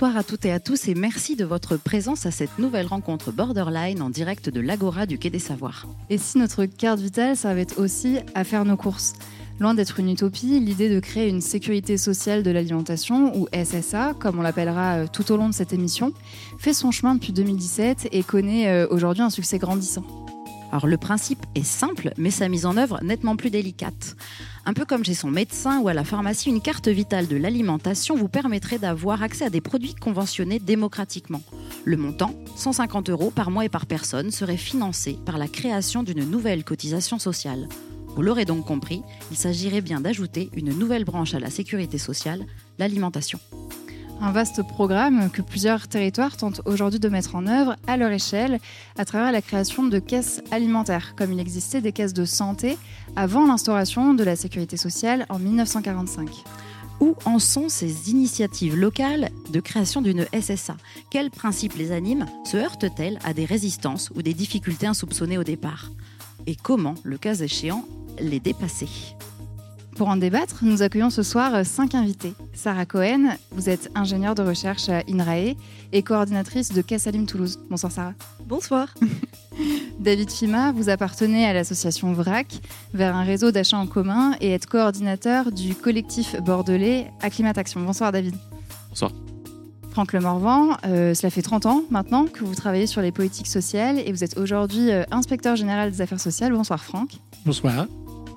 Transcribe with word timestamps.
Bonsoir 0.00 0.16
à 0.16 0.22
toutes 0.22 0.44
et 0.44 0.52
à 0.52 0.60
tous 0.60 0.86
et 0.86 0.94
merci 0.94 1.34
de 1.34 1.44
votre 1.44 1.76
présence 1.76 2.24
à 2.24 2.30
cette 2.30 2.60
nouvelle 2.60 2.86
rencontre 2.86 3.32
Borderline 3.32 4.00
en 4.00 4.10
direct 4.10 4.48
de 4.48 4.60
l'Agora 4.60 5.06
du 5.06 5.18
Quai 5.18 5.28
des 5.28 5.40
Savoirs. 5.40 5.88
Et 6.08 6.18
si 6.18 6.38
notre 6.38 6.66
carte 6.66 7.00
vitale 7.00 7.34
être 7.58 7.82
aussi 7.82 8.18
à 8.36 8.44
faire 8.44 8.64
nos 8.64 8.76
courses? 8.76 9.14
Loin 9.58 9.74
d'être 9.74 9.98
une 9.98 10.10
utopie, 10.10 10.60
l'idée 10.60 10.88
de 10.88 11.00
créer 11.00 11.28
une 11.28 11.40
sécurité 11.40 11.96
sociale 11.96 12.44
de 12.44 12.52
l'alimentation, 12.52 13.36
ou 13.36 13.48
SSA, 13.52 14.14
comme 14.20 14.38
on 14.38 14.42
l'appellera 14.42 14.98
euh, 14.98 15.06
tout 15.12 15.32
au 15.32 15.36
long 15.36 15.48
de 15.48 15.54
cette 15.54 15.72
émission, 15.72 16.12
fait 16.58 16.74
son 16.74 16.92
chemin 16.92 17.16
depuis 17.16 17.32
2017 17.32 18.10
et 18.12 18.22
connaît 18.22 18.68
euh, 18.68 18.86
aujourd'hui 18.90 19.24
un 19.24 19.30
succès 19.30 19.58
grandissant. 19.58 20.04
Alors 20.70 20.86
le 20.86 20.98
principe 20.98 21.44
est 21.54 21.64
simple, 21.64 22.12
mais 22.18 22.30
sa 22.30 22.48
mise 22.48 22.66
en 22.66 22.76
œuvre 22.76 23.00
nettement 23.02 23.36
plus 23.36 23.50
délicate. 23.50 24.16
Un 24.66 24.74
peu 24.74 24.84
comme 24.84 25.04
chez 25.04 25.14
son 25.14 25.30
médecin 25.30 25.80
ou 25.80 25.88
à 25.88 25.94
la 25.94 26.04
pharmacie, 26.04 26.50
une 26.50 26.60
carte 26.60 26.88
vitale 26.88 27.26
de 27.26 27.36
l'alimentation 27.36 28.16
vous 28.16 28.28
permettrait 28.28 28.78
d'avoir 28.78 29.22
accès 29.22 29.46
à 29.46 29.50
des 29.50 29.62
produits 29.62 29.94
conventionnés 29.94 30.58
démocratiquement. 30.58 31.40
Le 31.84 31.96
montant, 31.96 32.34
150 32.56 33.08
euros 33.08 33.30
par 33.30 33.50
mois 33.50 33.64
et 33.64 33.70
par 33.70 33.86
personne, 33.86 34.30
serait 34.30 34.58
financé 34.58 35.18
par 35.24 35.38
la 35.38 35.48
création 35.48 36.02
d'une 36.02 36.28
nouvelle 36.28 36.64
cotisation 36.64 37.18
sociale. 37.18 37.68
Vous 38.14 38.22
l'aurez 38.22 38.44
donc 38.44 38.66
compris, 38.66 39.02
il 39.30 39.36
s'agirait 39.36 39.80
bien 39.80 40.00
d'ajouter 40.00 40.50
une 40.54 40.76
nouvelle 40.76 41.04
branche 41.04 41.34
à 41.34 41.40
la 41.40 41.50
sécurité 41.50 41.98
sociale, 41.98 42.44
l'alimentation. 42.78 43.38
Un 44.20 44.32
vaste 44.32 44.62
programme 44.66 45.30
que 45.30 45.42
plusieurs 45.42 45.86
territoires 45.86 46.36
tentent 46.36 46.60
aujourd'hui 46.64 46.98
de 46.98 47.08
mettre 47.08 47.36
en 47.36 47.46
œuvre 47.46 47.76
à 47.86 47.96
leur 47.96 48.10
échelle 48.10 48.58
à 48.96 49.04
travers 49.04 49.30
la 49.30 49.40
création 49.40 49.86
de 49.86 50.00
caisses 50.00 50.42
alimentaires, 50.50 51.14
comme 51.16 51.32
il 51.32 51.38
existait 51.38 51.80
des 51.80 51.92
caisses 51.92 52.14
de 52.14 52.24
santé 52.24 52.76
avant 53.14 53.46
l'instauration 53.46 54.14
de 54.14 54.24
la 54.24 54.34
sécurité 54.34 54.76
sociale 54.76 55.24
en 55.28 55.38
1945. 55.38 56.28
Où 57.00 57.14
en 57.26 57.38
sont 57.38 57.68
ces 57.68 58.10
initiatives 58.10 58.76
locales 58.76 59.30
de 59.50 59.60
création 59.60 60.02
d'une 60.02 60.26
SSA 60.38 60.76
Quels 61.10 61.30
principes 61.30 61.76
les 61.76 61.92
animent? 61.92 62.26
Se 62.44 62.56
heurtent-elles 62.56 63.20
à 63.24 63.32
des 63.32 63.44
résistances 63.44 64.10
ou 64.16 64.22
des 64.22 64.34
difficultés 64.34 64.88
insoupçonnées 64.88 65.38
au 65.38 65.44
départ? 65.44 65.92
Et 66.48 66.56
comment, 66.56 66.94
le 67.04 67.18
cas 67.18 67.36
échéant, 67.36 67.84
les 68.18 68.40
dépasser? 68.40 68.88
Pour 69.98 70.08
en 70.08 70.16
débattre, 70.16 70.60
nous 70.62 70.82
accueillons 70.82 71.10
ce 71.10 71.24
soir 71.24 71.52
euh, 71.56 71.64
cinq 71.64 71.96
invités. 71.96 72.32
Sarah 72.54 72.86
Cohen, 72.86 73.36
vous 73.50 73.68
êtes 73.68 73.90
ingénieure 73.96 74.36
de 74.36 74.42
recherche 74.42 74.88
à 74.88 75.02
INRAE 75.10 75.56
et 75.92 76.02
coordinatrice 76.04 76.72
de 76.72 76.82
Cassalim 76.82 77.26
Toulouse. 77.26 77.58
Bonsoir 77.68 77.90
Sarah. 77.90 78.12
Bonsoir. 78.46 78.94
David 79.98 80.30
Fima, 80.30 80.70
vous 80.70 80.88
appartenez 80.88 81.46
à 81.46 81.52
l'association 81.52 82.12
VRAC, 82.12 82.60
vers 82.94 83.16
un 83.16 83.24
réseau 83.24 83.50
d'achats 83.50 83.76
en 83.76 83.88
commun 83.88 84.36
et 84.40 84.52
êtes 84.52 84.66
coordinateur 84.66 85.50
du 85.50 85.74
collectif 85.74 86.36
bordelais 86.42 87.10
Acclimatation. 87.20 87.80
Bonsoir 87.80 88.12
David. 88.12 88.36
Bonsoir. 88.90 89.10
Franck 89.90 90.12
Lemorvan, 90.12 90.76
euh, 90.86 91.12
cela 91.12 91.30
fait 91.30 91.42
30 91.42 91.66
ans 91.66 91.82
maintenant 91.90 92.26
que 92.26 92.44
vous 92.44 92.54
travaillez 92.54 92.86
sur 92.86 93.02
les 93.02 93.10
politiques 93.10 93.48
sociales 93.48 93.98
et 93.98 94.12
vous 94.12 94.22
êtes 94.22 94.38
aujourd'hui 94.38 94.92
euh, 94.92 95.02
inspecteur 95.10 95.56
général 95.56 95.90
des 95.90 96.00
affaires 96.02 96.20
sociales. 96.20 96.52
Bonsoir 96.52 96.84
Franck. 96.84 97.10
Bonsoir. 97.44 97.88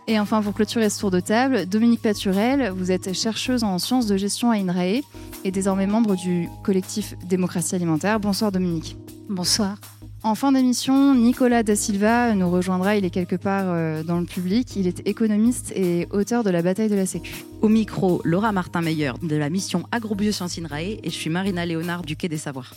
Et 0.07 0.19
enfin, 0.19 0.41
pour 0.41 0.53
clôturer 0.53 0.89
ce 0.89 0.99
tour 0.99 1.11
de 1.11 1.19
table, 1.19 1.65
Dominique 1.67 2.01
Paturel, 2.01 2.71
vous 2.75 2.91
êtes 2.91 3.13
chercheuse 3.13 3.63
en 3.63 3.77
sciences 3.79 4.07
de 4.07 4.17
gestion 4.17 4.51
à 4.51 4.55
INRAE 4.55 5.01
et 5.43 5.51
désormais 5.51 5.87
membre 5.87 6.15
du 6.15 6.49
collectif 6.63 7.15
Démocratie 7.25 7.75
alimentaire. 7.75 8.19
Bonsoir 8.19 8.51
Dominique. 8.51 8.97
Bonsoir. 9.29 9.77
En 10.23 10.35
fin 10.35 10.51
d'émission, 10.51 11.15
Nicolas 11.15 11.63
Da 11.63 11.75
Silva 11.75 12.35
nous 12.35 12.49
rejoindra, 12.51 12.95
il 12.95 13.05
est 13.05 13.09
quelque 13.09 13.35
part 13.35 13.65
euh, 13.67 14.03
dans 14.03 14.19
le 14.19 14.25
public. 14.25 14.75
Il 14.75 14.85
est 14.85 15.07
économiste 15.07 15.71
et 15.75 16.07
auteur 16.11 16.43
de 16.43 16.51
La 16.51 16.61
bataille 16.61 16.89
de 16.89 16.95
la 16.95 17.07
Sécu. 17.07 17.43
Au 17.61 17.69
micro, 17.69 18.21
Laura 18.23 18.51
Martin-Meyer 18.51 19.13
de 19.23 19.35
la 19.35 19.49
mission 19.49 19.83
Agrobiosciences 19.91 20.59
INRAE 20.59 20.99
et 21.01 21.01
je 21.05 21.09
suis 21.09 21.31
Marina 21.31 21.65
Léonard 21.65 22.03
du 22.03 22.15
Quai 22.15 22.27
des 22.27 22.37
Savoirs. 22.37 22.75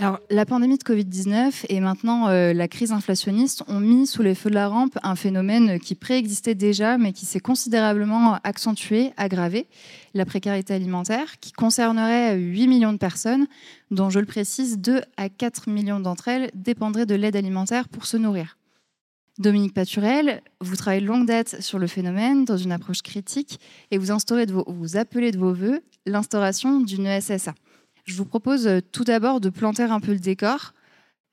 Alors, 0.00 0.20
la 0.30 0.46
pandémie 0.46 0.78
de 0.78 0.84
Covid-19 0.84 1.64
et 1.68 1.80
maintenant 1.80 2.28
euh, 2.28 2.52
la 2.52 2.68
crise 2.68 2.92
inflationniste 2.92 3.64
ont 3.66 3.80
mis 3.80 4.06
sous 4.06 4.22
les 4.22 4.36
feux 4.36 4.48
de 4.48 4.54
la 4.54 4.68
rampe 4.68 4.96
un 5.02 5.16
phénomène 5.16 5.80
qui 5.80 5.96
préexistait 5.96 6.54
déjà, 6.54 6.98
mais 6.98 7.12
qui 7.12 7.26
s'est 7.26 7.40
considérablement 7.40 8.38
accentué, 8.44 9.10
aggravé, 9.16 9.66
la 10.14 10.24
précarité 10.24 10.72
alimentaire, 10.72 11.40
qui 11.40 11.50
concernerait 11.50 12.36
8 12.36 12.68
millions 12.68 12.92
de 12.92 12.98
personnes, 12.98 13.48
dont, 13.90 14.08
je 14.08 14.20
le 14.20 14.26
précise, 14.26 14.78
2 14.78 15.00
à 15.16 15.28
4 15.28 15.68
millions 15.68 15.98
d'entre 15.98 16.28
elles 16.28 16.52
dépendraient 16.54 17.06
de 17.06 17.16
l'aide 17.16 17.34
alimentaire 17.34 17.88
pour 17.88 18.06
se 18.06 18.16
nourrir. 18.16 18.56
Dominique 19.40 19.74
Paturel, 19.74 20.42
vous 20.60 20.76
travaillez 20.76 21.02
de 21.02 21.06
longue 21.06 21.26
date 21.26 21.60
sur 21.60 21.80
le 21.80 21.88
phénomène 21.88 22.44
dans 22.44 22.56
une 22.56 22.70
approche 22.70 23.02
critique 23.02 23.58
et 23.90 23.98
vous, 23.98 24.12
instaurez 24.12 24.46
de 24.46 24.52
vous 24.52 24.96
appelez 24.96 25.32
de 25.32 25.38
vos 25.38 25.52
voeux 25.52 25.80
l'instauration 26.06 26.78
d'une 26.80 27.20
SSA. 27.20 27.54
Je 28.08 28.14
vous 28.14 28.24
propose 28.24 28.66
euh, 28.66 28.80
tout 28.80 29.04
d'abord 29.04 29.38
de 29.38 29.50
planter 29.50 29.82
un 29.82 30.00
peu 30.00 30.12
le 30.12 30.18
décor. 30.18 30.72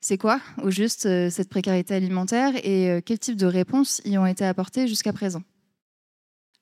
C'est 0.00 0.18
quoi, 0.18 0.40
au 0.62 0.70
juste, 0.70 1.06
euh, 1.06 1.30
cette 1.30 1.48
précarité 1.48 1.94
alimentaire 1.94 2.52
et 2.62 2.90
euh, 2.90 3.00
quel 3.02 3.18
type 3.18 3.36
de 3.36 3.46
réponses 3.46 4.02
y 4.04 4.18
ont 4.18 4.26
été 4.26 4.44
apportées 4.44 4.86
jusqu'à 4.86 5.14
présent? 5.14 5.42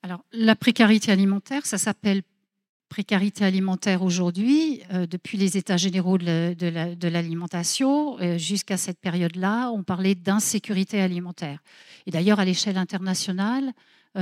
Alors, 0.03 0.23
la 0.31 0.55
précarité 0.55 1.11
alimentaire, 1.11 1.65
ça 1.65 1.77
s'appelle 1.77 2.21
précarité 2.87 3.43
alimentaire 3.43 4.03
aujourd'hui, 4.03 4.83
depuis 5.09 5.39
les 5.39 5.57
états 5.57 5.75
généraux 5.75 6.19
de 6.19 7.07
l'alimentation 7.07 8.37
jusqu'à 8.37 8.77
cette 8.77 8.99
période-là, 8.99 9.71
on 9.71 9.83
parlait 9.83 10.13
d'insécurité 10.13 11.01
alimentaire. 11.01 11.59
Et 12.05 12.11
d'ailleurs, 12.11 12.39
à 12.39 12.45
l'échelle 12.45 12.77
internationale, 12.77 13.73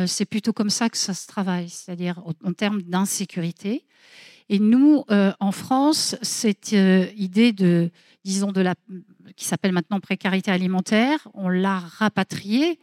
c'est 0.07 0.25
plutôt 0.25 0.53
comme 0.53 0.69
ça 0.69 0.89
que 0.89 0.97
ça 0.97 1.13
se 1.13 1.27
travaille, 1.27 1.67
c'est-à-dire 1.69 2.23
en 2.25 2.53
termes 2.53 2.81
d'insécurité. 2.81 3.85
Et 4.49 4.59
nous, 4.59 5.03
euh, 5.09 5.31
en 5.39 5.51
France, 5.51 6.15
cette 6.21 6.73
euh, 6.73 7.07
idée 7.15 7.53
de, 7.53 7.89
disons, 8.23 8.51
de 8.51 8.61
la, 8.61 8.75
qui 9.35 9.45
s'appelle 9.45 9.71
maintenant 9.71 9.99
précarité 9.99 10.51
alimentaire, 10.51 11.27
on 11.33 11.49
l'a 11.49 11.79
rapatriée 11.79 12.79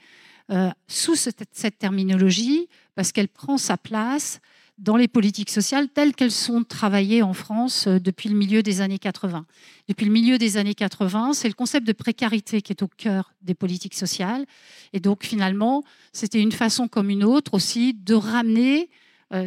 euh, 0.50 0.70
sous 0.88 1.14
cette, 1.14 1.44
cette, 1.52 1.78
terminologie 1.78 2.68
parce 2.94 3.12
qu'elle 3.12 3.28
prend 3.28 3.56
sa 3.58 3.76
place 3.76 4.40
dans 4.78 4.96
les 4.96 5.08
politiques 5.08 5.50
sociales 5.50 5.88
telles 5.88 6.14
qu'elles 6.14 6.30
sont 6.32 6.64
travaillées 6.64 7.22
en 7.22 7.34
France 7.34 7.86
depuis 7.86 8.30
le 8.30 8.34
milieu 8.34 8.62
des 8.62 8.80
années 8.80 8.98
80. 8.98 9.44
Depuis 9.88 10.06
le 10.06 10.12
milieu 10.12 10.38
des 10.38 10.56
années 10.56 10.74
80, 10.74 11.34
c'est 11.34 11.48
le 11.48 11.54
concept 11.54 11.86
de 11.86 11.92
précarité 11.92 12.62
qui 12.62 12.72
est 12.72 12.82
au 12.82 12.88
cœur 12.88 13.34
des 13.42 13.54
politiques 13.54 13.94
sociales. 13.94 14.46
Et 14.94 15.00
donc 15.00 15.22
finalement, 15.22 15.84
c'était 16.14 16.40
une 16.40 16.52
façon 16.52 16.88
comme 16.88 17.10
une 17.10 17.24
autre 17.24 17.52
aussi 17.52 17.92
de 17.92 18.14
ramener 18.14 18.88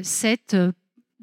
cette 0.04 0.56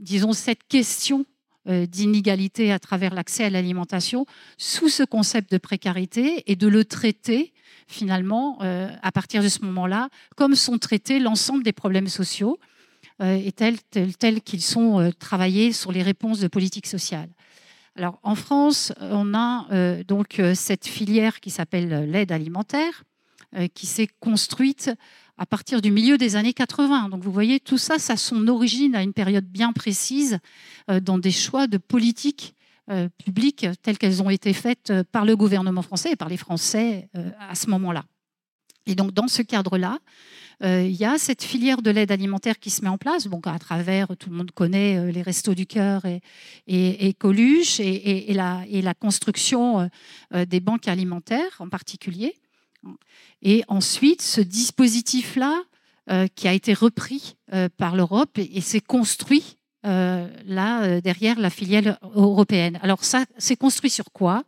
disons, 0.00 0.32
cette 0.32 0.66
question 0.68 1.24
euh, 1.68 1.84
d'inégalité 1.84 2.72
à 2.72 2.78
travers 2.78 3.14
l'accès 3.14 3.44
à 3.44 3.50
l'alimentation 3.50 4.24
sous 4.56 4.88
ce 4.88 5.02
concept 5.02 5.52
de 5.52 5.58
précarité 5.58 6.42
et 6.50 6.56
de 6.56 6.66
le 6.66 6.86
traiter 6.86 7.52
finalement 7.86 8.58
euh, 8.62 8.88
à 9.02 9.12
partir 9.12 9.42
de 9.42 9.48
ce 9.48 9.62
moment-là 9.66 10.08
comme 10.36 10.54
sont 10.54 10.78
traités 10.78 11.18
l'ensemble 11.18 11.62
des 11.62 11.74
problèmes 11.74 12.08
sociaux 12.08 12.58
euh, 13.20 13.36
et 13.36 13.52
tels, 13.52 13.76
tels, 14.18 14.40
qu'ils 14.40 14.62
sont 14.62 15.12
travaillés 15.18 15.74
sur 15.74 15.92
les 15.92 16.02
réponses 16.02 16.40
de 16.40 16.48
politique 16.48 16.86
sociale. 16.86 17.28
Alors 17.94 18.18
en 18.22 18.36
France, 18.36 18.94
on 19.00 19.34
a 19.34 19.66
donc 20.04 20.40
cette 20.54 20.86
filière 20.86 21.40
qui 21.40 21.50
s'appelle 21.50 22.10
l'aide 22.10 22.32
alimentaire 22.32 23.04
qui 23.74 23.86
s'est 23.86 24.08
construite 24.20 24.90
à 25.40 25.46
partir 25.46 25.80
du 25.80 25.90
milieu 25.90 26.18
des 26.18 26.36
années 26.36 26.52
80. 26.52 27.08
Donc 27.08 27.24
vous 27.24 27.32
voyez, 27.32 27.60
tout 27.60 27.78
ça, 27.78 27.98
ça 27.98 28.12
a 28.12 28.16
son 28.16 28.46
origine 28.46 28.94
à 28.94 29.02
une 29.02 29.14
période 29.14 29.46
bien 29.46 29.72
précise 29.72 30.38
euh, 30.90 31.00
dans 31.00 31.16
des 31.16 31.30
choix 31.30 31.66
de 31.66 31.78
politique 31.78 32.54
euh, 32.90 33.08
publiques 33.24 33.66
telles 33.82 33.96
qu'elles 33.96 34.22
ont 34.22 34.28
été 34.28 34.52
faites 34.52 34.90
euh, 34.90 35.02
par 35.10 35.24
le 35.24 35.36
gouvernement 35.36 35.80
français 35.80 36.12
et 36.12 36.16
par 36.16 36.28
les 36.28 36.36
Français 36.36 37.08
à 37.38 37.54
ce 37.54 37.70
moment-là. 37.70 38.04
Et 38.84 38.94
donc 38.94 39.12
dans 39.12 39.28
ce 39.28 39.40
cadre-là, 39.40 39.98
il 40.62 40.92
y 40.92 41.06
a 41.06 41.16
cette 41.16 41.42
filière 41.42 41.80
de 41.80 41.90
l'aide 41.90 42.12
alimentaire 42.12 42.58
qui 42.58 42.68
se 42.68 42.82
met 42.82 42.88
en 42.88 42.98
place, 42.98 43.26
donc 43.28 43.46
à 43.46 43.58
travers, 43.58 44.08
tout 44.18 44.28
le 44.28 44.36
monde 44.36 44.50
connaît 44.50 45.10
les 45.10 45.22
Restos 45.22 45.54
du 45.54 45.64
Cœur 45.64 46.02
et, 46.66 47.14
Coluche 47.18 47.80
et, 47.80 48.34
la, 48.34 48.94
construction 48.94 49.88
des 50.34 50.60
banques 50.60 50.86
alimentaires 50.86 51.56
en 51.60 51.70
particulier. 51.70 52.34
Et 53.42 53.62
ensuite, 53.68 54.22
ce 54.22 54.40
dispositif-là, 54.40 55.62
euh, 56.10 56.26
qui 56.34 56.48
a 56.48 56.52
été 56.52 56.74
repris 56.74 57.36
euh, 57.52 57.68
par 57.76 57.94
l'Europe 57.94 58.36
et, 58.36 58.60
s'est 58.62 58.80
construit 58.80 59.58
euh, 59.86 60.26
là 60.44 61.00
derrière 61.00 61.38
la 61.38 61.50
filiale 61.50 62.00
européenne. 62.02 62.80
Alors 62.82 63.04
ça, 63.04 63.26
c'est 63.38 63.54
construit 63.54 63.90
sur 63.90 64.06
quoi? 64.10 64.42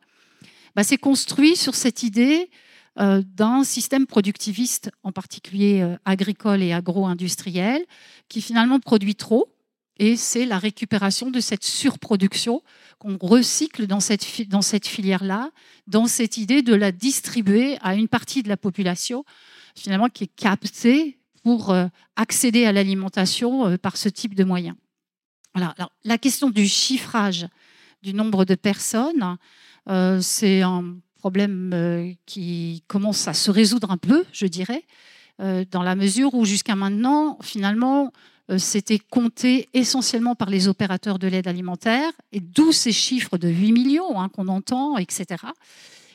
Bah, 0.74 0.82
C'est 0.82 0.96
construit 0.96 1.54
sur 1.54 1.76
cette 1.76 2.02
idée 2.02 2.50
d'un 2.96 3.64
système 3.64 4.06
productiviste, 4.06 4.90
en 5.02 5.12
particulier 5.12 5.96
agricole 6.04 6.62
et 6.62 6.74
agro-industriel, 6.74 7.82
qui 8.28 8.42
finalement 8.42 8.80
produit 8.80 9.14
trop. 9.14 9.48
Et 9.98 10.16
c'est 10.16 10.46
la 10.46 10.58
récupération 10.58 11.30
de 11.30 11.40
cette 11.40 11.64
surproduction 11.64 12.62
qu'on 12.98 13.18
recycle 13.20 13.86
dans 13.86 14.00
cette, 14.00 14.24
filière-là, 14.24 15.50
dans 15.86 16.06
cette 16.06 16.38
idée 16.38 16.62
de 16.62 16.74
la 16.74 16.92
distribuer 16.92 17.76
à 17.82 17.94
une 17.94 18.08
partie 18.08 18.42
de 18.42 18.48
la 18.48 18.56
population, 18.56 19.24
finalement, 19.76 20.08
qui 20.08 20.24
est 20.24 20.34
captée 20.34 21.18
pour 21.42 21.70
euh, 21.70 21.86
accéder 22.16 22.64
à 22.64 22.72
l'alimentation 22.72 23.66
euh, 23.66 23.76
par 23.76 23.96
ce 23.96 24.08
type 24.08 24.34
de 24.34 24.44
moyens. 24.44 24.76
Voilà. 25.54 25.74
la 26.04 26.16
question 26.16 26.48
du 26.48 26.66
chiffrage 26.66 27.46
du 28.02 28.14
nombre 28.14 28.46
de 28.46 28.54
personnes, 28.54 29.36
euh, 29.90 30.18
c'est 30.22 30.62
un 30.62 30.96
problème 31.18 32.16
qui 32.24 32.82
commence 32.86 33.28
à 33.28 33.34
se 33.34 33.50
résoudre 33.50 33.90
un 33.90 33.98
peu, 33.98 34.24
je 34.32 34.46
dirais, 34.46 34.84
dans 35.38 35.82
la 35.84 35.94
mesure 35.94 36.34
où 36.34 36.44
jusqu'à 36.44 36.74
maintenant, 36.74 37.38
finalement, 37.42 38.12
c'était 38.58 38.98
compté 38.98 39.68
essentiellement 39.72 40.34
par 40.34 40.50
les 40.50 40.68
opérateurs 40.68 41.18
de 41.18 41.26
l'aide 41.28 41.48
alimentaire, 41.48 42.10
et 42.32 42.40
d'où 42.40 42.72
ces 42.72 42.92
chiffres 42.92 43.38
de 43.38 43.48
8 43.48 43.72
millions 43.72 44.20
hein, 44.20 44.28
qu'on 44.28 44.48
entend, 44.48 44.98
etc. 44.98 45.44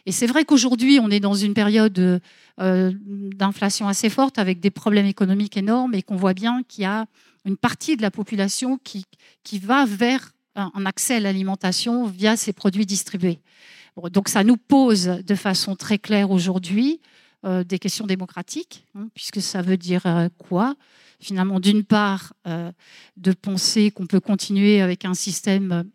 Et 0.05 0.11
c'est 0.11 0.27
vrai 0.27 0.45
qu'aujourd'hui, 0.45 0.99
on 1.01 1.09
est 1.09 1.19
dans 1.19 1.33
une 1.33 1.53
période 1.53 2.21
d'inflation 2.57 3.87
assez 3.87 4.09
forte, 4.09 4.39
avec 4.39 4.59
des 4.59 4.71
problèmes 4.71 5.05
économiques 5.05 5.57
énormes, 5.57 5.95
et 5.95 6.01
qu'on 6.01 6.15
voit 6.15 6.33
bien 6.33 6.63
qu'il 6.67 6.83
y 6.83 6.85
a 6.85 7.07
une 7.45 7.57
partie 7.57 7.97
de 7.97 8.01
la 8.01 8.11
population 8.11 8.77
qui, 8.83 9.05
qui 9.43 9.57
va 9.59 9.85
vers 9.85 10.33
un 10.55 10.85
accès 10.85 11.15
à 11.15 11.19
l'alimentation 11.19 12.05
via 12.05 12.35
ces 12.35 12.53
produits 12.53 12.85
distribués. 12.85 13.39
donc 14.11 14.27
ça 14.27 14.43
nous 14.43 14.57
pose 14.57 15.05
de 15.05 15.35
façon 15.35 15.75
très 15.75 15.97
claire 15.97 16.31
aujourd'hui 16.31 16.99
euh, 17.45 17.63
des 17.63 17.79
questions 17.79 18.07
démocratiques, 18.07 18.85
hein, 18.95 19.09
puisque 19.13 19.41
ça 19.41 19.61
veut 19.61 19.77
dire 19.77 20.01
euh, 20.05 20.27
quoi? 20.37 20.75
Finalement, 21.19 21.59
d'une 21.59 21.83
part, 21.83 22.33
euh, 22.45 22.71
de 23.15 23.31
penser 23.31 23.89
qu'on 23.89 24.05
peut 24.05 24.19
continuer 24.19 24.81
avec 24.81 25.03
un 25.03 25.15
système 25.15 25.89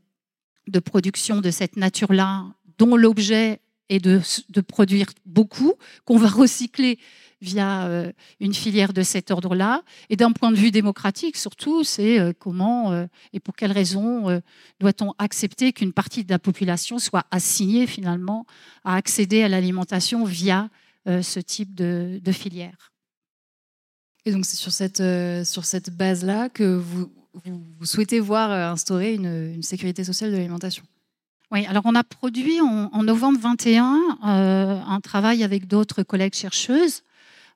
de 0.66 0.78
production 0.80 1.40
de 1.40 1.50
cette 1.50 1.76
nature-là, 1.76 2.46
dont 2.78 2.96
l'objet 2.96 3.60
est 3.88 4.00
de, 4.00 4.20
produire 4.60 5.06
beaucoup, 5.24 5.74
qu'on 6.04 6.16
va 6.16 6.28
recycler 6.28 6.98
via 7.40 7.86
euh, 7.86 8.12
une 8.40 8.54
filière 8.54 8.92
de 8.92 9.02
cet 9.02 9.30
ordre-là. 9.30 9.82
Et 10.10 10.16
d'un 10.16 10.32
point 10.32 10.50
de 10.50 10.56
vue 10.56 10.70
démocratique, 10.72 11.36
surtout, 11.36 11.84
c'est 11.84 12.18
euh, 12.18 12.32
comment 12.36 13.06
et 13.32 13.38
pour 13.38 13.54
quelles 13.54 13.72
raisons 13.72 14.42
doit-on 14.80 15.12
accepter 15.18 15.72
qu'une 15.72 15.92
partie 15.92 16.24
de 16.24 16.30
la 16.30 16.40
population 16.40 16.98
soit 16.98 17.26
assignée 17.30 17.86
finalement 17.86 18.44
à 18.82 18.96
accéder 18.96 19.42
à 19.42 19.48
l'alimentation 19.48 20.24
via 20.24 20.68
ce 21.06 21.38
type 21.40 21.74
de, 21.74 22.20
filière? 22.32 22.91
Et 24.24 24.32
donc 24.32 24.44
c'est 24.44 24.56
sur 24.56 24.72
cette, 24.72 25.02
sur 25.44 25.64
cette 25.64 25.90
base-là 25.90 26.48
que 26.48 26.76
vous, 26.76 27.10
vous, 27.44 27.86
souhaitez 27.86 28.20
voir 28.20 28.50
instaurer 28.50 29.14
une, 29.14 29.62
sécurité 29.62 30.04
sociale 30.04 30.30
de 30.30 30.36
l'alimentation. 30.36 30.84
Oui, 31.50 31.66
alors 31.66 31.82
on 31.86 31.94
a 31.94 32.04
produit 32.04 32.60
en, 32.60 33.02
novembre 33.02 33.38
21 33.40 34.18
un 34.22 35.00
travail 35.00 35.42
avec 35.42 35.66
d'autres 35.66 36.02
collègues 36.02 36.34
chercheuses 36.34 37.02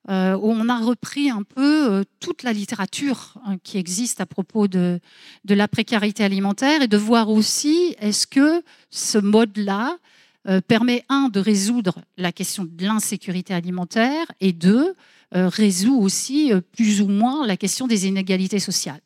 euh, 0.09 0.37
où 0.37 0.53
on 0.53 0.69
a 0.69 0.79
repris 0.79 1.31
un 1.31 1.43
peu 1.43 1.91
euh, 1.91 2.05
toute 2.21 2.45
la 2.45 2.53
littérature 2.53 3.35
hein, 3.45 3.57
qui 3.65 3.77
existe 3.77 4.21
à 4.21 4.27
propos 4.27 4.69
de, 4.69 5.01
de, 5.45 5.55
la 5.57 5.67
précarité 5.67 6.23
alimentaire 6.23 6.81
et 6.81 6.87
de 6.87 6.97
voir 6.97 7.29
aussi 7.29 7.97
est-ce 7.99 8.29
que 8.29 8.63
ce 8.89 9.19
mode-là 9.19 9.99
euh, 10.47 10.61
permet, 10.61 11.05
un, 11.09 11.29
de 11.29 11.41
résoudre 11.41 11.99
la 12.19 12.31
question 12.31 12.65
de 12.65 12.85
l'insécurité 12.85 13.53
alimentaire 13.53 14.31
et 14.41 14.53
deux, 14.53 14.95
résout 15.32 15.99
aussi 16.00 16.52
plus 16.73 17.00
ou 17.02 17.08
moins 17.08 17.46
la 17.46 17.56
question 17.56 17.87
des 17.87 18.06
inégalités 18.06 18.58
sociales. 18.58 19.00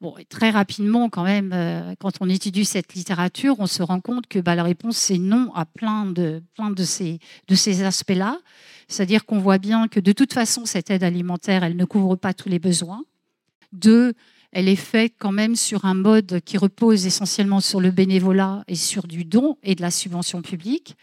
Bon, 0.00 0.14
très 0.28 0.50
rapidement, 0.50 1.08
quand 1.08 1.24
même, 1.24 1.96
quand 1.98 2.12
on 2.20 2.28
étudie 2.28 2.66
cette 2.66 2.94
littérature, 2.94 3.56
on 3.58 3.66
se 3.66 3.82
rend 3.82 4.00
compte 4.00 4.26
que 4.26 4.38
bah, 4.38 4.54
la 4.54 4.62
réponse 4.62 4.98
c'est 4.98 5.16
non 5.18 5.50
à 5.54 5.64
plein 5.64 6.04
de, 6.04 6.42
plein 6.54 6.70
de 6.70 6.84
ces, 6.84 7.18
de 7.48 7.54
ces 7.54 7.82
aspects-là. 7.82 8.38
C'est-à-dire 8.88 9.24
qu'on 9.24 9.38
voit 9.38 9.58
bien 9.58 9.88
que 9.88 9.98
de 9.98 10.12
toute 10.12 10.32
façon, 10.32 10.66
cette 10.66 10.90
aide 10.90 11.02
alimentaire, 11.02 11.64
elle 11.64 11.76
ne 11.76 11.84
couvre 11.84 12.16
pas 12.16 12.34
tous 12.34 12.48
les 12.48 12.58
besoins. 12.58 13.02
Deux, 13.72 14.14
elle 14.56 14.70
est 14.70 14.74
faite 14.74 15.12
quand 15.18 15.32
même 15.32 15.54
sur 15.54 15.84
un 15.84 15.92
mode 15.92 16.40
qui 16.40 16.56
repose 16.56 17.04
essentiellement 17.04 17.60
sur 17.60 17.78
le 17.78 17.90
bénévolat 17.90 18.64
et 18.68 18.74
sur 18.74 19.06
du 19.06 19.22
don 19.22 19.58
et 19.62 19.74
de 19.74 19.82
la 19.82 19.90
subvention 19.90 20.40
publique. 20.40 20.96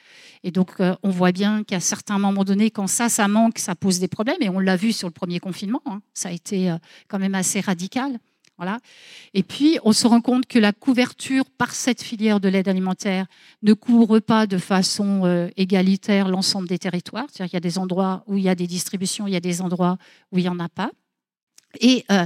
Et 0.43 0.49
donc, 0.49 0.71
euh, 0.79 0.95
on 1.03 1.11
voit 1.11 1.31
bien 1.31 1.63
qu'à 1.63 1.79
certains 1.79 2.17
moments 2.17 2.45
donnés, 2.45 2.71
quand 2.71 2.87
ça, 2.87 3.09
ça 3.09 3.27
manque, 3.27 3.59
ça 3.59 3.75
pose 3.75 3.99
des 3.99 4.07
problèmes. 4.07 4.41
Et 4.41 4.49
on 4.49 4.57
l'a 4.57 4.75
vu 4.75 4.91
sur 4.91 5.07
le 5.07 5.13
premier 5.13 5.39
confinement. 5.39 5.83
Hein. 5.85 6.01
Ça 6.15 6.29
a 6.29 6.31
été 6.31 6.71
euh, 6.71 6.77
quand 7.07 7.19
même 7.19 7.35
assez 7.35 7.59
radical. 7.59 8.17
Voilà. 8.57 8.79
Et 9.35 9.43
puis, 9.43 9.77
on 9.83 9.93
se 9.93 10.07
rend 10.07 10.21
compte 10.21 10.47
que 10.47 10.57
la 10.57 10.71
couverture 10.71 11.45
par 11.55 11.75
cette 11.75 12.01
filière 12.01 12.39
de 12.39 12.49
l'aide 12.49 12.67
alimentaire 12.67 13.27
ne 13.61 13.73
couvre 13.73 14.17
pas 14.17 14.47
de 14.47 14.57
façon 14.57 15.25
euh, 15.25 15.47
égalitaire 15.57 16.27
l'ensemble 16.27 16.67
des 16.67 16.79
territoires. 16.79 17.27
C'est-à-dire 17.31 17.51
qu'il 17.51 17.57
y 17.57 17.57
a 17.57 17.69
des 17.69 17.77
endroits 17.77 18.23
où 18.25 18.35
il 18.35 18.43
y 18.43 18.49
a 18.49 18.55
des 18.55 18.67
distributions, 18.67 19.27
il 19.27 19.33
y 19.33 19.37
a 19.37 19.39
des 19.39 19.61
endroits 19.61 19.99
où 20.31 20.39
il 20.39 20.41
n'y 20.41 20.49
en 20.49 20.59
a 20.59 20.69
pas. 20.69 20.89
Et 21.79 22.05
euh, 22.11 22.25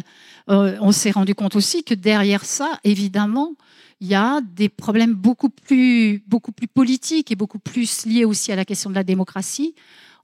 euh, 0.49 0.77
on 0.81 0.91
s'est 0.91 1.11
rendu 1.11 1.35
compte 1.35 1.55
aussi 1.55 1.83
que 1.83 1.93
derrière 1.93 2.45
ça, 2.45 2.79
évidemment, 2.83 3.53
il 3.99 4.07
y 4.07 4.15
a 4.15 4.41
des 4.41 4.69
problèmes 4.69 5.13
beaucoup 5.13 5.49
plus, 5.49 6.23
beaucoup 6.27 6.51
plus 6.51 6.67
politiques 6.67 7.31
et 7.31 7.35
beaucoup 7.35 7.59
plus 7.59 8.05
liés 8.05 8.25
aussi 8.25 8.51
à 8.51 8.55
la 8.55 8.65
question 8.65 8.89
de 8.89 8.95
la 8.95 9.03
démocratie 9.03 9.73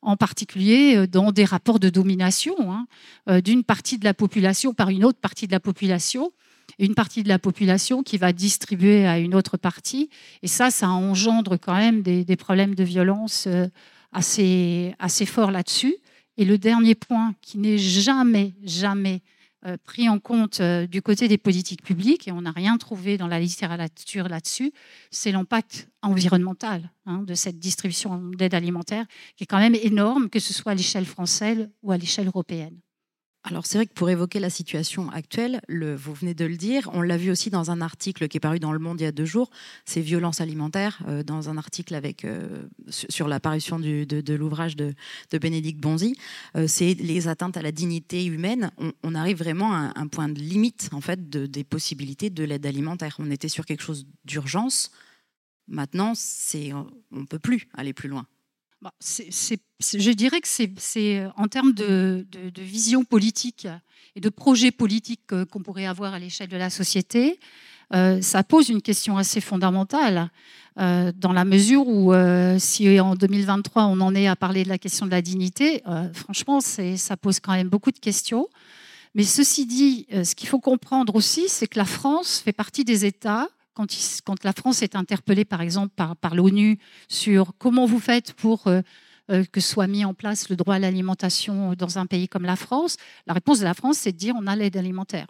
en 0.02 0.18
particulier 0.18 0.98
euh, 0.98 1.08
dans 1.08 1.32
des 1.32 1.46
rapports 1.46 1.80
de 1.80 1.90
domination 1.90 2.56
hein, 2.72 3.42
d'une 3.42 3.64
partie 3.64 3.98
de 3.98 4.04
la 4.04 4.14
population 4.14 4.74
par 4.74 4.90
une 4.90 5.06
autre 5.06 5.20
partie 5.20 5.48
de 5.48 5.54
la 5.54 5.60
population, 5.62 6.32
une 6.78 6.94
partie 6.94 7.24
de 7.24 7.30
la 7.30 7.40
population 7.40 8.04
qui 8.04 8.18
va 8.18 8.34
distribuer 8.34 9.06
à 9.06 9.18
une 9.18 9.34
autre 9.34 9.58
partie. 9.58 10.10
Et 10.42 10.48
ça, 10.48 10.72
ça 10.72 10.90
engendre 10.90 11.58
quand 11.58 11.76
même 11.76 12.02
des, 12.02 12.36
problèmes 12.36 12.76
de 12.76 12.84
violence 12.84 13.48
assez, 14.12 14.94
assez 15.00 15.26
forts 15.26 15.52
là-dessus. 15.52 15.96
Et 16.38 16.46
le 16.46 16.58
dernier 16.58 16.96
point 16.96 17.36
qui 17.42 17.58
n'est 17.58 17.78
jamais, 17.78 18.54
jamais 18.64 19.22
euh, 19.66 19.78
pris 19.84 20.10
en 20.10 20.20
compte 20.20 20.60
euh, 20.60 20.88
du 20.88 21.02
côté 21.02 21.30
des 21.30 21.38
politiques 21.38 21.84
publiques, 21.84 22.28
et 22.28 22.32
on 22.32 22.42
n'a 22.42 22.52
rien 22.52 22.78
trouvé 22.78 23.18
dans 23.18 23.28
la 23.28 23.40
littérature 23.40 24.28
là-dessus, 24.28 24.74
c'est 25.10 25.32
l'impact 25.32 25.90
environnemental 26.02 26.92
hein, 27.06 27.24
de 27.24 27.34
cette 27.34 27.60
distribution 27.60 28.18
d'aide 28.32 28.56
alimentaire, 28.56 29.06
qui 29.38 29.46
est 29.46 29.48
quand 29.48 29.60
même 29.60 29.76
énorme, 29.76 30.30
que 30.30 30.40
ce 30.40 30.54
soit 30.54 30.74
à 30.74 30.76
l'échelle 30.76 31.06
française 31.06 31.70
ou 31.82 31.94
à 31.94 31.98
l'échelle 31.98 32.28
européenne. 32.28 32.78
Alors 33.46 33.66
c'est 33.66 33.78
vrai 33.78 33.86
que 33.86 33.94
pour 33.94 34.10
évoquer 34.10 34.40
la 34.40 34.50
situation 34.50 35.10
actuelle, 35.10 35.60
le, 35.68 35.96
vous 35.96 36.14
venez 36.14 36.34
de 36.34 36.46
le 36.46 36.56
dire, 36.56 36.90
on 36.94 37.02
l'a 37.02 37.18
vu 37.18 37.30
aussi 37.30 37.50
dans 37.50 37.72
un 37.72 37.82
article 37.82 38.30
qui 38.30 38.38
est 38.38 38.40
paru 38.40 38.60
dans 38.60 38.72
Le 38.72 38.80
Monde 38.80 39.02
il 39.02 39.04
y 39.04 39.08
a 39.08 39.12
deux 39.12 39.26
jours, 39.26 39.50
ces 39.84 40.00
violences 40.00 40.40
alimentaires, 40.40 41.02
euh, 41.10 41.24
dans 41.24 41.50
un 41.50 41.58
article 41.58 41.94
avec, 41.94 42.24
euh, 42.24 42.64
sur 42.88 43.28
l'apparition 43.28 43.80
de, 43.80 44.06
de 44.06 44.34
l'ouvrage 44.34 44.78
de, 44.78 44.94
Bénédicte 45.42 45.82
Bonzi, 45.82 46.16
euh, 46.56 46.68
c'est 46.68 46.94
les 46.94 47.28
atteintes 47.28 47.58
à 47.58 47.62
la 47.62 47.74
dignité 47.74 48.24
humaine. 48.24 48.72
On, 49.04 49.14
arrive 49.14 49.40
vraiment 49.40 49.74
à 49.74 49.92
un 49.96 50.08
point 50.08 50.30
de 50.30 50.40
limite 50.40 50.90
en 50.94 51.02
fait 51.02 51.30
de, 51.30 51.46
des 51.46 51.66
possibilités 51.66 52.30
de 52.30 52.44
l'aide 52.46 52.66
alimentaire. 52.66 53.18
On 53.20 53.30
était 53.30 53.50
sur 53.50 53.66
quelque 53.66 53.84
chose 53.84 54.08
d'urgence. 54.24 54.90
Maintenant, 55.68 56.14
c'est, 56.16 56.72
on 57.12 57.26
peut 57.26 57.40
plus 57.40 57.68
aller 57.74 57.94
plus 57.94 58.10
loin. 58.10 58.26
Bah, 58.84 58.92
je 59.00 60.12
dirais 60.12 60.42
que 60.42 60.48
c'est 60.50 61.18
euh, 61.18 61.30
en 61.38 61.48
termes 61.48 61.72
de, 61.72 62.26
vision 62.58 63.06
politique 63.06 63.66
et 64.18 64.20
de 64.20 64.28
projet 64.28 64.72
politique 64.72 65.22
qu'on 65.50 65.62
pourrait 65.62 65.86
avoir 65.86 66.14
à 66.14 66.20
l'échelle 66.20 66.50
de 66.50 66.58
la 66.58 66.70
société, 66.70 67.40
euh, 67.94 68.22
ça 68.22 68.44
pose 68.44 68.68
une 68.68 68.82
question 68.82 69.16
assez 69.16 69.40
fondamentale, 69.40 70.30
euh, 70.80 71.14
dans 71.16 71.32
la 71.32 71.46
mesure 71.46 71.88
où 71.88 72.12
si 72.60 73.00
en 73.00 73.16
2023 73.16 73.86
on 73.86 74.02
en 74.02 74.14
est 74.16 74.28
à 74.28 74.36
parler 74.36 74.66
de 74.66 74.70
la 74.70 74.78
question 74.78 75.06
de 75.06 75.12
la 75.12 75.22
dignité, 75.22 75.82
franchement, 76.14 76.60
ça 76.60 77.16
pose 77.16 77.40
quand 77.40 77.54
même 77.54 77.70
beaucoup 77.70 77.92
de 77.92 78.00
questions. 78.00 78.50
Mais 79.16 79.24
ceci 79.24 79.66
dit, 79.66 80.08
ce 80.12 80.36
qu'il 80.36 80.50
faut 80.50 80.60
comprendre 80.60 81.16
aussi, 81.16 81.48
c'est 81.48 81.68
que 81.68 81.80
la 81.80 81.86
France 81.86 82.42
fait 82.44 82.52
partie 82.52 82.84
des 82.84 83.06
États 83.06 83.48
quand, 83.74 84.44
la 84.44 84.54
France 84.54 84.82
est 84.82 84.96
interpellée, 84.96 85.46
par 85.46 85.62
exemple, 85.62 85.94
par, 85.96 86.36
l'ONU 86.36 86.80
sur 87.08 87.54
comment 87.58 87.86
vous 87.86 88.00
faites 88.00 88.34
pour 88.34 88.68
euh, 88.68 88.82
euh, 89.32 89.44
que 89.52 89.62
soit 89.62 89.88
mis 89.88 90.06
en 90.06 90.14
place 90.14 90.50
le 90.50 90.56
droit 90.56 90.76
à 90.76 90.80
l'alimentation 90.80 91.74
dans 91.74 91.98
un 91.98 92.06
pays 92.06 92.28
comme 92.28 92.44
la 92.44 92.56
France, 92.56 92.98
la 93.26 93.34
réponse 93.34 93.60
de 93.60 93.66
la 93.66 93.74
France, 93.74 93.98
c'est 93.98 94.12
de 94.12 94.18
dire 94.18 94.36
on 94.38 94.48
a 94.48 94.56
l'aide 94.56 94.78
alimentaire. 94.78 95.28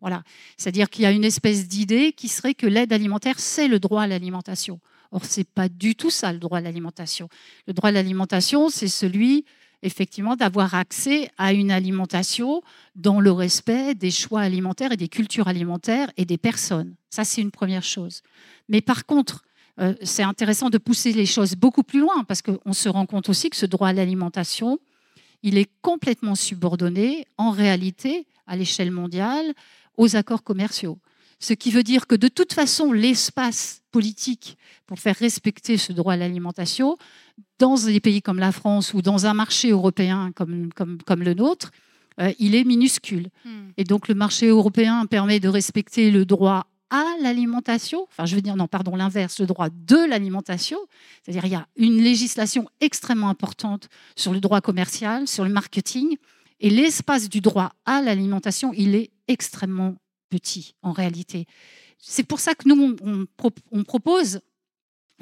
Voilà. 0.00 0.22
C'est-à-dire 0.58 0.90
qu'il 0.90 1.02
y 1.02 1.06
a 1.06 1.10
une 1.10 1.24
espèce 1.24 1.66
d'idée 1.66 2.12
qui 2.12 2.28
serait 2.28 2.54
que 2.54 2.66
l'aide 2.66 2.92
alimentaire, 2.92 3.38
c'est 3.38 3.68
le 3.68 3.78
droit 3.78 4.02
à 4.02 4.06
l'alimentation. 4.06 4.80
Or, 5.12 5.24
ce 5.24 5.40
n'est 5.40 5.44
pas 5.44 5.68
du 5.68 5.94
tout 5.94 6.10
ça, 6.10 6.32
le 6.32 6.38
droit 6.38 6.58
à 6.58 6.60
l'alimentation. 6.60 7.28
Le 7.66 7.72
droit 7.72 7.88
à 7.88 7.92
l'alimentation, 7.92 8.68
c'est 8.68 8.88
celui 8.88 9.44
effectivement 9.84 10.34
d'avoir 10.34 10.74
accès 10.74 11.30
à 11.38 11.52
une 11.52 11.70
alimentation 11.70 12.62
dans 12.96 13.20
le 13.20 13.30
respect 13.30 13.94
des 13.94 14.10
choix 14.10 14.40
alimentaires 14.40 14.92
et 14.92 14.96
des 14.96 15.08
cultures 15.08 15.46
alimentaires 15.46 16.10
et 16.16 16.24
des 16.24 16.38
personnes. 16.38 16.94
Ça, 17.10 17.24
c'est 17.24 17.42
une 17.42 17.50
première 17.50 17.84
chose. 17.84 18.22
Mais 18.68 18.80
par 18.80 19.06
contre, 19.06 19.44
euh, 19.78 19.94
c'est 20.02 20.22
intéressant 20.22 20.70
de 20.70 20.78
pousser 20.78 21.12
les 21.12 21.26
choses 21.26 21.54
beaucoup 21.54 21.82
plus 21.82 22.00
loin 22.00 22.24
parce 22.24 22.42
qu'on 22.42 22.72
se 22.72 22.88
rend 22.88 23.06
compte 23.06 23.28
aussi 23.28 23.50
que 23.50 23.56
ce 23.56 23.66
droit 23.66 23.88
à 23.88 23.92
l'alimentation, 23.92 24.78
il 25.42 25.58
est 25.58 25.70
complètement 25.82 26.34
subordonné 26.34 27.26
en 27.36 27.50
réalité 27.50 28.26
à 28.46 28.56
l'échelle 28.56 28.90
mondiale 28.90 29.52
aux 29.96 30.16
accords 30.16 30.42
commerciaux. 30.42 30.98
Ce 31.40 31.52
qui 31.52 31.70
veut 31.70 31.82
dire 31.82 32.06
que 32.06 32.14
de 32.14 32.28
toute 32.28 32.54
façon, 32.54 32.92
l'espace 32.92 33.82
politique 33.90 34.56
pour 34.86 34.98
faire 34.98 35.16
respecter 35.16 35.76
ce 35.76 35.92
droit 35.92 36.14
à 36.14 36.16
l'alimentation, 36.16 36.96
dans 37.58 37.76
des 37.76 38.00
pays 38.00 38.22
comme 38.22 38.38
la 38.38 38.52
France 38.52 38.94
ou 38.94 39.02
dans 39.02 39.26
un 39.26 39.34
marché 39.34 39.70
européen 39.70 40.30
comme, 40.34 40.72
comme, 40.72 40.98
comme 41.02 41.22
le 41.22 41.34
nôtre, 41.34 41.70
euh, 42.20 42.32
il 42.38 42.54
est 42.54 42.64
minuscule. 42.64 43.28
Hmm. 43.44 43.70
Et 43.76 43.84
donc 43.84 44.08
le 44.08 44.14
marché 44.14 44.48
européen 44.48 45.06
permet 45.06 45.40
de 45.40 45.48
respecter 45.48 46.10
le 46.10 46.24
droit 46.24 46.66
à 46.90 47.04
l'alimentation, 47.20 48.06
enfin 48.10 48.24
je 48.24 48.36
veux 48.36 48.42
dire 48.42 48.54
non, 48.56 48.68
pardon, 48.68 48.94
l'inverse, 48.94 49.40
le 49.40 49.46
droit 49.46 49.68
de 49.68 50.08
l'alimentation, 50.08 50.78
c'est-à-dire 51.22 51.44
il 51.46 51.52
y 51.52 51.56
a 51.56 51.66
une 51.76 52.00
législation 52.00 52.68
extrêmement 52.80 53.28
importante 53.28 53.88
sur 54.14 54.32
le 54.32 54.38
droit 54.38 54.60
commercial, 54.60 55.26
sur 55.26 55.44
le 55.44 55.50
marketing, 55.50 56.16
et 56.60 56.70
l'espace 56.70 57.28
du 57.28 57.40
droit 57.40 57.72
à 57.84 58.00
l'alimentation, 58.00 58.72
il 58.74 58.94
est 58.94 59.10
extrêmement 59.26 59.96
petit 60.30 60.74
en 60.82 60.92
réalité. 60.92 61.46
C'est 61.98 62.22
pour 62.22 62.38
ça 62.38 62.54
que 62.54 62.68
nous, 62.68 62.96
on, 63.02 63.82
propose 63.82 64.40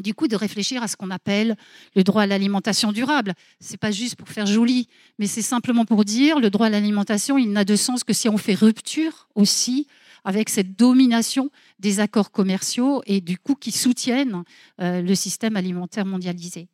du 0.02 0.14
coup 0.14 0.28
de 0.28 0.36
réfléchir 0.36 0.82
à 0.82 0.88
ce 0.88 0.96
qu'on 0.96 1.10
appelle 1.10 1.56
le 1.96 2.04
droit 2.04 2.22
à 2.22 2.26
l'alimentation 2.26 2.92
durable. 2.92 3.32
C'est 3.60 3.78
pas 3.78 3.90
juste 3.90 4.16
pour 4.16 4.28
faire 4.28 4.46
joli, 4.46 4.88
mais 5.18 5.26
c'est 5.26 5.42
simplement 5.42 5.84
pour 5.84 6.04
dire 6.04 6.40
le 6.40 6.50
droit 6.50 6.66
à 6.66 6.70
l'alimentation, 6.70 7.38
il 7.38 7.52
n'a 7.52 7.64
de 7.64 7.76
sens 7.76 8.04
que 8.04 8.12
si 8.12 8.28
on 8.28 8.36
fait 8.36 8.54
rupture 8.54 9.28
aussi 9.34 9.86
avec 10.24 10.48
cette 10.48 10.76
domination 10.76 11.50
des 11.78 12.00
accords 12.00 12.30
commerciaux 12.30 13.02
et 13.06 13.20
du 13.20 13.38
coup 13.38 13.54
qui 13.54 13.72
soutiennent 13.72 14.42
euh, 14.80 15.02
le 15.02 15.14
système 15.14 15.56
alimentaire 15.56 16.06
mondialisé. 16.06 16.68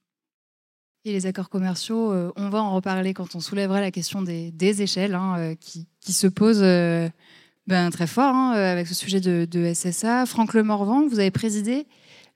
Et 1.04 1.12
les 1.12 1.26
accords 1.26 1.48
commerciaux, 1.48 2.12
euh, 2.12 2.32
on 2.36 2.50
va 2.50 2.62
en 2.62 2.74
reparler 2.74 3.14
quand 3.14 3.34
on 3.34 3.40
soulèvera 3.40 3.80
la 3.80 3.90
question 3.90 4.20
des, 4.20 4.82
échelles 4.82 5.14
hein, 5.14 5.36
euh, 5.38 5.54
qui, 5.54 5.86
se 6.12 6.26
pose 6.26 6.60
ben, 7.66 7.90
très 7.90 8.06
fort 8.06 8.34
hein, 8.34 8.52
avec 8.52 8.86
ce 8.86 8.94
sujet 8.94 9.20
de, 9.20 9.46
de 9.50 9.72
SSA. 9.72 10.26
Franck 10.26 10.54
Lemorvan, 10.54 11.06
vous 11.06 11.18
avez 11.18 11.30
présidé 11.30 11.86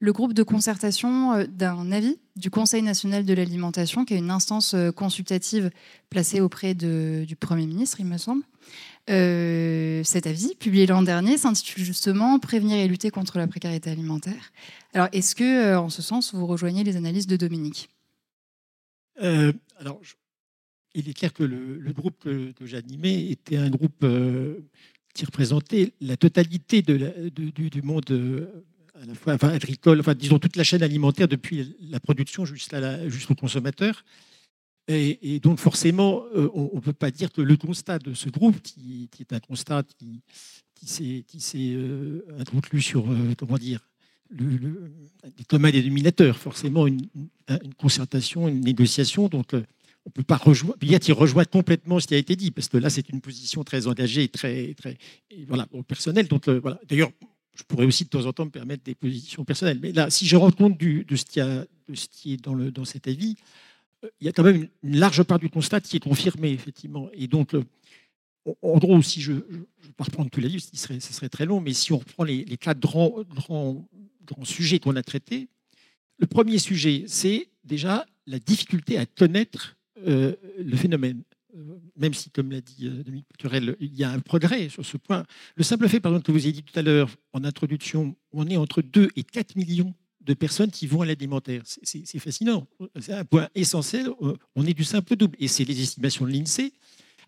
le 0.02 0.12
groupe 0.12 0.34
de 0.34 0.42
concertation 0.42 1.32
euh, 1.32 1.44
d'un 1.46 1.92
avis 1.92 2.18
du 2.34 2.50
Conseil 2.50 2.82
national 2.82 3.24
de 3.24 3.34
l'alimentation, 3.34 4.04
qui 4.04 4.14
est 4.14 4.18
une 4.18 4.32
instance 4.32 4.74
euh, 4.74 4.90
consultative 4.90 5.70
placée 6.10 6.40
auprès 6.40 6.74
du 6.74 7.36
Premier 7.38 7.66
ministre, 7.66 8.00
il 8.00 8.06
me 8.06 8.18
semble. 8.18 8.42
Euh, 9.10 10.02
cet 10.02 10.26
avis, 10.26 10.56
publié 10.56 10.86
l'an 10.86 11.02
dernier, 11.02 11.38
s'intitule 11.38 11.84
justement 11.84 12.40
Prévenir 12.40 12.78
et 12.78 12.88
lutter 12.88 13.10
contre 13.10 13.38
la 13.38 13.46
précarité 13.46 13.90
alimentaire. 13.90 14.52
Alors, 14.92 15.06
est-ce 15.12 15.36
que, 15.36 15.76
en 15.76 15.88
ce 15.88 16.02
sens, 16.02 16.34
vous 16.34 16.46
rejoignez 16.46 16.82
les 16.82 16.96
analyses 16.96 17.28
de 17.28 17.36
Dominique? 17.36 17.88
Alors, 19.18 20.00
il 20.94 21.08
est 21.08 21.14
clair 21.14 21.32
que 21.32 21.44
le, 21.44 21.92
groupe 21.92 22.24
que, 22.24 22.66
j'animais 22.66 23.30
était 23.30 23.56
un 23.56 23.70
groupe 23.70 24.04
qui 25.14 25.24
représentait 25.24 25.92
la 26.00 26.16
totalité 26.16 26.82
de 26.82 27.28
du, 27.28 27.82
monde 27.82 28.48
à 29.02 29.06
la 29.06 29.14
fois 29.14 29.32
agricole, 29.50 30.02
disons 30.16 30.38
toute 30.38 30.56
la 30.56 30.62
chaîne 30.62 30.82
alimentaire 30.82 31.26
depuis 31.26 31.74
la 31.80 31.98
production 31.98 32.44
jusqu'au 32.44 33.34
consommateur. 33.34 34.04
Et, 34.88 35.40
donc 35.40 35.58
forcément, 35.58 36.24
euh, 36.34 36.50
on 36.54 36.70
ne 36.74 36.80
peut 36.80 36.92
pas 36.92 37.10
dire 37.10 37.32
que 37.32 37.40
le 37.40 37.56
constat 37.56 37.98
de 37.98 38.14
ce 38.14 38.28
groupe, 38.28 38.60
qui, 38.62 39.08
est 39.20 39.32
un 39.32 39.40
constat 39.40 39.84
qui, 39.98 40.22
s'est 40.84 41.24
euh, 41.56 42.24
inclus 42.54 42.82
sur, 42.82 43.10
euh, 43.10 43.34
comment 43.36 43.58
dire, 43.58 43.80
le, 44.28 44.92
des 45.36 45.44
communs 45.44 45.70
dénominateurs, 45.70 46.36
forcément 46.36 46.86
une, 46.86 47.06
concertation, 47.76 48.48
une 48.48 48.60
négociation. 48.60 49.28
Donc 49.28 49.54
on 50.04 50.10
peut 50.10 50.22
pas 50.24 50.36
rejoindre, 50.36 50.78
il 50.80 51.12
rejoint 51.12 51.44
complètement 51.44 52.00
ce 52.00 52.06
qui 52.06 52.14
a 52.14 52.18
été 52.18 52.34
dit, 52.34 52.50
parce 52.50 52.68
que 52.68 52.76
là 52.76 52.90
c'est 52.90 53.08
une 53.08 53.20
position 53.20 53.62
très 53.62 53.86
engagée, 53.86 54.28
très, 54.28 54.74
très 54.74 54.96
voilà, 55.46 55.68
personnelle. 55.86 56.28
Donc 56.28 56.48
voilà. 56.48 56.80
D'ailleurs, 56.88 57.12
je 57.54 57.62
pourrais 57.64 57.84
aussi 57.84 58.04
de 58.04 58.08
temps 58.08 58.24
en 58.26 58.32
temps 58.32 58.44
me 58.44 58.50
permettre 58.50 58.82
des 58.84 58.94
positions 58.94 59.44
personnelles. 59.44 59.78
Mais 59.80 59.92
là, 59.92 60.10
si 60.10 60.26
je 60.26 60.36
rends 60.36 60.50
compte 60.50 60.78
de, 60.78 61.04
ce 61.16 62.08
qui 62.08 62.32
est 62.32 62.36
dans, 62.44 62.84
cet 62.84 63.08
avis, 63.08 63.36
euh, 64.04 64.08
il 64.20 64.26
y 64.26 64.28
a 64.28 64.32
quand 64.32 64.42
même 64.42 64.68
une, 64.82 64.96
large 64.96 65.22
part 65.22 65.38
du 65.38 65.50
constat 65.50 65.80
qui 65.80 65.96
est 65.96 66.00
confirmé, 66.00 66.50
effectivement. 66.50 67.10
Et 67.12 67.26
donc, 67.26 67.54
en 68.44 68.78
gros, 68.78 69.02
si 69.02 69.20
je 69.20 69.32
ne 69.32 69.38
vais 69.38 69.92
pas 69.96 70.04
reprendre 70.04 70.30
tout 70.30 70.40
l'avis, 70.40 70.60
ce 70.60 70.76
serait, 70.76 71.00
serait 71.00 71.28
très 71.28 71.46
long, 71.46 71.60
mais 71.60 71.72
si 71.72 71.92
on 71.92 71.98
reprend 71.98 72.24
les, 72.24 72.44
quatre 72.56 72.80
grands 72.80 73.86
sujets 74.44 74.78
qu'on 74.78 74.96
a 74.96 75.02
traités, 75.02 75.48
le 76.18 76.26
premier 76.26 76.58
sujet, 76.58 77.04
c'est 77.06 77.48
déjà 77.64 78.06
la 78.26 78.38
difficulté 78.38 78.98
à 78.98 79.06
connaître 79.06 79.76
euh, 80.06 80.34
le 80.58 80.76
phénomène. 80.76 81.22
Euh, 81.54 81.78
même 81.96 82.14
si, 82.14 82.30
comme 82.30 82.50
l'a 82.50 82.60
dit 82.60 82.86
euh, 82.86 83.02
Dominique 83.02 83.28
Couturel, 83.28 83.76
il 83.80 83.94
y 83.94 84.04
a 84.04 84.10
un 84.10 84.20
progrès 84.20 84.68
sur 84.68 84.84
ce 84.84 84.96
point. 84.96 85.24
Le 85.56 85.62
simple 85.62 85.88
fait, 85.88 86.00
par 86.00 86.12
exemple, 86.12 86.26
que 86.26 86.32
vous 86.32 86.44
avez 86.44 86.52
dit 86.52 86.62
tout 86.62 86.78
à 86.78 86.82
l'heure 86.82 87.10
en 87.32 87.44
introduction, 87.44 88.16
on 88.32 88.48
est 88.48 88.56
entre 88.56 88.82
2 88.82 89.08
et 89.16 89.22
4 89.22 89.56
millions 89.56 89.94
de 90.22 90.34
personnes 90.34 90.70
qui 90.70 90.86
vont 90.86 91.02
à 91.02 91.06
l'alimentaire. 91.06 91.62
C'est 91.64 92.18
fascinant. 92.18 92.66
C'est 93.00 93.12
un 93.12 93.24
point 93.24 93.48
essentiel. 93.54 94.08
Euh, 94.22 94.36
on 94.54 94.66
est 94.66 94.74
du 94.74 94.84
simple 94.84 95.16
double. 95.16 95.36
Et 95.40 95.48
c'est 95.48 95.64
les 95.64 95.82
estimations 95.82 96.26
de 96.26 96.30
l'INSEE, 96.30 96.72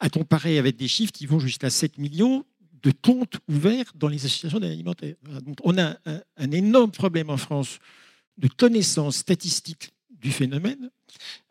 à 0.00 0.08
comparer 0.08 0.58
avec 0.58 0.76
des 0.76 0.88
chiffres 0.88 1.12
qui 1.12 1.26
vont 1.26 1.38
jusqu'à 1.38 1.70
7 1.70 1.98
millions 1.98 2.44
de 2.82 2.92
comptes 2.92 3.38
ouverts 3.48 3.92
dans 3.94 4.08
les 4.08 4.24
associations 4.24 4.60
d'alimentaire. 4.60 5.16
Donc 5.44 5.56
on 5.64 5.78
a 5.78 5.96
un, 6.36 6.50
énorme 6.50 6.90
problème 6.90 7.30
en 7.30 7.38
France 7.38 7.78
de 8.36 8.46
connaissances 8.46 9.16
statistiques 9.16 9.93
du 10.24 10.32
phénomène, 10.32 10.90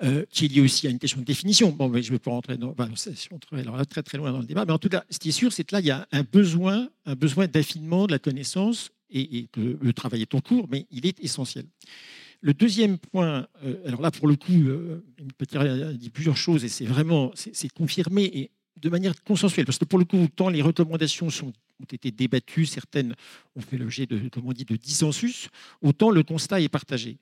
euh, 0.02 0.26
qui 0.32 0.46
est 0.46 0.48
lié 0.48 0.60
aussi 0.60 0.88
à 0.88 0.90
une 0.90 0.98
question 0.98 1.20
de 1.20 1.26
définition. 1.26 1.70
Bon, 1.70 1.94
je 1.94 2.00
ne 2.00 2.14
vais 2.14 2.20
pas 2.20 2.32
rentrer 2.32 2.58
dans, 2.58 2.72
enfin, 2.72 2.90
alors 3.56 3.86
très 3.86 4.02
très 4.02 4.18
loin 4.18 4.32
dans 4.32 4.40
le 4.40 4.46
débat, 4.46 4.66
mais 4.66 4.74
en 4.74 4.80
tout 4.80 4.90
cas, 4.90 5.06
ce 5.12 5.20
qui 5.20 5.30
est 5.30 5.34
sûr, 5.34 5.54
c'est 5.54 5.64
que 5.64 5.76
là, 5.76 5.80
il 5.80 5.86
y 5.86 5.92
a 5.92 6.08
un 6.12 6.24
besoin, 6.24 6.90
un 7.06 7.16
besoin 7.16 7.46
d'affinement 7.48 8.08
de 8.08 8.12
la 8.12 8.20
connaissance 8.20 8.90
et, 9.12 9.48
le 9.56 9.94
travail 9.94 10.24
est 10.24 10.34
en 10.34 10.42
cours, 10.42 10.68
mais 10.72 10.88
il 10.90 11.06
est 11.06 11.24
essentiel. 11.24 11.66
Le 12.42 12.56
deuxième 12.56 12.98
point, 12.98 13.48
euh, 13.64 13.88
alors 13.88 14.02
là, 14.02 14.10
pour 14.10 14.28
le 14.28 14.36
coup, 14.36 14.52
euh, 14.52 15.04
a 15.54 15.94
dit 15.94 16.10
plusieurs 16.10 16.36
choses 16.36 16.66
et 16.66 16.70
c'est 16.70 16.86
vraiment, 16.86 17.32
c'est 17.36 17.72
confirmé 17.72 18.24
et 18.24 18.52
de 18.82 18.90
manière 18.90 19.14
consensuelle, 19.24 19.66
parce 19.66 19.78
que 19.78 19.86
pour 19.86 20.00
le 20.00 20.06
coup, 20.06 20.28
tant 20.36 20.50
les 20.50 20.64
recommandations 20.64 21.28
ont 21.28 21.86
été 21.92 22.10
débattues, 22.10 22.66
certaines 22.66 23.16
ont 23.56 23.62
fait 23.62 23.78
l'objet 23.78 24.08
de, 24.08 24.30
comment 24.30 24.50
on 24.50 24.52
de 24.52 24.76
dissensus, 24.78 25.50
autant 25.84 26.10
le 26.10 26.24
constat 26.24 26.60
est 26.60 26.70
partagé 26.70 27.20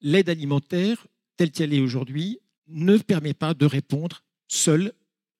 l'aide 0.00 0.28
alimentaire, 0.28 1.06
telle 1.36 1.50
qu'elle 1.50 1.72
est 1.72 1.80
aujourd'hui, 1.80 2.38
ne 2.68 2.98
permet 2.98 3.34
pas 3.34 3.54
de 3.54 3.66
répondre 3.66 4.22
seule 4.46 4.92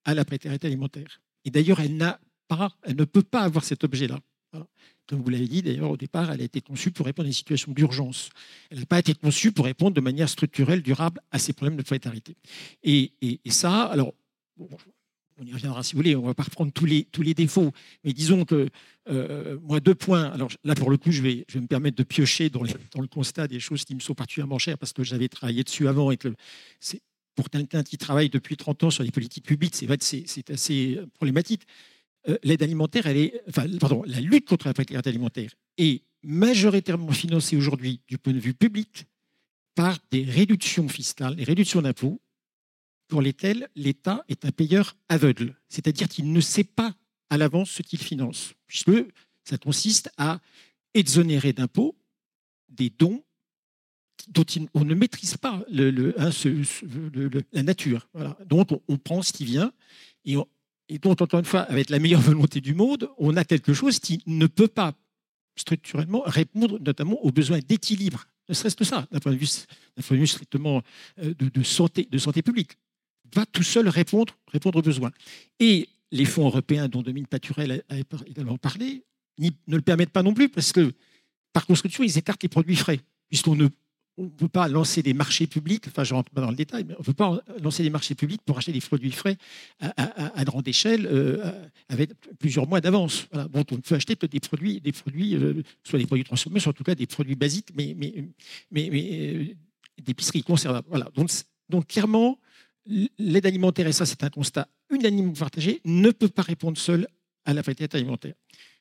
à 0.04 0.14
la 0.14 0.24
précarité 0.24 0.66
alimentaire. 0.66 1.20
Et 1.44 1.50
d'ailleurs, 1.50 1.80
elle, 1.80 1.96
n'a 1.96 2.20
pas, 2.48 2.76
elle 2.82 2.96
ne 2.96 3.04
peut 3.04 3.22
pas 3.22 3.42
avoir 3.42 3.64
cet 3.64 3.84
objet-là. 3.84 4.20
Comme 5.06 5.22
vous 5.22 5.30
l'avez 5.30 5.48
dit, 5.48 5.62
d'ailleurs, 5.62 5.90
au 5.90 5.96
départ, 5.96 6.30
elle 6.30 6.42
a 6.42 6.44
été 6.44 6.60
conçue 6.60 6.90
pour 6.90 7.06
répondre 7.06 7.26
à 7.26 7.30
une 7.30 7.34
situation 7.34 7.72
d'urgence. 7.72 8.28
Elle 8.70 8.80
n'a 8.80 8.86
pas 8.86 8.98
été 8.98 9.14
conçue 9.14 9.52
pour 9.52 9.64
répondre 9.64 9.94
de 9.94 10.02
manière 10.02 10.28
structurelle, 10.28 10.82
durable 10.82 11.20
à 11.30 11.38
ces 11.38 11.54
problèmes 11.54 11.78
de 11.78 11.82
précarité. 11.82 12.36
Et, 12.82 13.12
ça, 13.46 13.84
alors, 13.84 14.12
on 15.38 15.46
y 15.46 15.52
reviendra 15.52 15.82
si 15.82 15.92
vous 15.92 15.98
voulez, 15.98 16.16
on 16.16 16.22
ne 16.22 16.26
va 16.26 16.34
pas 16.34 16.42
reprendre 16.42 16.72
tous 16.72 16.84
les, 16.84 17.04
tous 17.04 17.22
les 17.22 17.34
défauts, 17.34 17.72
mais 18.04 18.12
disons 18.12 18.44
que 18.44 18.68
euh, 19.08 19.58
moi, 19.62 19.80
deux 19.80 19.94
points. 19.94 20.24
Alors 20.24 20.50
là, 20.64 20.74
pour 20.74 20.90
le 20.90 20.96
coup, 20.96 21.12
je 21.12 21.22
vais, 21.22 21.46
me 21.54 21.66
permettre 21.66 21.96
de 21.96 22.02
piocher 22.02 22.50
dans, 22.50 22.62
le 22.62 23.06
constat 23.06 23.48
des 23.48 23.60
choses 23.60 23.84
qui 23.84 23.94
me 23.94 24.00
sont 24.00 24.14
particulièrement 24.14 24.58
chères 24.58 24.78
parce 24.78 24.92
que 24.92 25.04
j'avais 25.04 25.28
travaillé 25.28 25.64
dessus 25.64 25.88
avant 25.88 26.10
et 26.10 26.16
que 26.16 26.34
c'est 26.80 27.00
pour 27.34 27.50
quelqu'un 27.50 27.84
qui 27.84 27.98
travaille 27.98 28.30
depuis 28.30 28.56
30 28.56 28.84
ans 28.84 28.90
sur 28.90 29.04
les 29.04 29.12
politiques 29.12 29.44
publiques, 29.44 29.76
c'est 29.76 30.50
assez 30.50 31.00
problématique. 31.14 31.62
Euh, 32.28 32.36
l'aide 32.42 32.62
alimentaire, 32.64 33.06
est, 33.06 33.40
enfin, 33.48 33.66
pardon, 33.78 34.02
la 34.06 34.20
lutte 34.20 34.48
contre 34.48 34.66
la 34.66 34.74
précarité 34.74 35.08
alimentaire 35.08 35.50
est 35.76 36.02
majoritairement 36.24 37.12
financée 37.12 37.56
aujourd'hui 37.56 38.00
du 38.08 38.18
point 38.18 38.32
de 38.32 38.40
vue 38.40 38.54
public 38.54 39.06
par 39.76 39.96
des 40.10 40.24
réductions 40.24 40.88
fiscales, 40.88 41.36
des 41.36 41.44
réductions 41.44 41.80
d'impôts 41.80 42.20
pour 43.08 43.22
lesquels 43.22 43.68
l'État 43.74 44.24
est 44.28 44.44
un 44.44 44.52
payeur 44.52 44.96
aveugle, 45.08 45.56
c'est-à-dire 45.68 46.08
qu'il 46.08 46.32
ne 46.32 46.40
sait 46.40 46.64
pas 46.64 46.94
à 47.30 47.36
l'avance 47.36 47.70
ce 47.70 47.82
qu'il 47.82 47.98
finance, 47.98 48.54
puisque 48.66 48.92
ça 49.44 49.58
consiste 49.58 50.10
à 50.18 50.40
exonérer 50.94 51.52
d'impôts 51.52 51.96
des 52.68 52.90
dons 52.90 53.22
dont 54.28 54.44
on 54.74 54.84
ne 54.84 54.94
maîtrise 54.94 55.36
pas 55.36 55.62
hein, 55.70 56.30
la 57.52 57.62
nature. 57.62 58.08
Donc 58.46 58.70
on, 58.88 58.98
prend 58.98 59.22
ce 59.22 59.32
qui 59.32 59.44
vient 59.44 59.72
et, 60.24 60.36
et 60.88 60.98
donc 60.98 61.22
encore 61.22 61.40
une 61.40 61.46
fois, 61.46 61.60
avec 61.60 61.88
la 61.88 61.98
meilleure 61.98 62.20
volonté 62.32 62.60
du 62.60 62.74
monde, 62.74 63.10
on 63.18 63.36
a 63.36 63.44
quelque 63.44 63.72
chose 63.72 63.98
qui 63.98 64.22
ne 64.26 64.46
peut 64.46 64.68
pas 64.68 64.94
structurellement 65.56 66.22
répondre 66.24 66.78
notamment 66.78 67.18
aux 67.24 67.32
besoins 67.32 67.58
d'équilibre, 67.58 68.26
ne 68.48 68.54
serait-ce 68.54 68.76
que 68.76 68.84
ça, 68.84 69.06
d'un 69.10 69.18
point, 69.18 69.32
de 69.32 69.36
vue 69.36 70.26
strictement 70.26 70.82
euh, 71.18 71.34
de, 71.34 71.62
santé, 71.62 72.08
de 72.10 72.18
santé 72.18 72.42
publique 72.42 72.78
va 73.34 73.46
tout 73.46 73.62
seul 73.62 73.88
répondre, 73.88 74.34
répondre 74.48 74.78
aux 74.78 74.82
besoins. 74.82 75.12
Et 75.60 75.88
les 76.10 76.24
fonds 76.24 76.46
européens 76.46 76.88
dont 76.88 77.02
Dominique 77.02 77.28
Paturel 77.28 77.84
a 77.88 77.96
également 78.26 78.58
parlé 78.58 79.04
ne 79.38 79.76
le 79.76 79.82
permettent 79.82 80.10
pas 80.10 80.22
non 80.22 80.34
plus 80.34 80.48
parce 80.48 80.72
que, 80.72 80.92
par 81.52 81.66
construction, 81.66 82.02
ils 82.02 82.18
écartent 82.18 82.42
les 82.42 82.48
produits 82.48 82.76
frais, 82.76 83.00
puisqu'on 83.28 83.54
ne 83.54 83.68
on 84.18 84.28
peut 84.28 84.48
pas 84.48 84.66
lancer 84.66 85.02
des 85.02 85.14
marchés 85.14 85.46
publics, 85.46 85.84
enfin 85.86 86.02
je 86.02 86.12
rentre 86.12 86.30
pas 86.30 86.40
dans 86.40 86.50
le 86.50 86.56
détail, 86.56 86.84
mais 86.84 86.94
on 86.94 87.00
ne 87.00 87.04
peut 87.04 87.12
pas 87.12 87.40
lancer 87.62 87.84
des 87.84 87.90
marchés 87.90 88.16
publics 88.16 88.42
pour 88.44 88.58
acheter 88.58 88.72
des 88.72 88.80
produits 88.80 89.12
frais 89.12 89.36
à, 89.80 90.44
grande 90.44 90.66
échelle 90.66 91.06
euh, 91.06 91.52
avec 91.88 92.10
plusieurs 92.38 92.66
mois 92.66 92.80
d'avance. 92.80 93.28
Voilà. 93.30 93.46
Bon, 93.46 93.64
on 93.70 93.76
peut 93.76 93.94
acheter 93.94 94.16
des 94.16 94.40
produits, 94.40 94.80
des 94.80 94.92
produits 94.92 95.36
euh, 95.36 95.62
soit 95.84 96.00
des 96.00 96.06
produits 96.06 96.24
transformés, 96.24 96.58
soit 96.58 96.70
en 96.70 96.74
tout 96.74 96.84
cas 96.84 96.96
des 96.96 97.06
produits 97.06 97.36
basiques, 97.36 97.68
mais, 97.76 97.94
mais, 97.96 98.24
mais, 98.72 98.88
mais 98.90 99.34
euh, 99.34 99.44
d'épicerie 100.02 100.42
conservable. 100.42 100.86
Voilà. 100.90 101.08
Donc, 101.14 101.30
donc 101.68 101.86
clairement, 101.86 102.38
l'aide 103.18 103.46
alimentaire, 103.46 103.86
et 103.86 103.92
ça 103.92 104.06
c'est 104.06 104.24
un 104.24 104.30
constat 104.30 104.68
unanimement 104.90 105.32
partagé, 105.32 105.80
ne 105.84 106.10
peut 106.10 106.28
pas 106.28 106.42
répondre 106.42 106.78
seule 106.78 107.06
à 107.44 107.52
la 107.52 107.62
précarité 107.62 107.98
alimentaire. 107.98 108.34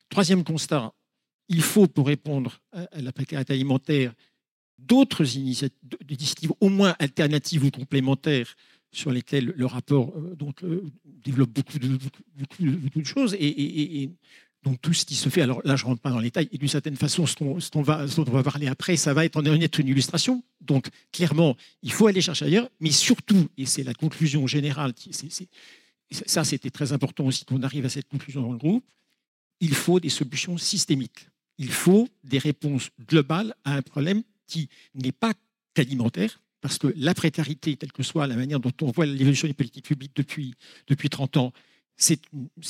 Troisième 0.10 0.44
constat, 0.44 0.94
il 1.50 1.62
faut, 1.62 1.88
pour 1.88 2.08
répondre 2.08 2.60
à 2.72 3.02
la 3.02 3.12
précarité 3.12 3.54
alimentaire, 3.54 4.14
d'autres 4.78 5.36
initiatives, 5.36 6.52
au 6.60 6.70
moins 6.70 6.96
alternatives 7.00 7.64
ou 7.64 7.72
complémentaires, 7.72 8.56
sur 8.92 9.12
lesquelles 9.12 9.54
le 9.56 9.66
rapport 9.66 10.14
euh, 10.18 10.36
donc, 10.36 10.64
euh, 10.64 10.84
développe 11.06 11.52
beaucoup 11.52 11.78
de, 11.78 11.98
beaucoup, 12.36 12.64
de, 12.64 13.04
choses. 13.04 13.36
Et, 13.40 14.10
donc 14.68 14.82
tout 14.82 14.94
ce 14.94 15.06
qui 15.06 15.16
se 15.16 15.30
fait, 15.30 15.42
alors 15.42 15.62
là 15.64 15.78
je 15.78 15.84
ne 15.84 15.88
rentre 15.88 16.02
pas 16.02 16.10
dans 16.10 16.20
les 16.20 16.26
détails, 16.26 16.50
et 16.52 16.58
d'une 16.58 16.68
certaine 16.68 16.98
façon, 16.98 17.26
ce 17.26 17.36
dont, 17.40 17.58
on 17.76 17.82
va, 17.82 18.06
on 18.18 18.24
va 18.24 18.44
parler 18.44 18.68
après, 18.68 18.98
ça 18.98 19.14
va 19.14 19.24
être 19.24 19.38
en 19.38 19.46
être 19.46 19.80
une 19.80 19.88
illustration. 19.88 20.44
Donc 20.60 20.90
clairement, 21.14 21.56
il 21.84 21.92
faut 21.94 22.08
aller 22.08 22.20
chercher 22.20 22.46
ailleurs, 22.46 22.70
mais 22.82 22.92
surtout, 22.92 23.48
et 23.58 23.66
c'est 23.66 23.84
la 23.84 23.94
conclusion 23.94 24.46
générale, 24.46 24.94
ça 26.12 26.44
c'était 26.44 26.70
très 26.70 26.92
important 26.92 27.26
aussi 27.26 27.46
qu'on 27.46 27.64
arrive 27.64 27.86
à 27.86 27.90
cette 27.90 28.10
conclusion 28.10 28.42
dans 28.42 28.52
le 28.52 28.58
groupe, 28.58 28.84
il 29.62 29.74
faut 29.74 30.00
des 30.00 30.10
solutions 30.10 30.58
systémiques. 30.58 31.30
Il 31.58 31.72
faut 31.72 32.08
des 32.24 32.38
réponses 32.38 32.90
globales 33.08 33.56
à 33.64 33.74
un 33.74 33.82
problème 33.82 34.22
qui 34.46 34.70
n'est 34.94 35.12
pas 35.12 35.34
qu'alimentaire, 35.74 36.42
parce 36.62 36.78
que 36.78 36.94
la 36.98 37.14
précarité, 37.14 37.76
telle 37.78 37.92
que 37.92 38.04
soit 38.04 38.28
la 38.28 38.36
manière 38.36 38.60
dont 38.60 38.74
on 38.82 38.92
voit 38.92 39.06
l'évolution 39.06 39.48
des 39.48 39.54
politiques 39.54 39.86
publiques 39.86 40.16
depuis, 40.16 40.54
depuis 40.88 41.10
30 41.10 41.38
ans, 41.38 41.54
c'est 41.98 42.20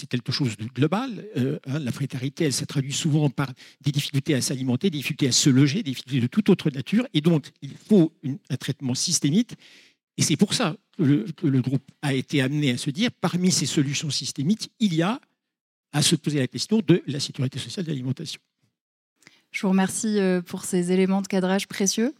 quelque 0.09 0.31
chose 0.31 0.55
de 0.57 0.65
global. 0.65 1.25
Euh, 1.35 1.59
hein, 1.67 1.79
la 1.79 1.91
précarité, 1.91 2.45
elle 2.45 2.53
se 2.53 2.65
traduit 2.65 2.93
souvent 2.93 3.29
par 3.29 3.51
des 3.81 3.91
difficultés 3.91 4.33
à 4.33 4.41
s'alimenter, 4.41 4.89
des 4.89 4.97
difficultés 4.97 5.27
à 5.27 5.31
se 5.31 5.49
loger, 5.49 5.83
des 5.83 5.91
difficultés 5.91 6.21
de 6.21 6.27
toute 6.27 6.49
autre 6.49 6.69
nature. 6.69 7.05
Et 7.13 7.21
donc, 7.21 7.47
il 7.61 7.75
faut 7.75 8.13
un 8.49 8.55
traitement 8.55 8.95
systémique. 8.95 9.53
Et 10.15 10.21
c'est 10.21 10.37
pour 10.37 10.53
ça 10.53 10.77
que 10.97 11.03
le, 11.03 11.25
que 11.35 11.45
le, 11.45 11.61
groupe 11.61 11.83
a 12.01 12.13
été 12.13 12.41
amené 12.41 12.71
à 12.71 12.77
se 12.77 12.89
dire, 12.89 13.11
parmi 13.21 13.51
ces 13.51 13.65
solutions 13.65 14.09
systémiques, 14.09 14.71
il 14.79 14.95
y 14.95 15.01
a 15.01 15.19
à 15.91 16.01
se 16.01 16.15
poser 16.15 16.39
la 16.39 16.47
question 16.47 16.81
de 16.85 17.03
la 17.05 17.19
sécurité 17.19 17.59
sociale 17.59 17.85
de 17.85 17.91
l'alimentation. 17.91 18.39
Je 19.51 19.61
vous 19.61 19.69
remercie 19.69 20.19
euh, 20.19 20.41
pour 20.41 20.65
ces 20.65 20.91
éléments 20.91 21.21
de 21.21 21.27
cadrage 21.27 21.67
précieux. 21.67 22.13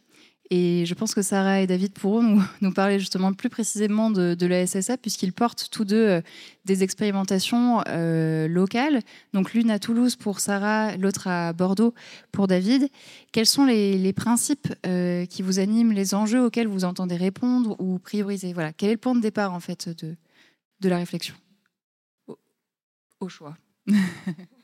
Et 0.49 0.85
je 0.85 0.93
pense 0.93 1.13
que 1.13 1.21
Sarah 1.21 1.61
et 1.61 1.67
David 1.67 1.93
pourront 1.93 2.23
nous, 2.23 2.43
nous 2.61 2.71
parler 2.71 2.99
justement 2.99 3.33
plus 3.33 3.49
précisément 3.49 4.09
de, 4.09 4.33
de 4.33 4.45
la 4.45 4.65
SSA, 4.65 4.97
puisqu'ils 4.97 5.33
portent 5.33 5.67
tous 5.71 5.83
deux 5.83 6.07
euh, 6.07 6.21
des 6.65 6.83
expérimentations 6.83 7.81
euh, 7.87 8.47
locales. 8.47 9.01
Donc 9.33 9.53
l'une 9.53 9.69
à 9.71 9.79
Toulouse 9.79 10.15
pour 10.15 10.39
Sarah, 10.39 10.95
l'autre 10.97 11.27
à 11.27 11.53
Bordeaux 11.53 11.93
pour 12.31 12.47
David. 12.47 12.89
Quels 13.31 13.45
sont 13.45 13.65
les, 13.65 14.13
principes 14.13 14.73
qui 15.29 15.41
vous 15.41 15.59
animent, 15.59 15.91
les 15.91 16.15
enjeux 16.15 16.43
auxquels 16.43 16.67
vous 16.67 16.85
entendez 16.85 17.15
répondre 17.15 17.75
ou 17.79 17.99
prioriser? 17.99 18.53
Voilà, 18.53 18.73
quel 18.73 18.89
est 18.89 18.93
le 18.93 18.97
point 18.97 19.15
de 19.15 19.21
départ 19.21 19.53
en 19.53 19.59
fait 19.59 19.89
de, 19.89 20.15
de 20.79 20.89
la 20.89 20.97
réflexion? 20.97 21.35
Au 23.19 23.29
choix 23.29 23.55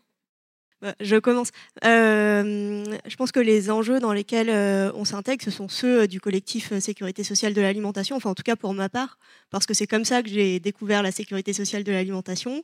je 1.00 1.18
commence. 1.18 1.52
Euh, 1.86 2.84
je 3.06 3.16
pense 3.16 3.32
que 3.32 3.40
les 3.40 3.72
enjeux 3.72 4.00
dans 4.00 4.14
lesquels 4.14 4.50
euh, 4.50 4.92
on 4.96 5.06
s'intègre, 5.06 5.44
ce 5.44 5.52
sont 5.52 5.70
ceux 5.70 6.02
euh, 6.02 6.08
du 6.08 6.20
collectif 6.20 6.78
Sécurité 6.80 7.24
sociale 7.24 7.54
de 7.54 7.62
l'alimentation, 7.62 8.16
enfin 8.16 8.30
en 8.30 8.36
tout 8.36 8.44
cas 8.44 8.56
pour 8.56 8.74
ma 8.74 8.90
part, 8.90 9.18
parce 9.50 9.66
que 9.66 9.74
c'est 9.74 9.88
comme 9.88 10.06
ça 10.06 10.22
que 10.22 10.30
j'ai 10.30 10.60
découvert 10.60 11.04
la 11.04 11.12
sécurité 11.12 11.54
sociale 11.54 11.84
de 11.84 11.92
l'alimentation. 11.92 12.64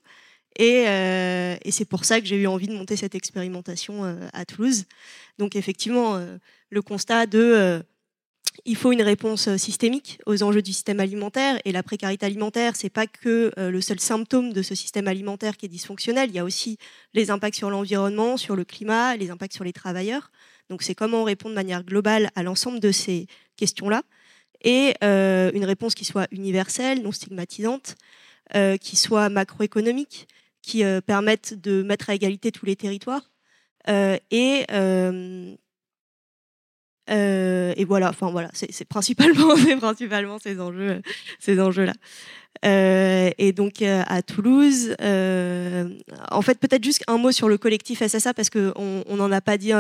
Et 0.57 0.85
c'est 1.69 1.85
pour 1.85 2.05
ça 2.05 2.19
que 2.19 2.25
j'ai 2.25 2.35
eu 2.35 2.47
envie 2.47 2.67
de 2.67 2.73
monter 2.73 2.95
cette 2.95 3.13
expérimentation 3.13 4.03
à 4.33 4.45
Toulouse. 4.45 4.85
Donc 5.37 5.55
effectivement, 5.55 6.19
le 6.69 6.81
constat 6.81 7.27
de 7.27 7.83
il 8.65 8.75
faut 8.75 8.91
une 8.91 9.01
réponse 9.01 9.47
euh, 9.47 9.57
systémique 9.57 10.19
aux 10.25 10.43
enjeux 10.43 10.61
du 10.61 10.73
système 10.73 10.99
alimentaire. 10.99 11.59
Et 11.65 11.71
la 11.71 11.83
précarité 11.83 12.25
alimentaire, 12.25 12.75
c'est 12.75 12.89
pas 12.89 13.07
que 13.07 13.51
euh, 13.57 13.71
le 13.71 13.81
seul 13.81 13.99
symptôme 13.99 14.53
de 14.53 14.61
ce 14.61 14.75
système 14.75 15.07
alimentaire 15.07 15.57
qui 15.57 15.65
est 15.65 15.69
dysfonctionnel. 15.69 16.29
Il 16.29 16.35
y 16.35 16.39
a 16.39 16.43
aussi 16.43 16.77
les 17.13 17.31
impacts 17.31 17.55
sur 17.55 17.69
l'environnement, 17.69 18.37
sur 18.37 18.55
le 18.55 18.63
climat, 18.63 19.15
les 19.15 19.31
impacts 19.31 19.53
sur 19.53 19.63
les 19.63 19.73
travailleurs. 19.73 20.31
Donc 20.69 20.83
c'est 20.83 20.95
comment 20.95 21.21
on 21.21 21.23
répond 21.23 21.49
de 21.49 21.55
manière 21.55 21.83
globale 21.83 22.29
à 22.35 22.43
l'ensemble 22.43 22.79
de 22.79 22.91
ces 22.91 23.27
questions-là. 23.57 24.03
Et 24.61 24.93
euh, 25.03 25.51
une 25.53 25.65
réponse 25.65 25.95
qui 25.95 26.05
soit 26.05 26.27
universelle, 26.31 27.01
non 27.01 27.11
stigmatisante, 27.11 27.95
qui 28.81 28.95
soit 28.95 29.29
macroéconomique, 29.29 30.27
qui 30.63 30.83
permette 31.05 31.53
de 31.53 31.83
mettre 31.83 32.09
à 32.09 32.15
égalité 32.15 32.51
tous 32.51 32.65
les 32.65 32.75
territoires. 32.75 33.29
et 33.87 34.65
euh, 37.09 37.73
et 37.75 37.85
voilà, 37.85 38.09
enfin 38.09 38.29
voilà, 38.29 38.49
c'est 38.53 38.85
principalement, 38.85 39.55
principalement 39.79 40.37
ces 40.39 40.59
enjeux, 40.59 41.01
ces 41.39 41.59
enjeux-là. 41.59 41.93
Euh, 42.65 43.29
et 43.37 43.53
donc 43.53 43.81
euh, 43.81 44.03
à 44.07 44.21
Toulouse, 44.21 44.95
en 44.99 46.41
fait 46.41 46.59
peut-être 46.59 46.83
juste 46.83 47.03
un 47.07 47.17
mot 47.17 47.31
sur 47.31 47.47
le 47.47 47.57
collectif 47.57 48.05
SSA 48.05 48.33
parce 48.33 48.49
qu'on 48.49 49.03
n'en 49.09 49.31
a 49.31 49.41
pas 49.41 49.57
dit 49.57 49.71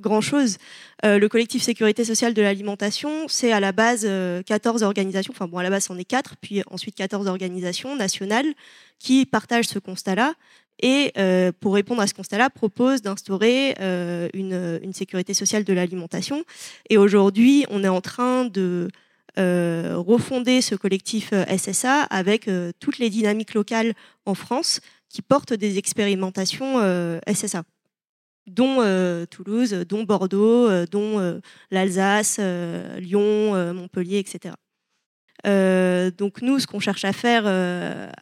grand-chose. 0.00 0.58
le 1.02 1.26
collectif 1.28 1.62
Sécurité 1.62 2.04
sociale 2.04 2.34
de 2.34 2.42
l'alimentation, 2.42 3.26
c'est 3.28 3.52
à 3.52 3.60
la 3.60 3.72
base 3.72 4.06
14 4.46 4.82
organisations, 4.82 5.32
enfin 5.34 5.46
bon 5.46 5.58
à 5.58 5.62
la 5.62 5.70
base 5.70 5.88
on 5.90 5.98
est 5.98 6.04
4, 6.04 6.36
puis 6.40 6.62
ensuite 6.70 6.94
14 6.94 7.26
organisations 7.26 7.96
nationales 7.96 8.52
qui 8.98 9.24
partagent 9.24 9.68
ce 9.68 9.78
constat-là 9.78 10.34
et 10.82 11.12
euh, 11.18 11.52
pour 11.60 11.74
répondre 11.74 12.00
à 12.00 12.06
ce 12.06 12.14
constat-là, 12.14 12.50
propose 12.50 13.02
d'instaurer 13.02 13.74
euh, 13.80 14.28
une, 14.34 14.92
sécurité 14.92 15.34
sociale 15.34 15.64
de 15.64 15.72
l'alimentation. 15.72 16.44
Et 16.88 16.98
aujourd'hui, 16.98 17.64
on 17.70 17.84
est 17.84 17.88
en 17.88 18.00
train 18.00 18.44
de 18.44 18.88
euh, 19.38 19.94
refonder 19.96 20.60
ce 20.60 20.74
collectif 20.74 21.32
SSA 21.56 22.02
avec 22.02 22.50
toutes 22.80 22.98
les 22.98 23.10
dynamiques 23.10 23.54
locales 23.54 23.94
en 24.26 24.34
France 24.34 24.80
qui 25.08 25.22
portent 25.22 25.52
des 25.52 25.78
expérimentations 25.78 26.80
SSA 27.32 27.62
dont 28.46 28.82
Toulouse, 29.30 29.84
dont 29.88 30.02
Bordeaux, 30.02 30.86
dont 30.86 31.40
l'Alsace, 31.70 32.40
Lyon, 32.98 33.72
Montpellier, 33.74 34.18
etc. 34.18 34.54
donc 35.44 36.42
nous, 36.42 36.58
ce 36.58 36.66
qu'on 36.66 36.80
cherche 36.80 37.04
à 37.04 37.12
faire 37.12 37.44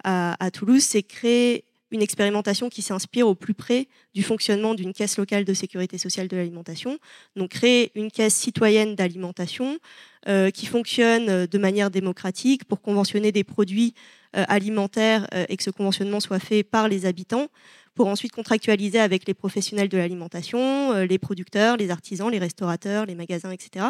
à, 0.04 0.50
Toulouse, 0.50 0.82
c'est 0.82 1.02
créer 1.02 1.64
une 1.90 2.02
expérimentation 2.02 2.68
qui 2.68 2.82
s'inspire 2.82 3.26
au 3.26 3.34
plus 3.34 3.54
près 3.54 3.88
du 4.14 4.22
fonctionnement 4.22 4.74
d'une 4.74 4.92
caisse 4.92 5.16
locale 5.18 5.44
de 5.44 5.54
sécurité 5.54 5.98
sociale 5.98 6.28
de 6.28 6.36
l'alimentation. 6.36 6.98
Donc 7.36 7.50
créer 7.50 7.92
une 7.94 8.10
caisse 8.10 8.34
citoyenne 8.34 8.94
d'alimentation 8.94 9.78
euh, 10.28 10.50
qui 10.50 10.66
fonctionne 10.66 11.28
euh, 11.28 11.46
de 11.46 11.58
manière 11.58 11.90
démocratique 11.90 12.64
pour 12.64 12.82
conventionner 12.82 13.32
des 13.32 13.44
produits 13.44 13.94
euh, 14.36 14.44
alimentaires 14.48 15.26
et 15.48 15.56
que 15.56 15.62
ce 15.62 15.70
conventionnement 15.70 16.20
soit 16.20 16.38
fait 16.38 16.62
par 16.62 16.88
les 16.88 17.06
habitants 17.06 17.48
pour 17.94 18.08
ensuite 18.08 18.32
contractualiser 18.32 19.00
avec 19.00 19.26
les 19.26 19.34
professionnels 19.34 19.88
de 19.88 19.98
l'alimentation, 19.98 20.92
les 20.94 21.18
producteurs, 21.18 21.76
les 21.76 21.90
artisans, 21.90 22.30
les 22.30 22.38
restaurateurs, 22.38 23.06
les 23.06 23.16
magasins, 23.16 23.50
etc. 23.50 23.86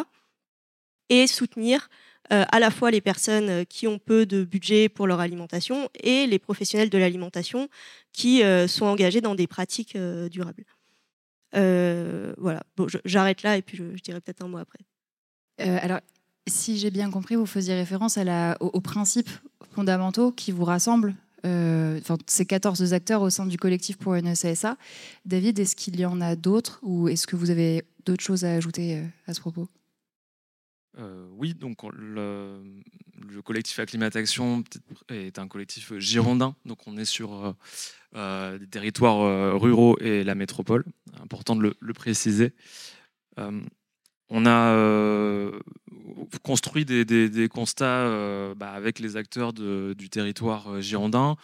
Et 1.09 1.27
soutenir 1.27 1.89
euh, 2.31 2.45
à 2.51 2.59
la 2.59 2.69
fois 2.69 2.91
les 2.91 3.01
personnes 3.01 3.49
euh, 3.49 3.63
qui 3.63 3.87
ont 3.87 3.97
peu 3.97 4.25
de 4.27 4.43
budget 4.43 4.87
pour 4.87 5.07
leur 5.07 5.19
alimentation 5.19 5.89
et 5.95 6.27
les 6.27 6.37
professionnels 6.37 6.89
de 6.89 6.97
l'alimentation 6.97 7.69
qui 8.13 8.43
euh, 8.43 8.67
sont 8.67 8.85
engagés 8.85 9.21
dans 9.21 9.33
des 9.33 9.47
pratiques 9.47 9.97
durables. 10.29 10.65
voilà, 11.53 12.63
bon, 12.77 12.87
j'arrête 13.05 13.41
là 13.43 13.57
et 13.57 13.61
puis 13.61 13.77
je, 13.77 14.01
dirai 14.01 14.21
peut-être 14.21 14.43
un 14.43 14.47
mot 14.47 14.59
après. 14.59 14.79
alors, 15.57 15.99
si 16.47 16.77
j'ai 16.77 16.91
bien 16.91 17.09
compris, 17.09 17.35
vous 17.35 17.45
faisiez 17.45 17.75
référence 17.75 18.17
à 18.17 18.23
la, 18.23 18.57
aux, 18.59 18.81
principes 18.81 19.29
fondamentaux 19.71 20.31
qui 20.31 20.51
vous 20.51 20.65
rassemblent 20.65 21.15
ces 22.27 22.45
14 22.45 22.93
acteurs 22.93 23.21
au 23.21 23.29
sein 23.29 23.45
du 23.45 23.57
collectif 23.57 23.97
pour 23.97 24.15
une 24.15 24.33
CSA. 24.33 24.77
David, 25.25 25.57
est-ce 25.59 25.75
qu'il 25.75 25.99
y 25.99 26.05
en 26.05 26.21
a 26.21 26.35
d'autres 26.35 26.79
ou 26.83 27.07
est-ce 27.07 27.27
que 27.27 27.35
vous 27.35 27.49
avez 27.49 27.85
d'autres 28.05 28.23
choses 28.23 28.43
à 28.45 28.53
ajouter 28.53 29.03
à 29.25 29.33
ce 29.33 29.39
propos? 29.39 29.67
Euh, 30.99 31.25
oui, 31.37 31.53
donc 31.53 31.77
le, 31.93 32.61
collectif 33.45 33.79
Acclimatation 33.79 34.63
est 35.09 35.39
un 35.39 35.47
collectif 35.47 35.93
girondin, 35.97 36.55
donc 36.65 36.87
on 36.87 36.97
est 36.97 37.05
sur 37.05 37.33
euh, 37.33 37.53
euh, 38.15 38.57
des 38.57 38.67
territoires 38.67 39.59
ruraux 39.59 39.97
et 39.99 40.23
la 40.23 40.35
métropole, 40.35 40.83
important 41.21 41.55
de 41.55 41.75
le, 41.79 41.93
préciser. 41.93 42.53
on 43.37 44.45
a 44.45 45.51
construit 46.43 46.85
des, 46.85 47.49
constats 47.49 48.53
bah, 48.55 48.71
avec 48.71 48.99
les 48.99 49.15
acteurs 49.15 49.53
du 49.53 50.09
territoire 50.09 50.81
girondin, 50.81 51.37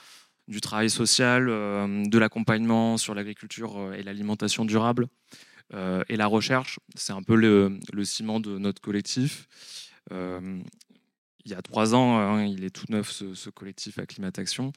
du 0.47 0.59
travail 0.59 0.89
social, 0.89 1.45
de 1.45 2.17
l'accompagnement 2.17 2.97
sur 2.97 3.15
l'agriculture 3.15 3.93
et 3.93 4.03
l'alimentation 4.03 4.65
durable. 4.65 5.07
Euh, 5.73 6.03
et 6.09 6.15
la 6.15 6.27
recherche, 6.27 6.79
c'est 6.95 7.13
un 7.13 7.23
peu 7.23 7.35
le, 7.35 7.79
ciment 8.03 8.39
de 8.39 8.57
notre 8.57 8.81
collectif. 8.81 9.47
Euh, 10.11 10.61
il 11.43 11.51
y 11.51 11.53
a 11.53 11.61
trois 11.61 11.93
ans, 11.93 12.17
hein, 12.17 12.45
il 12.45 12.63
est 12.63 12.71
tout 12.71 12.85
neuf 12.89 13.11
ce, 13.11 13.49
collectif 13.49 13.99
Acclimatation. 13.99 14.73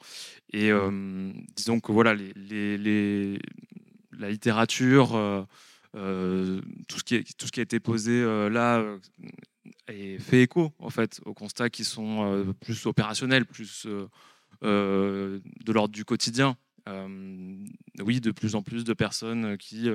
Et 0.53 0.71
euh, 0.71 1.33
disons 1.57 1.81
que 1.81 1.93
voilà, 1.93 2.15
la 2.15 3.39
littérature, 4.31 5.47
tout, 5.93 6.99
ce 6.99 7.05
qui 7.05 7.61
a 7.61 7.63
été 7.63 7.81
posé 7.81 8.23
là 8.51 8.85
fait 10.19 10.43
écho 10.43 10.73
en 10.79 10.91
fait 10.91 11.23
aux 11.25 11.33
constats 11.33 11.71
qui 11.71 11.85
sont 11.85 12.55
plus 12.61 12.85
opérationnels, 12.85 13.47
plus 13.47 13.87
de 14.61 15.73
l'ordre 15.73 15.95
du 15.95 16.05
quotidien. 16.05 16.59
oui, 16.87 18.21
de 18.21 18.31
plus 18.31 18.57
en 18.57 18.63
plus 18.63 18.85
de 18.85 18.93
personnes 18.93 19.57
qui 19.57 19.89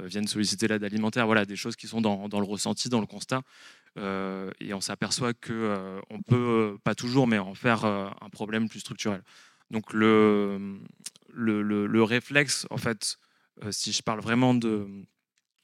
viennent 0.00 0.26
solliciter 0.26 0.68
l'aide 0.68 0.84
alimentaire. 0.84 1.26
Voilà, 1.26 1.44
des 1.44 1.56
choses 1.56 1.76
qui 1.76 1.86
sont 1.86 2.00
dans, 2.00 2.26
le 2.26 2.46
ressenti, 2.46 2.88
dans 2.88 3.00
le 3.00 3.06
constat. 3.06 3.42
et 3.96 4.74
on 4.74 4.80
s'aperçoit 4.80 5.34
qu'on 5.34 6.00
on 6.10 6.22
peut, 6.22 6.78
pas 6.84 6.94
toujours, 6.94 7.26
mais 7.26 7.38
en 7.38 7.54
faire 7.54 7.84
un 7.84 8.30
problème 8.30 8.68
plus 8.68 8.80
structurel. 8.80 9.22
Donc 9.70 9.92
le, 9.92 10.78
le, 11.32 12.02
réflexe, 12.02 12.66
en 12.70 12.76
fait, 12.76 13.18
si 13.70 13.92
je 13.92 14.02
parle 14.02 14.20
vraiment 14.20 14.54
de, 14.54 14.86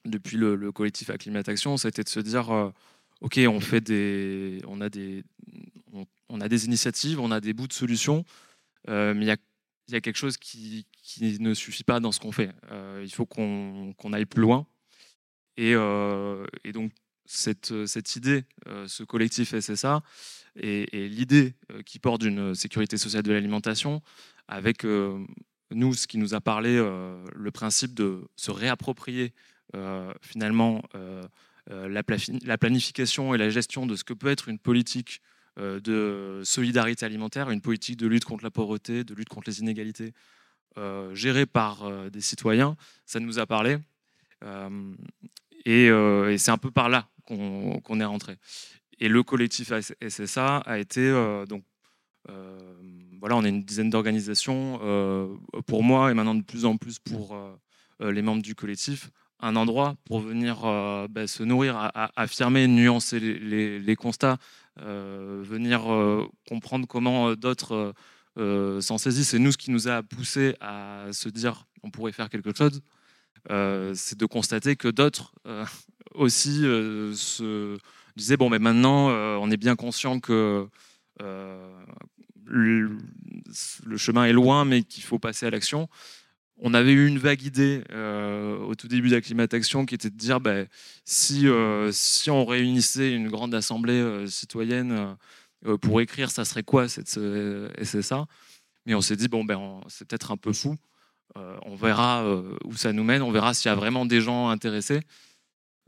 depuis 0.05 0.37
le, 0.37 0.73
collectif 0.73 1.11
Acclimatation, 1.11 1.77
c'était 1.77 2.05
de 2.05 2.09
se 2.09 2.21
dire, 2.21 2.73
OK, 3.21 3.39
on, 3.47 3.61
fait 3.61 3.81
des, 3.81 4.61
on, 4.67 4.81
a 4.81 4.89
des, 4.89 5.25
on, 6.29 6.41
a 6.41 6.49
des 6.49 6.67
initiatives, 6.67 7.21
on 7.21 7.31
a 7.31 7.41
des 7.41 7.53
bouts 7.53 7.69
de 7.69 7.73
solutions, 7.73 8.25
mais 8.87 9.15
il 9.15 9.25
y 9.25 9.31
a 9.31 9.37
il 9.89 9.95
y 9.95 9.97
a 9.97 10.01
quelque 10.01 10.17
chose 10.17 10.37
qui, 10.37 10.87
ne 11.41 11.55
suffit 11.55 11.85
pas 11.85 11.99
dans 11.99 12.13
ce 12.13 12.21
qu'on 12.21 12.33
fait. 12.33 12.51
Euh, 12.71 13.03
il 13.05 13.13
faut 13.13 13.27
qu'on 13.27 14.13
aille 14.13 14.27
plus 14.27 14.43
loin. 14.43 14.67
Et, 15.57 15.73
euh, 15.75 16.47
donc, 16.73 16.93
cette, 17.25 17.71
idée, 18.17 18.45
euh, 18.69 18.87
ce 18.87 19.03
collectif 19.03 19.59
SSA, 19.59 20.03
et, 20.61 21.09
l'idée 21.09 21.55
qui 21.87 21.99
porte 21.99 22.21
d'une 22.21 22.55
sécurité 22.55 22.99
sociale 22.99 23.23
de 23.23 23.33
l'alimentation, 23.33 24.03
avec 24.47 24.85
nous, 24.85 25.95
ce 25.95 26.07
qui 26.07 26.19
nous 26.19 26.35
a 26.35 26.41
parlé, 26.41 26.77
le 26.77 27.51
principe 27.51 27.95
de 27.95 28.29
se 28.37 28.51
réapproprier 28.51 29.33
finalement 30.21 30.83
la, 31.67 32.03
la, 32.45 32.59
planification 32.59 33.35
et 33.35 33.39
la 33.39 33.51
gestion 33.51 33.87
de 33.87 33.95
ce 33.95 34.05
que 34.05 34.15
peut 34.15 34.29
être 34.29 34.49
une 34.49 34.59
politique 34.59 35.23
de 35.59 36.41
solidarité 36.45 37.05
alimentaire, 37.05 37.51
une 37.51 37.61
politique 37.61 37.97
de 37.97 38.07
lutte 38.07 38.25
contre 38.25 38.45
la 38.45 38.51
pauvreté, 38.51 39.03
de 39.05 39.15
lutte 39.15 39.29
contre 39.29 39.49
les 39.49 39.61
inégalités, 39.61 40.13
euh, 40.77 41.13
gérée 41.15 41.47
par 41.47 41.85
euh, 41.85 42.11
des 42.11 42.21
citoyens. 42.21 42.77
Ça 43.07 43.19
nous 43.19 43.39
a 43.39 43.47
parlé. 43.47 43.79
et, 45.65 45.89
c'est 46.39 46.51
un 46.51 46.59
peu 46.59 46.71
par 46.71 46.89
là 46.89 47.09
qu'on 47.25 48.01
est 48.01 48.05
rentré. 48.05 48.37
Et 49.01 49.09
le 49.09 49.23
collectif 49.23 49.73
SSA 50.09 50.59
a 50.59 50.79
été 50.79 51.11
donc 51.49 51.65
voilà, 53.21 53.37
on 53.37 53.45
est 53.45 53.49
une 53.49 53.65
dizaine 53.65 53.91
d'organisations. 53.91 54.79
pour 55.67 55.83
moi 55.83 56.11
et 56.11 56.15
maintenant 56.15 56.37
de 56.37 56.43
plus 56.43 56.65
en 56.65 56.77
plus 56.77 56.99
pour 56.99 57.37
les 58.01 58.23
membres 58.23 58.43
du 58.43 58.55
collectif, 58.55 59.11
un 59.41 59.57
endroit 59.57 59.97
pour 60.05 60.21
venir 60.21 60.61
bah, 61.11 61.27
se 61.27 61.43
nourrir, 61.43 61.91
affirmer, 62.17 62.69
nuancer 62.69 63.19
les 63.19 63.97
constats, 63.97 64.33
euh, 64.33 64.39
venir 64.83 65.93
euh, 65.93 66.27
comprendre 66.49 66.87
comment 66.87 67.31
euh, 67.31 67.37
d'autres 67.37 67.95
s'en 68.81 68.99
saisissent. 68.99 69.31
C'est 69.31 69.41
nous 69.41 69.51
ce 69.51 69.59
qui 69.59 69.73
nous 69.73 69.89
a 69.89 70.05
poussé 70.05 70.55
à 70.61 71.07
se 71.11 71.29
dire 71.29 71.67
on 71.83 71.91
pourrait 71.91 72.13
faire 72.13 72.29
quelque 72.29 72.57
chose. 72.57 72.81
c'est 73.49 74.17
de 74.17 74.27
constater 74.27 74.77
que 74.77 74.87
d'autres 74.87 75.35
aussi 76.15 76.61
se 76.61 77.79
disaient 78.15 78.37
bon, 78.37 78.49
mais 78.49 78.61
maintenant 78.61 79.09
on 79.41 79.51
est 79.51 79.57
bien 79.57 79.75
conscient 79.75 80.21
que 80.21 80.69
le, 82.45 82.97
chemin 83.97 84.27
est 84.27 84.33
loin, 84.33 84.65
mais 84.65 84.85
qu'il 84.85 85.03
faut 85.03 85.19
passer 85.19 85.47
à 85.47 85.51
l'action 85.51 85.89
on 86.61 86.75
avait 86.75 86.93
eu 86.93 87.07
une 87.07 87.19
vague 87.19 87.43
idée 87.43 87.85
euh, 87.93 88.59
au 88.59 88.75
tout 88.75 88.89
début 88.89 89.11
d'Acclimatation 89.11 89.87
qui 89.87 89.95
était 89.95 90.11
de 90.11 90.17
dire 90.17 90.41
bah, 90.41 90.65
si, 91.05 91.47
euh, 91.47 91.91
si 91.93 92.31
on 92.31 92.45
réunissait 92.45 93.13
une 93.13 93.29
grande 93.29 93.55
assemblée 93.55 94.01
euh, 94.01 94.27
citoyenne 94.27 95.17
pour 95.81 96.01
écrire, 96.01 96.31
ça 96.31 96.45
serait 96.45 96.63
quoi 96.63 96.89
cette 96.89 97.19
SSA 97.83 98.27
Mais 98.87 98.95
on 98.95 99.01
s'est 99.01 99.17
dit 99.17 99.29
bon, 99.29 99.45
ben, 99.45 99.81
c'est 99.89 100.07
peut-être 100.07 100.31
un 100.31 100.37
peu 100.37 100.53
fou. 100.53 100.77
on 101.35 101.75
verra 101.75 102.25
où 102.65 102.75
ça 102.77 102.93
nous 102.93 103.03
mène, 103.03 103.23
on 103.23 103.33
verra 103.33 103.55
s'il 103.55 103.69
y 103.69 103.73
a 103.73 103.75
vraiment 103.75 104.07
des 104.07 104.21
gens 104.21 104.49
intéressés. 104.51 105.01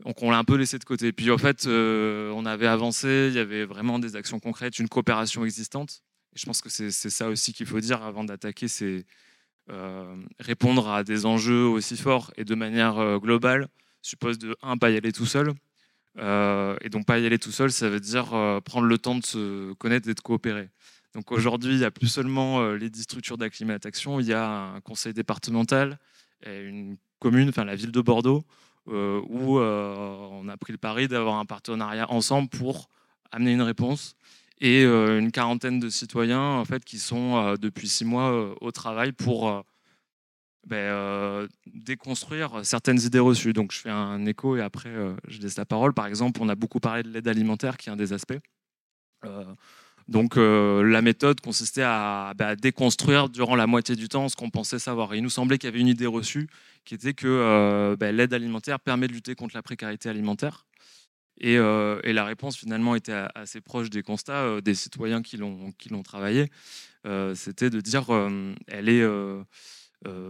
Donc 0.03 0.21
on 0.23 0.31
l'a 0.31 0.37
un 0.37 0.43
peu 0.43 0.55
laissé 0.55 0.77
de 0.77 0.83
côté. 0.83 1.13
Puis 1.13 1.31
en 1.31 1.37
fait, 1.37 1.67
on 1.67 2.45
avait 2.45 2.67
avancé, 2.67 3.27
il 3.29 3.35
y 3.35 3.39
avait 3.39 3.63
vraiment 3.63 3.97
des 3.97 4.17
actions 4.17 4.41
concrètes, 4.41 4.77
une 4.77 4.89
coopération 4.89 5.45
existante. 5.45 6.03
Et 6.35 6.39
je 6.39 6.45
pense 6.45 6.61
que 6.61 6.69
c'est 6.69 6.91
ça 6.91 7.29
aussi 7.29 7.53
qu'il 7.53 7.65
faut 7.65 7.79
dire 7.79 8.03
avant 8.03 8.25
d'attaquer 8.25 8.67
ces 8.67 9.05
répondre 10.39 10.89
à 10.89 11.03
des 11.03 11.25
enjeux 11.25 11.65
aussi 11.65 11.97
forts 11.97 12.31
et 12.35 12.43
de 12.43 12.55
manière 12.55 12.97
euh, 12.97 13.19
globale 13.19 13.67
suppose 14.01 14.39
de, 14.39 14.55
un, 14.61 14.77
pas 14.77 14.89
y 14.89 14.97
aller 14.97 15.11
tout 15.11 15.25
seul. 15.25 15.53
Euh, 16.17 16.75
et 16.81 16.89
donc, 16.89 17.05
pas 17.05 17.19
y 17.19 17.25
aller 17.25 17.39
tout 17.39 17.51
seul, 17.51 17.71
ça 17.71 17.87
veut 17.87 17.99
dire 17.99 18.29
prendre 18.65 18.87
le 18.87 18.97
temps 18.97 19.15
de 19.15 19.25
se 19.25 19.73
connaître 19.73 20.09
et 20.09 20.13
de 20.13 20.19
coopérer. 20.19 20.69
Donc 21.13 21.31
aujourd'hui, 21.31 21.73
il 21.73 21.77
n'y 21.77 21.85
a 21.85 21.91
plus 21.91 22.07
seulement 22.07 22.71
les 22.71 22.89
10 22.89 23.03
structures 23.03 23.37
d'acclimatation, 23.37 24.19
il 24.19 24.27
y 24.27 24.33
a 24.33 24.49
un 24.49 24.81
conseil 24.81 25.13
départemental 25.13 25.99
et 26.45 26.61
une 26.61 26.97
commune, 27.19 27.49
enfin 27.49 27.65
la 27.65 27.75
ville 27.75 27.91
de 27.91 28.01
Bordeaux, 28.01 28.43
où 28.87 29.59
on 29.59 30.47
a 30.47 30.57
pris 30.57 30.71
le 30.71 30.77
pari 30.77 31.07
d'avoir 31.07 31.35
un 31.35 31.45
partenariat 31.45 32.09
ensemble 32.11 32.49
pour 32.49 32.89
amener 33.31 33.53
une 33.53 33.61
réponse 33.61 34.15
et 34.61 34.85
euh, 34.85 35.19
une 35.19 35.31
quarantaine 35.31 35.79
de 35.79 35.89
citoyens 35.89 36.39
en 36.39 36.65
fait, 36.65 36.85
qui 36.85 36.99
sont 36.99 37.35
euh, 37.35 37.55
depuis 37.57 37.89
six 37.89 38.05
mois 38.05 38.31
euh, 38.31 38.53
au 38.61 38.71
travail 38.71 39.11
pour 39.11 39.65
ben, 40.67 41.47
déconstruire 41.65 42.63
certaines 42.63 43.01
idées 43.01 43.19
reçues. 43.19 43.53
Donc 43.53 43.71
je 43.71 43.79
fais 43.79 43.89
un 43.89 44.25
écho 44.27 44.55
et 44.55 44.61
après 44.61 44.91
je 45.27 45.41
laisse 45.41 45.57
la 45.57 45.65
parole. 45.65 45.93
Par 45.93 46.05
exemple, 46.05 46.39
on 46.43 46.49
a 46.49 46.55
beaucoup 46.55 46.79
parlé 46.79 47.01
de 47.01 47.09
l'aide 47.09 47.27
alimentaire 47.27 47.77
qui 47.77 47.89
est 47.89 47.91
un 47.91 47.95
des 47.95 48.13
aspects. 48.13 48.39
donc 50.07 50.35
la 50.35 51.01
méthode 51.01 51.41
consistait 51.41 51.81
à, 51.83 52.33
ben, 52.37 52.55
déconstruire 52.55 53.29
durant 53.29 53.55
la 53.55 53.65
moitié 53.65 53.95
du 53.95 54.07
temps 54.07 54.29
ce 54.29 54.35
qu'on 54.35 54.51
pensait 54.51 54.77
savoir. 54.77 55.15
Et 55.15 55.17
il 55.17 55.23
nous 55.23 55.31
semblait 55.31 55.57
qu'il 55.57 55.67
y 55.67 55.73
avait 55.73 55.81
une 55.81 55.87
idée 55.87 56.05
reçue 56.05 56.47
qui 56.85 56.93
était 56.93 57.15
que 57.15 57.95
ben, 57.99 58.15
l'aide 58.15 58.33
alimentaire 58.35 58.79
permet 58.79 59.07
de 59.07 59.13
lutter 59.13 59.33
contre 59.33 59.55
la 59.55 59.63
précarité 59.63 60.09
alimentaire. 60.09 60.67
Euh, 61.43 61.99
et, 62.03 62.13
la 62.13 62.25
réponse 62.25 62.57
finalement 62.57 62.95
était 62.95 63.25
assez 63.35 63.61
proche 63.61 63.89
des 63.89 64.03
constats 64.03 64.43
euh, 64.43 64.61
des 64.61 64.75
citoyens 64.75 65.21
qui 65.21 65.37
l'ont 65.37 66.03
travaillé. 66.03 66.49
Euh, 67.07 67.33
c'était 67.35 67.69
de 67.69 67.81
dire 67.81 68.05
elle 68.67 68.89
est 68.89 69.05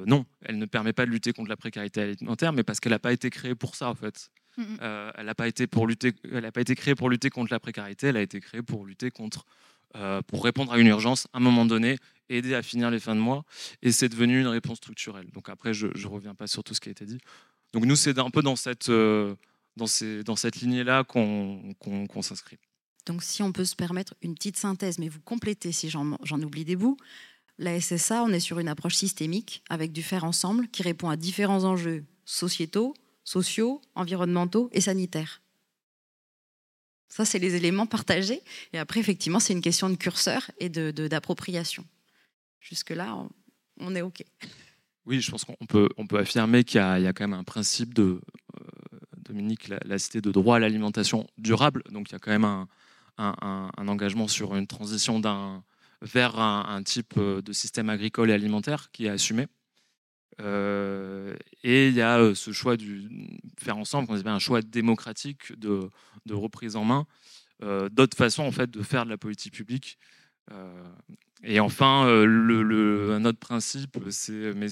non, 0.05 0.25
elle 0.41 0.57
ne 0.57 0.65
permet 0.65 0.93
pas 0.93 1.05
de 1.05 1.11
lutter 1.11 1.33
contre 1.33 1.49
la 1.49 1.57
précarité 1.57 2.01
alimentaire, 2.01 2.53
mais 2.53 2.63
parce 2.63 2.79
qu'elle 2.79 2.91
n'a 2.91 2.99
pas 2.99 3.13
été 3.13 3.29
créée 3.29 3.55
pour 3.55 3.75
ça 3.75 3.89
en 3.89 3.95
fait. 3.95 4.29
Elle 4.57 5.25
n'a 5.25 5.35
pas 5.35 5.47
été 5.47 5.67
pour 5.67 5.87
lutter, 5.87 6.13
elle 6.31 6.41
n'a 6.43 6.51
pas 6.51 6.61
été 6.61 6.75
créée 6.75 6.95
pour 6.95 7.09
lutter 7.09 7.29
contre 7.29 7.51
la 7.51 7.59
précarité, 7.59 8.07
elle 8.07 8.17
a 8.17 8.21
été 8.21 8.39
créée 8.39 8.61
pour 8.61 8.85
lutter 8.85 9.09
contre, 9.09 9.45
pour 10.27 10.43
répondre 10.43 10.73
à 10.73 10.77
une 10.77 10.87
urgence 10.87 11.27
à 11.33 11.37
un 11.37 11.41
moment 11.41 11.65
donné, 11.65 11.97
aider 12.29 12.53
à 12.53 12.61
finir 12.61 12.91
les 12.91 12.99
fins 12.99 13.15
de 13.15 13.21
mois, 13.21 13.43
et 13.81 13.91
c'est 13.91 14.09
devenu 14.09 14.41
une 14.41 14.47
réponse 14.47 14.77
structurelle. 14.77 15.29
Donc 15.31 15.49
après, 15.49 15.73
je 15.73 15.87
ne 15.87 16.07
reviens 16.07 16.35
pas 16.35 16.47
sur 16.47 16.63
tout 16.63 16.73
ce 16.73 16.81
qui 16.81 16.89
a 16.89 16.91
été 16.91 17.05
dit. 17.05 17.19
Donc 17.73 17.85
nous, 17.85 17.95
c'est 17.95 18.19
un 18.19 18.29
peu 18.29 18.41
dans 18.41 18.57
cette 18.57 18.91
dans, 19.77 19.88
dans 20.25 20.36
cette 20.36 20.57
lignée-là 20.57 21.03
qu'on 21.03 22.21
s'inscrit. 22.21 22.57
Donc 23.05 23.23
si 23.23 23.41
on 23.41 23.51
peut 23.51 23.65
se 23.65 23.75
permettre 23.75 24.15
une 24.21 24.36
petite 24.36 24.57
synthèse, 24.57 24.99
mais 24.99 25.10
vous 25.10 25.21
complétez 25.21 25.71
si 25.71 25.89
j'en 25.89 26.41
oublie 26.41 26.65
des 26.65 26.75
bouts, 26.75 26.97
la 27.57 27.79
SSA, 27.79 28.23
on 28.23 28.29
est 28.29 28.39
sur 28.39 28.60
une 28.60 28.67
approche 28.67 28.95
systémique 28.95 29.63
avec 29.69 29.91
du 29.91 30.01
faire 30.01 30.23
ensemble 30.23 30.67
qui 30.69 30.84
répond 30.84 31.10
à 31.10 31.15
différents 31.15 31.63
enjeux 31.63 32.05
sociétaux, 32.25 32.95
sociaux, 33.23 33.81
environnementaux 33.95 34.69
et 34.71 34.81
sanitaires. 34.81 35.41
Ça, 37.07 37.25
c'est 37.25 37.39
les 37.39 37.55
éléments 37.55 37.86
partagés. 37.86 38.41
Et 38.73 38.79
après, 38.79 38.99
effectivement, 38.99 39.39
c'est 39.39 39.53
une 39.53 39.62
question 39.62 39.89
de 39.89 39.95
curseur 39.95 40.49
et 40.60 40.69
d'appropriation. 40.69 41.84
De, 41.84 41.88
Jusque-là, 42.62 43.15
on, 43.15 43.29
on, 43.79 43.95
est 43.95 44.01
OK. 44.01 44.23
Oui, 45.05 45.19
je 45.19 45.29
pense 45.29 45.43
qu'on 45.43 45.65
peut, 45.67 45.89
on 45.97 46.07
peut 46.07 46.19
affirmer 46.19 46.63
qu'il 46.63 46.79
y, 46.79 47.01
y, 47.01 47.07
a 47.07 47.13
quand 47.13 47.27
même 47.27 47.38
un 47.38 47.43
principe 47.43 47.93
de, 47.93 48.21
Dominique 49.31 49.69
l'a 49.69 49.97
cité, 49.97 50.19
de 50.19 50.29
droit 50.29 50.57
à 50.57 50.59
l'alimentation 50.59 51.25
durable. 51.37 51.83
Donc 51.89 52.09
il 52.09 52.13
y 52.13 52.15
a 52.15 52.19
quand 52.19 52.31
même 52.31 52.67
un, 53.17 53.87
engagement 53.87 54.27
sur 54.27 54.55
une 54.55 54.67
transition 54.67 55.21
vers 56.01 56.37
un, 56.37 56.83
type 56.83 57.13
euh, 57.17 57.41
de 57.41 57.53
système 57.53 57.89
agricole 57.89 58.29
et 58.29 58.33
alimentaire 58.33 58.91
qui 58.91 59.05
est 59.05 59.09
assumé. 59.09 59.47
Euh, 60.41 61.35
et 61.63 61.87
il 61.87 61.93
y 61.93 62.01
a 62.01 62.19
euh, 62.19 62.35
ce 62.35 62.51
choix 62.51 62.75
du 62.75 63.07
faire 63.57 63.77
ensemble, 63.77 64.11
un 64.27 64.39
choix 64.39 64.61
démocratique 64.61 65.57
de, 65.57 65.89
reprise 66.29 66.75
en 66.75 66.83
main, 66.83 67.05
d'autres 67.91 68.17
façons 68.17 68.43
en 68.43 68.51
fait 68.51 68.69
de 68.69 68.81
faire 68.81 69.05
de 69.05 69.11
la 69.11 69.17
politique 69.17 69.53
publique. 69.53 69.97
et 71.43 71.59
enfin, 71.61 72.05
un 72.05 73.25
autre 73.25 73.39
principe, 73.39 73.97
c'est, 74.09 74.53
mais 74.55 74.67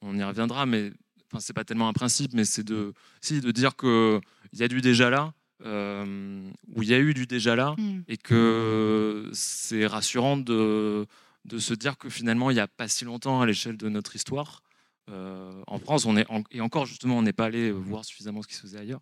on 0.00 0.16
y 0.16 0.22
reviendra, 0.22 0.64
mais 0.64 0.92
enfin 1.30 1.40
c'est 1.40 1.52
pas 1.52 1.64
tellement 1.64 1.88
un 1.88 1.92
principe, 1.92 2.32
mais 2.34 2.44
c'est 2.44 2.64
de, 2.64 2.92
si, 3.20 3.40
de 3.40 3.50
dire 3.50 3.76
qu'il 3.76 4.20
y 4.54 4.62
a 4.62 4.68
du 4.68 4.80
déjà 4.80 5.10
là, 5.10 5.32
euh, 5.64 6.50
où 6.74 6.82
il 6.82 6.88
y 6.88 6.94
a 6.94 6.98
eu 6.98 7.14
du 7.14 7.26
déjà 7.26 7.56
là, 7.56 7.74
hmm. 7.76 8.02
et 8.08 8.16
que 8.16 9.28
c'est 9.32 9.86
rassurant 9.86 10.36
de, 10.36 11.06
de 11.44 11.58
se 11.58 11.74
dire 11.74 11.98
que 11.98 12.08
finalement 12.08 12.50
il 12.50 12.54
n'y 12.54 12.60
a 12.60 12.68
pas 12.68 12.88
si 12.88 13.04
longtemps 13.04 13.40
à 13.40 13.46
l'échelle 13.46 13.76
de 13.76 13.88
notre 13.88 14.16
histoire, 14.16 14.62
euh, 15.10 15.62
en 15.66 15.78
France, 15.78 16.04
on 16.04 16.16
est 16.16 16.26
et 16.50 16.60
encore 16.60 16.86
justement, 16.86 17.16
on 17.16 17.22
n'est 17.22 17.32
pas 17.32 17.46
allé 17.46 17.70
voir 17.70 18.04
suffisamment 18.04 18.42
ce 18.42 18.48
qui 18.48 18.54
se 18.54 18.60
faisait 18.60 18.78
ailleurs. 18.78 19.00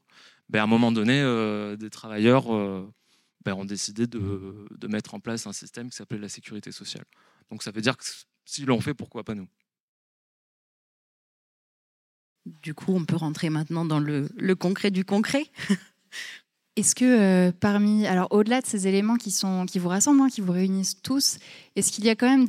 Ben, 0.48 0.60
à 0.60 0.62
un 0.62 0.68
moment 0.68 0.92
donné, 0.92 1.20
euh, 1.20 1.76
des 1.76 1.90
travailleurs 1.90 2.46
ben, 3.44 3.54
ont 3.54 3.64
décidé 3.64 4.06
de, 4.06 4.66
de, 4.70 4.86
mettre 4.86 5.14
en 5.14 5.20
place 5.20 5.46
un 5.48 5.52
système 5.52 5.90
qui 5.90 5.96
s'appelait 5.96 6.18
la 6.18 6.28
sécurité 6.28 6.70
sociale. 6.70 7.04
Donc 7.50 7.62
ça 7.62 7.72
veut 7.72 7.80
dire 7.80 7.96
que 7.96 8.04
si 8.44 8.64
l'on 8.64 8.80
fait, 8.80 8.94
pourquoi 8.94 9.24
pas 9.24 9.34
nous? 9.34 9.48
Du 12.62 12.74
coup, 12.74 12.94
on 12.94 13.04
peut 13.04 13.16
rentrer 13.16 13.50
maintenant 13.50 13.85
dans 13.85 13.98
le, 13.98 14.28
concret 14.54 14.90
du 14.90 15.04
concret. 15.04 15.46
Est-ce 16.76 16.94
que 16.94 17.04
euh, 17.04 17.52
parmi, 17.59 18.06
alors 18.06 18.28
au-delà 18.30 18.61
de 18.61 18.66
ces 18.66 18.87
éléments 18.87 19.16
qui, 19.16 19.30
sont, 19.30 19.64
qui 19.64 19.78
vous 19.78 19.88
rassemblent, 19.88 20.20
hein, 20.20 20.28
qui 20.28 20.42
vous 20.42 20.52
réunissent 20.52 21.00
tous, 21.00 21.38
est-ce 21.74 21.90
qu'il 21.90 22.04
y 22.04 22.11
a 22.11 22.14
quand 22.14 22.28
même 22.28 22.46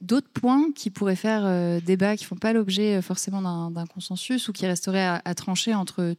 d'autres 0.00 0.30
points 0.30 0.72
qui 0.72 0.88
pourraient 0.88 1.14
faire 1.14 1.42
euh, 1.44 1.78
débat, 1.80 2.16
qui 2.16 2.24
ne 2.24 2.28
font 2.28 2.36
pas 2.36 2.54
l'objet 2.54 2.96
euh, 2.96 3.02
forcément 3.02 3.70
d'un 3.70 3.86
consensus 3.86 4.48
ou 4.48 4.52
qui 4.52 4.66
resteraient 4.66 5.04
à, 5.04 5.20
à, 5.26 5.34
trancher 5.34 5.74
entre 5.74 6.16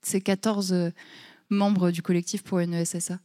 ces 0.00 0.22
14 0.22 0.92
membres 1.50 1.90
du 1.90 2.00
collectif 2.00 2.42
pour 2.42 2.58
une 2.60 2.72
ESSA 2.72 3.18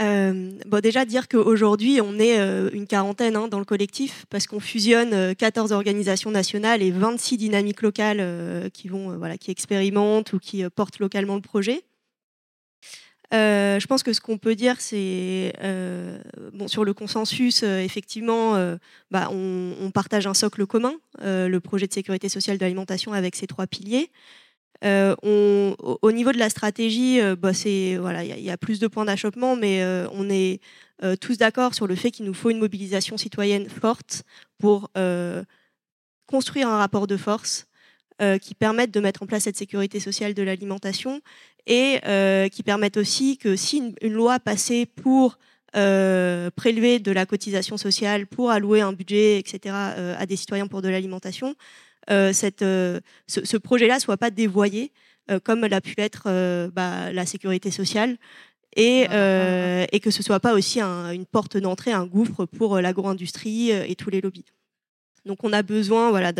Euh, 0.00 0.52
bon, 0.66 0.80
déjà 0.80 1.04
dire 1.04 1.28
qu'aujourd'hui, 1.28 2.00
on 2.00 2.18
est 2.18 2.38
euh, 2.38 2.70
une 2.72 2.86
quarantaine 2.86 3.36
hein, 3.36 3.48
dans 3.48 3.58
le 3.58 3.64
collectif 3.64 4.24
parce 4.30 4.46
qu'on 4.46 4.60
fusionne 4.60 5.34
14 5.34 5.72
euh, 5.72 5.74
organisations 5.74 6.30
nationales 6.30 6.82
et 6.82 6.90
26 6.90 7.36
dynamiques 7.36 7.82
locales 7.82 8.70
qui, 8.72 8.88
vont, 8.88 9.16
voilà, 9.18 9.36
qui 9.36 9.50
expérimentent 9.50 10.32
ou 10.32 10.38
qui 10.38 10.64
portent 10.70 10.98
localement 10.98 11.34
le 11.34 11.42
projet. 11.42 11.82
je 13.32 13.86
pense 13.86 14.02
que 14.02 14.12
ce 14.12 14.20
qu'on 14.20 14.38
peut 14.38 14.54
dire, 14.54 14.80
c'est 14.80 15.52
bon, 16.54 16.68
sur 16.68 16.84
le 16.84 16.94
consensus, 16.94 17.62
effectivement, 17.62 18.54
bah, 19.10 19.28
on, 19.30 19.90
partage 19.92 20.26
un 20.26 20.34
socle 20.34 20.66
commun, 20.66 20.94
le 21.20 21.58
projet 21.58 21.86
de 21.86 21.92
sécurité 21.92 22.28
sociale 22.28 22.56
de 22.56 22.62
l'alimentation 22.62 23.12
avec 23.12 23.36
ses 23.36 23.46
trois 23.46 23.66
piliers. 23.66 24.10
Euh, 24.84 25.14
au 25.20 26.12
niveau 26.12 26.32
de 26.32 26.38
la 26.38 26.50
stratégie, 26.50 27.20
euh, 27.20 27.36
bah, 27.36 27.52
voilà, 28.00 28.24
il 28.24 28.44
y, 28.44 28.50
a 28.50 28.56
plus 28.56 28.80
de 28.80 28.88
points 28.88 29.04
d'achoppement, 29.04 29.54
mais 29.54 29.82
euh, 29.82 30.08
on 30.12 30.28
est 30.28 30.60
tous 31.20 31.36
d'accord 31.36 31.74
sur 31.74 31.88
le 31.88 31.96
fait 31.96 32.12
qu'il 32.12 32.24
nous 32.26 32.34
faut 32.34 32.50
une 32.50 32.60
mobilisation 32.60 33.16
citoyenne 33.16 33.68
forte 33.68 34.22
pour 34.58 34.88
construire 36.26 36.68
un 36.68 36.78
rapport 36.78 37.08
de 37.08 37.16
force 37.16 37.66
qui 38.40 38.54
permette 38.54 38.92
de 38.92 39.00
mettre 39.00 39.24
en 39.24 39.26
place 39.26 39.42
cette 39.42 39.56
sécurité 39.56 39.98
sociale 39.98 40.32
de 40.32 40.44
l'alimentation 40.44 41.20
et 41.66 41.98
qui 42.52 42.62
permette 42.62 42.96
aussi 42.98 43.36
que 43.36 43.56
si 43.56 43.96
une, 44.00 44.12
loi 44.12 44.38
passait 44.38 44.86
pour 44.86 45.38
prélever 45.72 47.00
de 47.00 47.10
la 47.10 47.26
cotisation 47.26 47.76
sociale, 47.76 48.28
pour 48.28 48.52
allouer 48.52 48.80
un 48.80 48.92
budget, 48.92 49.40
etc., 49.40 49.74
à 49.74 50.24
des 50.24 50.36
citoyens 50.36 50.68
pour 50.68 50.82
de 50.82 50.88
l'alimentation, 50.88 51.48
euh, 51.48 51.54
cette, 52.08 52.62
euh, 52.62 53.00
ce, 53.26 53.56
projet-là 53.56 54.00
soit 54.00 54.16
pas 54.16 54.30
dévoyé 54.30 54.92
euh, 55.30 55.38
comme 55.38 55.60
l'a 55.60 55.80
pu 55.80 55.94
être 55.98 56.24
bah, 56.72 57.12
la 57.12 57.26
sécurité 57.26 57.70
sociale. 57.70 58.16
Et, 58.74 59.02
et, 59.02 60.00
que 60.00 60.10
ce 60.10 60.22
soit 60.22 60.40
pas 60.40 60.54
aussi 60.54 60.80
une 60.80 61.26
porte 61.26 61.58
d'entrée, 61.58 61.92
un 61.92 62.06
gouffre 62.06 62.46
pour 62.46 62.80
l'agro-industrie 62.80 63.70
et 63.70 63.94
tous 63.96 64.08
les 64.08 64.22
lobbies. 64.22 64.46
Donc 65.26 65.44
on 65.44 65.52
a 65.52 65.62
besoin 65.62 66.08
voilà, 66.08 66.32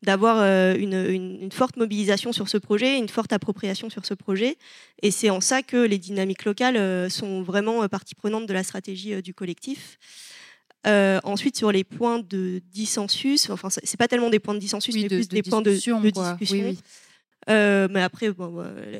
d'avoir 0.00 0.38
une, 0.76 0.94
une, 0.94 1.50
forte 1.50 1.76
mobilisation 1.76 2.32
sur 2.32 2.48
ce 2.48 2.56
projet, 2.56 2.98
une 2.98 3.08
forte 3.08 3.32
appropriation 3.32 3.90
sur 3.90 4.06
ce 4.06 4.14
projet. 4.14 4.58
Et 5.02 5.10
c'est 5.10 5.28
en 5.30 5.40
ça 5.40 5.62
que 5.62 5.76
les 5.76 5.98
dynamiques 5.98 6.44
locales 6.44 7.10
sont 7.10 7.42
vraiment 7.42 7.88
partie 7.88 8.14
prenante 8.14 8.46
de 8.46 8.52
la 8.52 8.62
stratégie 8.62 9.20
du 9.20 9.34
collectif. 9.34 9.98
Euh, 10.86 11.20
ensuite, 11.22 11.56
sur 11.56 11.70
les 11.70 11.84
points 11.84 12.18
de 12.18 12.60
dissensus, 12.72 13.50
enfin, 13.50 13.68
c'est 13.70 13.96
pas 13.96 14.08
tellement 14.08 14.30
des 14.30 14.40
points 14.40 14.54
de 14.54 14.58
dissensus, 14.58 14.94
mais 14.94 15.06
plus 15.06 15.28
des 15.28 15.42
points 15.42 15.62
de, 15.62 15.70
discussion. 15.70 16.74
Euh, 17.50 17.88
mais 17.90 18.02
après, 18.02 18.30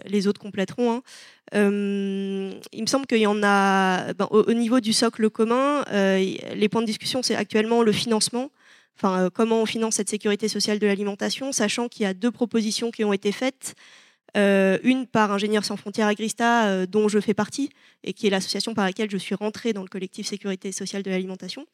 les 0.06 0.26
autres 0.26 0.40
compléteront. 0.40 0.92
Hein. 0.92 1.02
Euh, 1.54 2.52
il 2.72 2.82
me 2.82 2.86
semble 2.86 3.06
qu'il 3.06 3.18
y 3.18 3.26
en 3.26 3.42
a, 3.42 4.12
ben, 4.14 4.26
au, 4.30 4.52
niveau 4.52 4.80
du 4.80 4.92
socle 4.92 5.28
commun, 5.30 5.84
les 5.90 6.68
points 6.70 6.82
de 6.82 6.86
discussion, 6.86 7.22
c'est 7.22 7.36
actuellement 7.36 7.82
le 7.82 7.92
financement. 7.92 8.50
Enfin, 8.96 9.30
comment 9.32 9.62
on 9.62 9.66
finance 9.66 9.96
cette 9.96 10.10
sécurité 10.10 10.48
sociale 10.48 10.78
de 10.78 10.86
l'alimentation, 10.86 11.50
sachant 11.50 11.88
qu'il 11.88 12.04
y 12.04 12.06
a 12.06 12.14
deux 12.14 12.30
propositions 12.30 12.90
qui 12.90 13.04
ont 13.04 13.12
été 13.12 13.32
faites. 13.32 13.74
Une 14.34 15.06
par 15.06 15.32
Ingénieurs 15.32 15.64
sans 15.64 15.76
frontières 15.76 16.06
Agrista, 16.06 16.86
dont 16.86 17.08
je 17.08 17.20
fais 17.20 17.34
partie, 17.34 17.70
et 18.02 18.12
qui 18.12 18.26
est 18.26 18.30
l'association 18.30 18.74
par 18.74 18.84
laquelle 18.84 19.10
je 19.10 19.18
suis 19.18 19.34
rentrée 19.34 19.72
dans 19.72 19.82
le 19.82 19.88
collectif 19.88 20.26
Sécurité 20.26 20.72
sociale 20.72 21.02
de 21.02 21.10
l'alimentation. 21.10 21.66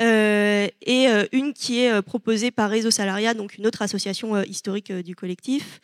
Euh, 0.00 0.68
et 0.80 1.08
euh, 1.08 1.26
une 1.32 1.52
qui 1.52 1.80
est 1.80 1.92
euh, 1.92 2.02
proposée 2.02 2.50
par 2.50 2.70
Réseau 2.70 2.90
Salariat, 2.90 3.34
donc 3.34 3.56
une 3.58 3.66
autre 3.66 3.82
association 3.82 4.42
historique 4.42 4.92
du 4.92 5.14
collectif. 5.14 5.80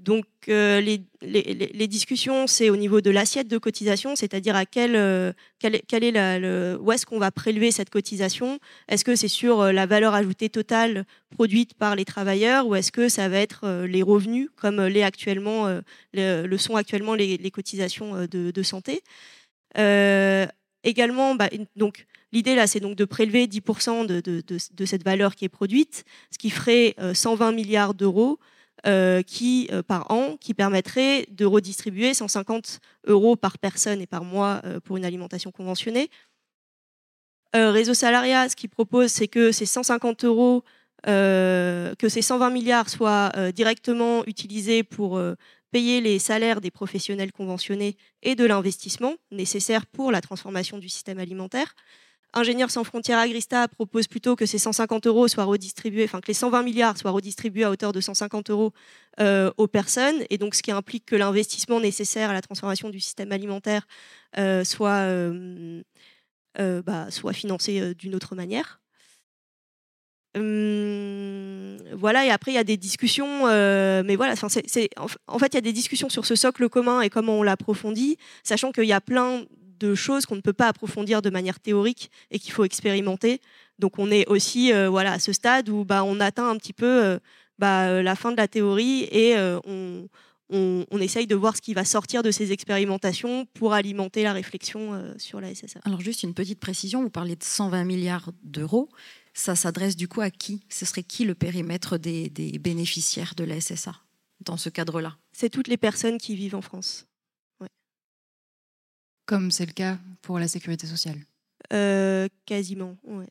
Donc 0.00 0.24
les, 0.46 1.02
les, 1.22 1.86
discussions, 1.86 2.46
c'est 2.46 2.70
au 2.70 2.76
niveau 2.76 3.00
de 3.00 3.10
l'assiette 3.10 3.48
de 3.48 3.58
cotisation, 3.58 4.16
c'est-à-dire 4.16 4.56
à 4.56 4.64
quel, 4.64 5.34
quel, 5.58 6.04
est 6.04 6.10
la, 6.10 6.78
où 6.78 6.90
est-ce 6.90 7.04
qu'on 7.04 7.18
va 7.18 7.30
prélever 7.30 7.70
cette 7.70 7.90
cotisation? 7.90 8.58
Est-ce 8.88 9.04
que 9.04 9.14
c'est 9.14 9.28
sur 9.28 9.72
la 9.72 9.86
valeur 9.86 10.14
ajoutée 10.14 10.48
totale 10.48 11.04
produite 11.30 11.74
par 11.74 11.96
les 11.96 12.06
travailleurs 12.06 12.66
ou 12.66 12.74
est-ce 12.74 12.92
que 12.92 13.08
ça 13.08 13.28
va 13.28 13.38
être 13.38 13.84
les 13.84 14.02
revenus 14.02 14.48
comme 14.56 14.80
les 14.80 15.02
actuellement, 15.02 15.80
le, 16.14 16.56
sont 16.56 16.76
actuellement 16.76 17.14
les, 17.14 17.50
cotisations 17.50 18.26
de, 18.26 18.62
santé? 18.62 19.02
Également, 20.82 21.34
bah, 21.34 21.50
donc 21.76 22.06
L'idée 22.32 22.54
là, 22.54 22.66
c'est 22.66 22.80
donc 22.80 22.96
de 22.96 23.04
prélever 23.04 23.46
10% 23.46 24.06
de, 24.06 24.84
cette 24.86 25.04
valeur 25.04 25.34
qui 25.34 25.44
est 25.44 25.48
produite, 25.48 26.04
ce 26.30 26.38
qui 26.38 26.50
ferait 26.50 26.94
120 27.14 27.48
euh, 27.48 27.52
milliards 27.52 27.94
d'euros 27.94 28.38
euh, 28.86 29.22
qui, 29.22 29.68
euh, 29.72 29.82
par 29.82 30.10
an, 30.10 30.36
qui 30.38 30.54
permettrait 30.54 31.26
de 31.30 31.44
redistribuer 31.44 32.14
150 32.14 32.80
euros 33.06 33.36
par 33.36 33.58
personne 33.58 34.00
et 34.00 34.06
par 34.06 34.24
mois 34.24 34.62
pour 34.84 34.96
une 34.96 35.04
alimentation 35.04 35.50
conventionnée. 35.50 36.10
Réseau 37.52 37.94
Salariat, 37.94 38.48
ce 38.48 38.54
qu'il 38.54 38.70
propose, 38.70 39.10
c'est 39.10 39.26
que 39.26 39.50
ces 39.50 39.66
150 39.66 40.24
euros, 40.24 40.62
que 41.04 42.08
ces 42.08 42.22
120 42.22 42.50
milliards 42.50 42.88
soient 42.88 43.32
directement 43.52 44.24
utilisés 44.26 44.84
pour 44.84 45.20
payer 45.72 46.00
les 46.00 46.18
salaires 46.18 46.60
des 46.60 46.70
professionnels 46.70 47.32
conventionnés 47.32 47.96
et 48.22 48.36
de 48.36 48.44
l'investissement 48.44 49.14
nécessaire 49.32 49.86
pour 49.86 50.12
la 50.12 50.20
transformation 50.20 50.78
du 50.78 50.88
système 50.88 51.18
alimentaire. 51.18 51.74
Ingénieurs 52.32 52.70
sans 52.70 52.84
frontières 52.84 53.18
Agrista 53.18 53.66
propose 53.66 54.06
plutôt 54.06 54.36
que 54.36 54.46
ces 54.46 54.58
150 54.58 55.06
euros 55.08 55.26
soient 55.26 55.44
redistribués, 55.44 56.04
enfin 56.04 56.20
que 56.20 56.28
les 56.28 56.34
120 56.34 56.62
milliards 56.62 56.96
soient 56.96 57.10
redistribués 57.10 57.64
à 57.64 57.70
hauteur 57.70 57.92
de 57.92 58.00
150 58.00 58.50
euros 58.50 58.72
euh, 59.18 59.50
aux 59.56 59.66
personnes, 59.66 60.22
et 60.30 60.38
donc 60.38 60.54
ce 60.54 60.62
qui 60.62 60.70
implique 60.70 61.06
que 61.06 61.16
l'investissement 61.16 61.80
nécessaire 61.80 62.30
à 62.30 62.32
la 62.32 62.40
transformation 62.40 62.88
du 62.88 63.00
système 63.00 63.32
alimentaire 63.32 63.86
euh, 64.38 64.62
soit, 64.62 65.08
euh, 65.08 65.82
bah, 66.56 67.10
soit 67.10 67.32
financé 67.32 67.94
d'une 67.96 68.14
autre 68.14 68.36
manière. 68.36 68.80
Hum, 70.36 71.78
voilà, 71.92 72.24
et 72.24 72.30
après 72.30 72.52
il 72.52 72.54
y 72.54 72.58
a 72.58 72.64
des 72.64 72.76
discussions, 72.76 73.46
mais 73.46 74.14
voilà, 74.14 74.34
en 74.40 74.48
fait 75.38 75.48
il 75.48 75.54
y 75.54 75.58
a 75.58 75.60
des 75.60 75.72
discussions 75.72 76.08
sur 76.08 76.24
ce 76.24 76.36
socle 76.36 76.68
commun 76.68 77.00
et 77.00 77.10
comment 77.10 77.40
on 77.40 77.42
l'approfondit, 77.42 78.16
sachant 78.44 78.70
qu'il 78.70 78.84
y 78.84 78.92
a 78.92 79.00
plein 79.00 79.44
de 79.80 79.94
choses 79.94 80.26
qu'on 80.26 80.36
ne 80.36 80.40
peut 80.40 80.52
pas 80.52 80.68
approfondir 80.68 81.22
de 81.22 81.30
manière 81.30 81.58
théorique 81.58 82.10
et 82.30 82.38
qu'il 82.38 82.52
faut 82.52 82.64
expérimenter. 82.64 83.40
Donc 83.78 83.98
on 83.98 84.10
est 84.10 84.28
aussi 84.28 84.72
euh, 84.72 84.88
voilà, 84.88 85.12
à 85.12 85.18
ce 85.18 85.32
stade 85.32 85.68
où 85.68 85.84
bah, 85.84 86.04
on 86.04 86.20
atteint 86.20 86.48
un 86.48 86.56
petit 86.56 86.74
peu 86.74 87.04
euh, 87.04 87.18
bah, 87.58 87.88
euh, 87.88 88.02
la 88.02 88.14
fin 88.14 88.30
de 88.30 88.36
la 88.36 88.46
théorie 88.46 89.08
et 89.10 89.34
on, 89.64 90.06
on, 90.50 91.00
essaye 91.00 91.26
de 91.26 91.34
voir 91.34 91.56
ce 91.56 91.62
qui 91.62 91.74
va 91.74 91.84
sortir 91.84 92.22
de 92.22 92.30
ces 92.30 92.52
expérimentations 92.52 93.46
pour 93.54 93.72
alimenter 93.72 94.22
la 94.22 94.32
réflexion 94.32 95.14
sur 95.16 95.40
la 95.40 95.54
SSA. 95.54 95.80
Alors 95.84 96.00
juste 96.00 96.22
une 96.22 96.34
petite 96.34 96.60
précision, 96.60 97.02
vous 97.02 97.10
parlez 97.10 97.36
de 97.36 97.44
120 97.44 97.84
milliards 97.84 98.30
d'euros. 98.42 98.88
Ça 99.32 99.54
s'adresse 99.54 99.96
du 99.96 100.08
coup 100.08 100.20
à 100.20 100.30
qui? 100.30 100.64
Ce 100.68 100.84
serait 100.84 101.04
qui 101.04 101.24
le 101.24 101.34
périmètre 101.34 101.98
des, 101.98 102.28
des 102.28 102.58
bénéficiaires 102.58 103.34
de 103.36 103.44
la 103.44 103.60
SSA 103.60 103.94
dans 104.44 104.56
ce 104.56 104.68
cadre-là? 104.68 105.16
C'est 105.32 105.50
toutes 105.50 105.68
les 105.68 105.76
personnes 105.76 106.18
qui 106.18 106.34
vivent 106.34 106.56
en 106.56 106.62
France 106.62 107.06
comme 109.30 109.52
c'est 109.52 109.66
le 109.66 109.72
cas 109.72 109.96
pour 110.22 110.40
la 110.40 110.48
sécurité 110.48 110.88
sociale 110.88 111.16
euh, 111.72 112.26
Quasiment, 112.46 112.98
oui. 113.04 113.26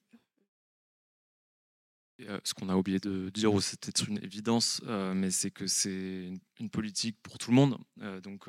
Euh, 2.21 2.39
ce 2.45 2.53
qu'on 2.53 2.69
a 2.69 2.75
oublié 2.75 2.99
de 2.99 3.29
dire, 3.29 3.51
c'est 3.61 3.77
peut-être 3.77 4.07
une 4.07 4.17
évidence, 4.23 4.79
euh, 4.87 5.13
mais 5.13 5.29
c'est 5.29 5.51
que 5.51 5.67
c'est 5.67 6.31
une 6.57 6.69
politique 6.69 7.17
pour 7.21 7.37
tout 7.37 7.51
le 7.51 7.55
monde. 7.57 7.77
donc 8.23 8.45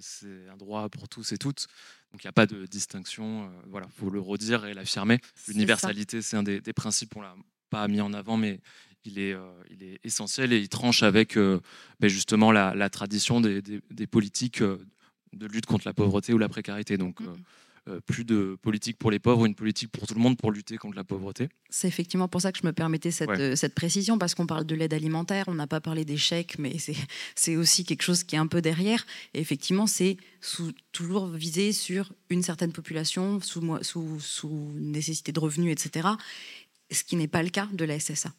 c'est 0.00 0.48
un 0.48 0.56
droit 0.56 0.88
pour 0.88 1.08
tous 1.08 1.30
et 1.30 1.38
toutes. 1.38 1.68
Donc 2.10 2.24
il 2.24 2.26
n'y 2.26 2.30
a 2.30 2.32
pas 2.32 2.46
de 2.46 2.66
distinction. 2.66 3.48
voilà, 3.68 3.86
faut 3.94 4.10
le 4.10 4.18
redire 4.18 4.66
et 4.66 4.74
l'affirmer. 4.74 5.20
L'universalité, 5.46 6.22
c'est 6.22 6.36
un 6.36 6.42
des, 6.42 6.72
principes 6.72 7.14
qu'on 7.14 7.22
l'a 7.22 7.36
pas 7.70 7.86
mis 7.86 8.00
en 8.00 8.12
avant, 8.12 8.36
mais 8.36 8.60
il 9.04 9.20
est, 9.20 9.36
il 9.70 9.84
est 9.84 10.00
essentiel 10.02 10.52
et 10.52 10.58
il 10.58 10.68
tranche 10.68 11.04
avec 11.04 11.36
ben, 11.36 12.08
justement 12.08 12.50
la, 12.50 12.90
tradition 12.90 13.40
des, 13.40 13.62
des 13.62 14.06
politiques 14.08 14.60
de 15.32 15.46
lutte 15.46 15.66
contre 15.66 15.86
la 15.86 15.94
pauvreté 15.94 16.32
ou 16.34 16.38
la 16.38 16.48
précarité. 16.48 16.96
Donc, 16.96 17.20
euh, 17.20 17.26
euh, 17.88 18.00
plus 18.04 18.24
de 18.24 18.58
politique 18.60 18.98
pour 18.98 19.10
les 19.10 19.18
pauvres, 19.18 19.46
une 19.46 19.54
politique 19.54 19.90
pour 19.90 20.06
tout 20.06 20.12
le 20.14 20.20
monde 20.20 20.36
pour 20.36 20.52
lutter 20.52 20.76
contre 20.76 20.96
la 20.96 21.04
pauvreté. 21.04 21.48
C'est 21.70 21.88
effectivement 21.88 22.28
pour 22.28 22.42
ça 22.42 22.52
que 22.52 22.58
je 22.60 22.66
me 22.66 22.72
permettais 22.72 23.10
cette, 23.10 23.30
Ouais. 23.30 23.40
euh, 23.40 23.56
cette 23.56 23.74
précision, 23.74 24.18
parce 24.18 24.34
qu'on 24.34 24.46
parle 24.46 24.64
de 24.66 24.74
l'aide 24.74 24.92
alimentaire, 24.92 25.46
on 25.48 25.54
n'a 25.54 25.66
pas 25.66 25.80
parlé 25.80 26.04
des 26.04 26.18
chèques, 26.18 26.58
mais 26.58 26.76
c'est- 26.78 26.94
aussi 27.56 27.84
quelque 27.84 28.02
chose 28.02 28.22
qui 28.22 28.34
est 28.34 28.38
un 28.38 28.46
peu 28.46 28.60
derrière. 28.60 29.06
Et 29.32 29.40
effectivement, 29.40 29.86
c'est 29.86 30.18
toujours 30.92 31.28
visé 31.28 31.72
sur 31.72 32.12
une 32.28 32.42
certaine 32.42 32.72
population, 32.72 33.40
sous, 33.40 33.62
mo- 33.62 33.82
sous, 33.82 34.20
sous 34.20 34.72
nécessité 34.74 35.32
de 35.32 35.40
revenus, 35.40 35.72
etc. 35.72 36.06
Ce 36.90 37.02
qui 37.02 37.16
n'est 37.16 37.28
pas 37.28 37.42
le 37.42 37.48
cas 37.50 37.66
de 37.72 37.84
la 37.86 37.98
SSA. 37.98 38.32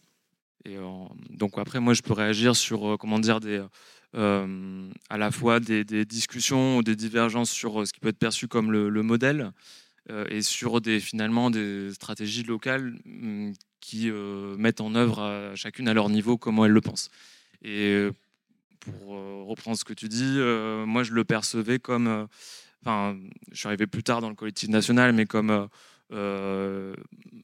Et 0.66 0.78
euh, 0.78 0.86
donc 1.32 1.54
après, 1.58 1.80
moi, 1.80 1.96
je 1.96 2.04
peux 2.04 2.14
réagir 2.14 2.56
sur, 2.56 2.88
euh, 2.94 2.98
comment 2.98 3.18
dire, 3.18 3.40
des, 3.40 3.58
euh, 3.58 3.68
à 4.14 5.18
la 5.18 5.32
fois 5.32 5.60
des, 5.60 5.84
discussions 6.06 6.78
ou 6.78 6.84
des 6.84 6.96
divergences 6.96 7.52
sur 7.52 7.82
euh, 7.82 7.86
ce 7.86 7.94
qui 7.94 8.00
peut 8.00 8.10
être 8.10 8.20
perçu 8.20 8.48
comme 8.48 8.72
le, 8.72 8.90
le 8.90 9.04
modèle 9.04 9.52
euh, 10.10 10.26
et 10.30 10.42
sur 10.42 10.82
finalement 11.00 11.50
des 11.50 11.94
stratégies 11.94 12.44
locales 12.44 13.00
hum, 13.06 13.54
qui 13.80 14.10
euh, 14.10 14.56
mettent 14.58 14.82
en 14.82 14.96
œuvre 14.96 15.54
chacune 15.56 15.88
à 15.88 15.94
leur 15.94 16.10
niveau 16.10 16.38
comment 16.38 16.66
elles 16.66 16.72
le 16.72 16.82
pensent. 16.82 17.10
Et 17.64 17.94
euh, 17.94 18.12
pour 18.80 19.16
euh, 19.16 19.44
reprendre 19.44 19.78
ce 19.78 19.84
que 19.86 19.94
tu 19.94 20.08
dis, 20.08 20.36
euh, 20.38 20.86
moi, 20.86 21.04
je 21.04 21.14
le 21.14 21.24
percevais 21.24 21.80
comme... 21.80 22.08
euh, 22.08 22.26
Enfin, 22.84 23.16
je 23.52 23.60
suis 23.60 23.68
arrivé 23.68 23.86
plus 23.86 24.02
tard 24.02 24.22
dans 24.22 24.30
le 24.30 24.34
collectif 24.34 24.68
national, 24.68 25.14
mais 25.14 25.28
comme... 25.28 25.68
euh, 26.14 26.94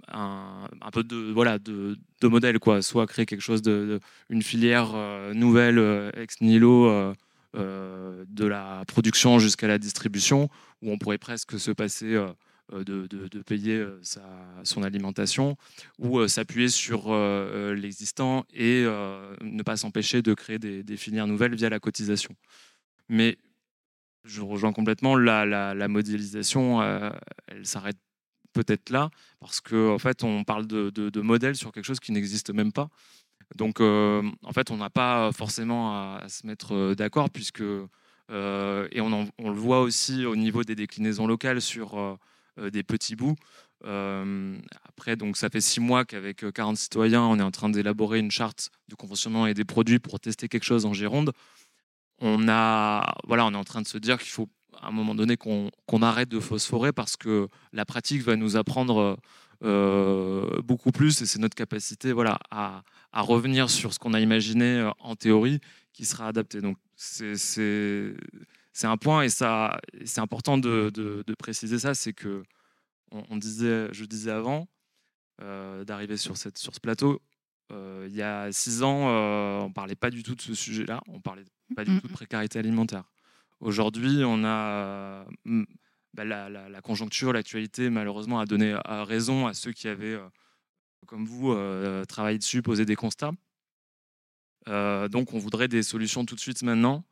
un, 0.09 0.67
peu 0.91 1.03
de 1.03 1.31
voilà 1.31 1.57
de, 1.59 1.97
de 2.21 2.27
modèle 2.27 2.59
quoi. 2.59 2.81
Soit 2.81 3.07
créer 3.07 3.25
quelque 3.25 3.41
chose 3.41 3.61
de, 3.61 3.99
une 4.29 4.41
filière 4.41 4.91
euh, 4.93 5.33
nouvelle 5.33 5.79
euh, 5.79 6.11
ex 6.15 6.41
nihilo 6.41 7.13
de 7.53 8.45
la 8.45 8.83
production 8.87 9.39
jusqu'à 9.39 9.67
la 9.67 9.79
distribution 9.79 10.49
où 10.81 10.91
on 10.91 10.97
pourrait 10.97 11.17
presque 11.17 11.59
se 11.59 11.71
passer 11.71 12.15
de, 12.71 13.07
de- 13.07 13.41
payer 13.41 13.83
sa, 14.03 14.21
son 14.63 14.83
alimentation 14.83 15.57
ou 15.97 16.27
s'appuyer 16.27 16.67
sur 16.67 17.11
l'existant 17.73 18.45
et 18.53 18.83
ne 19.41 19.63
pas 19.63 19.75
s'empêcher 19.75 20.21
de 20.21 20.35
créer 20.35 20.59
des, 20.59 20.97
filières 20.97 21.25
nouvelles 21.25 21.55
via 21.55 21.69
la 21.69 21.79
cotisation. 21.79 22.35
Mais 23.09 23.39
je 24.23 24.41
rejoins 24.41 24.73
complètement 24.73 25.15
la, 25.15 25.43
la, 25.47 25.73
la 25.73 25.87
modélisation 25.87 26.83
elle 27.47 27.65
s'arrête 27.65 27.97
peut-être 28.57 28.89
là, 28.89 29.09
parce 29.39 29.61
qu'en 29.61 29.93
en 29.95 29.99
fait, 29.99 30.23
on 30.23 30.43
parle 30.43 30.65
de, 30.67 30.89
de, 30.89 31.09
de 31.09 31.21
modèle 31.21 31.55
sur 31.55 31.71
quelque 31.71 31.85
chose 31.85 31.99
qui 31.99 32.11
n'existe 32.11 32.49
même 32.51 32.71
pas. 32.71 32.89
Donc, 33.55 33.79
euh, 33.79 34.23
en 34.43 34.51
fait, 34.51 34.71
on 34.71 34.77
n'a 34.77 34.89
pas 34.89 35.31
forcément 35.31 35.93
à, 36.17 36.27
se 36.27 36.45
mettre 36.47 36.73
euh, 36.73 36.95
d'accord, 36.95 37.29
puisque, 37.29 37.61
euh, 37.61 38.87
et 38.91 38.99
on, 39.01 39.11
en- 39.13 39.27
le 39.39 39.51
voit 39.51 39.81
aussi 39.81 40.25
au 40.25 40.35
niveau 40.35 40.63
des 40.63 40.75
déclinaisons 40.75 41.27
locales 41.27 41.61
sur 41.61 42.17
des 42.57 42.83
petits 42.83 43.15
bouts. 43.15 43.35
Après, 44.89 45.15
donc, 45.15 45.37
ça 45.37 45.49
fait 45.49 45.61
six 45.61 45.79
mois 45.79 46.03
qu'avec 46.05 46.43
euh, 46.43 46.51
40 46.51 46.75
citoyens, 46.77 47.21
on 47.21 47.37
est 47.39 47.43
en 47.43 47.51
train 47.51 47.69
d'élaborer 47.69 48.17
une 48.19 48.31
charte 48.31 48.71
de 48.89 48.95
conventionnement 48.95 49.45
et 49.45 49.53
des 49.53 49.65
produits 49.65 49.99
pour 49.99 50.19
tester 50.19 50.47
quelque 50.49 50.63
chose 50.65 50.85
en 50.85 50.93
Gironde. 50.93 51.31
On, 52.19 52.49
a, 52.49 53.15
voilà, 53.27 53.45
on 53.45 53.53
est 53.53 53.57
en 53.57 53.63
train 53.63 53.83
de 53.83 53.87
se 53.87 53.99
dire 53.99 54.17
qu'il 54.17 54.31
faut 54.31 54.49
à 54.81 54.87
un 54.87 54.91
moment 54.91 55.15
donné 55.15 55.37
qu'on 55.37 55.69
qu'on 55.85 56.01
arrête 56.01 56.29
de 56.29 56.39
phosphorer 56.39 56.91
parce 56.93 57.17
que 57.17 57.47
la 57.73 57.85
pratique 57.85 58.21
va 58.21 58.35
nous 58.35 58.55
apprendre 58.57 59.17
euh, 59.63 60.61
beaucoup 60.61 60.91
plus 60.91 61.21
et 61.21 61.25
c'est 61.25 61.39
notre 61.39 61.55
capacité 61.55 62.13
voilà, 62.13 62.37
à, 62.51 62.83
à 63.11 63.21
revenir 63.21 63.69
sur 63.69 63.93
ce 63.93 63.99
qu'on 63.99 64.13
a 64.13 64.19
imaginé 64.19 64.79
euh, 64.79 64.91
en 64.99 65.15
théorie 65.15 65.59
qui 65.93 66.05
sera 66.05 66.27
adapté. 66.27 66.61
Donc 66.61 66.77
c'est- 66.95 68.13
un 68.83 68.97
point 68.97 69.23
et 69.23 69.29
ça 69.29 69.79
c'est 70.05 70.21
important 70.21 70.57
de, 70.57 70.91
de- 70.93 71.23
de 71.25 71.33
préciser 71.33 71.79
ça, 71.79 71.93
c'est 71.95 72.13
que 72.13 72.43
on, 73.11 73.23
on 73.29 73.37
disait, 73.37 73.87
je 73.91 74.05
disais 74.05 74.31
avant 74.31 74.67
euh, 75.41 75.83
d'arriver 75.83 76.17
sur, 76.17 76.37
cette, 76.37 76.57
sur 76.57 76.73
ce 76.75 76.79
plateau, 76.79 77.21
euh, 77.71 78.05
il 78.09 78.15
y 78.15 78.21
a 78.21 78.51
six 78.51 78.83
ans, 78.83 79.07
on 79.65 79.71
parlait 79.71 79.95
pas 79.95 80.09
du 80.11 80.21
tout 80.23 80.35
de 80.35 80.41
ce 80.41 80.53
sujet-là, 80.53 81.01
on 81.07 81.19
parlait 81.19 81.45
pas 81.75 81.83
du 81.85 81.91
Mhm. 81.91 82.01
tout 82.01 82.07
de 82.07 82.13
précarité 82.13 82.59
alimentaire. 82.59 83.03
Aujourd'hui, 83.59 84.23
on 84.23 84.43
a 84.43 85.25
mm, 85.45 85.63
bah, 86.13 86.25
la, 86.25 86.49
la- 86.49 86.69
la 86.69 86.81
conjoncture, 86.81 87.33
l'actualité, 87.33 87.89
malheureusement, 87.89 88.39
a 88.39 88.45
donné 88.45 88.75
raison 88.85 89.47
à 89.47 89.53
ceux 89.53 89.71
qui 89.71 89.87
avaient, 89.87 90.13
euh, 90.15 90.27
comme 91.05 91.25
vous, 91.25 91.51
euh, 91.51 92.05
travaillé 92.05 92.37
dessus, 92.37 92.61
posé 92.61 92.85
des 92.85 92.95
constats. 92.95 93.31
Euh, 94.67 95.07
donc, 95.07 95.33
on 95.33 95.39
voudrait 95.39 95.67
des 95.67 95.83
solutions 95.83 96.25
tout 96.25 96.35
de 96.35 96.39
suite 96.39 96.61
maintenant. 96.63 97.03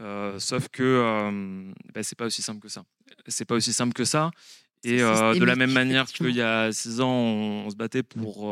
Euh, 0.00 0.38
sauf 0.38 0.68
que 0.68 0.82
euh, 0.82 1.72
bah, 1.94 2.02
c'est 2.02 2.16
pas 2.16 2.26
aussi 2.26 2.42
simple 2.42 2.60
que 2.60 2.68
ça. 2.68 2.84
C'est 3.28 3.44
pas 3.44 3.54
aussi 3.54 3.72
simple 3.72 3.92
que 3.94 4.04
ça. 4.04 4.30
Et 4.84 5.02
euh, 5.02 5.32
de 5.40 5.44
la 5.46 5.56
même 5.56 5.72
manière 5.72 6.06
qu'il 6.28 6.36
y 6.36 6.42
a 6.42 6.70
six 6.72 7.00
ans, 7.00 7.10
on, 7.10 7.64
on 7.66 7.70
se 7.70 7.76
battait 7.76 8.02
pour 8.02 8.50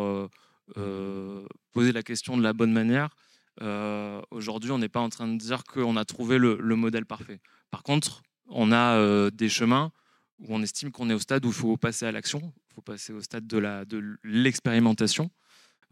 poser 1.72 1.92
la 1.92 2.02
question 2.02 2.36
de 2.36 2.42
la 2.42 2.52
bonne 2.52 2.72
manière. 2.72 3.10
Euh, 3.62 4.20
Aujourd'hui, 4.30 4.70
on 4.70 4.78
n'est 4.78 4.88
pas 4.88 5.00
en 5.00 5.08
train 5.08 5.28
de 5.28 5.36
dire 5.36 5.64
qu'on 5.64 5.96
a 5.96 6.04
trouvé 6.04 6.38
le, 6.38 6.58
le 6.60 6.76
modèle 6.76 7.06
parfait. 7.06 7.40
Par 7.70 7.82
contre, 7.82 8.22
on 8.48 8.72
a 8.72 8.96
euh, 8.96 9.30
des 9.30 9.48
chemins 9.48 9.92
où 10.40 10.46
on 10.48 10.62
estime 10.62 10.90
qu'on 10.90 11.10
est 11.10 11.14
au 11.14 11.18
stade 11.18 11.44
où 11.44 11.48
il 11.48 11.54
faut 11.54 11.76
passer 11.76 12.06
à 12.06 12.12
l'action, 12.12 12.52
il 12.70 12.74
faut 12.74 12.82
passer 12.82 13.12
au 13.12 13.20
stade 13.20 13.46
de 13.46 14.18
l'expérimentation. 14.24 15.30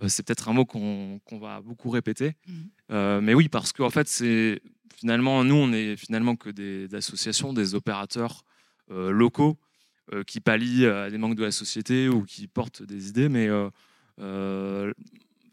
Euh, 0.03 0.09
c'est 0.09 0.23
peut-être 0.23 0.49
un 0.49 0.53
mot 0.53 0.65
qu'on 0.65 1.21
va 1.39 1.61
beaucoup 1.61 1.91
répéter. 1.91 2.37
Mhm. 2.47 2.71
Euh, 2.91 3.21
mais 3.21 3.35
oui, 3.35 3.49
parce 3.49 3.73
qu'en 3.73 3.91
fait, 3.91 4.09
c'est 4.09 4.61
finalement, 4.97 5.45
nous, 5.45 5.55
on 5.55 5.73
est 5.73 5.97
finalement 5.97 6.37
que 6.37 6.51
des, 6.51 6.89
des 6.89 6.97
associations, 6.97 7.53
des 7.53 7.75
opérateurs 7.75 8.45
euh, 8.91 9.11
locaux 9.11 9.59
euh, 10.13 10.25
qui 10.25 10.41
pallient 10.41 10.87
à 10.87 11.11
des 11.11 11.19
manques 11.19 11.37
de 11.37 11.45
la 11.45 11.53
société 11.53 12.09
ou 12.09 12.25
qui 12.25 12.49
portent 12.49 12.83
des 12.83 13.09
idées. 13.09 13.29
Mais 13.29 13.49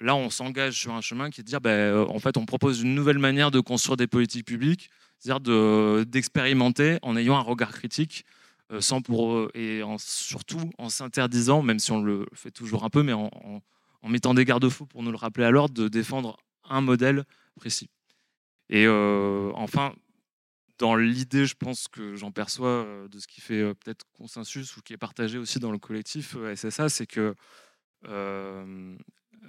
là, 0.02 0.16
on 0.16 0.30
s'engage 0.30 0.74
sur 0.80 0.94
un 0.94 1.02
chemin 1.02 1.30
qui 1.30 1.42
est 1.42 1.44
de 1.44 1.48
dire, 1.50 1.62
ben, 1.62 1.70
euh, 1.72 2.06
en 2.08 2.20
fait, 2.20 2.38
on 2.38 2.46
propose 2.46 2.82
une 2.82 2.96
nouvelle 2.96 3.20
manière 3.20 3.52
de 3.52 3.60
construire 3.60 3.98
des 3.98 4.08
politiques 4.08 4.46
publiques, 4.46 4.90
c'est-à-dire 5.20 5.40
de- 5.42 6.04
d'expérimenter 6.08 7.00
en 7.02 7.16
ayant 7.18 7.38
un 7.38 7.42
regard 7.42 7.72
critique, 7.72 8.26
euh, 8.72 8.82
sans 8.82 9.02
pour 9.02 9.34
eux- 9.34 9.52
et 9.56 9.82
surtout 9.98 10.70
en 10.78 10.90
s'interdisant, 10.90 11.62
même 11.62 11.80
si 11.80 11.92
on 11.92 12.02
le 12.02 12.26
fait 12.34 12.52
toujours 12.52 12.84
un 12.86 12.90
peu, 12.90 13.04
mais 13.04 13.14
en, 13.14 13.30
mettant 14.08 14.34
des 14.34 14.46
garde-fous 14.46 14.86
pour 14.86 15.04
nous 15.04 15.12
le 15.12 15.18
rappeler 15.18 15.44
à 15.46 15.52
l'ordre, 15.52 15.74
de 15.74 15.88
défendre 15.88 16.38
un 16.70 16.82
modèle 16.82 17.26
précis. 17.56 17.90
Et 18.70 18.86
euh, 18.86 19.52
enfin, 19.56 19.94
dans 20.78 20.96
l'idée, 20.96 21.46
je 21.46 21.56
pense 21.56 21.88
que 21.88 22.16
j'en 22.16 22.32
perçois 22.32 22.70
euh, 22.70 23.08
de 23.10 23.20
ce 23.20 23.28
qui 23.28 23.42
fait 23.42 23.62
euh, 23.62 23.74
peut-être 23.74 24.06
consensus 24.14 24.78
ou 24.78 24.82
qui 24.82 24.94
est 24.94 24.98
partagé 24.98 25.38
aussi 25.38 25.60
dans 25.60 25.72
le 25.72 25.78
collectif 25.80 26.36
euh, 26.38 26.56
SSA, 26.56 26.88
c'est 26.90 27.06
que 27.08 27.20
euh, 27.20 27.36
euh, 28.08 28.98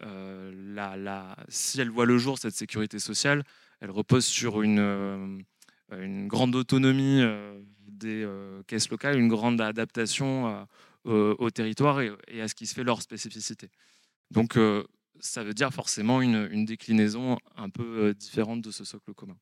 la- 0.02 1.36
si 1.48 1.80
elle 1.80 1.90
voit 1.90 2.06
le 2.06 2.18
jour, 2.18 2.38
cette 2.38 2.54
sécurité 2.54 2.98
sociale, 2.98 3.44
elle 3.80 3.90
repose 3.90 4.24
sur 4.24 4.62
une, 4.62 4.78
euh, 4.78 6.26
grande 6.26 6.54
autonomie 6.54 7.20
euh, 7.20 7.60
des 7.88 8.22
euh, 8.24 8.62
caisses 8.66 8.90
locales, 8.90 9.18
une 9.18 9.28
grande 9.28 9.60
adaptation 9.60 10.66
euh, 11.06 11.34
au- 11.38 11.50
territoire 11.50 12.00
et, 12.00 12.40
à 12.40 12.48
ce 12.48 12.54
qui 12.54 12.66
se 12.66 12.74
fait 12.74 12.84
leur 12.84 13.02
spécificité. 13.02 13.70
Donc, 14.30 14.56
euh, 14.56 14.84
ça 15.18 15.42
veut 15.42 15.54
dire 15.54 15.72
forcément 15.72 16.20
une, 16.22 16.64
déclinaison 16.64 17.38
un 17.56 17.70
peu 17.70 18.08
euh, 18.08 18.14
différente 18.14 18.62
de 18.62 18.70
ce 18.70 18.84
socle 18.84 19.12
commun. 19.14 19.36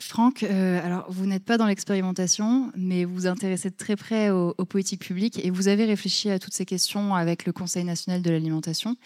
Franck, 0.00 0.42
euh, 0.42 0.84
alors 0.84 1.06
vous 1.12 1.26
n'êtes 1.26 1.44
pas 1.44 1.58
dans 1.58 1.66
l'expérimentation, 1.66 2.72
mais 2.76 3.04
vous 3.04 3.14
vous 3.14 3.26
intéressez 3.28 3.70
de 3.70 3.76
très 3.76 3.94
près 3.94 4.30
aux, 4.30 4.52
aux 4.58 4.64
politiques 4.64 5.00
publiques 5.00 5.38
et 5.44 5.50
vous 5.50 5.68
avez 5.68 5.84
réfléchi 5.84 6.28
à 6.28 6.40
toutes 6.40 6.54
ces 6.54 6.64
questions 6.64 7.14
avec 7.14 7.46
le 7.46 7.52
Conseil 7.52 7.84
national 7.84 8.20
de 8.20 8.30
l'alimentation. 8.30 8.96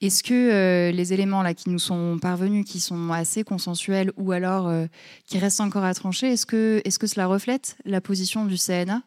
Est-ce 0.00 0.22
que 0.22 0.32
euh, 0.32 0.92
les 0.92 1.12
éléments 1.12 1.42
là 1.42 1.54
qui 1.54 1.70
nous 1.70 1.80
sont 1.80 2.18
parvenus, 2.22 2.64
qui 2.64 2.78
sont 2.78 3.10
assez 3.10 3.42
consensuels 3.42 4.12
ou 4.16 4.30
alors 4.30 4.68
euh, 4.68 4.86
qui 5.26 5.38
restent 5.38 5.60
encore 5.60 5.82
à 5.82 5.92
trancher, 5.92 6.28
est-ce 6.28 6.46
que, 6.46 6.80
est 6.84 6.96
que 6.98 7.08
cela 7.08 7.26
reflète 7.26 7.76
la 7.84 8.00
position 8.00 8.44
du 8.44 8.56
CNA 8.56 9.02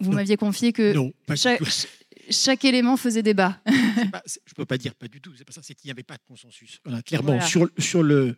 Vous 0.00 0.12
m'aviez 0.12 0.36
confié 0.36 0.74
que 0.74 0.92
Non, 0.92 1.12
chaque- 2.30 2.64
élément 2.66 2.98
faisait 2.98 3.22
débat. 3.22 3.58
Pas- 4.12 4.22
je 4.26 4.36
ne 4.50 4.54
peux 4.54 4.66
pas 4.66 4.76
dire 4.76 4.94
pas 4.94 5.08
du 5.08 5.22
tout. 5.22 5.32
C'est 5.34 5.44
pas 5.46 5.52
ça. 5.52 5.62
C'est 5.62 5.74
qu'il 5.74 5.88
n'y 5.88 5.92
avait 5.92 6.02
pas 6.02 6.16
de 6.18 6.22
consensus. 6.28 6.80
Voilà, 6.84 7.00
clairement, 7.00 7.28
Voilà. 7.32 7.46
sur, 7.46 7.70
sur 7.78 8.02
le, 8.02 8.36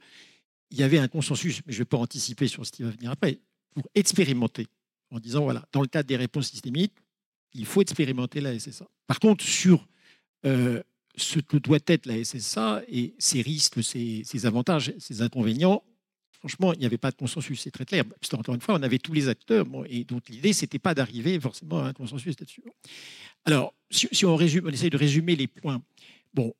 il 0.70 0.78
y 0.78 0.82
avait 0.82 0.98
un 0.98 1.08
consensus, 1.08 1.60
mais 1.66 1.72
je 1.72 1.78
ne 1.78 1.82
vais 1.82 1.88
pas 1.88 1.96
anticiper 1.96 2.48
sur 2.48 2.64
ce 2.64 2.72
qui 2.72 2.82
va 2.82 2.90
venir 2.90 3.10
après, 3.10 3.40
pour 3.74 3.84
expérimenter, 3.94 4.66
en 5.10 5.18
disant 5.18 5.42
voilà, 5.42 5.66
dans 5.72 5.80
le 5.80 5.86
cadre 5.86 6.08
des 6.08 6.16
réponses 6.16 6.48
systémiques, 6.48 6.94
il 7.54 7.66
faut 7.66 7.82
expérimenter 7.82 8.40
la 8.40 8.58
SSA. 8.58 8.86
Par 9.06 9.18
contre, 9.18 9.44
sur 9.44 9.86
euh, 10.46 10.82
ce 11.16 11.40
que 11.40 11.56
doit 11.56 11.78
être 11.86 12.06
la 12.06 12.22
SSA 12.24 12.82
et 12.88 13.14
ses 13.18 13.42
risques, 13.42 13.82
ses, 13.82 14.46
avantages, 14.46 14.92
ses 14.98 15.22
inconvénients, 15.22 15.82
franchement, 16.32 16.72
il 16.72 16.78
n'y 16.78 16.86
avait 16.86 16.98
pas 16.98 17.10
de 17.10 17.16
consensus, 17.16 17.60
c'est 17.60 17.70
très 17.70 17.84
clair. 17.84 18.04
Parce 18.04 18.32
encore 18.34 18.54
une 18.54 18.60
fois, 18.60 18.74
on 18.76 18.82
avait 18.82 18.98
tous 18.98 19.12
les 19.12 19.28
acteurs, 19.28 19.66
et 19.86 20.04
donc 20.04 20.28
l'idée, 20.28 20.52
c'était 20.52 20.78
pas 20.78 20.94
d'arriver 20.94 21.38
forcément 21.40 21.80
à 21.80 21.88
un 21.88 21.92
consensus 21.92 22.38
là-dessus. 22.38 22.62
Alors, 23.44 23.74
si, 23.90 24.08
si 24.12 24.24
on, 24.24 24.36
résume, 24.36 24.66
on 24.66 24.70
essaye 24.70 24.90
de 24.90 24.96
résumer 24.96 25.34
les 25.34 25.48
points. 25.48 25.82
Bon, 26.32 26.54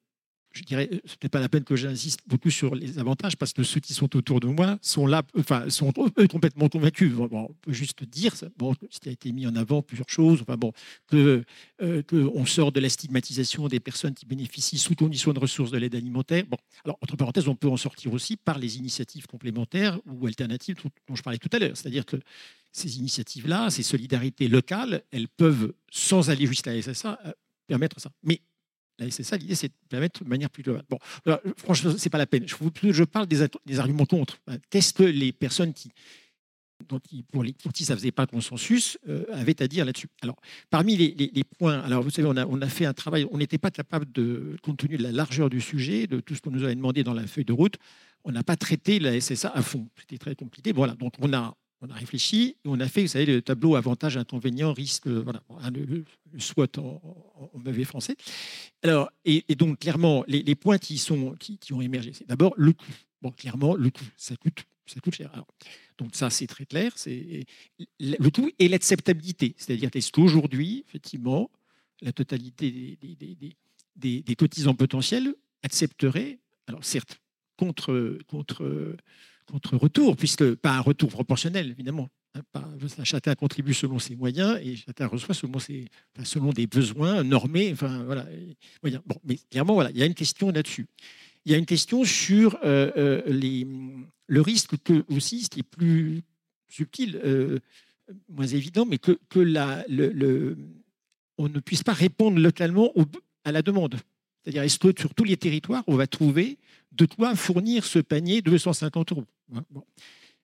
je 0.53 0.63
dirais, 0.63 0.89
euh, 0.93 0.99
ce 1.05 1.15
n'est 1.23 1.29
pas 1.29 1.41
la 1.41 1.49
peine 1.49 1.65
que 1.65 1.77
j'insiste 1.77 2.21
beaucoup 2.27 2.51
sur 2.51 2.75
les 2.75 2.99
avantages 2.99 3.37
parce 3.37 3.53
que 3.53 3.63
ceux 3.63 3.81
qui 3.81 3.95
sont 3.95 4.17
autour 4.17 4.41
de 4.41 4.49
moi 4.49 4.79
sont 4.83 5.07
là, 5.07 5.23
enfin, 5.39 5.69
sont 5.71 5.93
eux 6.19 6.29
complètement 6.29 6.69
convaincus. 6.69 7.13
on 7.19 7.55
peut 7.61 7.73
juste 7.73 8.05
dire, 8.05 8.35
bon, 8.59 8.75
ce 8.91 9.09
a 9.09 9.13
été 9.13 9.33
mis 9.33 9.47
en 9.47 9.55
avant 9.57 9.83
plusieurs 9.83 10.09
choses, 10.09 10.43
enfin 10.43 10.57
bon, 10.57 10.73
que, 11.09 11.45
euh, 11.83 12.03
sort 12.47 12.73
de 12.73 12.81
la 12.81 12.89
stigmatisation 12.89 13.69
des 13.69 13.79
personnes 13.79 14.15
qui 14.15 14.27
bénéficient 14.27 14.79
sous 14.79 14.97
condition 14.97 15.33
de 15.33 15.39
ressources 15.39 15.71
de 15.71 15.79
l'aide 15.79 15.95
alimentaire. 15.95 16.45
Bon, 16.49 16.57
alors 16.85 16.99
entre 17.01 17.17
parenthèses, 17.17 17.47
on 17.47 17.55
peut 17.55 17.69
en 17.69 17.77
sortir 17.77 18.13
aussi 18.13 18.37
par 18.37 18.59
les 18.59 18.79
initiatives 18.79 19.27
complémentaires 19.29 20.01
ou 20.07 20.27
alternatives 20.27 20.77
dont 21.09 21.15
je 21.15 21.23
parlais 21.23 21.39
tout 21.39 21.49
à 21.53 21.59
l'heure, 21.59 21.77
c'est-à-dire 21.77 22.05
que 22.05 22.17
ces 22.73 22.99
initiatives-là, 22.99 23.71
ces 23.71 23.83
solidarités 23.83 24.49
locales, 24.49 25.03
elles 25.11 25.29
peuvent, 25.29 25.73
sans 25.91 26.31
aller 26.31 26.47
jusqu'à 26.47 26.81
SSA, 26.81 27.19
euh, 27.27 27.33
permettre 27.67 28.01
ça. 28.01 28.11
Mais 28.23 28.41
c'est 29.11 29.23
ça, 29.23 29.37
l'idée, 29.37 29.55
c'est 29.55 29.69
de 29.69 29.75
permettre 29.89 30.23
de 30.25 30.29
manière 30.29 30.51
plus 30.51 30.63
globale. 30.63 30.85
Bon, 30.89 30.99
franchement, 31.57 31.97
ce 31.97 32.05
n'est 32.05 32.11
pas 32.11 32.19
la 32.19 32.27
peine. 32.27 32.45
Je, 32.47 33.05
parle 33.05 33.27
des, 33.27 33.79
arguments 33.79 34.07
contre. 34.07 34.39
Qu'est-ce 34.69 34.93
que 34.93 35.03
les 35.03 35.33
personnes 35.33 35.73
qui, 35.73 35.93
pour, 37.31 37.43
les, 37.43 37.53
qui 37.53 37.85
ça 37.85 37.95
ne 37.95 37.99
faisait 37.99 38.13
pas 38.13 38.27
consensus 38.27 38.99
euh, 39.09 39.25
avaient 39.33 39.63
à 39.63 39.69
dire 39.69 39.85
là-dessus? 39.85 40.09
Alors, 40.23 40.37
parmi 40.71 40.97
les, 40.97 41.45
points, 41.59 41.81
alors 41.81 42.03
vous 42.03 42.11
savez, 42.11 42.29
on 42.29 42.37
a, 42.37 42.47
on 42.47 42.61
a 42.61 42.69
fait 42.69 42.87
un 42.87 42.95
travail, 42.95 43.27
on 43.31 43.39
n'était 43.39 43.59
pas 43.59 43.71
capable, 43.71 44.11
de, 44.13 44.57
compte 44.63 44.79
tenu 44.79 44.97
de 44.97 45.03
la 45.03 45.13
largeur 45.13 45.51
du 45.51 45.61
sujet, 45.61 46.07
de 46.07 46.21
tout 46.21 46.35
ce 46.35 46.41
qu'on 46.41 46.51
nous 46.51 46.65
avait 46.65 46.75
demandé 46.75 47.03
dans 47.05 47.15
la 47.15 47.27
feuille 47.27 47.45
de 47.45 47.53
route, 47.53 47.77
on 48.25 48.33
n'a 48.33 48.43
pas 48.43 48.57
traité 48.57 48.99
la 48.99 49.19
SSA 49.19 49.51
à 49.55 49.63
fond. 49.63 49.89
C'était 49.99 50.19
très 50.19 50.35
compliqué. 50.35 50.73
Voilà, 50.73 50.95
donc 50.95 51.15
on 51.21 51.33
a, 51.33 51.55
on 51.83 51.89
a 51.89 51.95
réfléchi 51.95 52.57
on 52.65 52.79
a 52.81 52.89
fait, 52.89 53.03
vous 53.03 53.09
savez, 53.09 53.27
le 53.27 53.43
tableau 53.43 53.75
avantages, 53.75 54.17
inconvénients, 54.17 54.73
risques, 54.73 55.07
euh, 55.07 55.23
voilà, 55.23 55.43
le, 55.71 56.05
SWOT 56.39 56.79
en, 56.79 57.51
mauvais 57.55 57.85
français. 57.85 58.17
Alors, 58.83 59.11
et, 59.25 59.43
donc, 59.55 59.81
clairement, 59.81 60.25
les, 60.29 60.55
points 60.55 60.79
qui, 60.79 60.99
sont, 60.99 61.35
qui, 61.39 61.73
ont 61.73 61.81
émergé, 61.81 62.13
c'est 62.13 62.27
d'abord 62.27 62.55
le 62.57 62.73
coût. 62.73 62.93
Bon, 63.23 63.31
clairement, 63.31 63.75
le 63.75 63.91
coût, 63.91 64.05
ça 64.17 64.37
coûte, 64.37 64.65
ça 64.87 65.01
coûte 65.01 65.15
cher. 65.15 65.31
donc, 65.99 66.15
ça, 66.15 66.31
c'est 66.31 66.47
très 66.47 66.67
clair. 66.67 66.93
C'est 66.97 67.47
le 67.99 68.29
coût 68.31 68.51
et 68.59 68.69
l'acceptabilité. 68.69 69.55
C'est-à-dire, 69.57 69.91
est-ce 69.93 70.13
qu'aujourd'hui, 70.13 70.85
effectivement, 70.87 71.51
la 72.03 72.13
totalité 72.13 72.71
des, 72.71 73.17
des, 73.97 74.23
des, 74.23 74.37
cotisants 74.37 74.75
potentiels 74.75 75.35
accepteraient, 75.63 76.39
alors 76.67 76.85
certes, 76.85 77.21
contre, 77.57 78.19
contre 78.27 78.97
contre-retour, 79.51 80.17
puisque 80.17 80.55
pas 80.55 80.73
un 80.73 80.81
retour 80.81 81.11
proportionnel, 81.11 81.71
évidemment. 81.71 82.09
Hein, 82.35 82.43
chacun 83.03 83.35
contribue 83.35 83.75
selon 83.75 83.99
ses 83.99 84.15
moyens 84.15 84.61
et 84.63 84.77
chacun 84.77 85.09
reçoit 85.09 85.35
selon, 85.35 85.59
ses, 85.59 85.87
selon 86.23 86.53
des 86.53 86.67
besoins 86.67 87.25
normés. 87.25 87.71
Enfin, 87.73 88.05
voilà, 88.05 88.27
Bon, 88.83 89.17
mais 89.25 89.37
clairement, 89.51 89.75
voilà, 89.75 89.91
il 89.91 89.99
y 89.99 90.03
a 90.03 90.07
une 90.07 90.15
question 90.15 90.51
là-dessus. 90.51 90.87
Il 91.45 91.53
y 91.53 91.55
a 91.55 91.59
une 91.59 91.67
question 91.67 92.05
sur 92.05 92.57
euh, 92.63 92.91
euh, 92.97 94.03
le 94.27 94.41
risque 94.41 94.77
que 94.85 95.05
aussi, 95.09 95.43
ce 95.43 95.49
qui 95.49 95.61
est 95.61 95.65
plus 95.65 96.23
subtil, 96.69 97.21
euh, 97.25 97.59
moins 98.29 98.47
évident, 98.47 98.87
mais 98.87 98.99
que, 98.99 99.19
que 99.29 99.41
la, 99.41 99.85
le, 99.89 100.57
on 101.39 101.49
ne 101.49 101.59
puisse 101.59 101.83
pas 101.83 101.93
répondre 101.93 102.39
localement 102.39 102.93
à 103.45 103.53
la 103.53 103.63
demande. 103.63 103.97
C'est-à-dire, 104.43 104.63
est-ce 104.63 104.79
que 104.79 104.93
sur 104.99 105.15
tous 105.15 105.25
les 105.25 105.37
territoires, 105.37 105.85
on 105.87 105.97
va 105.97 106.07
trouver 106.07 106.59
de 106.93 107.07
quoi 107.07 107.35
fournir 107.35 107.85
ce 107.85 107.99
panier 107.99 108.43
de 108.43 108.51
250 108.51 109.13
euros? 109.13 109.25
Hein, 109.55 109.65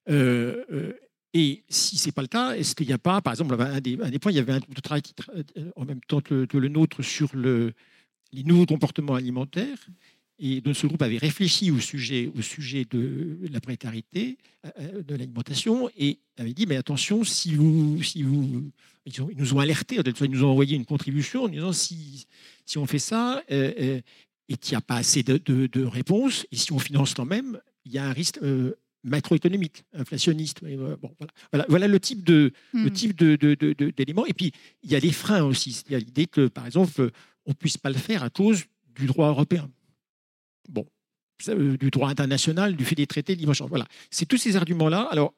euh, 0.08 0.64
euh, 0.70 0.92
Et 1.34 1.64
si 1.68 1.98
ce 1.98 2.06
n'est 2.06 2.12
pas 2.12 2.22
le 2.22 2.28
cas, 2.28 2.52
est-ce 2.52 2.74
qu'il 2.74 2.86
n'y 2.86 2.92
a 2.92 2.98
pas, 2.98 3.20
par 3.20 3.32
exemple, 3.32 3.56
un 3.60 3.80
des, 3.80 3.96
points, 4.18 4.32
il 4.32 4.36
y 4.36 4.40
avait 4.40 4.52
un 4.52 4.58
groupe 4.58 4.74
de 4.74 4.80
travail 4.80 5.02
qui, 5.02 5.14
euh, 5.34 5.70
en 5.76 5.84
même 5.84 6.00
temps 6.00 6.20
que, 6.20 6.46
le 6.52 6.68
nôtre 6.68 7.02
sur 7.02 7.34
le, 7.34 7.72
les 8.32 8.44
nouveaux 8.44 8.66
comportements 8.66 9.14
alimentaires. 9.14 9.78
Et 10.38 10.60
donc, 10.60 10.76
ce 10.76 10.86
groupe 10.86 11.00
avait 11.00 11.16
réfléchi 11.16 11.70
au 11.70 11.80
sujet, 11.80 12.30
de 12.90 13.38
la 13.50 13.60
précarité, 13.60 14.36
de 14.78 15.14
l'alimentation, 15.14 15.88
et 15.96 16.18
avait 16.36 16.52
dit, 16.52 16.66
mais 16.66 16.76
attention, 16.76 17.24
si 17.24 17.54
vous, 17.54 18.02
si 18.02 18.22
vous, 18.22 18.70
ils, 19.06 19.12
nous 19.34 19.54
ont 19.54 19.60
alertés, 19.60 19.96
ils 19.96 20.30
nous 20.30 20.44
ont 20.44 20.50
envoyé 20.50 20.76
une 20.76 20.84
contribution 20.84 21.44
en 21.44 21.48
disant, 21.48 21.72
si, 21.72 22.26
on 22.76 22.84
fait 22.84 22.98
ça, 22.98 23.42
et 23.48 24.56
qu'il 24.56 24.72
n'y 24.72 24.76
a 24.76 24.82
pas 24.82 24.96
assez 24.96 25.22
de, 25.22 25.84
réponses, 25.84 26.46
et 26.52 26.56
si 26.56 26.72
on 26.72 26.78
finance 26.78 27.14
quand 27.14 27.24
même, 27.24 27.58
il 27.84 27.92
y 27.92 27.98
a 27.98 28.04
un 28.04 28.12
risque 28.12 28.38
macroéconomique, 29.06 29.84
inflationniste. 29.94 30.62
Euh, 30.62 30.96
bon, 31.00 31.14
voilà. 31.50 31.66
voilà. 31.68 31.88
le 31.88 32.00
type 32.00 32.24
de 32.24 32.52
le 32.72 32.84
hmm. 32.84 32.90
type 32.90 33.16
d'éléments. 33.16 34.26
Et 34.26 34.34
puis 34.34 34.52
il 34.82 34.90
y 34.90 34.96
a 34.96 35.00
des 35.00 35.12
freins 35.12 35.44
aussi. 35.44 35.82
Il 35.86 35.92
y 35.92 35.94
a 35.94 35.98
l'idée 35.98 36.26
que, 36.26 36.48
par 36.48 36.66
exemple, 36.66 37.10
on 37.46 37.50
ne 37.50 37.54
puisse 37.54 37.78
pas 37.78 37.90
le 37.90 37.96
faire 37.96 38.22
à 38.22 38.30
cause 38.30 38.64
du 38.94 39.06
droit 39.06 39.28
européen. 39.28 39.70
Bon, 40.68 40.86
euh, 41.48 41.76
du 41.76 41.90
droit 41.90 42.08
international, 42.08 42.76
du 42.76 42.84
fait 42.84 42.94
des 42.94 43.06
traités 43.06 43.34
de 43.34 43.40
libre-échange. 43.40 43.68
Voilà. 43.68 43.86
C'est 44.10 44.26
tous 44.26 44.38
ces 44.38 44.56
arguments-là. 44.56 45.08
Alors, 45.10 45.34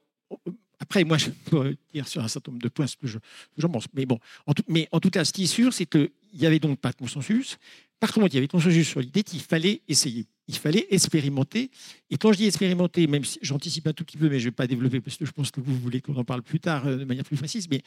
après, 0.80 1.04
moi, 1.04 1.18
je 1.18 1.30
peux 1.30 1.76
dire 1.92 2.06
sur 2.06 2.22
un 2.22 2.28
certain 2.28 2.52
nombre 2.52 2.62
de 2.62 2.68
points 2.68 2.86
ce 2.86 2.96
que 2.96 3.06
je, 3.06 3.18
pense. 3.66 3.86
Mais 3.94 4.06
bon, 4.06 4.18
en 4.46 4.54
tout, 4.54 4.62
mais 4.68 4.88
en 4.92 5.00
tout 5.00 5.10
cas, 5.10 5.24
ce 5.24 5.32
qui 5.32 5.44
est 5.44 5.46
sûr, 5.46 5.72
c'est 5.72 5.86
qu'il 5.86 6.10
n'y 6.34 6.46
avait 6.46 6.60
donc 6.60 6.78
pas 6.78 6.90
de 6.90 6.96
consensus. 6.96 7.58
Par 8.00 8.12
contre, 8.12 8.28
il 8.28 8.34
y 8.34 8.38
avait 8.38 8.48
consensus 8.48 8.88
sur 8.88 9.00
l'idée 9.00 9.22
qu'il 9.24 9.40
fallait 9.40 9.82
essayer, 9.88 10.26
il 10.49 10.57
fallait 10.57 10.86
expérimenter. 10.90 11.70
Et 12.11 12.16
quand 12.16 12.32
je 12.32 12.38
dis 12.38 12.46
expérimenter, 12.46 13.07
même 13.07 13.24
si 13.24 13.38
j'anticipe 13.42 13.86
un 13.86 13.92
tout 13.92 14.05
petit 14.05 14.16
peu, 14.16 14.28
mais 14.28 14.40
je 14.40 14.46
ne 14.46 14.51
vais 14.51 14.55
pas 14.55 14.66
développer 14.66 15.01
parce 15.01 15.16
que 15.16 15.26
je 15.26 15.30
pense 15.30 15.51
que 15.51 15.61
vous 15.61 15.78
voulez 15.78 16.01
qu'on 16.01 16.16
en 16.16 16.24
parle 16.24 16.42
plus 16.42 16.59
tard 16.59 16.86
euh, 16.86 16.96
de 16.96 17.05
manière 17.05 17.24
plus 17.24 17.36
précise, 17.36 17.68
mais 17.70 17.82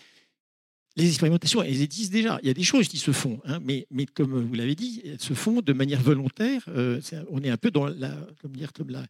les 0.98 1.08
expérimentations, 1.08 1.64
elles 1.64 1.82
existent 1.82 2.12
déjà. 2.12 2.40
Il 2.44 2.48
y 2.48 2.50
a 2.50 2.54
des 2.54 2.64
choses 2.64 2.90
qui 2.90 2.98
se 2.98 3.12
font, 3.12 3.40
hein, 3.46 3.60
mais, 3.64 3.88
mais, 3.92 4.06
comme 4.06 4.38
vous 4.42 4.54
l'avez 4.54 4.76
dit, 4.76 5.02
elles 5.06 5.22
se 5.22 5.34
font 5.34 5.62
de 5.62 5.74
manière 5.74 6.02
volontaire. 6.02 6.64
Euh, 6.68 7.00
on 7.30 7.42
est 7.44 7.50
un 7.50 7.56
peu 7.56 7.72
dans 7.72 7.88
la, 7.88 8.14
comme 8.42 8.52
dire, 8.52 8.74
comme 8.74 8.90
la, 8.90 9.06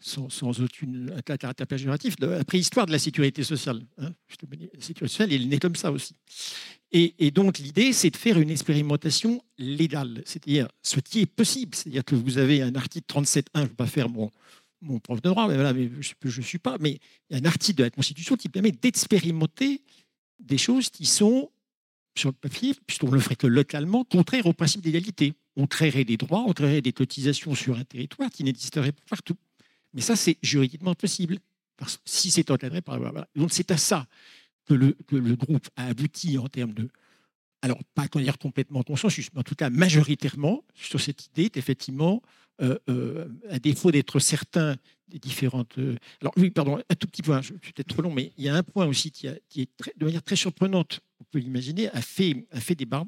sans, 0.00 0.30
sans 0.30 0.62
aucune 0.62 1.14
caractère 1.24 1.66
péjoratif, 1.66 2.14
la 2.20 2.42
préhistoire 2.44 2.86
de 2.86 2.92
la 2.92 2.98
sécurité 2.98 3.42
sociale. 3.42 3.82
Hein. 3.98 4.12
La 4.40 4.80
sécurité 4.80 5.08
sociale, 5.08 5.32
elle 5.32 5.42
est 5.42 5.46
née 5.46 5.58
comme 5.58 5.76
ça 5.76 5.92
aussi. 5.92 6.14
Et, 6.92 7.30
donc 7.30 7.58
l'idée, 7.58 7.92
c'est 7.92 8.10
de 8.10 8.16
faire 8.16 8.38
une 8.38 8.48
expérimentation 8.48 9.42
légale, 9.58 10.22
c'est-à-dire 10.24 10.68
ce 10.82 11.00
qui 11.00 11.20
est 11.20 11.26
possible. 11.26 11.74
C'est-à-dire 11.74 12.04
que 12.04 12.14
vous 12.14 12.38
avez 12.38 12.62
un 12.62 12.74
article 12.74 13.06
37.1, 13.12 13.42
je 13.54 13.60
ne 13.60 13.66
vais 13.66 13.74
pas 13.74 13.86
faire 13.86 14.08
mon, 14.08 14.30
prof 15.00 15.20
de 15.20 15.28
droit, 15.28 15.48
mais, 15.48 15.56
voilà, 15.56 15.74
je 15.74 16.40
ne 16.40 16.44
suis 16.44 16.58
pas, 16.58 16.76
mais 16.78 17.00
il 17.28 17.36
y 17.36 17.38
a 17.38 17.42
un 17.42 17.44
article 17.44 17.78
de 17.78 17.84
la 17.84 17.90
Constitution 17.90 18.36
qui 18.36 18.48
permet 18.48 18.70
d'expérimenter 18.70 19.82
des 20.38 20.58
choses 20.58 20.90
qui 20.90 21.06
sont, 21.06 21.50
sur 22.16 22.30
le 22.30 22.34
papier, 22.34 22.72
puisqu'on 22.86 23.10
le 23.10 23.20
ferait 23.20 23.36
que 23.36 23.46
localement, 23.46 24.04
contraires 24.04 24.46
au 24.46 24.52
principe 24.52 24.80
d'égalité. 24.80 25.34
On 25.56 25.66
créerait 25.66 26.04
des 26.04 26.16
droits, 26.16 26.44
on 26.46 26.52
créerait 26.52 26.80
des 26.80 26.92
cotisations 26.92 27.54
sur 27.54 27.76
un 27.76 27.84
territoire 27.84 28.30
qui 28.30 28.44
n'existeraient 28.44 28.92
pas 28.92 29.02
partout. 29.10 29.36
Mais 29.92 30.00
ça, 30.00 30.16
c'est 30.16 30.38
juridiquement 30.42 30.94
possible, 30.94 31.38
parce, 31.76 32.00
si 32.04 32.30
c'est 32.30 32.50
encadré 32.50 32.80
par 32.80 32.98
la 32.98 33.28
Donc 33.34 33.52
c'est 33.52 33.70
à 33.70 33.76
ça 33.76 34.06
que 34.66 34.74
le, 34.74 35.36
groupe 35.36 35.68
a 35.76 35.86
abouti 35.86 36.38
en 36.38 36.48
termes 36.48 36.74
de, 36.74 36.88
alors 37.62 37.78
pas 37.94 38.06
dire 38.08 38.38
complètement 38.38 38.82
consensus, 38.82 39.30
mais 39.32 39.40
en 39.40 39.44
tout 39.44 39.54
cas 39.54 39.70
majoritairement 39.70 40.64
sur 40.74 41.00
cette 41.00 41.26
idée 41.26 41.48
d'effectivement, 41.48 42.22
euh, 42.62 42.78
euh, 42.88 43.28
à 43.50 43.58
défaut 43.58 43.90
d'être 43.90 44.18
certain 44.18 44.76
des 45.08 45.18
différentes. 45.18 45.78
Euh, 45.78 45.96
alors 46.20 46.32
oui, 46.36 46.50
pardon, 46.50 46.78
un 46.78 46.94
tout 46.94 47.06
petit 47.06 47.22
point, 47.22 47.42
je 47.42 47.48
suis 47.48 47.72
peut-être 47.72 47.88
trop 47.88 48.02
long, 48.02 48.12
mais 48.12 48.32
il 48.38 48.44
y 48.44 48.48
a 48.48 48.54
un 48.54 48.62
point 48.62 48.86
aussi 48.86 49.10
qui 49.10 49.26
est 49.26 49.70
de 49.96 50.04
manière 50.04 50.22
très 50.22 50.36
surprenante, 50.36 51.00
on 51.20 51.24
peut 51.30 51.38
l'imaginer, 51.38 51.88
a 51.90 52.00
fait, 52.00 52.46
a 52.50 52.60
fait 52.60 52.74
débat, 52.74 53.04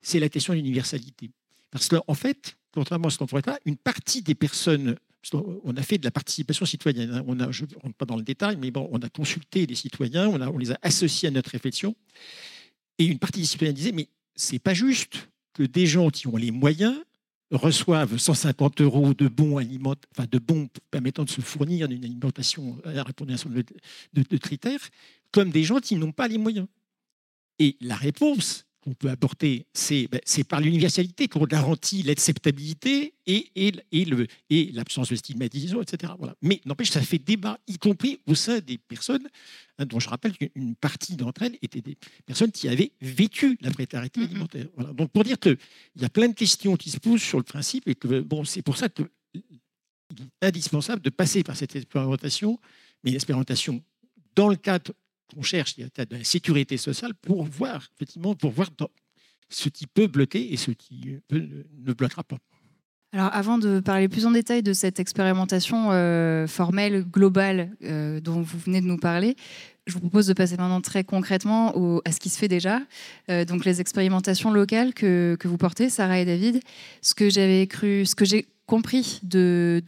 c'est 0.00 0.20
la 0.20 0.28
question 0.28 0.52
de 0.52 0.58
l'universalité. 0.58 1.30
Parce 1.70 1.88
qu'en 1.88 2.02
en 2.06 2.14
fait, 2.14 2.56
contrairement 2.72 3.08
à 3.08 3.10
ce 3.10 3.18
qu'on 3.18 3.26
pourrait 3.26 3.42
dire, 3.42 3.58
une 3.64 3.76
partie 3.76 4.22
des 4.22 4.34
personnes 4.34 4.96
on 5.34 5.76
a 5.76 5.82
fait 5.82 5.98
de 5.98 6.04
la 6.04 6.10
participation 6.10 6.66
citoyenne. 6.66 7.10
Hein. 7.12 7.24
On 7.26 7.40
a, 7.40 7.50
je 7.50 7.64
ne 7.64 7.74
rentre 7.82 7.94
pas 7.94 8.04
dans 8.04 8.16
le 8.16 8.22
détail, 8.22 8.56
mais 8.56 8.70
on 8.74 8.98
a 8.98 9.08
consulté 9.08 9.66
les 9.66 9.74
citoyens, 9.74 10.28
on, 10.28 10.58
les 10.58 10.72
a 10.72 10.78
associés 10.82 11.28
à 11.28 11.30
notre 11.30 11.50
réflexion. 11.50 11.94
Et 12.98 13.04
une 13.04 13.18
partie 13.18 13.40
des 13.40 13.46
citoyens 13.46 13.72
disait, 13.72 13.92
mais 13.92 14.08
c'est 14.34 14.58
pas 14.58 14.74
juste 14.74 15.28
que 15.52 15.62
des 15.62 15.86
gens 15.86 16.10
qui 16.10 16.26
ont 16.26 16.36
les 16.36 16.50
moyens 16.50 16.96
reçoivent 17.50 18.16
150 18.16 18.80
euros 18.80 19.14
de 19.14 19.28
bons 19.28 19.58
enfin 19.58 20.26
de 20.30 20.38
bons 20.38 20.68
permettant 20.90 21.24
de 21.24 21.30
se 21.30 21.40
fournir 21.40 21.88
d'une 21.88 22.04
alimentation 22.04 22.76
à 22.84 23.02
répondre 23.02 23.30
à 23.30 23.34
un 23.34 23.36
certain 23.36 23.54
nombre 23.54 23.64
de, 24.12 24.36
critères, 24.36 24.80
comme 25.30 25.50
des 25.50 25.62
gens 25.62 25.78
qui 25.78 25.96
n'ont 25.96 26.12
pas 26.12 26.28
les 26.28 26.38
moyens. 26.38 26.66
Et 27.58 27.76
la 27.80 27.96
réponse 27.96 28.65
qu'on 28.86 28.94
peut 28.94 29.10
apporter, 29.10 29.66
c'est 29.74 30.06
ben, 30.06 30.20
par 30.48 30.60
l'universalité 30.60 31.26
qu'on 31.26 31.44
garantit 31.44 32.04
l'acceptabilité 32.04 33.14
et, 33.26 33.50
et, 33.56 33.72
et 33.90 34.70
l'absence 34.72 35.08
de 35.08 35.16
stigmatisation, 35.16 35.82
etc. 35.82 36.12
Voilà. 36.16 36.36
Mais 36.40 36.60
n'empêche, 36.64 36.90
ça 36.90 37.00
fait 37.00 37.18
débat, 37.18 37.58
y 37.66 37.78
compris 37.78 38.20
au 38.26 38.36
sein 38.36 38.60
des 38.60 38.78
personnes, 38.78 39.28
hein, 39.78 39.86
dont 39.86 39.98
je 39.98 40.08
rappelle 40.08 40.36
qu'une 40.38 40.76
partie 40.76 41.16
d'entre 41.16 41.42
elles 41.42 41.58
étaient 41.62 41.80
des 41.80 41.98
personnes 42.24 42.52
qui 42.52 42.68
avaient 42.68 42.92
vécu 43.00 43.58
la 43.60 43.72
précarité 43.72 44.22
alimentaire. 44.22 44.66
Voilà. 44.76 44.92
Donc 44.92 45.10
pour 45.10 45.24
dire 45.24 45.40
qu'il 45.40 45.58
y 45.96 46.04
a 46.04 46.08
plein 46.08 46.28
de 46.28 46.34
questions 46.34 46.76
qui 46.76 46.90
se 46.90 46.98
posent 46.98 47.22
sur 47.22 47.38
le 47.38 47.44
principe 47.44 47.88
et 47.88 47.96
que 47.96 48.20
bon, 48.20 48.44
c'est 48.44 48.62
pour 48.62 48.76
ça 48.76 48.88
qu'il 48.88 49.06
est 49.34 50.46
indispensable 50.46 51.02
de 51.02 51.10
passer 51.10 51.42
par 51.42 51.56
cette 51.56 51.74
expérimentation, 51.74 52.60
mais 53.02 53.10
une 53.10 53.16
expérimentation 53.16 53.82
dans 54.36 54.48
le 54.48 54.56
cadre 54.56 54.92
qu'on 55.34 55.42
cherche, 55.42 55.74
il 55.76 55.82
y 55.82 56.00
a 56.00 56.04
de 56.04 56.16
la 56.16 56.24
sécurité 56.24 56.76
sociale 56.76 57.14
pour 57.14 57.44
voir, 57.44 57.86
effectivement, 57.96 58.34
pour 58.34 58.50
voir 58.50 58.68
ce 59.48 59.68
qui 59.68 59.86
peut 59.86 60.06
bloquer 60.06 60.52
et 60.52 60.56
ce 60.56 60.70
qui 60.70 61.18
ne 61.30 61.92
bloquera 61.92 62.24
pas. 62.24 62.38
Alors, 63.12 63.30
avant 63.32 63.56
de 63.56 63.80
parler 63.80 64.08
plus 64.08 64.26
en 64.26 64.30
détail 64.30 64.62
de 64.62 64.72
cette 64.72 65.00
expérimentation 65.00 65.90
euh, 65.90 66.46
formelle, 66.46 67.04
globale, 67.04 67.70
euh, 67.82 68.20
dont 68.20 68.42
vous 68.42 68.58
venez 68.58 68.80
de 68.80 68.86
nous 68.86 68.98
parler, 68.98 69.36
je 69.86 69.94
vous 69.94 70.00
propose 70.00 70.26
de 70.26 70.34
passer 70.34 70.56
maintenant 70.56 70.80
très 70.80 71.04
concrètement 71.04 71.72
à 72.04 72.12
ce 72.12 72.18
qui 72.18 72.28
se 72.28 72.38
fait 72.38 72.48
déjà. 72.48 72.80
Euh, 73.30 73.44
donc, 73.44 73.64
les 73.64 73.80
expérimentations 73.80 74.50
locales 74.50 74.92
que, 74.92 75.36
que 75.38 75.48
vous 75.48 75.56
portez, 75.56 75.88
Sarah 75.88 76.18
et 76.18 76.24
David. 76.24 76.60
Ce 77.00 77.14
que 77.14 77.30
j'avais 77.30 77.66
cru, 77.68 78.04
ce 78.04 78.14
que 78.14 78.24
j'ai 78.24 78.46
compris 78.66 79.20
de, 79.22 79.82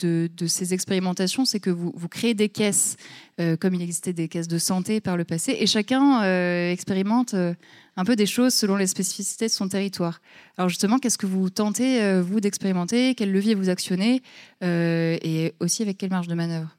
ces 0.46 0.72
expérimentations, 0.72 1.44
c'est 1.44 1.60
que 1.60 1.70
vous, 1.70 2.08
créez 2.08 2.34
des 2.34 2.48
caisses, 2.48 2.96
euh, 3.40 3.56
comme 3.56 3.74
il 3.74 3.82
existait 3.82 4.12
des 4.12 4.28
caisses 4.28 4.48
de 4.48 4.58
santé 4.58 5.00
par 5.00 5.16
le 5.16 5.24
passé, 5.24 5.56
et 5.58 5.66
chacun 5.66 6.22
euh, 6.22 6.70
expérimente 6.70 7.34
euh, 7.34 7.54
un 7.96 8.04
peu 8.04 8.16
des 8.16 8.26
choses 8.26 8.54
selon 8.54 8.76
les 8.76 8.86
spécificités 8.86 9.46
de 9.46 9.52
son 9.52 9.68
territoire. 9.68 10.20
Alors 10.56 10.68
justement, 10.68 10.98
qu'est-ce 10.98 11.18
que 11.18 11.26
vous 11.26 11.50
tentez, 11.50 12.20
vous, 12.20 12.40
d'expérimenter? 12.40 13.14
Quel 13.16 13.32
levier 13.32 13.54
vous 13.56 13.68
actionnez? 13.68 14.22
Et 14.62 15.54
aussi 15.58 15.82
avec 15.82 15.98
quelle 15.98 16.10
marge 16.10 16.28
de 16.28 16.34
manœuvre? 16.34 16.76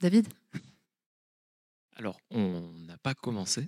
David? 0.00 0.26
Alors, 1.96 2.18
on 2.30 2.72
n'a 2.88 2.96
pas 2.96 3.14
commencé. 3.14 3.66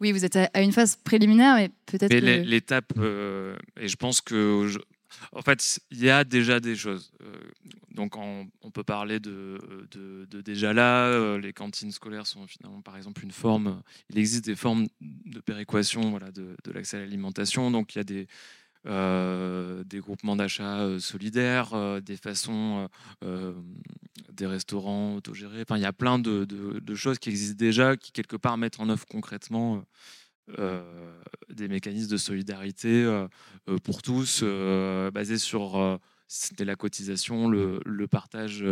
Oui, 0.00 0.12
vous 0.12 0.24
êtes 0.24 0.36
à, 0.36 0.62
une 0.62 0.72
phase 0.72 0.96
préliminaire, 0.96 1.56
mais 1.56 1.70
peut-être 1.86 2.12
Mais 2.12 2.20
que... 2.20 2.24
l'é- 2.26 2.44
l'étape, 2.44 2.92
euh, 2.98 3.56
et 3.80 3.88
je 3.88 3.96
pense 3.96 4.20
que, 4.20 4.66
je- 4.68 4.78
en 5.32 5.42
fait, 5.42 5.80
il 5.90 5.98
y 6.04 6.10
a 6.10 6.22
déjà 6.24 6.60
des 6.60 6.76
choses. 6.76 7.12
Euh, 7.22 7.32
donc, 7.94 8.16
on 8.16 8.46
peut 8.72 8.84
parler 8.84 9.18
de, 9.18 9.58
de- 9.90 10.26
de 10.30 10.40
déjà 10.40 10.72
là. 10.72 11.06
euh, 11.06 11.40
les 11.40 11.52
cantines 11.52 11.90
scolaires 11.90 12.26
sont 12.28 12.46
finalement, 12.46 12.80
par 12.80 12.96
exemple, 12.96 13.24
une 13.24 13.32
forme. 13.32 13.82
Il 14.10 14.18
existe 14.18 14.44
des 14.44 14.54
formes 14.54 14.86
de 15.00 15.40
péréquation, 15.40 16.10
voilà, 16.10 16.30
de, 16.30 16.54
de 16.62 16.72
l'accès 16.72 16.98
à 16.98 17.00
l'alimentation. 17.00 17.70
Donc, 17.72 17.94
il 17.94 17.98
y 17.98 18.00
a 18.00 18.04
des 18.04 18.28
euh, 18.86 19.82
des 19.84 19.98
groupements 19.98 20.36
d'achat 20.36 20.82
euh, 20.82 21.00
solidaires, 21.00 21.74
euh, 21.74 22.00
des 22.00 22.16
façons, 22.16 22.88
des 24.32 24.46
restaurants 24.46 25.16
autogérés. 25.16 25.64
Il 25.70 25.78
y 25.78 25.84
a 25.84 25.92
plein 25.92 26.18
de, 26.18 26.94
choses 26.94 27.18
qui 27.18 27.28
existent 27.30 27.58
déjà, 27.58 27.96
qui 27.96 28.12
quelque 28.12 28.36
part 28.36 28.56
mettent 28.56 28.80
en 28.80 28.88
œuvre 28.88 29.06
concrètement 29.06 29.84
des 31.50 31.68
mécanismes 31.68 32.10
de 32.10 32.16
solidarité 32.16 33.26
pour 33.82 34.02
tous, 34.02 34.42
basés 35.12 35.38
sur 35.38 35.98
la 36.58 36.76
cotisation, 36.76 37.48
le, 37.48 38.06
partage 38.06 38.64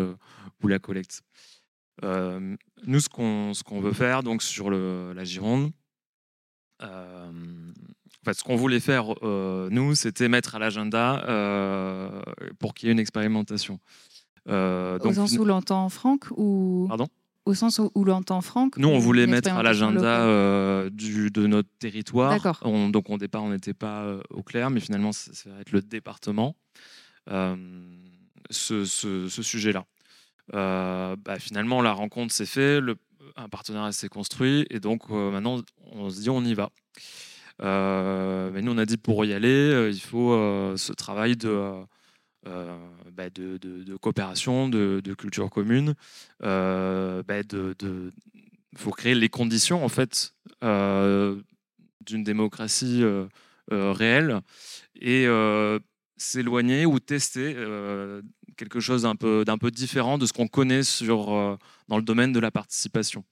ou 0.63 0.69
la 0.69 0.79
collecte. 0.79 1.23
Nous, 2.03 3.01
ce 3.01 3.09
qu'on 3.09 3.81
veut 3.81 3.93
faire 3.93 4.23
donc 4.23 4.43
sur 4.43 4.71
la 4.71 5.25
Gironde, 5.25 5.73
ce 8.35 8.43
qu'on 8.45 8.57
voulait 8.57 8.81
faire, 8.81 9.07
euh, 9.23 9.69
nous, 9.71 9.95
c'était 9.95 10.29
mettre 10.29 10.55
à 10.55 10.59
l'agenda 10.59 11.25
euh, 11.29 12.21
pour 12.59 12.75
qu'il 12.75 12.87
y 12.87 12.91
ait 12.91 12.93
une 12.93 12.99
expérimentation. 12.99 13.79
Euh, 14.49 14.99
Au 15.01 15.13
sens 15.13 15.33
où 15.39 15.45
l'entend 15.45 15.89
Franck 15.89 16.27
ou... 16.37 16.87
Pardon? 16.89 17.09
Au 17.45 17.55
sens 17.55 17.79
où, 17.79 17.91
où 17.95 18.05
l'entend 18.05 18.41
Franck 18.41 18.77
Nous, 18.77 18.89
on 18.89 18.99
ou 18.99 19.01
voulait 19.01 19.27
mettre 19.29 19.53
à 19.53 19.63
l'agenda 19.63 20.27
de 20.91 21.47
notre 21.47 21.69
territoire. 21.79 22.31
D'accord. 22.31 22.59
On- 22.63 22.89
donc, 22.89 23.09
au 23.11 23.19
départ, 23.19 23.45
on 23.45 23.51
n'était 23.51 23.75
pas 23.75 24.17
au 24.31 24.43
clair, 24.43 24.69
mais 24.71 24.81
finalement, 24.81 25.13
ça, 25.13 25.33
ça 25.33 25.51
va 25.51 25.61
être 25.61 25.71
le 25.73 25.81
département, 25.81 26.57
ce, 28.51 28.85
ce- 28.85 29.29
ce 29.29 29.43
sujet-là. 29.43 29.85
Bah, 30.53 31.39
finalement, 31.39 31.83
la 31.83 31.93
rencontre 31.93 32.33
s'est 32.33 32.47
faite, 32.47 32.83
un 33.37 33.49
partenariat 33.49 33.93
s'est 33.93 34.09
construit, 34.09 34.67
et 34.71 34.81
donc 34.81 35.09
maintenant, 35.11 35.61
on 35.93 36.11
se 36.11 36.21
dit, 36.21 36.31
on 36.31 36.45
y 36.45 36.55
va. 36.55 36.71
Euh, 37.63 38.51
mais 38.53 38.63
nous, 38.63 38.73
on 38.73 38.79
a 38.79 38.87
dit, 38.87 38.97
pour 38.97 39.25
y 39.25 39.33
aller, 39.33 39.49
euh, 39.49 39.91
il 39.91 40.01
faut 40.01 40.33
euh, 40.33 40.77
ce 40.77 40.93
travail 40.93 41.37
de. 41.37 41.73
bah, 42.45 43.25
coopération, 44.01 44.69
de, 44.69 45.15
culture 45.15 45.51
commune, 45.51 45.95
bah, 46.41 47.43
de, 47.43 48.13
faut 48.77 48.91
créer 48.91 49.15
les 49.15 49.29
conditions 49.29 49.85
en 49.85 49.89
fait 49.89 50.35
d'une 50.63 52.23
démocratie 52.23 53.03
réelle 53.71 54.41
et 55.01 55.27
s'éloigner 56.19 56.87
ou 56.87 57.01
tester 57.01 57.57
quelque 58.57 58.81
chose 58.81 59.03
d'un 59.03 59.17
peu, 59.17 59.45
d'un 59.45 59.59
peu 59.59 59.71
différent 59.71 60.19
de 60.19 60.27
ce 60.27 60.33
qu'on 60.33 60.49
connaît 60.49 60.85
sur, 60.85 61.59
dans 61.89 61.97
le 61.97 62.03
domaine 62.03 62.33
de 62.33 62.41
la 62.41 62.51
participation. 62.51 63.25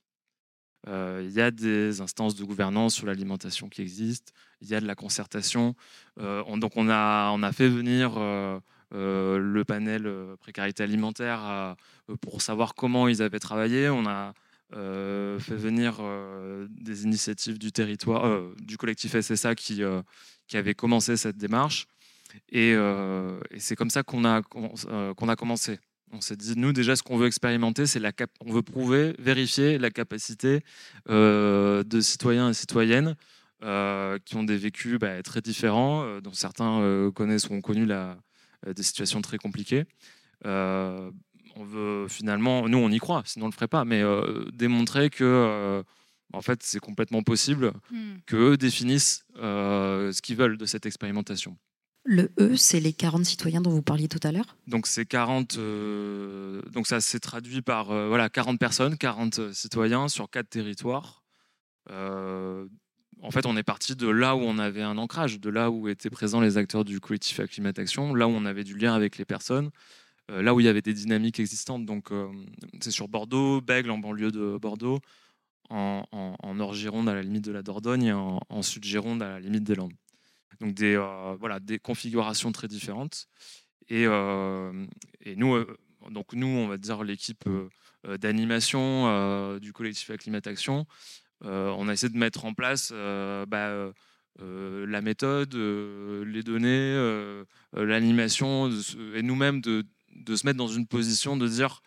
Euh, 0.88 1.22
Il 1.24 1.32
y 1.32 1.40
a 1.40 1.50
des 1.50 2.00
instances 2.00 2.34
de 2.34 2.44
gouvernance 2.44 2.94
sur 2.94 3.06
l'alimentation 3.06 3.68
qui 3.68 3.82
existent, 3.82 4.32
il 4.60 4.68
y 4.68 4.74
a 4.74 4.80
de 4.80 4.86
la 4.86 4.94
concertation. 4.94 5.74
Euh, 6.20 6.42
on- 6.46 6.58
donc 6.58 6.72
on 6.76 6.88
a, 6.90 7.52
fait 7.52 7.68
venir 7.68 8.14
euh, 8.16 8.58
le 8.92 9.64
panel 9.64 10.10
précarité 10.40 10.82
alimentaire 10.82 11.76
pour 12.20 12.42
savoir 12.42 12.74
comment 12.74 13.08
ils 13.08 13.22
avaient 13.22 13.40
travaillé. 13.40 13.88
On 13.88 14.06
a 14.06 14.34
fait 14.72 15.56
venir 15.56 16.00
des 16.68 17.04
initiatives 17.04 17.58
du 17.58 17.72
territoire, 17.72 18.40
du 18.58 18.76
collectif 18.76 19.14
SSA 19.14 19.54
qui, 19.54 19.82
qui 20.46 20.56
avait 20.56 20.74
commencé 20.74 21.16
cette 21.16 21.36
démarche. 21.36 21.86
Et, 22.50 22.76
c'est 23.58 23.76
comme 23.76 23.90
ça 23.90 24.02
qu'on 24.02 24.24
a 24.24 24.42
commencé. 25.36 25.78
On 26.14 26.20
s'est 26.20 26.36
dit, 26.36 26.54
nous, 26.56 26.72
déjà, 26.72 26.94
ce 26.94 27.02
qu'on 27.02 27.16
veut 27.16 27.26
expérimenter, 27.26 27.86
c'est 27.86 27.98
la 27.98 28.12
cap 28.12 28.30
on 28.46 28.52
veut 28.52 28.62
prouver, 28.62 29.14
vérifier 29.18 29.78
la 29.78 29.90
capacité 29.90 30.60
euh, 31.10 31.82
de 31.82 32.00
citoyens 32.00 32.50
et 32.50 32.54
citoyennes 32.54 33.16
euh, 33.64 34.18
qui 34.24 34.36
ont 34.36 34.44
des 34.44 34.56
vécus 34.56 34.98
bah, 34.98 35.20
très 35.22 35.40
différents, 35.40 36.04
euh, 36.04 36.20
dont 36.20 36.32
certains 36.32 37.10
connaissent 37.14 37.48
ou 37.48 37.54
ont 37.54 37.60
connu 37.60 37.84
la, 37.84 38.16
des 38.64 38.82
situations 38.84 39.22
très 39.22 39.38
compliquées. 39.38 39.84
On 41.56 41.64
veut 41.64 42.06
finalement, 42.08 42.68
nous 42.68 42.78
on 42.78 42.90
y 42.90 42.98
croit, 42.98 43.22
sinon 43.26 43.46
on 43.46 43.48
le 43.48 43.54
ferait 43.54 43.68
pas, 43.68 43.84
mais 43.84 44.02
démontrer 44.52 45.08
que 45.08 45.82
en 46.32 46.42
fait 46.42 46.62
c'est 46.64 46.80
complètement 46.80 47.22
possible 47.22 47.72
Hmm. 47.90 48.16
qu'eux 48.26 48.56
définissent 48.56 49.24
euh, 49.36 50.10
ce 50.12 50.20
qu'ils 50.20 50.36
veulent 50.36 50.56
de 50.58 50.66
cette 50.66 50.84
expérimentation. 50.86 51.56
Le 52.04 52.30
E, 52.38 52.56
c'est 52.56 52.80
les 52.80 52.92
40 52.92 53.24
citoyens 53.24 53.62
dont 53.62 53.70
vous 53.70 53.82
parliez 53.82 54.08
tout 54.08 54.20
à 54.22 54.30
l'heure. 54.30 54.56
Donc 54.66 54.86
c'est 54.86 55.06
40, 55.06 55.56
euh, 55.56 56.60
donc 56.72 56.86
ça 56.86 57.00
s'est 57.00 57.18
traduit 57.18 57.62
par 57.62 57.90
euh, 57.90 58.08
voilà 58.08 58.28
40 58.28 58.58
personnes, 58.58 58.98
40 58.98 59.52
citoyens 59.52 60.08
sur 60.08 60.28
quatre 60.28 60.50
territoires. 60.50 61.24
Euh, 61.90 62.66
en 63.22 63.30
fait, 63.30 63.46
on 63.46 63.56
est 63.56 63.62
parti 63.62 63.96
de 63.96 64.08
là 64.08 64.36
où 64.36 64.40
on 64.40 64.58
avait 64.58 64.82
un 64.82 64.98
ancrage, 64.98 65.40
de 65.40 65.50
là 65.50 65.70
où 65.70 65.88
étaient 65.88 66.10
présents 66.10 66.40
les 66.40 66.58
acteurs 66.58 66.84
du 66.84 67.00
collectif 67.00 67.40
Acclimatation, 67.40 68.14
là 68.14 68.28
où 68.28 68.30
on 68.30 68.44
avait 68.44 68.64
du 68.64 68.76
lien 68.76 68.94
avec 68.94 69.16
les 69.16 69.24
personnes, 69.24 69.70
euh, 70.30 70.42
là 70.42 70.54
où 70.54 70.60
il 70.60 70.66
y 70.66 70.68
avait 70.68 70.82
des 70.82 70.92
dynamiques 70.92 71.40
existantes. 71.40 71.86
Donc 71.86 72.12
euh, 72.12 72.28
c'est 72.80 72.90
sur 72.90 73.08
Bordeaux, 73.08 73.60
Bègle 73.60 73.90
en 73.90 73.98
banlieue 73.98 74.30
de 74.30 74.58
Bordeaux, 74.58 75.00
en 75.70 76.04
Nord-Gironde 76.54 77.08
à 77.08 77.14
la 77.14 77.22
limite 77.22 77.44
de 77.44 77.50
la 77.50 77.62
Dordogne 77.62 78.04
et 78.04 78.12
en, 78.12 78.38
en 78.48 78.62
Sud-Gironde 78.62 79.22
à 79.22 79.30
la 79.30 79.40
limite 79.40 79.64
des 79.64 79.74
Landes. 79.74 79.94
Donc 80.60 80.74
des, 80.74 80.94
euh, 80.96 81.36
voilà, 81.38 81.60
des 81.60 81.78
configurations 81.78 82.52
très 82.52 82.68
différentes. 82.68 83.26
Et, 83.88 84.06
euh, 84.06 84.86
et 85.20 85.36
nous, 85.36 85.54
euh, 85.54 85.78
donc 86.10 86.32
nous, 86.32 86.46
on 86.46 86.68
va 86.68 86.76
dire 86.76 87.04
l'équipe 87.04 87.48
d'animation 88.04 89.58
du 89.58 89.72
collectif 89.72 90.10
Acclimatation, 90.10 90.86
euh, 91.44 91.74
on 91.78 91.88
a 91.88 91.92
essayé 91.92 92.12
de 92.12 92.18
mettre 92.18 92.44
en 92.44 92.52
place 92.52 92.92
bah, 92.92 93.92
euh, 94.40 94.84
la 94.86 95.00
méthode, 95.00 95.54
euh, 95.54 96.24
les 96.24 96.42
données, 96.42 96.68
euh, 96.68 97.44
l'animation, 97.72 98.68
et 99.14 99.22
nous-mêmes 99.22 99.60
de, 99.60 99.84
de 100.16 100.36
se 100.36 100.44
mettre 100.44 100.58
dans 100.58 100.68
une 100.68 100.86
position 100.86 101.36
de 101.36 101.46
dire 101.46 101.82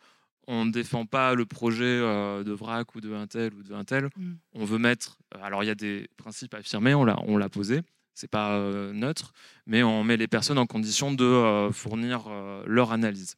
on 0.50 0.64
ne 0.64 0.72
défend 0.72 1.06
pas 1.06 1.34
le 1.34 1.46
projet 1.46 2.00
de 2.00 2.52
VRAC 2.54 2.96
ou 2.96 3.02
de 3.02 3.14
un 3.14 3.28
tel 3.28 3.54
ou 3.54 3.64
de 3.64 3.74
un 3.74 3.84
tel. 3.84 4.06
Mm. 4.16 4.34
On 4.54 4.64
veut 4.64 4.78
mettre. 4.78 5.18
Alors 5.42 5.62
il 5.66 5.68
y 5.68 5.70
a 5.70 5.76
des 5.76 6.08
principes 6.16 6.54
affirmés, 6.54 6.94
on 6.94 7.04
l'a, 7.04 7.18
on 7.28 7.36
l'a 7.36 7.50
posé. 7.50 7.82
C'est 8.18 8.28
pas 8.28 8.54
euh, 8.54 8.94
neutre, 8.94 9.32
mais 9.68 9.84
on 9.84 10.04
met 10.04 10.18
les 10.18 10.28
personnes 10.28 10.58
en 10.58 10.66
condition 10.66 11.12
de 11.12 11.24
euh, 11.24 11.72
fournir 11.72 12.24
euh, 12.28 12.64
leur 12.66 12.92
analyse. 12.92 13.36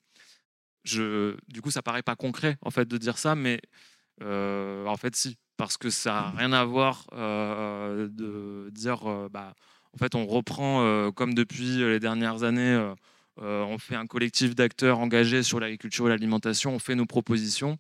Du 0.86 1.62
coup, 1.62 1.70
ça 1.70 1.82
paraît 1.82 2.02
pas 2.02 2.16
concret 2.16 2.58
en 2.62 2.72
fait 2.72 2.88
de 2.88 2.98
dire 2.98 3.18
ça, 3.18 3.36
mais 3.36 3.60
en 4.22 4.96
fait 4.98 5.18
si, 5.18 5.38
parce 5.58 5.76
que 5.76 5.90
ça 5.90 6.12
n'a 6.12 6.30
rien 6.30 6.54
à 6.54 6.64
voir 6.64 7.08
de 7.12 8.70
dire, 8.72 9.30
bah, 9.30 9.54
en 9.94 9.98
fait, 9.98 10.16
on 10.16 10.26
reprend 10.26 11.12
comme 11.12 11.34
depuis 11.34 11.78
les 11.78 12.00
dernières 12.00 12.44
années. 12.44 12.94
on 13.38 13.78
fait 13.78 13.96
un 13.96 14.08
collectif 14.08 14.56
d'acteurs 14.56 15.00
engagés 15.00 15.44
sur 15.44 15.60
l'agriculture 15.60 16.08
et 16.08 16.10
l'alimentation, 16.10 16.74
on 16.74 16.80
fait 16.80 16.96
nos 16.96 17.06
propositions, 17.06 17.78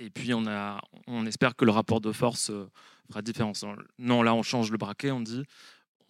et 0.00 0.10
puis 0.10 0.34
on, 0.34 0.46
a, 0.46 0.80
on 1.06 1.24
espère 1.24 1.54
que 1.54 1.64
le 1.64 1.70
rapport 1.70 2.00
de 2.00 2.10
force 2.10 2.50
fera 3.08 3.22
différence. 3.22 3.64
Non, 3.98 4.22
là, 4.22 4.34
on 4.34 4.42
change 4.42 4.70
le 4.70 4.76
braquet, 4.76 5.10
on 5.10 5.20
dit, 5.20 5.44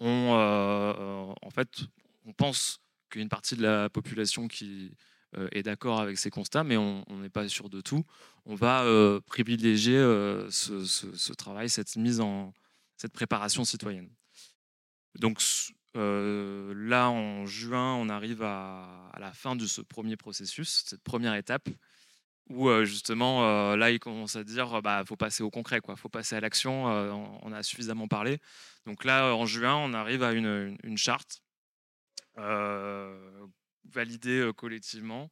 on, 0.04 0.34
euh, 0.38 1.34
en 1.40 1.50
fait, 1.50 1.84
on 2.26 2.32
pense 2.34 2.78
qu'il 3.10 3.20
y 3.20 3.22
a 3.22 3.24
une 3.24 3.30
partie 3.30 3.56
de 3.56 3.62
la 3.62 3.88
population 3.88 4.48
qui 4.48 4.92
euh, 5.36 5.48
est 5.52 5.62
d'accord 5.62 5.98
avec 5.98 6.18
ces 6.18 6.28
constats, 6.28 6.62
mais 6.62 6.76
on 6.76 7.04
n'est 7.08 7.30
pas 7.30 7.48
sûr 7.48 7.70
de 7.70 7.80
tout. 7.80 8.04
On 8.44 8.54
va 8.54 8.84
euh, 8.84 9.20
privilégier 9.20 9.96
ce, 10.50 11.32
travail, 11.32 11.70
cette 11.70 11.96
mise 11.96 12.20
en, 12.20 12.52
cette 12.98 13.14
préparation 13.14 13.64
citoyenne. 13.64 14.10
Donc, 15.18 15.40
là, 15.94 17.08
en 17.08 17.46
juin, 17.46 17.94
on 17.94 18.10
arrive 18.10 18.42
à, 18.42 19.10
la 19.18 19.32
fin 19.32 19.56
de 19.56 19.66
ce 19.66 19.80
premier 19.80 20.18
processus, 20.18 20.84
cette 20.86 21.02
première 21.02 21.34
étape, 21.34 21.70
où 22.50 22.70
justement, 22.84 23.74
là, 23.76 23.90
il 23.90 23.98
commence 23.98 24.36
à 24.36 24.44
dire, 24.44 24.82
bah, 24.82 25.02
faut 25.06 25.16
passer 25.16 25.42
au 25.42 25.50
concret, 25.50 25.80
quoi, 25.80 25.96
faut 25.96 26.08
passer 26.08 26.36
à 26.36 26.40
l'action. 26.40 26.84
on 26.84 27.52
a 27.52 27.62
suffisamment 27.62 28.08
parlé. 28.08 28.38
Donc 28.86 29.04
là, 29.04 29.34
en 29.34 29.46
juin, 29.46 29.74
on 29.76 29.94
arrive 29.94 30.22
à 30.22 30.32
une, 30.32 30.76
une 30.82 30.98
charte 30.98 31.42
validée 33.92 34.50
collectivement 34.56 35.30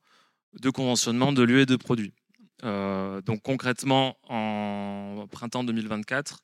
de 0.55 0.71
conventionnement 0.71 1.33
de 1.33 1.43
lieux 1.43 1.61
et 1.61 1.67
de 1.67 1.77
produits. 1.77 2.15
donc 2.63 3.43
concrètement, 3.43 4.17
en 4.29 5.27
printemps 5.31 5.65
2024, 5.65 6.41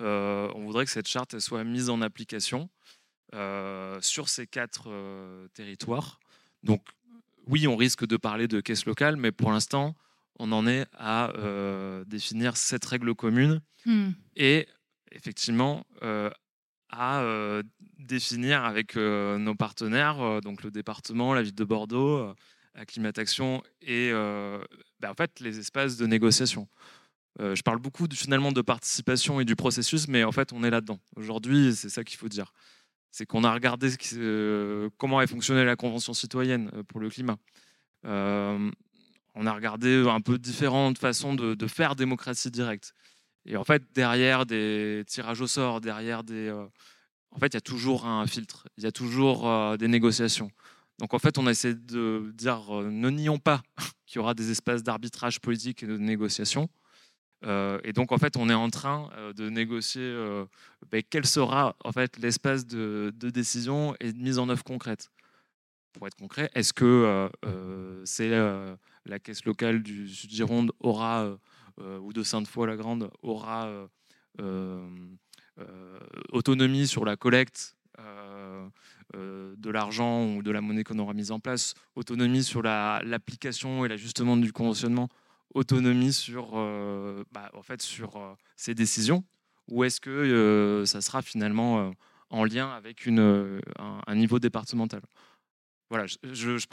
on 0.00 0.62
voudrait 0.64 0.84
que 0.84 0.90
cette 0.90 1.08
charte 1.08 1.38
soit 1.38 1.64
mise 1.64 1.90
en 1.90 2.00
application 2.00 2.68
sur 4.00 4.28
ces 4.28 4.46
quatre 4.46 5.48
territoires. 5.54 6.20
Donc 6.62 6.82
oui, 7.46 7.66
on 7.66 7.76
risque 7.76 8.06
de 8.06 8.16
parler 8.16 8.48
de 8.48 8.60
caisse 8.60 8.86
locale, 8.86 9.16
mais 9.16 9.32
pour 9.32 9.50
l'instant, 9.50 9.94
on 10.38 10.52
en 10.52 10.66
est 10.66 10.86
à 10.98 11.32
définir 12.06 12.56
cette 12.56 12.84
règle 12.84 13.14
commune 13.14 13.60
hmm. 13.84 14.10
et 14.36 14.66
effectivement 15.12 15.84
à 16.90 17.62
définir 17.98 18.64
avec 18.64 18.96
nos 18.96 19.54
partenaires, 19.54 20.40
donc 20.42 20.62
le 20.62 20.70
département, 20.70 21.34
la 21.34 21.42
ville 21.42 21.54
de 21.54 21.64
Bordeaux, 21.64 22.34
Acclimatation 22.74 23.62
et 23.80 24.10
ben, 24.12 25.10
en 25.10 25.14
fait 25.14 25.40
les 25.40 25.58
espaces 25.58 25.96
de 25.96 26.06
négociation. 26.06 26.68
je 27.38 27.62
parle 27.62 27.78
beaucoup 27.78 28.06
finalement 28.12 28.52
de 28.52 28.60
participation 28.60 29.40
et 29.40 29.46
du 29.46 29.56
processus, 29.56 30.08
mais 30.08 30.24
en 30.24 30.32
fait 30.32 30.52
on 30.52 30.62
est 30.62 30.70
là-dedans. 30.70 30.98
Aujourd'hui, 31.16 31.74
c'est 31.74 31.88
ça 31.88 32.04
qu'il 32.04 32.18
faut 32.18 32.28
dire. 32.28 32.52
C'est 33.10 33.26
qu'on 33.26 33.44
a 33.44 33.52
regardé 33.52 33.90
comment 34.98 35.18
a 35.18 35.26
fonctionné 35.26 35.64
la 35.64 35.76
Convention 35.76 36.12
citoyenne 36.12 36.70
pour 36.88 37.00
le 37.00 37.08
climat. 37.08 37.38
on 38.04 39.46
a 39.46 39.52
regardé 39.52 40.06
un 40.08 40.20
peu 40.20 40.38
différentes 40.38 40.98
façons 40.98 41.34
de, 41.34 41.66
faire 41.66 41.96
démocratie 41.96 42.50
directe. 42.50 42.92
Et 43.46 43.56
en 43.56 43.64
fait, 43.64 43.82
derrière 43.94 44.44
des 44.44 45.04
tirages 45.06 45.40
au 45.40 45.46
sort, 45.46 45.80
derrière 45.80 46.24
des... 46.24 46.50
en 47.30 47.38
fait, 47.38 47.48
il 47.48 47.54
y 47.54 47.56
a 47.56 47.62
toujours 47.62 48.06
un 48.06 48.26
filtre, 48.26 48.66
il 48.76 48.84
y 48.84 48.86
a 48.86 48.92
toujours 48.92 49.78
des 49.78 49.88
négociations. 49.88 50.50
Donc 50.98 51.12
en 51.12 51.18
fait, 51.18 51.38
on 51.38 51.46
a 51.46 51.50
essayé 51.50 51.74
de 51.74 52.32
dire 52.34 52.74
euh, 52.74 52.90
ne 52.90 53.10
nions 53.10 53.38
pas 53.38 53.62
qu'il 54.06 54.16
y 54.16 54.22
aura 54.22 54.34
des 54.34 54.50
espaces 54.50 54.82
d'arbitrage 54.82 55.40
politique 55.40 55.82
et 55.82 55.86
de 55.86 55.96
négociation. 55.96 56.68
Euh, 57.44 57.78
et 57.84 57.92
donc 57.92 58.12
en 58.12 58.18
fait, 58.18 58.36
on 58.36 58.48
est 58.48 58.54
en 58.54 58.70
train 58.70 59.10
euh, 59.16 59.32
de 59.32 59.48
négocier 59.48 60.14
ben, 60.90 61.02
quel 61.08 61.26
sera 61.26 61.76
en 61.84 61.92
fait 61.92 62.18
l'espace 62.18 62.66
de, 62.66 63.12
décision 63.20 63.94
et 64.00 64.12
de 64.12 64.18
mise 64.18 64.38
en 64.38 64.48
œuvre 64.48 64.64
concrète. 64.64 65.10
Pour 65.92 66.06
être 66.06 66.16
concret, 66.16 66.50
est-ce 66.54 66.72
que 66.72 67.30
c'est 68.04 68.30
la 68.30 69.18
caisse 69.18 69.44
locale 69.44 69.82
du 69.82 70.08
Sud 70.08 70.30
Gironde 70.30 70.72
aura 70.80 71.38
ou 71.78 72.12
de 72.12 72.22
Sainte-Foy-la-Grande 72.22 73.10
aura 73.22 73.88
autonomie 76.32 76.86
sur 76.86 77.06
la 77.06 77.16
collecte 77.16 77.76
euh, 79.14 79.54
de 79.56 79.70
l'argent 79.70 80.26
ou 80.26 80.42
de 80.42 80.50
la 80.50 80.60
monnaie 80.60 80.82
qu'on 80.82 80.98
aura 80.98 81.14
mise 81.14 81.30
en 81.30 81.38
place, 81.38 81.74
autonomie 81.94 82.42
sur 82.42 82.60
l'application 82.62 83.84
et 83.84 83.88
l'ajustement 83.88 84.36
du 84.36 84.52
conventionnement, 84.52 85.08
autonomie 85.54 86.12
sur, 86.12 86.50
euh, 86.54 87.24
bah, 87.32 87.50
en 87.54 87.62
fait, 87.62 87.82
sur 87.82 88.16
euh, 88.16 88.34
ces 88.56 88.74
décisions, 88.74 89.24
ou 89.68 89.84
est-ce 89.84 90.00
que 90.00 90.84
ça 90.86 91.00
sera 91.00 91.22
finalement 91.22 91.90
en 92.30 92.44
lien 92.44 92.70
avec 92.70 93.04
une, 93.04 93.60
un, 93.78 94.14
niveau 94.14 94.38
départemental? 94.38 95.00
Voilà, 95.90 96.06
je, 96.06 96.16
je, 96.32 96.66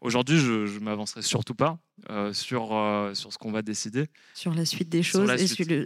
aujourd'hui, 0.00 0.38
je, 0.38 0.66
je 0.66 0.78
m'avancerai 0.78 1.22
surtout 1.22 1.56
pas 1.56 1.80
sur, 2.32 2.68
sur 3.14 3.32
ce 3.32 3.38
qu'on 3.38 3.50
va 3.50 3.62
décider. 3.62 4.06
Sur 4.32 4.54
la 4.54 4.64
suite 4.64 4.88
des 4.88 5.02
choses, 5.02 5.28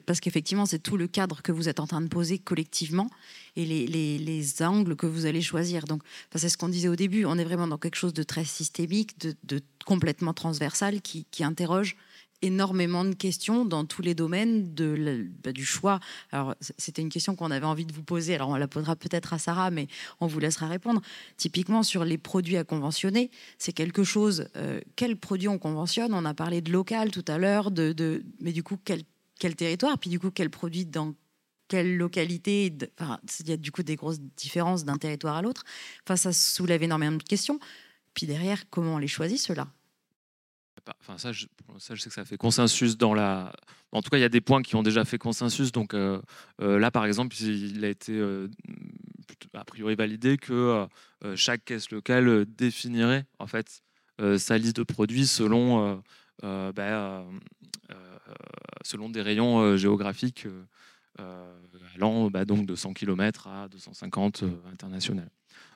parce 0.04 0.20
qu'effectivement, 0.20 0.66
c'est 0.66 0.80
tout 0.80 0.98
le 0.98 1.06
cadre 1.06 1.40
que 1.40 1.50
vous 1.50 1.70
êtes 1.70 1.80
en 1.80 1.86
train 1.86 2.02
de 2.02 2.08
poser 2.08 2.38
collectivement 2.38 3.08
et 3.56 3.64
les, 3.64 3.86
les, 3.86 4.18
les 4.18 4.62
angles 4.62 4.96
que 4.96 5.06
vous 5.06 5.24
allez 5.24 5.40
choisir. 5.40 5.84
Donc, 5.84 6.02
c'est 6.34 6.50
ce 6.50 6.58
qu'on 6.58 6.68
disait 6.68 6.88
au 6.88 6.96
début, 6.96 7.24
on 7.24 7.38
est 7.38 7.44
vraiment 7.44 7.68
dans 7.68 7.78
quelque 7.78 7.96
chose 7.96 8.12
de 8.12 8.22
très 8.22 8.44
systémique, 8.44 9.18
de, 9.18 9.34
de 9.44 9.62
complètement 9.86 10.34
transversal, 10.34 11.00
qui, 11.00 11.24
qui 11.30 11.42
interroge 11.42 11.96
énormément 12.42 13.04
de 13.04 13.14
questions 13.14 13.64
dans 13.64 13.84
tous 13.84 14.02
les 14.02 14.14
domaines 14.14 14.72
bah, 15.42 15.52
du 15.52 15.64
choix. 15.64 16.00
Alors, 16.32 16.54
c'était 16.78 17.02
une 17.02 17.08
question 17.08 17.36
qu'on 17.36 17.50
avait 17.50 17.66
envie 17.66 17.84
de 17.84 17.92
vous 17.92 18.02
poser. 18.02 18.34
Alors, 18.34 18.48
on 18.48 18.56
la 18.56 18.68
posera 18.68 18.96
peut-être 18.96 19.32
à 19.32 19.38
Sarah, 19.38 19.70
mais 19.70 19.88
on 20.20 20.26
vous 20.26 20.38
laissera 20.38 20.66
répondre. 20.68 21.00
Typiquement, 21.36 21.82
sur 21.82 22.04
les 22.04 22.18
produits 22.18 22.56
à 22.56 22.64
conventionner, 22.64 23.30
c'est 23.58 23.72
quelque 23.72 24.04
chose. 24.04 24.48
Euh, 24.56 24.80
quels 24.96 25.16
produits 25.16 25.48
on 25.48 25.58
conventionne? 25.58 26.14
On 26.14 26.24
a 26.24 26.34
parlé 26.34 26.60
de 26.60 26.72
local 26.72 27.10
tout 27.10 27.24
à 27.28 27.38
l'heure, 27.38 27.70
de, 27.70 28.24
mais 28.40 28.52
du 28.52 28.62
coup, 28.62 28.78
quel, 28.84 29.04
territoire? 29.56 29.98
Puis, 29.98 30.10
du 30.10 30.18
coup, 30.18 30.30
quel 30.30 30.50
produit 30.50 30.86
dans 30.86 31.14
quelle 31.68 31.96
localité? 31.96 32.66
Il 32.66 33.48
y 33.48 33.52
a 33.52 33.56
du 33.56 33.70
coup 33.70 33.82
des 33.82 33.96
grosses 33.96 34.20
différences 34.36 34.84
d'un 34.84 34.98
territoire 34.98 35.36
à 35.36 35.42
l'autre. 35.42 35.64
Enfin, 36.04 36.16
ça 36.16 36.32
soulève 36.32 36.82
énormément 36.82 37.16
de 37.16 37.22
questions. 37.22 37.60
Puis 38.14 38.26
derrière, 38.26 38.68
comment 38.70 38.96
on 38.96 38.98
les 38.98 39.08
choisit, 39.08 39.38
ceux-là? 39.38 39.68
Enfin, 41.00 41.18
ça 41.18 41.32
je, 41.32 41.46
ça, 41.78 41.94
je 41.94 42.00
sais 42.00 42.08
que 42.08 42.14
ça 42.14 42.24
fait 42.24 42.36
consensus 42.36 42.96
dans 42.96 43.14
la. 43.14 43.52
En 43.92 44.02
tout 44.02 44.10
cas, 44.10 44.18
il 44.18 44.20
y 44.20 44.24
a 44.24 44.28
des 44.28 44.40
points 44.40 44.62
qui 44.62 44.76
ont 44.76 44.82
déjà 44.82 45.04
fait 45.04 45.18
consensus. 45.18 45.72
Donc 45.72 45.94
euh, 45.94 46.20
euh, 46.60 46.78
là, 46.78 46.90
par 46.90 47.04
exemple, 47.04 47.34
il 47.40 47.84
a 47.84 47.88
été 47.88 48.12
euh, 48.12 48.48
a 49.54 49.64
priori 49.64 49.94
validé 49.94 50.36
que 50.36 50.86
chaque 51.34 51.64
caisse 51.64 51.90
locale 51.90 52.46
définirait 52.46 53.26
en 53.38 53.46
fait 53.46 53.82
sa 54.38 54.58
liste 54.58 54.76
de 54.76 54.82
produits 54.82 55.26
selon, 55.26 56.02
bah, 56.42 57.24
selon 58.82 59.08
des 59.08 59.22
rayons 59.22 59.76
géographiques 59.76 60.46
allant 61.96 62.30
bah, 62.30 62.44
donc 62.44 62.66
de 62.66 62.74
100 62.74 62.92
km 62.94 63.48
à 63.48 63.68
250 63.68 64.44
international. 64.72 65.30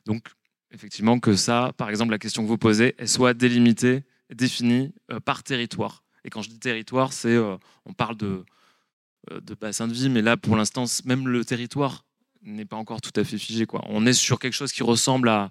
Donc 0.07 0.29
effectivement 0.71 1.19
que 1.19 1.35
ça, 1.35 1.73
par 1.77 1.91
exemple, 1.91 2.11
la 2.11 2.19
question 2.19 2.43
que 2.43 2.49
vous 2.49 2.59
posez, 2.59 2.95
elle 2.99 3.09
soit 3.09 3.35
délimitée 3.35 4.05
défini 4.33 4.93
euh, 5.11 5.21
par 5.21 5.43
territoire. 5.43 6.05
Et 6.25 6.31
quand 6.31 6.43
je 6.43 6.49
dis 6.49 6.59
territoire, 6.59 7.13
c'est 7.13 7.35
euh, 7.35 7.57
on 7.85 7.93
parle 7.93 8.17
de, 8.17 8.45
euh, 9.31 9.41
de 9.41 9.55
bassin 9.55 9.89
de 9.89 9.93
vie, 9.93 10.09
mais 10.09 10.23
là, 10.23 10.37
pour 10.37 10.57
l'instant, 10.57 10.85
même 11.05 11.29
le 11.29 11.45
territoire 11.45 12.05
n'est 12.43 12.65
pas 12.65 12.77
encore 12.77 13.01
tout 13.01 13.19
à 13.19 13.25
fait 13.25 13.39
figé. 13.39 13.67
On 13.73 14.07
est 14.07 14.13
sur 14.13 14.39
quelque 14.39 14.53
chose 14.53 14.73
qui 14.73 14.83
ressemble 14.83 15.29
à 15.29 15.51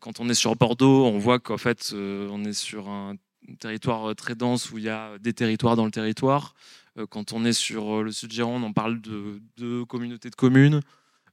quand 0.00 0.20
on 0.20 0.28
est 0.28 0.34
sur 0.34 0.54
Bordeaux, 0.54 1.06
on 1.06 1.16
voit 1.16 1.38
qu'en 1.38 1.56
fait, 1.56 1.94
on 1.94 2.44
est 2.44 2.52
sur 2.52 2.90
un 2.90 3.14
territoire 3.58 4.14
très 4.14 4.34
dense 4.34 4.70
où 4.70 4.76
il 4.76 4.84
y 4.84 4.90
a 4.90 5.16
des 5.18 5.32
territoires 5.32 5.76
dans 5.76 5.86
le 5.86 5.90
territoire. 5.90 6.54
quand 7.08 7.32
on 7.32 7.42
est 7.46 7.54
sur 7.54 8.02
le 8.02 8.12
sud 8.12 8.32
Gironde, 8.32 8.64
on 8.64 8.74
parle 8.74 9.00
de 9.00 9.40
deux 9.56 9.86
communautés 9.86 10.28
de 10.28 10.34
communes. 10.34 10.82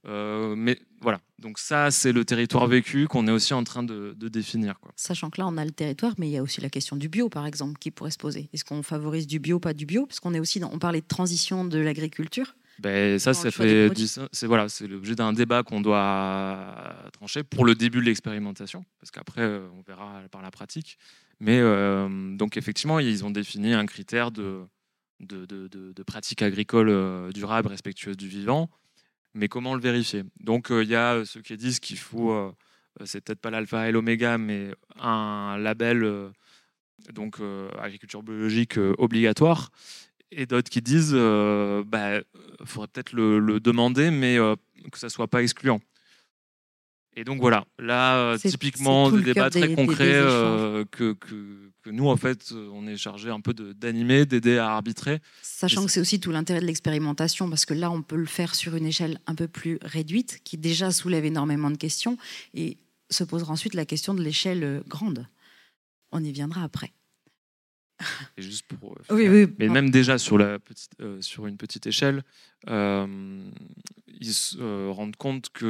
Euh, 0.06 0.54
mais 0.56 0.78
voilà, 1.00 1.20
donc 1.38 1.58
ça, 1.58 1.90
c'est 1.90 2.12
le 2.12 2.24
territoire 2.24 2.66
vécu 2.66 3.06
qu'on 3.06 3.26
est 3.26 3.30
aussi 3.30 3.54
en 3.54 3.64
train 3.64 3.82
de, 3.82 4.14
définir. 4.28 4.78
Quoi. 4.80 4.92
Sachant 4.96 5.30
que 5.30 5.40
là, 5.40 5.46
on 5.46 5.56
a 5.56 5.64
le 5.64 5.70
territoire, 5.70 6.14
mais 6.18 6.28
il 6.28 6.32
y 6.32 6.38
a 6.38 6.42
aussi 6.42 6.60
la 6.60 6.70
question 6.70 6.96
du 6.96 7.08
bio, 7.08 7.28
par 7.28 7.46
exemple, 7.46 7.78
qui 7.78 7.90
pourrait 7.90 8.10
se 8.10 8.18
poser. 8.18 8.48
Est-ce 8.52 8.64
qu'on 8.64 8.82
favorise 8.82 9.26
du 9.26 9.38
bio, 9.38 9.58
pas 9.58 9.74
du 9.74 9.86
bio? 9.86 10.06
Parce 10.06 10.20
qu'on 10.20 10.34
est 10.34 10.40
aussi, 10.40 10.60
dans, 10.60 10.70
on 10.72 10.78
parlait 10.78 11.00
de 11.00 11.06
transition 11.06 11.64
de 11.64 11.78
l'agriculture. 11.78 12.54
Ben, 12.80 13.20
ça, 13.20 13.34
ça 13.34 13.52
fait, 13.52 13.92
c'est 14.32 14.46
voilà, 14.46 14.68
c'est 14.68 14.88
l'objet 14.88 15.14
d'un 15.14 15.32
débat 15.32 15.62
qu'on 15.62 15.80
doit 15.80 16.96
trancher 17.12 17.44
pour 17.44 17.64
le 17.64 17.76
début 17.76 18.00
de 18.00 18.04
l'expérimentation, 18.04 18.84
parce 18.98 19.12
qu'après, 19.12 19.42
euh, 19.42 19.68
on 19.78 19.82
verra 19.82 20.22
par 20.32 20.42
la 20.42 20.50
pratique. 20.50 20.98
Mais 21.38 21.60
euh, 21.60 22.34
donc, 22.36 22.56
effectivement, 22.56 22.98
ils 22.98 23.24
ont 23.24 23.30
défini 23.30 23.74
un 23.74 23.86
critère 23.86 24.32
de, 24.32 24.62
de, 25.20 25.46
de, 25.46 25.68
de 25.68 26.02
pratique 26.02 26.42
agricole 26.42 27.32
durable, 27.32 27.68
respectueuse 27.68 28.16
du 28.16 28.26
vivant 28.26 28.68
mais 29.34 29.48
comment 29.48 29.74
le 29.74 29.80
vérifier? 29.80 30.22
Donc 30.40 30.70
euh, 30.70 30.82
il 30.82 30.90
y 30.90 30.94
a 30.94 31.14
euh, 31.14 31.24
ceux 31.24 31.42
qui 31.42 31.56
disent 31.56 31.80
qu'il 31.80 31.98
faut, 31.98 32.32
euh, 32.32 32.52
c'est 33.04 33.20
peut-être 33.20 33.40
pas 33.40 33.50
l'alpha 33.50 33.88
et 33.88 33.92
l'oméga, 33.92 34.38
mais 34.38 34.70
un 34.98 35.58
label 35.58 36.30
donc 37.12 37.38
agriculture 37.78 38.22
biologique 38.22 38.78
obligatoire, 38.98 39.70
et 40.30 40.46
d'autres 40.46 40.70
qui 40.70 40.80
disent 40.80 41.10
qu'il 41.10 41.82
bah, 41.86 42.20
faudrait 42.64 42.88
peut-être 42.88 43.12
le, 43.12 43.58
demander, 43.58 44.10
mais 44.12 44.38
que 44.92 44.98
ça 44.98 45.08
soit 45.08 45.26
pas 45.26 45.42
excluant. 45.42 45.80
Et 47.16 47.24
donc 47.24 47.40
voilà, 47.40 47.64
là, 47.78 48.36
typiquement, 48.38 49.10
des 49.10 49.22
débats 49.22 49.50
très 49.50 49.74
concrets 49.74 50.20
que, 50.90 51.12
que, 51.12 51.70
que, 51.82 51.90
nous, 51.90 52.08
en 52.08 52.16
fait, 52.16 52.52
on 52.52 52.86
est 52.86 52.96
chargé 52.96 53.30
un 53.30 53.40
peu 53.40 53.54
d'animer, 53.54 54.26
d'aider 54.26 54.58
à 54.58 54.70
arbitrer. 54.70 55.20
Sachant 55.42 55.84
que 55.84 55.90
c'est 55.90 56.00
aussi 56.00 56.18
tout 56.18 56.32
l'intérêt 56.32 56.60
de 56.60 56.66
l'expérimentation, 56.66 57.48
parce 57.48 57.66
que 57.66 57.74
là, 57.74 57.90
on 57.90 58.02
peut 58.02 58.16
le 58.16 58.26
faire 58.26 58.54
sur 58.54 58.74
une 58.74 58.86
échelle 58.86 59.20
un 59.26 59.34
peu 59.34 59.46
plus 59.46 59.78
réduite, 59.82 60.40
qui 60.42 60.58
déjà 60.58 60.90
soulève 60.90 61.24
énormément 61.24 61.70
de 61.70 61.76
questions, 61.76 62.18
et 62.52 62.78
se 63.10 63.22
posera 63.22 63.52
ensuite 63.52 63.74
la 63.74 63.84
question 63.84 64.14
de 64.14 64.22
l'échelle 64.22 64.82
grande. 64.88 65.26
On 66.10 66.22
y 66.22 66.32
viendra 66.32 66.64
après. 66.64 66.92
Et 68.36 68.42
juste 68.42 68.66
pour, 68.66 68.96
Oui, 69.10 69.28
oui. 69.28 69.46
mais 69.58 69.68
même 69.68 69.90
déjà 69.90 70.18
sur, 70.18 70.36
la 70.36 70.58
petite, 70.58 70.92
sur 71.20 71.46
une 71.46 71.56
petite 71.56 71.86
échelle, 71.86 72.22
ils 72.66 74.34
se 74.34 74.88
rendent 74.90 75.16
compte 75.16 75.48
qu'il 75.56 75.68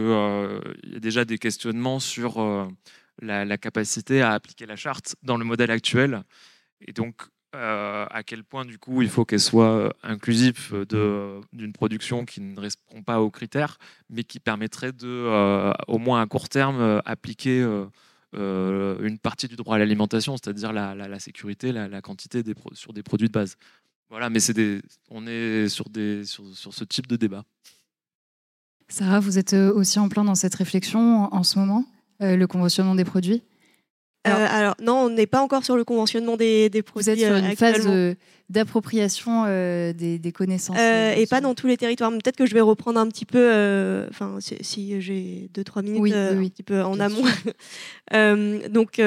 y 0.85 0.97
a 0.97 1.01
déjà 1.01 1.25
des 1.25 1.39
questionnements 1.39 2.01
sur 2.01 2.41
la, 3.20 3.59
capacité 3.59 4.22
à 4.22 4.33
appliquer 4.33 4.66
la 4.66 4.77
charte 4.77 5.16
dans 5.22 5.37
le 5.37 5.45
modèle 5.45 5.70
actuel. 5.70 6.22
Et 6.87 6.93
donc, 6.93 7.22
euh, 7.55 8.07
à 8.11 8.22
quel 8.22 8.43
point, 8.43 8.64
du 8.64 8.79
coup, 8.79 9.03
il 9.03 9.09
faut 9.09 9.25
qu'elle 9.25 9.41
soit 9.41 9.95
inclusive 10.03 10.87
d'une 11.53 11.72
production 11.72 12.25
qui 12.25 12.41
ne 12.41 12.59
répond 12.59 13.03
pas 13.03 13.20
aux 13.20 13.31
critères, 13.31 13.79
mais 14.11 14.25
qui 14.25 14.41
permettrait 14.41 14.93
de, 14.93 15.07
euh, 15.07 15.72
au 15.87 15.99
moins 15.99 16.20
à 16.20 16.27
court 16.27 16.49
terme, 16.49 17.01
appliquer 17.05 17.64
euh, 18.35 18.99
une 19.03 19.18
partie 19.18 19.49
du 19.49 19.57
droit 19.57 19.76
à 19.76 19.78
l'alimentation, 19.78 20.37
c'est-à-dire 20.37 20.72
la, 20.72 21.18
sécurité, 21.18 21.72
la, 21.72 22.01
quantité 22.03 22.43
sur 22.72 22.93
des 22.93 23.03
produits 23.03 23.28
de 23.28 23.32
base. 23.32 23.57
Voilà, 24.11 24.30
mais 24.30 24.41
des, 24.55 24.80
on 25.11 25.26
est 25.26 25.68
sur, 25.68 25.87
ce 25.93 26.85
type 26.85 27.07
de 27.07 27.16
débat. 27.16 27.45
Sarah, 28.89 29.20
vous 29.20 29.39
êtes 29.39 29.55
aussi 29.55 29.99
en 29.99 30.09
plein 30.09 30.24
dans 30.24 30.35
cette 30.35 30.55
réflexion 30.55 31.32
en 31.35 31.43
ce 31.43 31.59
moment 31.59 31.85
euh, 32.22 32.37
le 32.37 32.47
conventionnement 32.47 32.95
des 32.95 33.05
produits? 33.05 33.43
Euh, 34.27 34.47
alors, 34.49 34.75
non, 34.81 34.95
on 34.95 35.11
n'est 35.11 35.27
pas 35.27 35.41
encore 35.41 35.64
sur 35.64 35.77
le 35.77 35.85
conventionnement 35.85 36.37
des, 36.37 36.70
produits. 36.85 37.05
Vous 37.05 37.11
êtes 37.11 37.18
sur 37.18 37.37
une 37.37 37.45
euh, 37.45 37.55
phase 37.55 38.16
d'appropriation 38.49 39.45
des, 39.45 40.33
connaissances. 40.35 40.79
et 40.79 41.27
pas 41.29 41.41
dans 41.41 41.55
tous 41.55 41.66
les 41.66 41.77
territoires. 41.77 42.11
Peut-être 42.11 42.37
que 42.37 42.47
je 42.47 42.55
vais 42.55 42.61
reprendre 42.61 42.99
un 43.01 43.09
petit 43.09 43.27
peu, 43.27 44.07
enfin, 44.09 44.39
si, 44.41 45.01
j'ai 45.01 45.49
deux 45.53 45.64
trois 45.64 45.83
minutes, 45.83 46.14
un 46.14 46.37
petit 46.49 46.62
peu 46.62 46.83
en 46.83 46.99
amont. 47.01 47.25
donc, 48.70 48.99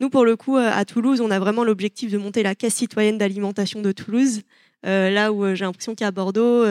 nous, 0.00 0.10
pour 0.10 0.24
le 0.24 0.36
coup, 0.36 0.56
à 0.56 0.84
Toulouse, 0.84 1.20
on 1.20 1.30
a 1.30 1.38
vraiment 1.38 1.64
l'objectif 1.64 2.10
de 2.10 2.18
monter 2.18 2.42
la 2.42 2.54
caisse 2.54 2.74
citoyenne 2.74 3.18
d'alimentation 3.18 3.82
de 3.82 3.92
Toulouse. 3.92 4.42
là 4.84 5.32
où 5.32 5.54
j'ai 5.54 5.64
l'impression 5.64 5.94
qu'à 5.94 6.10
Bordeaux, 6.10 6.64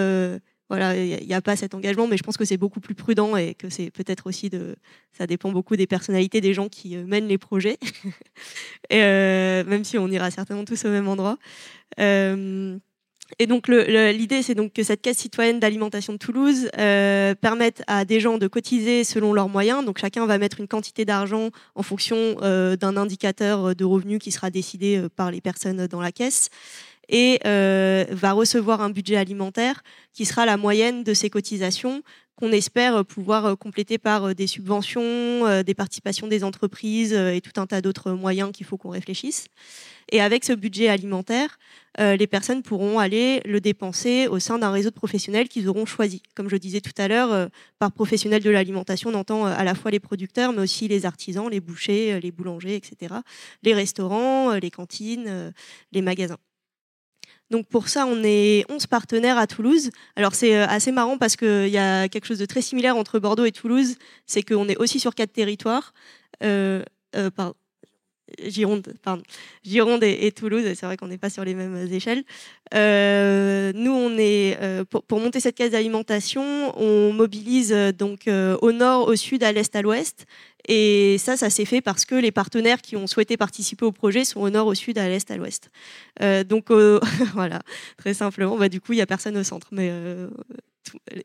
voilà, 0.70 0.97
il 0.97 1.26
n'y 1.26 1.34
a, 1.34 1.41
pas 1.41 1.55
cet 1.55 1.74
engagement, 1.76 2.07
mais 2.07 2.18
je 2.18 2.24
pense 2.24 2.36
que 2.36 2.43
c'est 2.43 2.57
beaucoup 2.57 2.82
plus 2.82 2.95
prudent 2.95 3.38
et 3.38 3.53
que 3.53 3.70
c'est 3.70 3.89
peut-être 3.89 4.28
aussi 4.28 4.49
de, 4.49 4.76
ça 5.13 5.26
dépend 5.26 5.51
beaucoup 5.51 5.78
des 5.78 5.88
personnalités 5.88 6.41
des 6.41 6.53
gens 6.53 6.68
qui 6.68 6.97
euh, 6.97 7.05
mènent 7.05 7.28
les 7.28 7.38
projets, 7.38 7.78
et, 8.89 9.01
euh, 9.01 9.63
même 9.63 9.86
si 9.86 9.97
on 9.97 10.07
ira 10.09 10.30
certainement 10.30 10.65
tous 10.65 10.84
au 10.84 10.89
même 10.89 11.07
endroit. 11.07 11.38
Euh, 11.99 12.78
et 13.39 13.45
donc 13.45 13.68
l'idée, 13.68 14.41
c'est 14.41 14.55
donc 14.55 14.72
que 14.72 14.84
cette 14.84 15.01
caisse 15.01 15.18
citoyenne 15.18 15.59
d'alimentation 15.59 16.13
de 16.13 16.18
Toulouse 16.18 16.70
permette 16.72 17.84
à 17.86 18.05
des 18.05 18.22
gens 18.22 18.38
de 18.38 18.47
cotiser 18.47 19.03
selon 19.03 19.34
leurs 19.34 19.49
moyens. 19.49 19.84
Donc 19.84 19.97
chacun 19.97 20.26
va 20.26 20.38
mettre 20.38 20.61
une 20.61 20.68
quantité 20.70 21.03
d'argent 21.03 21.49
en 21.76 21.84
fonction 21.84 22.36
d'un 22.36 22.95
indicateur 22.95 23.76
de 23.76 23.84
revenus 23.84 24.20
qui 24.20 24.32
sera 24.32 24.49
décidé 24.49 25.05
par 25.18 25.30
les 25.30 25.41
personnes 25.41 25.88
dans 25.88 25.99
la 25.99 26.13
caisse 26.13 26.49
et 27.09 27.39
euh, 27.45 28.05
va 28.11 28.33
recevoir 28.33 28.81
un 28.81 28.89
budget 28.89 29.15
alimentaire 29.15 29.81
qui 30.13 30.25
sera 30.25 30.45
la 30.45 30.57
moyenne 30.57 31.03
de 31.03 31.13
ses 31.13 31.29
cotisations 31.29 32.03
qu'on 32.35 32.51
espère 32.51 33.03
pouvoir 33.03 33.45
euh, 33.45 33.55
compléter 33.55 33.97
par 33.97 34.25
euh, 34.25 34.33
des 34.33 34.45
subventions, 34.45 35.63
des 35.63 35.73
participations 35.73 36.27
des 36.27 36.43
entreprises 36.43 37.13
et 37.13 37.41
tout 37.41 37.59
un 37.59 37.65
tas 37.65 37.81
d'autres 37.81 38.11
moyens 38.11 38.51
qu'il 38.51 38.65
faut 38.65 38.77
qu'on 38.77 38.89
réfléchisse. 38.89 39.47
Et 40.11 40.21
avec 40.21 40.45
ce 40.45 40.53
budget 40.53 40.87
alimentaire, 40.87 41.57
les 41.99 42.27
personnes 42.27 42.61
pourront 42.61 42.97
aller 42.97 43.41
le 43.43 43.59
dépenser 43.59 44.27
au 44.27 44.39
sein 44.39 44.57
d'un 44.57 44.71
réseau 44.71 44.89
de 44.89 44.95
professionnels 44.95 45.49
qu'ils 45.49 45.67
auront 45.67 45.85
choisi. 45.85 46.21
Comme 46.33 46.47
je 46.47 46.55
disais 46.55 46.79
tout 46.79 46.93
à 46.97 47.09
l'heure, 47.09 47.49
par 47.77 47.91
professionnels 47.91 48.41
de 48.41 48.49
l'alimentation, 48.49 49.09
on 49.09 49.15
entend 49.15 49.45
à 49.45 49.63
la 49.65 49.75
fois 49.75 49.91
les 49.91 49.99
producteurs, 49.99 50.53
mais 50.53 50.61
aussi 50.61 50.87
les 50.87 51.05
artisans, 51.05 51.49
les 51.49 51.59
bouchers, 51.59 52.21
les 52.21 52.31
boulangers, 52.31 52.75
etc., 52.75 53.15
les 53.63 53.73
restaurants, 53.73 54.53
les 54.53 54.71
cantines, 54.71 55.53
les 55.91 56.01
magasins. 56.01 56.37
Donc 57.49 57.67
pour 57.67 57.87
ça, 57.87 58.05
on 58.05 58.23
est 58.23 58.65
11 58.69 58.87
partenaires 58.87 59.37
à 59.37 59.47
Toulouse. 59.47 59.91
Alors 60.15 60.35
c'est 60.35 60.55
euh, 60.55 60.67
assez 60.67 60.91
marrant 60.91 61.17
parce 61.17 61.35
qu'il 61.35 61.69
y 61.69 61.77
a 61.77 62.09
quelque 62.09 62.25
chose 62.25 62.39
de 62.39 62.45
très 62.45 62.61
similaire 62.61 62.97
entre 62.97 63.19
Bordeaux 63.19 63.45
et 63.45 63.51
Toulouse, 63.51 63.95
c'est 64.25 64.41
qu'on 64.41 64.67
est 64.67 64.77
aussi 64.77 64.99
sur 64.99 65.15
quatre 65.15 65.31
territoires. 65.31 65.93
Euh, 66.43 66.83
euh, 67.15 67.29
pardon. 67.29 67.55
Gironde, 68.43 68.93
pardon. 69.03 69.23
Gironde 69.63 70.03
et, 70.03 70.33
Toulouse, 70.33 70.65
c'est 70.75 70.85
vrai 70.85 70.97
qu'on 70.97 71.07
n'est 71.07 71.17
pas 71.17 71.29
sur 71.29 71.45
les 71.45 71.53
mêmes 71.55 71.87
échelles. 71.89 72.25
nous, 72.73 73.91
on 73.91 74.17
est 74.17 74.57
pour, 74.89 75.01
pour, 75.03 75.21
monter 75.21 75.39
cette 75.39 75.55
caisse 75.55 75.71
d'alimentation, 75.71 76.77
on 76.77 77.13
mobilise 77.13 77.71
donc 77.97 78.27
au 78.27 78.71
nord, 78.73 79.07
au 79.07 79.15
sud, 79.15 79.45
à 79.45 79.53
l'est, 79.53 79.73
à 79.73 79.81
l'ouest. 79.81 80.25
Et 80.67 81.17
ça, 81.17 81.37
ça 81.37 81.49
s'est 81.49 81.65
fait 81.65 81.81
parce 81.81 82.05
que 82.05 82.15
les 82.15 82.31
partenaires 82.31 82.81
qui 82.81 82.95
ont 82.95 83.07
souhaité 83.07 83.37
participer 83.37 83.85
au 83.85 83.91
projet 83.91 84.25
sont 84.25 84.41
au 84.41 84.49
nord, 84.49 84.67
au 84.67 84.75
sud, 84.75 84.97
à 84.97 85.07
l'est, 85.07 85.29
à 85.31 85.37
l'ouest. 85.37 85.71
Euh, 86.21 86.43
donc 86.43 86.71
euh, 86.71 86.99
voilà, 87.33 87.61
très 87.97 88.13
simplement. 88.13 88.57
Bah, 88.57 88.69
du 88.69 88.81
coup, 88.81 88.93
il 88.93 88.97
n'y 88.97 89.01
a 89.01 89.05
personne 89.05 89.37
au 89.37 89.43
centre, 89.43 89.67
mais 89.71 89.89
euh, 89.89 90.27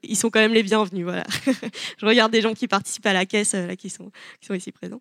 ils 0.02 0.16
sont 0.16 0.30
quand 0.30 0.38
même 0.38 0.52
les 0.52 0.62
bienvenus. 0.62 1.06
Je 1.98 2.06
regarde 2.06 2.30
des 2.30 2.40
gens 2.40 2.54
qui 2.54 2.68
participent 2.68 3.06
à 3.06 3.12
la 3.12 3.26
caisse, 3.26 3.54
là, 3.54 3.74
qui 3.74 3.90
sont, 3.90 4.12
ici 4.50 4.70
présents. 4.70 5.00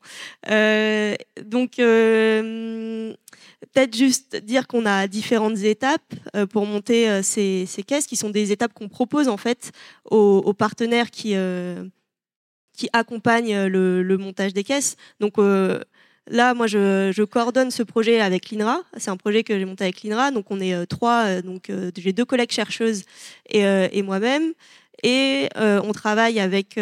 donc 1.43 1.75
peut-être 3.73 3.95
juste 3.95 4.35
dire 4.37 4.67
qu'on 4.67 4.85
a 4.87 5.07
différentes 5.07 5.59
étapes 5.59 6.13
pour 6.51 6.65
monter 6.65 7.21
ces, 7.21 7.67
caisses, 7.85 8.07
qui 8.07 8.15
sont 8.15 8.29
des 8.29 8.51
étapes 8.51 8.73
qu'on 8.73 8.87
propose 8.87 9.27
en 9.27 9.37
fait 9.37 9.71
aux 10.05 10.53
partenaires 10.53 11.11
qui 11.11 11.35
qui 12.81 12.89
accompagne 12.93 13.53
euh, 13.53 14.03
le, 14.03 14.17
montage 14.17 14.55
des 14.55 14.63
caisses. 14.63 14.97
Donc 15.19 15.37
euh, 15.37 15.79
là, 16.25 16.55
moi, 16.55 16.65
je, 16.65 17.23
coordonne 17.25 17.69
ce 17.69 17.83
projet 17.83 18.19
avec 18.19 18.49
l'INRA. 18.49 18.81
C'est 18.97 19.11
un 19.11 19.17
projet 19.17 19.43
que 19.43 19.57
j'ai 19.57 19.65
monté 19.65 19.83
avec 19.83 20.01
l'INRA. 20.01 20.31
Donc 20.31 20.45
on 20.49 20.59
est 20.59 20.73
euh, 20.73 20.87
trois. 20.87 21.43
Donc 21.43 21.71
j'ai 21.95 22.11
deux 22.11 22.25
collègues 22.25 22.51
chercheuses 22.51 23.03
et, 23.47 24.01
moi-même. 24.01 24.53
Et 25.03 25.49
on 25.55 25.91
travaille 25.93 26.39
avec 26.39 26.79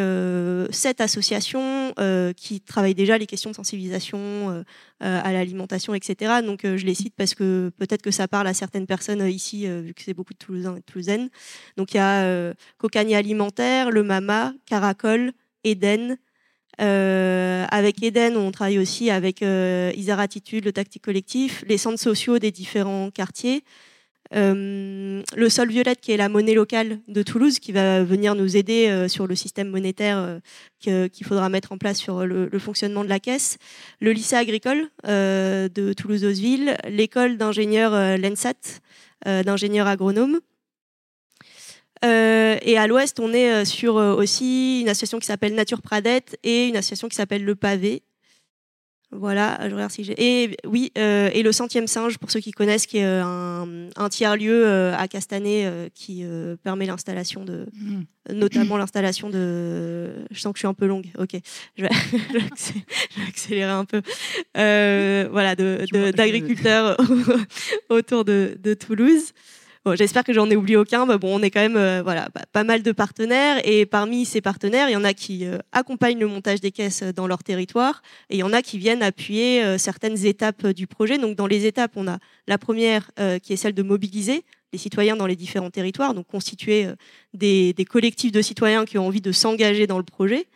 sept 0.72 1.00
associations 1.00 1.94
qui 2.36 2.60
travaillent 2.60 2.96
déjà 2.96 3.18
les 3.18 3.28
questions 3.28 3.52
de 3.52 3.56
sensibilisation 3.56 4.66
à 5.00 5.32
l'alimentation, 5.32 5.94
etc. 5.94 6.42
Donc 6.46 6.62
je 6.64 6.86
les 6.86 6.96
cite 6.96 7.14
parce 7.16 7.34
que 7.34 7.72
peut-être 7.78 8.02
que 8.02 8.12
ça 8.12 8.28
parle 8.28 8.48
à 8.48 8.54
certaines 8.54 8.88
personnes 8.88 9.26
ici, 9.30 9.68
vu 9.68 9.94
que 9.94 10.02
c'est 10.02 10.14
beaucoup 10.14 10.34
de 10.34 10.40
Toulousains 10.40 10.76
et 10.76 10.80
de 10.80 10.86
Toulousaines. 10.86 11.30
Donc 11.78 11.94
il 11.94 11.98
y 11.98 12.02
a 12.02 12.54
Cocani 12.78 13.16
Alimentaire, 13.16 13.90
le 13.90 14.04
Mama, 14.04 14.54
Caracol, 14.66 15.32
Eden. 15.64 16.18
Euh, 16.82 17.66
avec 17.70 18.02
Eden, 18.02 18.38
on 18.38 18.52
travaille 18.52 18.80
aussi 18.80 19.10
avec 19.10 19.42
euh, 19.42 19.92
Isère 19.96 20.20
Attitude, 20.20 20.66
le 20.66 20.72
Tactique 20.72 21.04
Collectif, 21.04 21.64
les 21.68 21.78
centres 21.78 22.00
sociaux 22.00 22.40
des 22.40 22.52
différents 22.52 23.12
quartiers. 23.12 23.64
Euh, 24.36 25.24
le 25.36 25.50
Sol 25.50 25.70
Violette, 25.70 26.02
qui 26.02 26.12
est 26.12 26.18
la 26.18 26.30
monnaie 26.30 26.54
locale 26.54 27.00
de 27.08 27.24
Toulouse, 27.24 27.58
qui 27.58 27.72
va 27.72 28.04
venir 28.04 28.36
nous 28.36 28.56
aider 28.56 28.88
euh, 28.88 29.08
sur 29.08 29.26
le 29.26 29.36
système 29.36 29.70
monétaire 29.70 30.40
qu'il 30.80 31.26
faudra 31.26 31.50
mettre 31.50 31.72
en 31.72 31.78
place 31.78 31.98
sur 31.98 32.26
le, 32.26 32.60
fonctionnement 32.60 33.04
de 33.04 33.10
la 33.10 33.20
caisse. 33.20 33.58
Le 34.00 34.12
lycée 34.12 34.36
agricole 34.36 34.90
de 35.04 35.94
Toulouse-Osville, 35.94 36.78
l'école 36.88 37.38
d'ingénieurs 37.38 38.18
l'ENSAT, 38.18 38.80
d'ingénieurs 39.26 39.88
agronomes. 39.88 40.40
Euh, 42.06 42.58
et 42.62 42.78
à 42.78 42.88
l'ouest, 42.88 43.20
on 43.20 43.34
est 43.34 43.52
euh, 43.52 43.66
sur 43.66 43.98
euh, 43.98 44.16
aussi 44.16 44.82
une 44.82 44.90
association 44.90 45.20
qui 45.20 45.26
s'appelle 45.26 45.54
Nature 45.54 45.82
Pradette 45.82 46.38
et 46.44 46.68
une 46.68 46.78
association 46.78 47.10
qui 47.10 47.16
s'appelle 47.16 47.44
Le 47.44 47.56
Pavé. 47.56 48.04
Voilà, 49.12 49.60
je 49.68 49.74
regarde 49.74 49.92
si 49.92 50.04
j'ai. 50.04 50.14
Et 50.18 50.56
oui, 50.68 50.92
et 50.96 51.42
le 51.42 51.52
centième 51.52 51.88
singe, 51.88 52.20
pour 52.20 52.30
ceux 52.30 52.42
qui 52.42 52.52
connaissent, 52.52 52.86
qui 52.86 53.00
est 53.00 53.04
un, 53.04 54.10
tiers-lieu 54.12 54.68
à 54.94 55.08
Castanet 55.08 55.90
qui 55.96 56.24
permet 56.64 56.86
l'installation 56.86 57.44
de. 57.44 57.66
Mm. 57.74 58.02
Notamment 58.36 58.78
l'installation 58.78 59.32
de. 59.32 60.12
Je 60.30 60.40
sens 60.40 60.54
que 60.54 60.58
je 60.58 60.62
suis 60.62 60.68
un 60.68 60.76
peu 60.76 60.86
longue, 60.86 61.08
ok. 61.18 61.32
Je 61.76 61.82
vais, 61.82 61.90
accélérer 63.28 63.72
un 63.72 63.86
peu. 63.86 64.04
voilà, 64.54 65.56
d'agriculteurs 65.56 66.96
autour 67.90 68.26
de, 68.26 68.60
de 68.62 68.76
Toulouse. 68.76 69.34
J'espère 69.94 70.24
que 70.24 70.34
j'en 70.34 70.50
ai 70.50 70.56
oublié 70.56 70.78
aucun. 70.78 71.06
Mais 71.06 71.18
bon, 71.18 71.40
on 71.40 71.42
est 71.42 71.50
quand 71.50 71.62
même 71.62 71.78
euh, 71.78 72.02
voilà, 72.04 72.30
pas 72.52 72.64
mal 72.64 72.84
de 72.84 72.92
partenaires. 72.92 73.60
Et 73.64 73.86
parmi 73.86 74.26
ces 74.26 74.42
partenaires, 74.42 74.90
il 74.90 74.94
y 74.94 74.96
en 74.96 75.04
a 75.04 75.14
qui 75.14 75.46
euh, 75.46 75.58
accompagnent 75.72 76.20
le 76.20 76.28
montage 76.28 76.60
des 76.62 76.72
caisses 76.72 77.04
dans 77.04 77.28
leur 77.28 77.44
territoire. 77.44 78.02
Et 78.30 78.36
il 78.36 78.40
y 78.40 78.44
en 78.44 78.54
a 78.54 78.62
qui 78.62 78.78
viennent 78.78 79.02
appuyer 79.02 79.64
euh, 79.64 79.78
certaines 79.78 80.26
étapes 80.26 80.68
du 80.68 80.86
projet. 80.86 81.18
Donc, 81.18 81.36
dans 81.36 81.48
les 81.48 81.66
étapes, 81.66 81.94
on 81.96 82.08
a 82.08 82.20
la 82.48 82.58
première 82.58 83.12
qui 83.44 83.54
est 83.54 83.58
celle 83.58 83.74
de 83.74 83.84
mobiliser 83.84 84.44
les 84.72 84.80
citoyens 84.80 85.16
dans 85.16 85.28
les 85.28 85.36
différents 85.36 85.70
territoires, 85.70 86.14
donc 86.14 86.28
constituer 86.28 86.88
des, 87.34 87.74
collectifs 87.88 88.32
de 88.32 88.42
citoyens 88.42 88.86
qui 88.86 88.98
ont 88.98 89.08
envie 89.08 89.22
de 89.22 89.32
s'engager 89.32 89.88
dans 89.88 89.98
le 89.98 90.04
projet. 90.04 90.48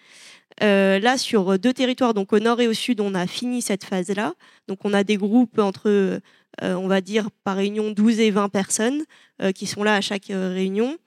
là, 0.61 1.17
sur 1.17 1.59
deux 1.59 1.73
territoires, 1.73 2.13
donc 2.13 2.33
au 2.33 2.39
nord 2.39 2.61
et 2.61 2.67
au 2.67 2.73
sud, 2.73 2.99
on 2.99 3.13
a 3.15 3.27
fini 3.27 3.61
cette 3.61 3.83
phase-là. 3.83 4.33
Donc, 4.67 4.79
on 4.85 4.93
a 4.93 5.03
des 5.03 5.17
groupes 5.17 5.59
entre 5.59 5.89
euh, 5.89 6.19
on 6.61 6.87
va 6.87 7.01
dire 7.01 7.29
par 7.43 7.57
réunion 7.57 7.91
12 7.91 8.19
et 8.19 8.31
20 8.31 8.49
personnes 8.49 9.03
euh, 9.41 9.51
qui 9.51 9.65
sont 9.65 9.83
là 9.83 9.95
à 9.95 10.01
chaque 10.01 10.29
euh, 10.29 10.53
réunion. 10.53 10.97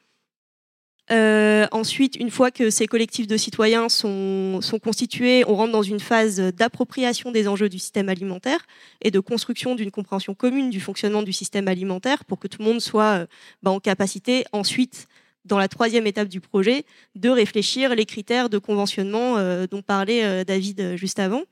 Euh, 1.13 1.67
ensuite, 1.71 2.17
une 2.17 2.31
fois 2.31 2.51
que 2.51 2.71
ces 2.71 2.87
collectifs 2.87 3.29
de 3.29 3.37
citoyens 3.37 3.89
sont, 3.89 4.61
constitués, 4.83 5.45
on 5.47 5.55
rentre 5.55 5.73
dans 5.73 5.83
une 5.83 6.01
phase 6.01 6.41
d'appropriation 6.41 7.31
des 7.31 7.47
enjeux 7.47 7.69
du 7.69 7.79
système 7.79 8.09
alimentaire 8.09 8.67
et 9.03 9.11
de 9.11 9.21
construction 9.21 9.77
d'une 9.77 9.93
compréhension 9.93 10.35
commune 10.35 10.71
du 10.71 10.81
fonctionnement 10.81 11.23
du 11.23 11.33
système 11.33 11.69
alimentaire 11.69 12.25
pour 12.25 12.39
que 12.41 12.49
tout 12.49 12.59
le 12.59 12.65
monde 12.65 12.81
soit 12.81 13.21
euh, 13.21 13.27
bah, 13.63 13.71
en 13.71 13.79
capacité 13.79 14.45
ensuite 14.53 15.07
dans 15.45 15.59
la 15.59 15.69
troisième 15.69 16.09
étape 16.09 16.27
du 16.27 16.41
projet, 16.41 16.85
de 17.15 17.29
réfléchir 17.29 17.95
les 17.95 18.05
critères 18.05 18.51
de 18.51 18.59
conventionnement 18.59 19.37
euh, 19.37 19.69
dont 19.71 19.83
parlait 19.83 20.45
David 20.45 20.97
juste 20.97 21.21
avant. 21.21 21.43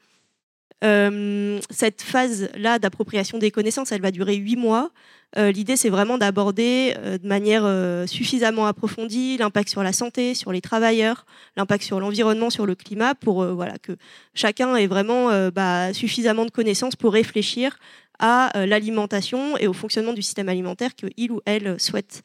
Euh, 0.82 1.60
cette 1.70 2.02
phase-là 2.02 2.78
d'appropriation 2.78 3.38
des 3.38 3.50
connaissances, 3.50 3.92
elle 3.92 4.02
va 4.02 4.10
durer 4.10 4.34
huit 4.34 4.56
mois. 4.56 4.90
Euh, 5.36 5.50
l'idée, 5.50 5.76
c'est 5.76 5.88
vraiment 5.88 6.18
d'aborder 6.18 6.94
euh, 6.98 7.18
de 7.18 7.26
manière 7.26 7.64
suffisamment 8.08 8.66
approfondie 8.66 9.36
l'impact 9.38 9.68
sur 9.68 9.82
la 9.82 9.92
santé, 9.92 10.34
sur 10.34 10.52
les 10.52 10.60
travailleurs, 10.60 11.26
l'impact 11.56 11.84
sur 11.84 12.00
l'environnement, 12.00 12.50
sur 12.50 12.66
le 12.66 12.74
climat, 12.74 13.14
pour 13.14 13.44
voilà, 13.44 13.78
que 13.78 13.92
chacun 14.34 14.76
ait 14.76 14.86
vraiment 14.86 15.30
bah, 15.50 15.92
suffisamment 15.92 16.44
de 16.44 16.50
connaissances 16.50 16.96
pour 16.96 17.12
réfléchir 17.12 17.78
à 18.18 18.64
l'alimentation 18.66 19.56
et 19.56 19.66
au 19.66 19.72
fonctionnement 19.72 20.12
du 20.12 20.22
système 20.22 20.48
alimentaire 20.48 20.94
qu'il 20.94 21.32
ou 21.32 21.40
elle 21.46 21.80
souhaite 21.80 22.22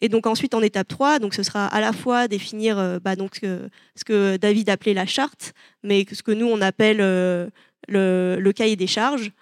et 0.00 0.08
donc 0.08 0.26
ensuite 0.26 0.54
en 0.54 0.62
étape 0.62 0.88
3, 0.88 1.18
donc 1.18 1.34
ce 1.34 1.42
sera 1.42 1.66
à 1.66 1.80
la 1.80 1.92
fois 1.92 2.28
définir 2.28 2.78
euh, 2.78 2.98
bah, 2.98 3.16
donc, 3.16 3.40
ce 3.42 4.04
que 4.04 4.36
David 4.36 4.68
appelait 4.70 4.94
la 4.94 5.06
charte, 5.06 5.54
mais 5.82 6.04
ce 6.10 6.22
que 6.22 6.32
nous 6.32 6.46
on 6.46 6.60
appelle 6.60 7.00
euh, 7.00 7.48
le, 7.88 8.52
cahier 8.52 8.76
des 8.76 8.86
charges. 8.86 9.32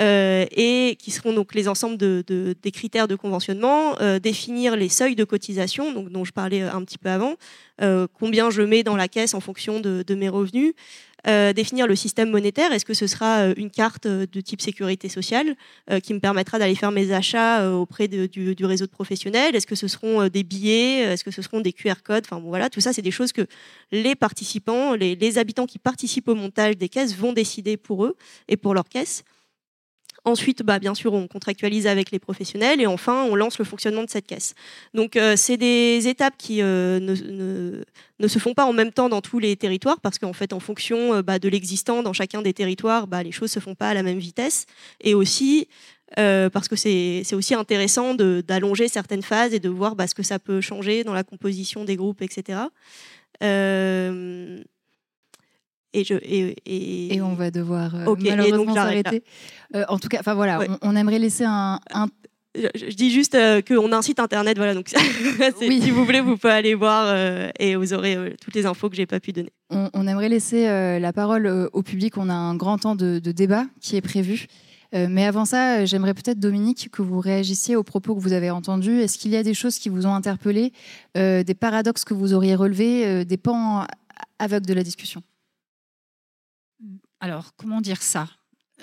Euh, 0.00 0.46
et 0.52 0.96
qui 0.96 1.10
seront 1.10 1.32
donc 1.32 1.56
les 1.56 1.66
ensembles 1.66 1.96
de, 1.96 2.22
des 2.28 2.70
critères 2.70 3.08
de 3.08 3.16
conventionnement, 3.16 3.96
définir 4.22 4.76
les 4.76 4.88
seuils 4.88 5.16
de 5.16 5.24
cotisation, 5.24 5.92
donc, 5.92 6.10
dont 6.10 6.24
je 6.24 6.30
parlais 6.30 6.62
un 6.62 6.84
petit 6.84 6.98
peu 6.98 7.08
avant, 7.08 7.34
combien 8.12 8.48
je 8.50 8.62
mets 8.62 8.84
dans 8.84 8.94
la 8.94 9.08
caisse 9.08 9.34
en 9.34 9.40
fonction 9.40 9.80
de, 9.80 10.04
de 10.06 10.14
mes 10.14 10.28
revenus, 10.28 10.74
euh, 11.26 11.52
définir 11.52 11.86
le 11.86 11.96
système 11.96 12.30
monétaire. 12.30 12.72
Est-ce 12.72 12.84
que 12.84 12.94
ce 12.94 13.08
sera 13.08 13.40
euh, 13.40 13.54
une 13.56 13.70
carte 13.70 14.06
euh, 14.06 14.24
de 14.30 14.40
type 14.40 14.60
sécurité 14.60 15.08
sociale 15.08 15.56
qui 16.02 16.14
me 16.14 16.20
permettra 16.20 16.58
d'aller 16.58 16.74
faire 16.74 16.92
mes 16.92 17.12
achats 17.12 17.72
auprès 17.72 18.08
du, 18.08 18.64
réseau 18.64 18.86
de 18.86 18.90
professionnels? 18.90 19.56
Est-ce 19.56 19.66
que 19.66 19.74
ce 19.74 19.88
seront 19.88 20.28
des 20.28 20.42
billets? 20.42 21.00
Est-ce 21.00 21.24
que 21.24 21.30
ce 21.30 21.42
seront 21.42 21.60
des 21.60 21.72
QR 21.72 22.02
codes? 22.04 22.24
Enfin 22.30 22.40
voilà, 22.40 22.68
tout 22.68 22.80
ça, 22.80 22.92
c'est 22.92 23.02
des 23.02 23.10
choses 23.10 23.32
que 23.32 23.46
les 23.90 24.14
participants, 24.14 24.94
les, 24.94 25.16
les 25.16 25.38
habitants 25.38 25.66
qui 25.66 25.78
participent 25.78 26.28
au 26.28 26.34
montage 26.34 26.76
des 26.76 26.88
caisses 26.88 27.16
vont 27.16 27.32
décider 27.32 27.76
pour 27.76 28.04
eux 28.04 28.16
et 28.48 28.56
pour 28.56 28.74
leurs 28.74 28.88
caisses. 28.88 29.24
Ensuite, 30.24 30.62
bah, 30.62 30.78
bien 30.78 30.94
sûr, 30.94 31.14
on 31.14 31.26
contractualise 31.26 31.86
avec 31.86 32.10
les 32.10 32.18
professionnels 32.18 32.80
et 32.80 32.86
enfin, 32.86 33.24
on 33.24 33.34
lance 33.34 33.58
le 33.58 33.64
fonctionnement 33.64 34.02
de 34.02 34.10
cette 34.10 34.26
caisse. 34.26 34.54
Donc, 34.92 35.16
euh, 35.16 35.36
c'est 35.36 35.56
des 35.56 36.08
étapes 36.08 36.34
qui 36.36 36.60
euh, 36.60 36.98
ne, 37.00 38.28
se 38.28 38.38
font 38.38 38.52
pas 38.52 38.64
en 38.64 38.72
même 38.72 38.92
temps 38.92 39.08
dans 39.08 39.20
tous 39.20 39.38
les 39.38 39.56
territoires 39.56 40.00
parce 40.00 40.18
qu'en 40.18 40.32
fait, 40.32 40.52
en 40.52 40.60
fonction 40.60 41.14
euh, 41.14 41.22
bah, 41.22 41.38
de 41.38 41.48
l'existant 41.48 42.02
dans 42.02 42.12
chacun 42.12 42.42
des 42.42 42.52
territoires, 42.52 43.06
bah, 43.06 43.22
les 43.22 43.32
choses 43.32 43.50
se 43.50 43.60
font 43.60 43.74
pas 43.74 43.90
à 43.90 43.94
la 43.94 44.02
même 44.02 44.18
vitesse 44.18 44.66
et 45.00 45.14
aussi 45.14 45.68
parce 46.16 46.68
que 46.68 46.76
c'est 46.76 47.34
aussi 47.34 47.52
intéressant 47.52 48.14
d'allonger 48.14 48.88
certaines 48.88 49.20
phases 49.20 49.52
et 49.52 49.60
de 49.60 49.68
voir 49.68 49.94
ce 50.08 50.14
que 50.14 50.22
ça 50.22 50.38
peut 50.38 50.62
changer 50.62 51.04
dans 51.04 51.12
la 51.12 51.22
composition 51.22 51.84
des 51.84 51.96
groupes, 51.96 52.22
etc. 52.22 52.60
Et, 55.94 56.04
je, 56.04 56.14
et, 56.14 57.14
et, 57.14 57.22
on 57.22 57.32
va 57.34 57.50
devoir 57.50 57.94
euh, 57.94 58.14
malheureusement 58.20 58.74
s'arrêter. 58.74 59.22
Euh, 59.74 59.84
en 59.88 59.98
tout 59.98 60.08
cas, 60.08 60.18
enfin 60.20 60.34
voilà, 60.34 60.60
on, 60.82 60.94
aimerait 60.94 61.18
laisser 61.18 61.44
un. 61.46 61.80
Je, 62.54 62.94
dis 62.94 63.10
juste 63.10 63.34
euh, 63.34 63.62
qu'on 63.62 63.92
a 63.92 63.96
un 63.96 64.02
site 64.02 64.20
internet, 64.20 64.58
voilà. 64.58 64.74
Donc, 64.74 64.88
si 65.58 65.90
vous 65.90 66.04
voulez, 66.04 66.20
vous 66.20 66.36
pouvez 66.36 66.52
aller 66.52 66.74
voir 66.74 67.14
et 67.58 67.74
vous 67.76 67.94
aurez 67.94 68.36
toutes 68.42 68.54
les 68.54 68.66
infos 68.66 68.90
que 68.90 68.96
j'ai 68.96 69.06
pas 69.06 69.20
pu 69.20 69.32
donner. 69.32 69.50
On, 69.70 70.06
aimerait 70.06 70.28
laisser 70.28 70.66
la 70.98 71.12
parole 71.12 71.70
au 71.72 71.82
public. 71.82 72.18
On 72.18 72.28
a 72.28 72.34
un 72.34 72.54
grand 72.54 72.78
temps 72.78 72.94
de, 72.94 73.18
de 73.18 73.32
débat 73.32 73.64
qui 73.80 73.96
est 73.96 74.02
prévu. 74.02 74.46
mais 74.92 75.24
avant 75.24 75.46
ça, 75.46 75.86
j'aimerais 75.86 76.12
peut-être, 76.12 76.38
Dominique, 76.38 76.90
que 76.90 77.00
vous 77.00 77.20
réagissiez 77.20 77.76
aux 77.76 77.82
propos 77.82 78.14
que 78.14 78.20
vous 78.20 78.34
avez 78.34 78.50
entendus. 78.50 79.00
Est-ce 79.00 79.16
qu'il 79.16 79.30
y 79.30 79.36
a 79.36 79.42
des 79.42 79.54
choses 79.54 79.78
qui 79.78 79.88
vous 79.88 80.04
ont 80.04 80.14
interpellé, 80.14 80.72
des 81.14 81.56
paradoxes 81.58 82.04
que 82.04 82.12
vous 82.12 82.34
auriez 82.34 82.56
relevés, 82.56 83.24
des 83.24 83.38
pans 83.38 83.86
aveugles 84.38 84.66
de 84.66 84.74
la 84.74 84.82
discussion? 84.82 85.22
Alors, 87.20 87.54
comment 87.56 87.80
dire 87.80 88.02
ça? 88.02 88.28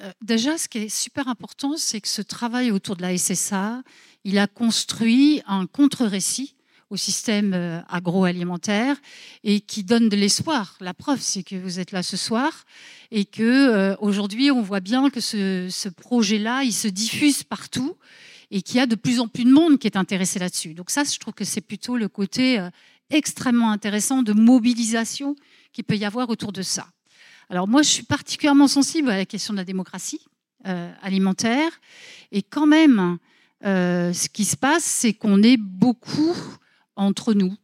Euh, 0.02 0.12
Déjà, 0.22 0.58
ce 0.58 0.68
qui 0.68 0.80
est 0.80 0.90
super 0.90 1.28
important, 1.28 1.78
c'est 1.78 2.02
que 2.02 2.08
ce 2.08 2.22
travail 2.22 2.72
autour 2.72 2.98
de 2.98 3.02
la 3.02 3.18
SSA, 3.18 3.82
il 4.26 4.38
a 4.38 4.48
construit 4.48 5.42
un 5.48 5.68
contre-récit 5.68 6.56
au 6.90 6.98
système 6.98 7.54
euh, 7.54 7.82
agroalimentaire 7.88 8.98
et 9.44 9.62
qui 9.62 9.84
donne 9.84 10.10
de 10.10 10.16
l'espoir. 10.16 10.78
La 10.82 10.94
preuve, 10.94 11.22
c'est 11.22 11.44
que 11.44 11.56
vous 11.56 11.80
êtes 11.80 11.92
là 11.92 12.04
ce 12.04 12.18
soir 12.18 12.66
et 13.10 13.26
que 13.26 13.42
euh, 13.42 13.96
aujourd'hui, 14.02 14.52
on 14.52 14.62
voit 14.62 14.82
bien 14.82 15.10
que 15.10 15.22
ce, 15.22 15.68
ce 15.72 15.90
projet-là, 15.90 16.64
il 16.64 16.74
se 16.74 16.90
diffuse 16.90 17.44
partout 17.44 17.96
et 18.52 18.62
qu'il 18.62 18.76
y 18.76 18.80
a 18.80 18.86
de 18.86 18.96
plus 18.96 19.20
en 19.20 19.28
plus 19.28 19.46
de 19.46 19.52
monde 19.52 19.80
qui 19.80 19.88
est 19.88 19.98
intéressé 19.98 20.40
là-dessus. 20.40 20.74
Donc 20.74 20.92
ça, 20.92 21.04
je 21.06 21.18
trouve 21.18 21.34
que 21.34 21.46
c'est 21.46 21.62
plutôt 21.62 21.98
le 21.98 22.08
côté 22.08 22.64
extrêmement 23.10 23.72
intéressant 23.72 24.22
de 24.22 24.34
mobilisation 24.34 25.36
qu'il 25.74 25.86
peut 25.86 25.98
y 25.98 26.06
avoir 26.06 26.30
autour 26.30 26.52
de 26.52 26.62
ça. 26.62 26.88
Alors 27.50 27.68
moi, 27.68 27.82
je 27.82 27.90
suis 27.90 28.04
particulièrement 28.04 28.68
sensible 28.68 29.10
à 29.10 29.18
la 29.18 29.26
question 29.26 29.54
de 29.54 29.60
la 29.60 29.66
démocratie 29.66 30.22
euh, 30.68 30.92
alimentaire. 31.02 31.70
Et 32.32 32.42
quand 32.42 32.66
même, 32.66 33.18
euh, 33.66 34.14
ce 34.14 34.30
qui 34.30 34.46
se 34.46 34.58
passe, 34.58 34.84
c'est 34.84 35.14
qu'on 35.14 35.44
est 35.44 35.58
beaucoup 35.58 36.36
entre 36.96 37.34
nous. 37.34 37.56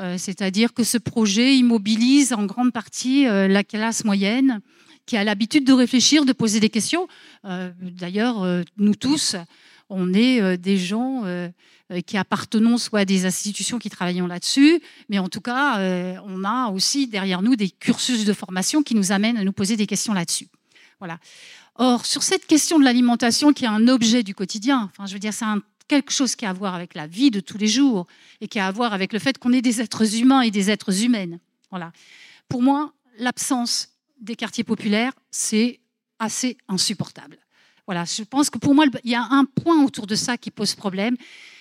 Euh, 0.00 0.16
c'est-à-dire 0.16 0.72
que 0.72 0.84
ce 0.84 0.96
projet 0.96 1.56
immobilise 1.56 2.32
en 2.32 2.46
grande 2.46 2.72
partie 2.72 3.24
la 3.24 3.62
classe 3.62 4.04
moyenne 4.04 4.60
qui 5.06 5.18
a 5.18 5.24
l'habitude 5.24 5.66
de 5.66 5.74
réfléchir, 5.74 6.24
de 6.24 6.32
poser 6.32 6.60
des 6.60 6.70
questions. 6.70 7.08
D'ailleurs, 7.44 8.64
nous 8.78 8.94
tous, 8.94 9.36
on 9.94 10.12
est 10.12 10.56
des 10.58 10.76
gens 10.78 11.24
euh, 11.92 12.00
qui 12.00 12.16
appartenons 12.16 12.78
soit 12.78 13.00
à 13.00 13.04
des 13.04 13.26
institutions 13.26 13.78
qui 13.78 13.90
travaillent 13.90 14.26
là-dessus, 14.26 14.80
mais 15.10 15.18
en 15.18 15.28
tout 15.28 15.42
cas, 15.42 15.80
euh, 15.80 16.16
on 16.24 16.42
a 16.42 16.70
aussi 16.70 17.08
derrière 17.08 17.42
nous 17.42 17.56
des 17.56 17.68
cursus 17.68 18.24
de 18.24 18.32
formation 18.32 18.82
qui 18.82 18.94
nous 18.94 19.12
amènent 19.12 19.36
à 19.36 19.44
nous 19.44 19.52
poser 19.52 19.76
des 19.76 19.86
questions 19.86 20.14
là-dessus. 20.14 20.48
Voilà. 20.98 21.18
Or, 21.74 22.06
sur 22.06 22.22
cette 22.22 22.46
question 22.46 22.78
de 22.78 22.84
l'alimentation, 22.84 23.52
qui 23.52 23.66
est 23.66 23.68
un 23.68 23.86
objet 23.86 24.22
du 24.22 24.34
quotidien, 24.34 24.90
enfin, 24.90 25.04
je 25.04 25.12
veux 25.12 25.18
dire, 25.18 25.34
c'est 25.34 25.44
quelque 25.86 26.10
chose 26.10 26.36
qui 26.36 26.46
a 26.46 26.50
à 26.50 26.52
voir 26.54 26.74
avec 26.74 26.94
la 26.94 27.06
vie 27.06 27.30
de 27.30 27.40
tous 27.40 27.58
les 27.58 27.68
jours 27.68 28.06
et 28.40 28.48
qui 28.48 28.58
a 28.58 28.66
à 28.66 28.72
voir 28.72 28.94
avec 28.94 29.12
le 29.12 29.18
fait 29.18 29.36
qu'on 29.36 29.52
est 29.52 29.60
des 29.60 29.82
êtres 29.82 30.16
humains 30.16 30.40
et 30.40 30.50
des 30.50 30.70
êtres 30.70 31.04
humaines. 31.04 31.38
Voilà. 31.68 31.92
Pour 32.48 32.62
moi, 32.62 32.94
l'absence 33.18 33.90
des 34.22 34.36
quartiers 34.36 34.64
populaires, 34.64 35.12
c'est 35.30 35.80
assez 36.18 36.56
insupportable. 36.66 37.43
Voilà, 37.86 38.04
je 38.04 38.22
pense 38.22 38.48
que 38.48 38.58
pour 38.58 38.74
moi, 38.74 38.86
il 39.04 39.10
y 39.10 39.14
a 39.14 39.26
un 39.30 39.44
point 39.44 39.84
autour 39.84 40.06
de 40.06 40.14
ça 40.14 40.38
qui 40.38 40.50
pose 40.50 40.74
problème, 40.74 41.16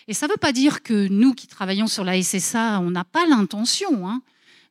et 0.07 0.13
ça 0.13 0.27
ne 0.27 0.31
veut 0.31 0.37
pas 0.37 0.51
dire 0.51 0.83
que 0.83 1.07
nous 1.07 1.33
qui 1.33 1.47
travaillons 1.47 1.87
sur 1.87 2.03
la 2.03 2.21
SSA, 2.21 2.79
on 2.79 2.91
n'a 2.91 3.03
pas 3.03 3.25
l'intention 3.25 4.07
hein, 4.07 4.21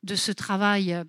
de 0.02 0.14
ce 0.14 0.32
travail 0.32 0.92
euh, 0.92 1.04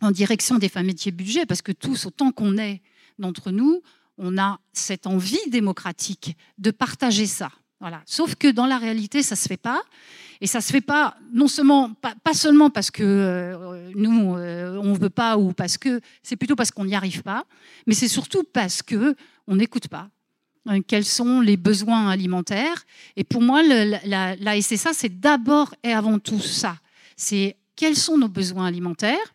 en 0.00 0.10
direction 0.10 0.58
des 0.58 0.68
familles 0.68 0.92
métiers 0.92 1.12
budget, 1.12 1.46
parce 1.46 1.62
que 1.62 1.72
tous, 1.72 2.06
autant 2.06 2.32
qu'on 2.32 2.58
est 2.58 2.82
d'entre 3.18 3.50
nous, 3.50 3.82
on 4.18 4.36
a 4.38 4.60
cette 4.72 5.06
envie 5.06 5.48
démocratique 5.48 6.36
de 6.58 6.70
partager 6.70 7.26
ça. 7.26 7.50
Voilà. 7.82 8.00
Sauf 8.06 8.36
que 8.36 8.46
dans 8.46 8.66
la 8.66 8.78
réalité, 8.78 9.24
ça 9.24 9.34
ne 9.34 9.38
se 9.38 9.48
fait 9.48 9.56
pas. 9.56 9.82
Et 10.40 10.46
ça 10.46 10.58
ne 10.58 10.62
se 10.62 10.70
fait 10.70 10.80
pas, 10.80 11.16
non 11.32 11.48
seulement, 11.48 11.92
pas, 11.94 12.32
seulement 12.32 12.70
parce 12.70 12.92
que 12.92 13.02
euh, 13.02 13.90
nous, 13.96 14.36
euh, 14.36 14.80
on 14.82 14.92
ne 14.92 14.98
veut 14.98 15.10
pas, 15.10 15.36
ou 15.36 15.52
parce 15.52 15.78
que 15.78 16.00
c'est 16.22 16.36
plutôt 16.36 16.56
parce 16.56 16.70
qu'on 16.70 16.84
n'y 16.84 16.94
arrive 16.94 17.22
pas, 17.22 17.44
mais 17.86 17.94
c'est 17.94 18.08
surtout 18.08 18.42
parce 18.44 18.82
qu'on 18.82 19.14
n'écoute 19.54 19.88
pas, 19.88 20.10
euh, 20.68 20.80
quels 20.86 21.04
sont 21.04 21.40
les 21.40 21.56
besoins 21.56 22.08
alimentaires. 22.08 22.84
Et 23.16 23.22
pour 23.22 23.40
moi, 23.40 23.62
la, 23.62 24.60
SSA, 24.60 24.92
c'est 24.92 25.20
d'abord 25.20 25.74
et 25.84 25.92
avant 25.92 26.18
tout 26.18 26.40
ça. 26.40 26.76
C'est 27.16 27.56
quels 27.76 27.96
sont 27.96 28.18
nos 28.18 28.28
besoins 28.28 28.66
alimentaires, 28.66 29.34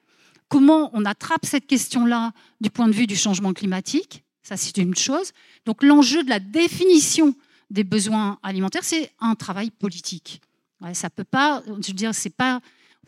comment 0.50 0.90
on 0.94 1.06
attrape 1.06 1.46
cette 1.46 1.68
question-là 1.68 2.34
du 2.60 2.70
point 2.70 2.88
de 2.88 2.94
vue 2.94 3.08
du 3.08 3.16
changement 3.16 3.54
climatique, 3.54 4.24
ça 4.44 4.58
c'est 4.58 4.78
une 4.78 4.96
chose. 4.96 5.32
Donc 5.66 5.84
l'enjeu 5.84 6.24
de 6.24 6.30
la 6.30 6.40
définition 6.40 7.34
des 7.70 7.84
besoins 7.84 8.40
alimentaires, 8.44 8.84
c'est 8.84 9.12
un 9.20 9.36
travail 9.36 9.72
politique. 9.72 10.42
ça 10.94 11.10
peut 11.10 11.24
pas, 11.24 11.64
je 11.66 11.88
veux 11.88 11.94
dire, 11.94 12.16
c'est 12.16 12.36
pas 12.36 12.62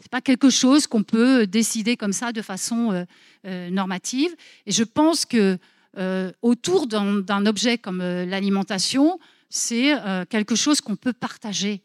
pas 0.07 0.21
quelque 0.21 0.49
chose 0.49 0.87
qu'on 0.87 1.03
peut 1.03 1.45
décider 1.45 1.97
comme 1.97 2.13
ça 2.13 2.31
de 2.31 2.41
façon 2.41 2.91
euh, 2.91 3.03
euh, 3.45 3.69
normative. 3.69 4.33
Et 4.65 4.71
je 4.71 4.83
pense 4.83 5.25
que 5.25 5.57
euh, 5.97 6.31
autour 6.41 6.87
d'un 6.87 7.45
objet 7.45 7.77
comme 7.77 7.99
l'alimentation, 7.99 9.19
c'est 9.49 9.95
quelque 10.29 10.53
chose 10.53 10.79
qu'on 10.79 10.95
peut 10.95 11.13
partager 11.13 11.81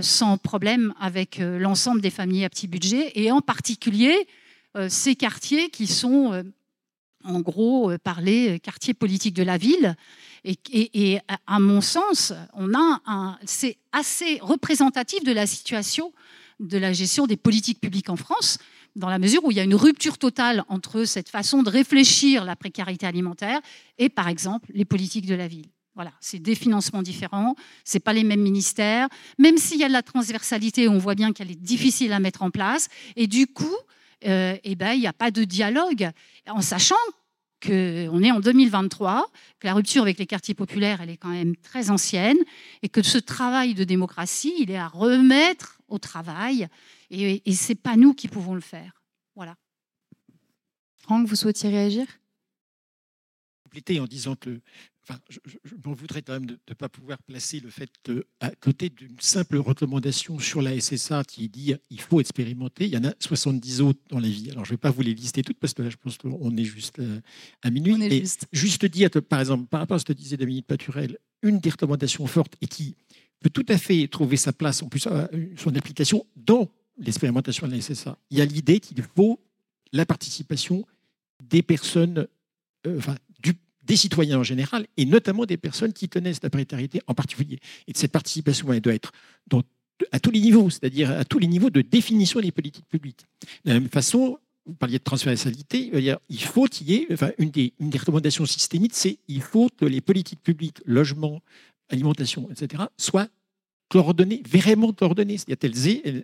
sans 0.00 0.38
problème 0.38 0.94
avec 0.98 1.38
l'ensemble 1.38 2.00
des 2.00 2.08
familles 2.08 2.46
à 2.46 2.48
petit 2.48 2.66
budget, 2.66 3.12
et 3.14 3.30
en 3.30 3.42
particulier 3.42 4.26
ces 4.88 5.14
quartiers 5.14 5.68
qui 5.68 5.86
sont 5.86 6.42
en 7.24 7.40
gros 7.40 7.92
par 8.02 8.20
quartiers 8.62 8.94
politiques 8.94 9.34
de 9.34 9.42
la 9.42 9.58
ville 9.58 9.94
Et, 10.44 11.20
à 11.46 11.60
mon 11.60 11.80
sens, 11.80 12.32
on 12.54 12.74
a 12.74 13.38
c'est 13.44 13.78
assez 13.92 14.38
représentatif 14.42 15.22
de 15.22 15.32
la 15.32 15.46
situation 15.46 16.12
de 16.62 16.78
la 16.78 16.92
gestion 16.92 17.26
des 17.26 17.36
politiques 17.36 17.80
publiques 17.80 18.08
en 18.08 18.16
France, 18.16 18.58
dans 18.94 19.08
la 19.08 19.18
mesure 19.18 19.44
où 19.44 19.50
il 19.50 19.56
y 19.56 19.60
a 19.60 19.64
une 19.64 19.74
rupture 19.74 20.18
totale 20.18 20.64
entre 20.68 21.04
cette 21.04 21.28
façon 21.28 21.62
de 21.62 21.70
réfléchir 21.70 22.44
la 22.44 22.56
précarité 22.56 23.06
alimentaire 23.06 23.60
et, 23.98 24.08
par 24.08 24.28
exemple, 24.28 24.70
les 24.74 24.84
politiques 24.84 25.26
de 25.26 25.34
la 25.34 25.48
ville. 25.48 25.66
Voilà, 25.94 26.12
c'est 26.20 26.38
des 26.38 26.54
financements 26.54 27.02
différents, 27.02 27.54
c'est 27.84 28.00
pas 28.00 28.14
les 28.14 28.24
mêmes 28.24 28.40
ministères, 28.40 29.08
même 29.38 29.58
s'il 29.58 29.78
y 29.78 29.84
a 29.84 29.88
de 29.88 29.92
la 29.92 30.02
transversalité, 30.02 30.88
on 30.88 30.98
voit 30.98 31.14
bien 31.14 31.32
qu'elle 31.32 31.50
est 31.50 31.60
difficile 31.60 32.12
à 32.12 32.20
mettre 32.20 32.42
en 32.42 32.50
place, 32.50 32.88
et 33.16 33.26
du 33.26 33.46
coup, 33.46 33.76
euh, 34.26 34.56
eh 34.64 34.74
ben, 34.74 34.92
il 34.92 35.00
n'y 35.00 35.06
a 35.06 35.12
pas 35.12 35.30
de 35.30 35.44
dialogue, 35.44 36.10
en 36.48 36.62
sachant 36.62 36.94
qu'on 37.62 38.22
est 38.22 38.30
en 38.30 38.40
2023, 38.40 39.30
que 39.60 39.66
la 39.66 39.74
rupture 39.74 40.02
avec 40.02 40.18
les 40.18 40.26
quartiers 40.26 40.54
populaires, 40.54 41.00
elle 41.00 41.10
est 41.10 41.16
quand 41.16 41.30
même 41.30 41.54
très 41.56 41.90
ancienne, 41.90 42.38
et 42.82 42.88
que 42.88 43.02
ce 43.02 43.18
travail 43.18 43.74
de 43.74 43.84
démocratie, 43.84 44.54
il 44.58 44.70
est 44.70 44.76
à 44.76 44.88
remettre 44.88 45.78
au 45.88 45.98
travail, 45.98 46.68
et, 47.10 47.42
et 47.44 47.54
ce 47.54 47.68
n'est 47.68 47.76
pas 47.76 47.96
nous 47.96 48.14
qui 48.14 48.28
pouvons 48.28 48.54
le 48.54 48.60
faire. 48.60 49.02
Voilà. 49.36 49.56
Franck, 50.96 51.26
vous 51.26 51.36
souhaitiez 51.36 51.68
réagir? 51.68 52.06
Compléter 53.64 54.00
en 54.00 54.06
disant 54.06 54.36
que 54.36 54.60
Enfin, 55.04 55.18
je, 55.28 55.38
m'en 55.84 55.94
voudrais 55.94 56.22
quand 56.22 56.34
même 56.34 56.46
de 56.46 56.58
ne 56.68 56.74
pas 56.74 56.88
pouvoir 56.88 57.18
placer 57.22 57.58
le 57.58 57.70
fait 57.70 57.90
à 58.38 58.50
côté 58.50 58.88
d'une 58.88 59.18
simple 59.18 59.56
recommandation 59.56 60.38
sur 60.38 60.62
la 60.62 60.78
SSA 60.78 61.24
qui 61.24 61.48
dit 61.48 61.74
il 61.90 62.00
faut 62.00 62.20
expérimenter. 62.20 62.84
Il 62.84 62.92
y 62.92 62.96
en 62.96 63.04
a 63.04 63.12
70 63.18 63.80
autres 63.80 63.98
dans 64.10 64.20
la 64.20 64.28
vie. 64.28 64.50
Alors, 64.52 64.64
je 64.64 64.70
ne 64.70 64.74
vais 64.74 64.80
pas 64.80 64.90
vous 64.90 65.02
les 65.02 65.14
lister 65.14 65.42
toutes 65.42 65.58
parce 65.58 65.74
que 65.74 65.82
là, 65.82 65.90
je 65.90 65.96
pense 65.96 66.18
qu'on 66.18 66.56
est 66.56 66.64
juste 66.64 67.00
euh, 67.00 67.20
à 67.62 67.70
minuit. 67.70 67.94
On 67.94 68.08
juste. 68.08 68.46
juste 68.52 68.84
dire, 68.86 69.10
par 69.28 69.40
exemple, 69.40 69.66
par 69.66 69.80
rapport 69.80 69.96
à 69.96 69.98
ce 69.98 70.04
que 70.04 70.12
disait 70.12 70.36
Dominique 70.36 70.66
Paturel, 70.66 71.18
une 71.42 71.58
des 71.58 71.70
recommandations 71.70 72.26
fortes 72.28 72.54
et 72.60 72.68
qui 72.68 72.94
peut 73.40 73.50
tout 73.50 73.66
à 73.68 73.78
fait 73.78 74.06
trouver 74.06 74.36
sa 74.36 74.52
place, 74.52 74.82
en 74.82 74.88
plus, 74.88 75.06
euh, 75.08 75.26
son 75.56 75.74
application 75.74 76.24
dans 76.36 76.70
l'expérimentation 76.96 77.66
de 77.66 77.72
la 77.72 77.80
SSA. 77.80 78.16
Il 78.30 78.38
y 78.38 78.40
a 78.40 78.44
l'idée 78.44 78.78
qu'il 78.78 79.02
faut 79.02 79.40
la 79.92 80.06
participation 80.06 80.86
des 81.42 81.62
personnes, 81.62 82.28
euh, 82.86 82.98
enfin, 82.98 83.16
des 83.84 83.96
citoyens 83.96 84.38
en 84.38 84.42
général, 84.42 84.86
et 84.96 85.04
notamment 85.04 85.44
des 85.44 85.56
personnes 85.56 85.92
qui 85.92 86.08
connaissent 86.08 86.42
la 86.42 86.50
précarité 86.50 87.00
en 87.06 87.14
particulier. 87.14 87.58
Et 87.88 87.92
cette 87.94 88.12
participation, 88.12 88.72
elle 88.72 88.80
doit 88.80 88.94
être 88.94 89.12
à 90.10 90.20
tous 90.20 90.30
les 90.30 90.40
niveaux, 90.40 90.70
c'est-à-dire 90.70 91.10
à 91.10 91.24
tous 91.24 91.38
les 91.38 91.46
niveaux 91.46 91.70
de 91.70 91.80
définition 91.80 92.40
des 92.40 92.50
politiques 92.50 92.88
publiques. 92.88 93.24
De 93.64 93.72
la 93.72 93.80
même 93.80 93.88
façon, 93.88 94.38
vous 94.66 94.74
parliez 94.74 94.98
de 94.98 95.04
transversalité, 95.04 95.90
il 96.28 96.42
faut 96.42 96.66
qu'il 96.66 96.90
y 96.90 96.94
ait, 96.94 97.06
enfin, 97.12 97.30
une, 97.38 97.50
des, 97.50 97.72
recommandations 97.98 98.46
systémiques, 98.46 98.94
c'est 98.94 99.18
il 99.28 99.42
faut 99.42 99.68
que 99.76 99.84
les 99.84 100.00
politiques 100.00 100.42
publiques, 100.42 100.78
logement, 100.84 101.42
alimentation, 101.88 102.48
etc., 102.50 102.84
soient 102.96 103.28
coordonnées, 103.88 104.42
vraiment 104.48 104.92
coordonnées, 104.92 105.38
c'est-à-dire 105.38 105.58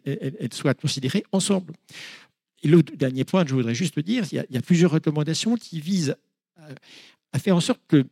qu'elles 0.00 0.52
soient 0.52 0.74
considérées 0.74 1.24
ensemble. 1.32 1.74
Et 2.62 2.68
le 2.68 2.82
dernier 2.82 3.24
point, 3.24 3.44
je 3.46 3.54
voudrais 3.54 3.74
juste 3.74 3.98
dire, 3.98 4.24
il 4.32 4.46
y 4.50 4.56
a 4.56 4.62
plusieurs 4.62 4.90
recommandations 4.90 5.56
qui 5.56 5.80
visent 5.80 6.16
à 7.32 7.38
faire 7.38 7.56
en 7.56 7.60
sorte 7.60 7.80
que 7.88 8.04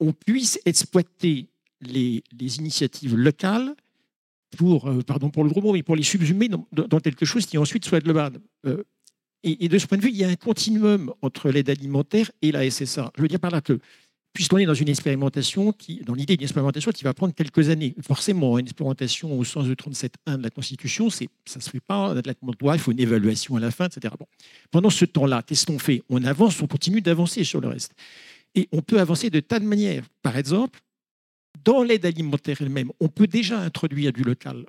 on 0.00 0.12
puisse 0.12 0.58
exploiter 0.64 1.48
les, 1.80 2.22
initiatives 2.40 3.16
locales 3.16 3.74
pour, 4.56 4.88
euh, 4.88 5.02
pardon 5.02 5.30
pour 5.30 5.44
le 5.44 5.50
gros 5.50 5.60
mot, 5.60 5.82
pour 5.82 5.96
les 5.96 6.02
subsumer 6.02 6.48
dans, 6.48 7.00
quelque 7.00 7.24
chose 7.24 7.46
qui 7.46 7.58
ensuite 7.58 7.84
soit 7.84 8.00
global. 8.00 8.32
Euh, 8.66 8.82
et, 9.42 9.68
de 9.68 9.78
ce 9.78 9.86
point 9.86 9.96
de 9.96 10.02
vue, 10.02 10.10
il 10.10 10.16
y 10.16 10.24
a 10.24 10.28
un 10.28 10.36
continuum 10.36 11.12
entre 11.22 11.50
l'aide 11.50 11.70
alimentaire 11.70 12.30
et 12.42 12.52
la 12.52 12.68
SSA. 12.68 13.10
Je 13.16 13.22
veux 13.22 13.28
dire 13.28 13.40
par 13.40 13.50
là 13.50 13.62
que, 13.62 13.78
puisqu'on 14.32 14.58
est 14.58 14.66
dans 14.66 14.74
une 14.74 14.88
expérimentation, 14.88 15.74
dans 16.04 16.14
l'idée 16.14 16.36
d'une 16.36 16.44
expérimentation 16.44 16.92
qui 16.92 17.04
va 17.04 17.14
prendre 17.14 17.34
quelques 17.34 17.68
années, 17.68 17.94
forcément, 18.02 18.58
une 18.58 18.66
expérimentation 18.66 19.36
au 19.38 19.44
sens 19.44 19.66
de 19.66 19.74
37.1 19.74 20.38
de 20.38 20.42
la 20.42 20.50
Constitution, 20.50 21.10
ça 21.10 21.24
ne 21.56 21.60
se 21.60 21.70
fait 21.70 21.80
pas 21.80 22.14
de 22.14 22.22
il 22.72 22.78
faut 22.78 22.92
une 22.92 23.00
évaluation 23.00 23.56
à 23.56 23.60
la 23.60 23.70
fin, 23.70 23.86
etc. 23.86 24.14
Pendant 24.70 24.90
ce 24.90 25.04
temps-là, 25.04 25.42
qu'est-ce 25.42 25.66
qu'on 25.66 25.78
fait? 25.78 26.02
On 26.08 26.22
avance, 26.24 26.62
on 26.62 26.66
continue 26.66 27.00
d'avancer 27.00 27.44
sur 27.44 27.60
le 27.60 27.68
reste. 27.68 27.92
Et 28.54 28.68
on 28.72 28.82
peut 28.82 29.00
avancer 29.00 29.30
de 29.30 29.40
tas 29.40 29.58
de 29.58 29.64
manières. 29.64 30.04
Par 30.22 30.36
exemple, 30.36 30.80
dans 31.64 31.82
l'aide 31.82 32.06
alimentaire 32.06 32.58
elle-même, 32.60 32.90
on 33.00 33.08
peut 33.08 33.26
déjà 33.26 33.60
introduire 33.60 34.12
du 34.12 34.22
local. 34.22 34.64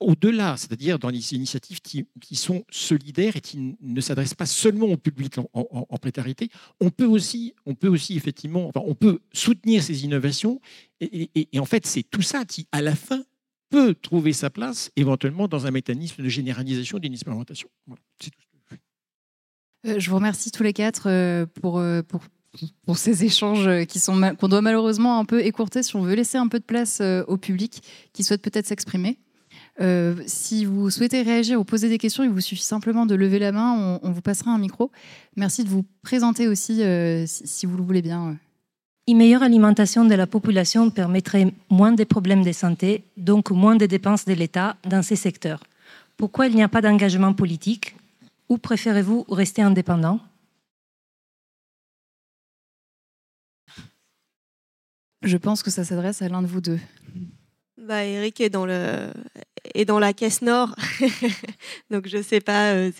Au-delà, 0.00 0.56
c'est-à-dire 0.56 0.98
dans 0.98 1.08
les 1.08 1.34
initiatives 1.34 1.80
qui, 1.80 2.06
sont 2.36 2.64
solidaires 2.70 3.36
et 3.36 3.40
qui 3.40 3.76
ne 3.80 4.00
s'adressent 4.00 4.34
pas 4.34 4.46
seulement 4.46 4.86
au 4.86 4.96
public 4.96 5.36
en, 5.52 5.98
précarité, 5.98 6.50
on 6.80 6.90
peut 6.90 7.06
aussi, 7.06 7.54
on 7.66 7.74
peut 7.74 7.88
aussi 7.88 8.16
effectivement, 8.16 8.70
on 8.74 8.94
peut 8.94 9.20
soutenir 9.32 9.82
ces 9.82 10.04
innovations. 10.04 10.60
Et, 11.00 11.46
en 11.58 11.64
fait, 11.64 11.86
c'est 11.86 12.02
tout 12.02 12.22
ça 12.22 12.44
qui, 12.44 12.66
à 12.72 12.82
la 12.82 12.94
fin, 12.94 13.22
peut 13.70 13.94
trouver 13.94 14.32
sa 14.32 14.50
place 14.50 14.90
éventuellement 14.96 15.48
dans 15.48 15.66
un 15.66 15.70
mécanisme 15.70 16.22
de 16.22 16.28
généralisation 16.28 16.98
d'une 16.98 17.12
expérimentation. 17.12 17.68
Euh, 19.86 19.98
je 19.98 20.10
vous 20.10 20.16
remercie 20.16 20.50
tous 20.50 20.62
les 20.62 20.72
quatre 20.72 21.08
euh, 21.08 21.46
pour, 21.60 21.78
euh, 21.78 22.02
pour, 22.02 22.22
pour 22.84 22.98
ces 22.98 23.24
échanges 23.24 23.86
qui 23.86 24.00
sont 24.00 24.34
qu'on 24.36 24.48
doit 24.48 24.62
malheureusement 24.62 25.18
un 25.18 25.24
peu 25.24 25.44
écourter 25.44 25.82
si 25.82 25.94
on 25.96 26.02
veut 26.02 26.14
laisser 26.14 26.38
un 26.38 26.48
peu 26.48 26.58
de 26.58 26.64
place 26.64 27.00
au 27.26 27.36
public 27.36 27.82
qui 28.12 28.24
souhaite 28.24 28.42
peut-être 28.42 28.66
s'exprimer. 28.66 29.18
Si 30.26 30.64
vous 30.64 30.90
souhaitez 30.90 31.22
réagir 31.22 31.60
ou 31.60 31.64
poser 31.64 31.88
des 31.88 31.98
questions, 31.98 32.24
il 32.24 32.30
vous 32.30 32.40
suffit 32.40 32.62
simplement 32.62 33.06
de 33.06 33.14
lever 33.14 33.38
la 33.38 33.52
main, 33.52 33.98
on, 34.02 34.10
vous 34.10 34.20
passera 34.20 34.50
un 34.50 34.58
micro. 34.58 34.90
Merci 35.36 35.64
de 35.64 35.68
vous 35.68 35.84
présenter 36.02 36.48
aussi, 36.48 36.82
si, 37.26 37.66
vous 37.66 37.76
le 37.76 37.82
voulez 37.82 38.02
bien. 38.02 38.36
Une 39.06 39.16
meilleure 39.16 39.42
alimentation 39.42 40.04
de 40.04 40.14
la 40.14 40.26
population 40.26 40.90
permettrait 40.90 41.54
moins 41.70 41.92
de 41.92 42.04
problèmes 42.04 42.44
de 42.44 42.52
santé, 42.52 43.04
donc 43.16 43.50
moins 43.50 43.76
de 43.76 43.86
dépenses 43.86 44.24
de 44.26 44.34
l'État 44.34 44.76
dans 44.84 45.02
ces 45.02 45.16
secteurs. 45.16 45.62
Pourquoi 46.18 46.48
il 46.48 46.54
n'y 46.54 46.62
a 46.62 46.68
pas 46.68 46.82
d'engagement 46.82 47.32
politique 47.32 47.96
ou 48.48 48.58
préférez-vous 48.58 49.24
rester 49.30 49.62
indépendant? 49.62 50.20
Je 55.22 55.36
pense 55.36 55.62
que 55.62 55.70
ça 55.70 55.84
s'adresse 55.84 56.22
à 56.22 56.28
l'un 56.28 56.42
de 56.42 56.46
vous 56.46 56.60
deux. 56.60 56.80
Bah, 57.86 58.04
Eric 58.04 58.40
est 58.40 58.50
dans, 58.50 58.66
le, 58.66 59.10
est 59.74 59.84
dans 59.84 59.98
la 59.98 60.12
caisse 60.12 60.42
nord, 60.42 60.74
donc 61.90 62.08
je 62.08 62.20
sais 62.20 62.40
pas 62.40 62.72
euh, 62.72 62.90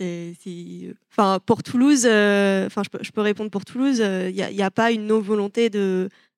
si, 0.40 0.88
enfin, 1.10 1.40
pour 1.44 1.62
Toulouse, 1.62 2.04
euh, 2.06 2.66
enfin, 2.66 2.82
je, 3.02 3.10
peux, 3.10 3.20
répondre 3.20 3.50
pour 3.50 3.64
Toulouse, 3.64 3.98
il 3.98 4.02
euh, 4.04 4.30
n'y 4.30 4.62
a, 4.62 4.70
pas 4.70 4.92
une 4.92 5.06
non-volonté 5.06 5.68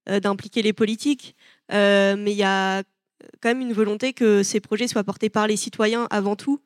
d'impliquer 0.07 0.63
les 0.63 0.73
politiques, 0.73 1.37
mais 1.71 2.33
il 2.33 2.37
y 2.37 2.43
a 2.43 2.83
quand 3.41 3.51
même 3.51 3.61
une 3.61 3.75
volonté 3.75 4.15
que 4.15 4.43
ces 4.43 4.61
projets 4.61 4.89
soient 4.89 5.05
portés 5.05 5.29
par 5.29 5.47
les 5.47 5.57
citoyens 5.57 6.07
avant 6.11 6.35
tout 6.35 6.61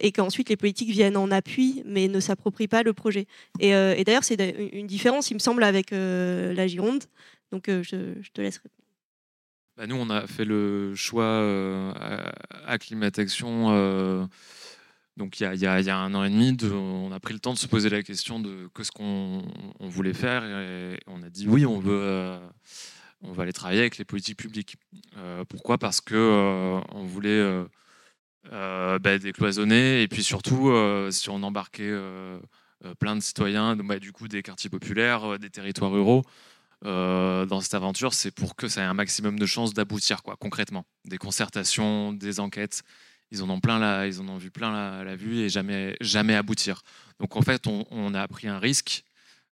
et 0.00 0.12
qu'ensuite 0.12 0.48
les 0.48 0.56
politiques 0.56 0.90
viennent 0.90 1.16
en 1.16 1.30
appui, 1.30 1.82
mais 1.84 2.08
ne 2.08 2.20
s'approprient 2.20 2.68
pas 2.68 2.82
le 2.82 2.92
projet. 2.92 3.26
Et, 3.60 3.74
euh, 3.74 4.02
d'ailleurs, 4.04 4.24
c'est 4.24 4.40
une 4.72 4.86
différence, 4.86 5.30
il 5.30 5.34
me 5.34 5.38
semble, 5.38 5.62
avec 5.62 5.92
euh, 5.92 6.52
la 6.54 6.66
Gironde. 6.66 7.04
Donc, 7.52 7.68
euh, 7.68 7.82
je, 7.82 7.96
te 8.32 8.40
laisse 8.40 8.58
répondre. 8.58 8.79
Bah, 9.80 9.86
nous, 9.86 9.96
on 9.96 10.10
a 10.10 10.26
fait 10.26 10.44
le 10.44 10.94
choix 10.94 11.42
acclimatation. 12.66 14.28
donc, 15.16 15.40
il 15.40 15.54
y, 15.56 15.66
a, 15.66 15.98
un 15.98 16.14
an 16.14 16.22
et 16.22 16.28
demi, 16.28 16.54
on 16.70 17.10
a 17.12 17.18
pris 17.18 17.32
le 17.32 17.40
temps 17.40 17.54
de 17.54 17.58
se 17.58 17.66
poser 17.66 17.88
la 17.88 18.02
question 18.02 18.40
de 18.40 18.68
que 18.74 18.84
ce 18.84 18.90
qu'on 18.90 19.42
voulait 19.80 20.12
faire. 20.12 20.42
On 21.06 21.22
a 21.22 21.30
dit 21.30 21.48
oui, 21.48 21.64
on 21.64 21.78
veut 21.78 22.38
on 23.22 23.32
va 23.32 23.44
aller 23.44 23.54
travailler 23.54 23.80
avec 23.80 23.96
les 23.96 24.04
politiques 24.04 24.36
publiques. 24.36 24.76
pourquoi? 25.48 25.78
Parce 25.78 26.02
que 26.02 26.78
on 26.92 27.04
voulait 27.04 27.64
euh, 28.52 28.98
bah, 28.98 29.16
décloisonner. 29.16 30.02
Et 30.02 30.08
puis 30.08 30.22
surtout, 30.22 30.68
euh, 30.68 31.10
si 31.10 31.30
on 31.30 31.42
embarquait 31.42 31.84
euh, 31.84 32.38
plein 32.98 33.16
de 33.16 33.22
citoyens, 33.22 33.76
bah, 33.76 33.98
du 33.98 34.12
coup 34.12 34.28
des 34.28 34.42
quartiers 34.42 34.68
populaires, 34.68 35.38
des 35.38 35.48
territoires 35.48 35.90
ruraux, 35.90 36.22
dans 36.82 37.60
cette 37.60 37.74
aventure, 37.74 38.14
c'est 38.14 38.30
pour 38.30 38.56
que 38.56 38.68
ça 38.68 38.82
ait 38.82 38.84
un 38.84 38.94
maximum 38.94 39.38
de 39.38 39.46
chances 39.46 39.74
d'aboutir, 39.74 40.22
quoi, 40.22 40.36
concrètement. 40.36 40.86
Des 41.04 41.18
concertations, 41.18 42.12
des 42.12 42.40
enquêtes, 42.40 42.82
ils 43.30 43.42
en 43.42 43.50
ont 43.50 43.60
plein 43.60 43.78
là, 43.78 44.06
ils 44.06 44.20
en 44.20 44.28
ont 44.28 44.38
vu 44.38 44.50
plein 44.50 44.72
la, 44.72 45.04
la 45.04 45.14
vue 45.14 45.40
et 45.40 45.48
jamais, 45.48 45.96
jamais 46.00 46.34
aboutir. 46.34 46.82
Donc 47.20 47.36
en 47.36 47.42
fait, 47.42 47.66
on, 47.66 48.14
a 48.14 48.26
pris 48.28 48.48
un 48.48 48.58
risque 48.58 49.04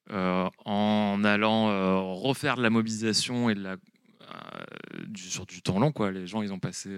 en 0.08 1.20
allant 1.24 2.14
refaire 2.14 2.56
de 2.56 2.62
la 2.62 2.70
mobilisation 2.70 3.50
et 3.50 3.54
de 3.54 3.62
la, 3.62 3.76
sur 5.16 5.46
du 5.46 5.62
temps 5.62 5.78
long. 5.78 5.92
Quoi. 5.92 6.12
Les 6.12 6.26
gens, 6.26 6.42
ils 6.42 6.52
ont 6.52 6.60
passé 6.60 6.90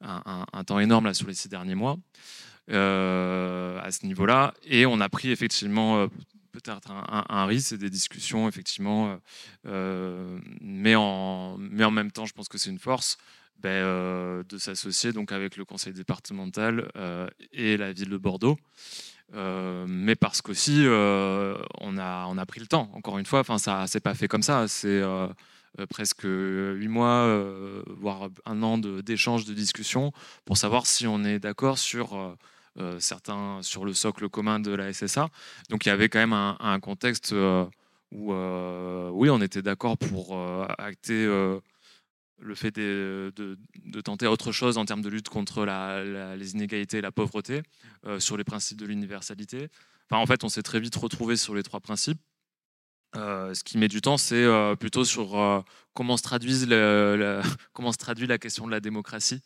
un, 0.00 0.64
temps 0.64 0.78
énorme 0.78 1.06
là, 1.06 1.14
sur 1.14 1.26
les 1.26 1.34
six 1.34 1.48
derniers 1.48 1.74
mois 1.74 1.96
euh, 2.70 3.80
à 3.82 3.90
ce 3.90 4.06
niveau-là. 4.06 4.54
Et 4.64 4.86
on 4.86 5.00
a 5.00 5.08
pris 5.08 5.30
effectivement 5.30 5.98
euh, 5.98 6.06
peut-être 6.60 6.90
un, 6.90 7.46
risque 7.46 7.72
et 7.72 7.78
des 7.78 7.90
discussions, 7.90 8.48
effectivement, 8.48 9.18
euh, 9.66 10.38
mais, 10.60 10.94
en, 10.94 11.56
mais 11.58 11.84
en 11.84 11.90
même 11.90 12.10
temps, 12.10 12.26
je 12.26 12.32
pense 12.32 12.48
que 12.48 12.58
c'est 12.58 12.70
une 12.70 12.78
force. 12.78 13.18
Ben, 13.60 14.44
de 14.48 14.56
s'associer 14.56 15.12
donc 15.12 15.32
avec 15.32 15.56
le 15.56 15.64
conseil 15.64 15.92
départemental 15.92 16.88
et 17.52 17.76
la 17.76 17.92
ville 17.92 18.10
de 18.10 18.16
Bordeaux 18.16 18.56
mais 19.34 20.14
parce 20.14 20.42
qu'aussi 20.42 20.84
on, 20.86 21.98
a, 21.98 22.26
on 22.28 22.38
a 22.38 22.46
pris 22.46 22.60
le 22.60 22.68
temps, 22.68 22.88
encore 22.94 23.18
une 23.18 23.26
fois, 23.26 23.40
enfin, 23.40 23.58
ça 23.58 23.88
s'est 23.88 23.98
pas 23.98 24.14
fait 24.14 24.28
comme 24.28 24.44
ça, 24.44 24.68
c'est 24.68 25.02
presque 25.90 26.22
huit 26.22 26.86
mois, 26.86 27.26
voire 27.86 28.28
un 28.46 28.62
an 28.62 28.78
d'échanges, 28.78 29.44
de, 29.44 29.54
discussions, 29.54 30.12
pour 30.44 30.56
savoir 30.56 30.86
si 30.86 31.08
on 31.08 31.24
est 31.24 31.40
d'accord 31.40 31.78
sur 31.78 32.36
certains, 32.98 33.60
sur 33.62 33.84
le 33.84 33.92
socle 33.92 34.28
commun 34.28 34.60
de 34.60 34.70
la 34.72 34.92
SSA. 34.92 35.28
Donc 35.70 35.86
il 35.86 35.88
y 35.88 35.92
avait 35.92 36.08
quand 36.08 36.18
même 36.18 36.32
un, 36.32 36.80
contexte 36.80 37.32
où, 37.32 38.32
oui, 38.32 39.30
on 39.30 39.40
était 39.40 39.62
d'accord 39.62 39.98
pour 39.98 40.38
acter 40.78 41.26
le 42.40 42.54
fait 42.54 42.74
de, 42.74 43.32
tenter 44.04 44.26
autre 44.26 44.52
chose 44.52 44.78
en 44.78 44.84
termes 44.84 45.02
de 45.02 45.08
lutte 45.08 45.28
contre 45.28 45.64
les 46.36 46.52
inégalités 46.52 46.98
et 46.98 47.00
la 47.00 47.12
pauvreté, 47.12 47.62
euh, 48.06 48.20
sur 48.20 48.36
les 48.36 48.44
principes 48.44 48.78
de 48.78 48.86
l'universalité. 48.86 49.68
Enfin, 50.10 50.22
en 50.22 50.26
fait, 50.26 50.44
on 50.44 50.48
s'est 50.48 50.62
très 50.62 50.80
vite 50.80 50.96
retrouvé 50.96 51.36
sur 51.36 51.54
les 51.54 51.62
trois 51.62 51.80
principes. 51.80 52.20
Euh, 53.16 53.54
ce 53.54 53.64
qui 53.64 53.78
met 53.78 53.88
du 53.88 54.00
temps, 54.00 54.18
c'est 54.18 54.36
euh, 54.36 54.76
plutôt 54.76 55.04
sur 55.04 55.64
comment, 55.94 56.16
se 56.16 56.22
comment 57.72 57.92
se 57.92 57.98
traduit 57.98 58.26
la 58.26 58.38
question 58.38 58.66
de 58.66 58.70
la 58.70 58.80
démocratie. 58.80 59.40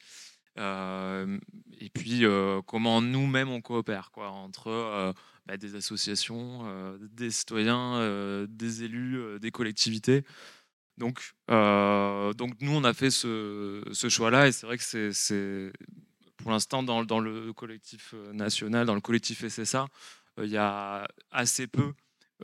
Et 0.56 1.90
puis 1.94 2.24
comment 2.66 3.00
nous-mêmes 3.00 3.50
on 3.50 3.60
coopère 3.60 4.10
quoi, 4.12 4.30
entre 4.30 5.14
bah, 5.46 5.56
des 5.56 5.74
associations, 5.74 6.98
des 7.00 7.30
citoyens, 7.30 8.46
des 8.48 8.84
élus, 8.84 9.38
des 9.40 9.50
collectivités. 9.50 10.24
Donc, 10.98 11.34
euh, 11.50 12.32
donc 12.34 12.54
nous, 12.60 12.72
on 12.72 12.84
a 12.84 12.94
fait 12.94 13.10
ce, 13.10 13.82
choix-là 14.08 14.48
et 14.48 14.52
c'est 14.52 14.66
vrai 14.66 14.78
que 14.78 15.12
c'est 15.12 15.72
pour 16.36 16.50
l'instant 16.50 16.82
dans, 16.82 17.20
le 17.20 17.52
collectif 17.52 18.14
euh, 18.14 18.32
national, 18.32 18.86
dans 18.86 18.94
le 18.94 19.00
collectif 19.00 19.46
SSA, 19.46 19.86
euh, 20.38 20.44
il 20.44 20.50
y 20.50 20.56
a 20.56 21.06
assez 21.30 21.66
peu 21.66 21.92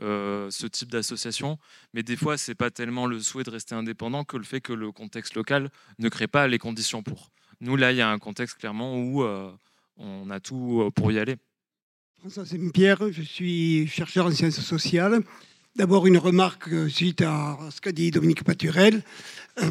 ce 0.01 0.67
type 0.67 0.89
d'association, 0.89 1.59
mais 1.93 2.03
des 2.03 2.15
fois, 2.15 2.37
c'est 2.37 2.55
pas 2.55 2.71
tellement 2.71 3.05
le 3.05 3.19
souhait 3.19 3.43
de 3.43 3.49
rester 3.49 3.75
indépendant 3.75 4.23
que 4.23 4.37
le 4.37 4.45
fait 4.45 4.61
que 4.61 4.71
le 4.71 4.93
contexte 4.93 5.35
local 5.35 5.69
ne 5.97 6.07
crée 6.07 6.27
pas 6.27 6.47
les 6.47 6.57
conditions 6.57 7.03
pour. 7.03 7.31
Nous, 7.61 7.75
là, 7.75 7.91
il 7.91 7.97
y 7.97 8.01
a 8.01 8.09
un 8.09 8.19
contexte 8.19 8.57
clairement 8.57 8.97
où 8.97 9.23
on 9.97 10.29
a 10.29 10.39
tout 10.39 10.89
pour 10.95 11.11
y 11.11 11.19
aller. 11.19 11.35
François 12.19 12.45
Saint-Pierre, 12.45 13.11
je 13.11 13.21
suis 13.21 13.87
chercheur 13.87 14.25
en 14.25 14.31
sciences 14.31 14.59
sociales 14.59 15.21
D'abord, 15.75 16.07
une 16.07 16.17
remarque 16.17 16.67
euh, 16.73 16.89
suite 16.89 17.21
à 17.21 17.57
ce 17.71 17.79
qu'a 17.79 17.91
dit 17.91 18.11
Dominique 18.11 18.43
Paturel. 18.43 19.01
Euh, 19.61 19.69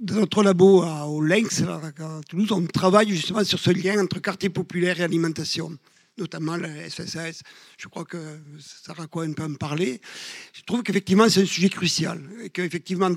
dans 0.00 0.14
notre 0.14 0.44
labo 0.44 0.84
au 0.84 1.20
Lynx, 1.20 1.62
à 1.62 1.80
Toulouse, 2.28 2.52
on 2.52 2.64
travaille 2.66 3.08
justement 3.08 3.42
sur 3.42 3.58
ce 3.58 3.70
lien 3.70 4.00
entre 4.00 4.20
quartier 4.20 4.50
populaire 4.50 5.00
et 5.00 5.02
alimentation, 5.02 5.76
notamment 6.18 6.56
la 6.56 6.88
SSS. 6.88 7.42
Je 7.78 7.88
crois 7.88 8.04
que 8.04 8.18
Sarah 8.60 9.06
Cohen 9.06 9.32
peut 9.32 9.42
en 9.42 9.54
parler. 9.54 10.00
Je 10.52 10.62
trouve 10.62 10.82
qu'effectivement, 10.82 11.28
c'est 11.28 11.42
un 11.42 11.46
sujet 11.46 11.70
crucial 11.70 12.20
et 12.44 12.50
qu'effectivement, 12.50 13.10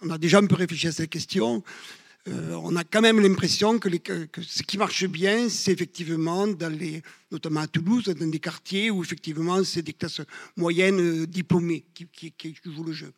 on 0.00 0.10
a 0.10 0.18
déjà 0.18 0.38
un 0.38 0.46
peu 0.46 0.56
réfléchi 0.56 0.88
à 0.88 0.92
cette 0.92 1.10
question. 1.10 1.62
Euh, 2.28 2.54
on 2.62 2.76
a 2.76 2.84
quand 2.84 3.00
même 3.00 3.20
l'impression 3.20 3.80
que, 3.80 3.88
ce 4.40 4.62
qui 4.62 4.78
marche 4.78 5.06
bien, 5.06 5.48
c'est 5.48 5.72
effectivement, 5.72 6.46
dans 6.46 6.72
notamment 7.32 7.60
à 7.60 7.66
Toulouse, 7.66 8.04
dans 8.04 8.26
des 8.28 8.38
quartiers 8.38 8.90
où 8.90 9.02
effectivement 9.02 9.64
c'est 9.64 9.82
des 9.82 9.92
classes 9.92 10.20
moyennes 10.56 11.00
euh, 11.00 11.26
diplômées 11.26 11.84
qui, 11.92 12.56
jouent 12.64 12.84
le 12.84 12.92
jeu. 12.92 13.12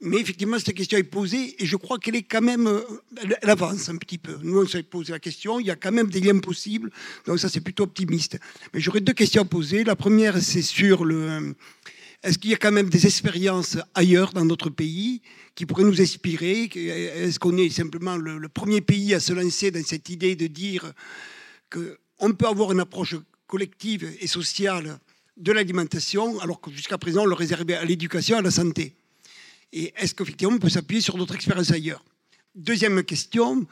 mais 0.00 0.18
effectivement, 0.18 0.60
cette 0.60 0.76
question 0.76 0.96
est 0.96 1.02
posée 1.02 1.60
et 1.60 1.66
je 1.66 1.74
crois 1.74 1.98
qu'elle 1.98 2.14
est 2.14 2.22
quand 2.22 2.40
même. 2.40 2.68
Euh, 2.68 2.82
elle, 3.20 3.50
avance 3.50 3.88
un 3.88 3.96
petit 3.96 4.18
peu. 4.18 4.38
Nous, 4.42 4.60
on 4.60 4.66
s'est 4.66 4.84
posé 4.84 5.10
la 5.10 5.18
question, 5.18 5.58
il 5.58 5.66
y 5.66 5.72
a 5.72 5.76
quand 5.76 5.90
même 5.90 6.08
des 6.08 6.20
liens 6.20 6.38
possibles, 6.38 6.92
donc 7.26 7.40
ça, 7.40 7.48
c'est 7.48 7.60
plutôt 7.60 7.82
optimiste. 7.82 8.38
Mais 8.72 8.80
j'aurais 8.80 9.00
deux 9.00 9.12
questions 9.12 9.42
à 9.42 9.44
poser. 9.44 9.82
La 9.82 9.96
première, 9.96 10.40
c'est 10.40 10.62
sur 10.62 11.04
le. 11.04 11.56
Est-ce 12.22 12.38
qu'il 12.38 12.50
y 12.50 12.54
a 12.54 12.56
quand 12.56 12.72
même 12.72 12.90
des 12.90 13.06
expériences 13.06 13.76
ailleurs 13.94 14.32
dans 14.32 14.44
notre 14.44 14.70
pays 14.70 15.22
qui 15.54 15.66
pourraient 15.66 15.84
nous 15.84 16.00
inspirer? 16.00 16.64
Est-ce 16.64 17.38
qu'on 17.38 17.56
est 17.56 17.70
simplement 17.70 18.16
le, 18.16 18.48
premier 18.48 18.80
pays 18.80 19.14
à 19.14 19.20
se 19.20 19.32
lancer 19.32 19.70
dans 19.70 19.84
cette 19.84 20.08
idée 20.08 20.34
de 20.34 20.48
dire 20.48 20.92
qu'on 21.70 22.32
peut 22.32 22.48
avoir 22.48 22.72
une 22.72 22.80
approche 22.80 23.14
collective 23.46 24.12
et 24.20 24.26
sociale 24.26 24.98
de 25.36 25.52
l'alimentation, 25.52 26.40
alors 26.40 26.60
que 26.60 26.72
jusqu'à 26.72 26.98
présent 26.98 27.22
on 27.22 27.26
le 27.26 27.34
réservait 27.34 27.76
à 27.76 27.84
l'éducation, 27.84 28.36
à 28.36 28.42
la 28.42 28.50
santé? 28.50 28.96
Et 29.72 29.92
est-ce 29.96 30.14
qu'effectivement 30.14 30.56
on 30.56 30.58
peut 30.58 30.68
s'appuyer 30.68 31.00
sur 31.00 31.16
d'autres 31.16 31.36
expériences 31.36 31.70
ailleurs? 31.70 32.04
Deuxième 32.56 33.04
question, 33.04 33.64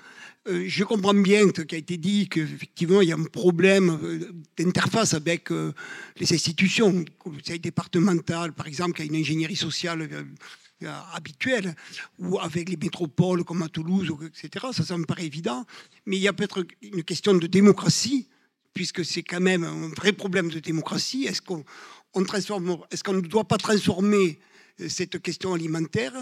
euh, 0.49 0.65
je 0.69 0.85
comprends 0.85 1.15
bien 1.15 1.49
ce 1.55 1.63
qui 1.63 1.75
a 1.75 1.79
été 1.79 1.97
dit 1.97 2.29
qu'effectivement 2.29 3.01
il 3.01 3.09
y 3.09 3.13
a 3.13 3.17
un 3.17 3.25
problème 3.25 3.99
euh, 4.03 4.33
d'interface 4.57 5.15
avec 5.15 5.51
euh, 5.51 5.73
les 6.19 6.33
institutions, 6.33 6.93
le 6.93 7.05
conseil 7.19 7.59
départemental 7.59 8.53
par 8.53 8.67
exemple, 8.69 8.95
qui 8.95 9.03
a 9.03 9.05
une 9.07 9.17
ingénierie 9.17 9.57
sociale 9.57 10.09
habituelle, 11.15 11.75
ou 12.19 12.39
avec 12.39 12.69
les 12.69 12.77
métropoles 12.77 13.45
comme 13.45 13.63
à 13.63 13.69
Toulouse, 13.69 14.13
etc. 14.27 14.67
Ça, 14.73 14.85
ça 14.85 14.99
me 14.99 15.05
paraît 15.05 15.25
évident. 15.25 15.65
Mais 16.05 16.17
il 16.17 16.23
y 16.23 16.29
a 16.29 16.35
peut-être 16.35 16.67
une 16.83 17.03
question 17.03 17.33
de 17.35 17.47
démocratie, 17.47 18.29
puisque 18.75 19.03
c'est 19.03 19.23
quand 19.23 19.41
même 19.41 19.65
un 19.65 19.89
vrai 19.89 20.13
problème 20.13 20.51
de 20.51 20.59
démocratie. 20.59 21.25
Est-ce 21.25 21.41
qu'on 21.41 21.65
ne 22.15 23.21
doit 23.23 23.45
pas 23.45 23.57
transformer 23.57 24.39
cette 24.87 25.21
question 25.23 25.55
alimentaire 25.55 26.13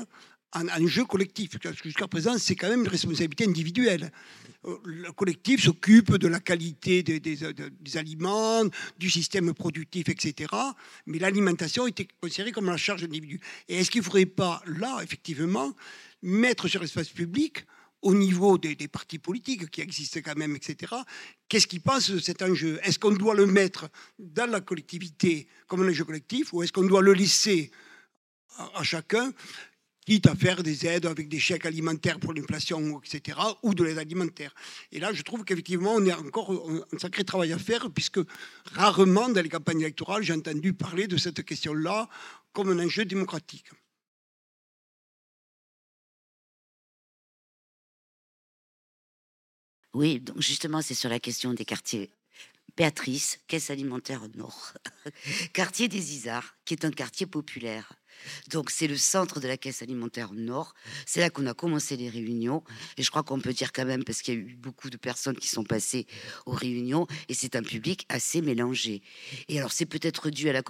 un, 0.55 0.87
jeu 0.87 1.05
collectif. 1.05 1.53
Jusqu'à 1.83 2.09
présent, 2.09 2.39
c'est 2.39 2.55
quand 2.55 2.69
même 2.69 2.81
une 2.81 2.89
responsabilité 2.89 3.45
individuelle. 3.45 4.11
Euh, 4.65 4.77
le 4.85 5.13
collectif 5.13 5.65
s'occupe 5.65 6.17
de 6.17 6.29
la 6.29 6.41
qualité 6.41 7.03
des, 7.03 7.21
des, 7.21 7.97
aliments, 7.97 8.65
du 8.99 9.11
système 9.11 9.53
productif, 9.53 10.09
etc. 10.09 10.53
Mais 11.07 11.19
l'alimentation 11.19 11.87
était 11.87 12.09
considérée 12.21 12.53
comme 12.53 12.67
la 12.67 12.77
charge 12.77 13.05
individuelle. 13.05 13.41
Et 13.69 13.79
est-ce 13.79 13.91
qu'il 13.91 14.01
ne 14.01 14.05
faudrait 14.05 14.27
pas, 14.27 14.63
là, 14.67 15.01
effectivement, 15.03 15.75
mettre 16.23 16.69
sur 16.69 16.81
l'espace 16.81 17.09
public 17.09 17.65
au 18.05 18.15
niveau 18.15 18.59
des, 18.59 18.77
partis 18.87 19.19
politiques 19.19 19.71
qui 19.71 19.81
existent 19.81 20.21
quand 20.23 20.37
même, 20.37 20.55
etc. 20.55 20.93
Qu'est-ce 21.49 21.67
qui 21.67 21.81
passe 21.81 22.11
de 22.11 22.19
cet 22.19 22.43
enjeu? 22.43 22.79
Est-ce 22.83 22.99
qu'on 22.99 23.13
doit 23.13 23.35
le 23.35 23.47
mettre 23.47 23.89
dans 24.19 24.49
la 24.49 24.61
collectivité 24.61 25.49
comme 25.67 25.83
un 25.83 25.89
enjeu 25.89 26.05
collectif 26.05 26.53
ou 26.53 26.63
est-ce 26.63 26.73
qu'on 26.73 26.87
doit 26.87 27.01
le 27.01 27.15
laisser 27.15 27.71
à 28.75 28.83
chacun 28.83 29.33
quitte 30.05 30.27
à 30.27 30.35
faire 30.35 30.63
des 30.63 30.87
aides 30.87 31.07
avec 31.07 31.29
des 31.29 31.39
chèques 31.39 31.67
alimentaires 31.67 32.21
pour 32.21 32.35
l'inflation, 32.35 33.01
etc., 33.03 33.39
ou 33.63 33.75
de 33.75 33.85
l'aide 33.85 33.99
alimentaire. 33.99 34.55
Et 34.93 35.01
là, 35.01 35.13
je 35.13 35.23
trouve 35.23 35.45
qu'effectivement, 35.45 35.95
on 35.95 36.07
a 36.09 36.19
encore 36.19 36.51
un 36.93 36.99
sacré 36.99 37.25
travail 37.25 37.53
à 37.53 37.59
faire, 37.59 37.91
puisque 37.91 38.21
rarement 38.73 39.29
dans 39.29 39.43
les 39.43 39.49
campagnes 39.49 39.81
électorales, 39.81 40.23
j'ai 40.23 40.35
entendu 40.35 40.73
parler 40.73 41.07
de 41.07 41.17
cette 41.17 41.45
question-là 41.45 42.09
comme 42.53 42.71
un 42.71 42.85
enjeu 42.85 43.05
démocratique. 43.05 43.67
Oui, 49.95 50.21
donc 50.21 50.41
justement, 50.41 50.83
c'est 50.83 50.95
sur 50.95 51.09
la 51.09 51.21
question 51.21 51.55
des 51.55 51.65
quartiers. 51.65 52.11
Béatrice, 52.77 53.39
caisse 53.47 53.71
alimentaire 53.71 54.23
Nord, 54.35 54.73
quartier 55.53 55.87
des 55.87 56.15
Isards, 56.15 56.57
qui 56.65 56.75
est 56.75 56.85
un 56.85 56.91
quartier 56.91 57.27
populaire 57.27 57.93
donc 58.51 58.71
c'est 58.71 58.87
le 58.87 58.97
centre 58.97 59.41
de 59.41 59.49
la 59.49 59.57
caisse 59.57 59.83
alimentaire 59.83 60.33
Nord. 60.33 60.75
C'est 61.07 61.21
là 61.21 61.31
qu'on 61.31 61.47
a 61.47 61.55
commencé 61.55 61.97
les 61.97 62.09
réunions. 62.09 62.63
Et 62.97 63.03
je 63.03 63.11
crois 63.11 63.23
qu'on 63.23 63.41
peut 63.41 63.53
dire 63.53 63.73
quand 63.73 63.85
même, 63.85 64.05
parce 64.05 64.23
qu'il 64.23 64.35
y 64.35 64.37
a 64.37 64.41
eu 64.41 64.57
beaucoup 64.57 64.91
de 64.91 64.97
personnes 64.97 65.37
qui 65.37 65.49
sont 65.49 65.65
passées 65.65 66.07
aux 66.47 66.53
réunions, 66.53 67.07
et 67.29 67.35
c'est 67.35 67.57
un 67.57 67.63
public 67.63 68.07
assez 68.09 68.43
mélangé. 68.43 69.03
Et 69.49 69.59
alors 69.59 69.73
c'est 69.73 69.87
peut-être 69.87 70.31
dû 70.31 70.49
à 70.49 70.63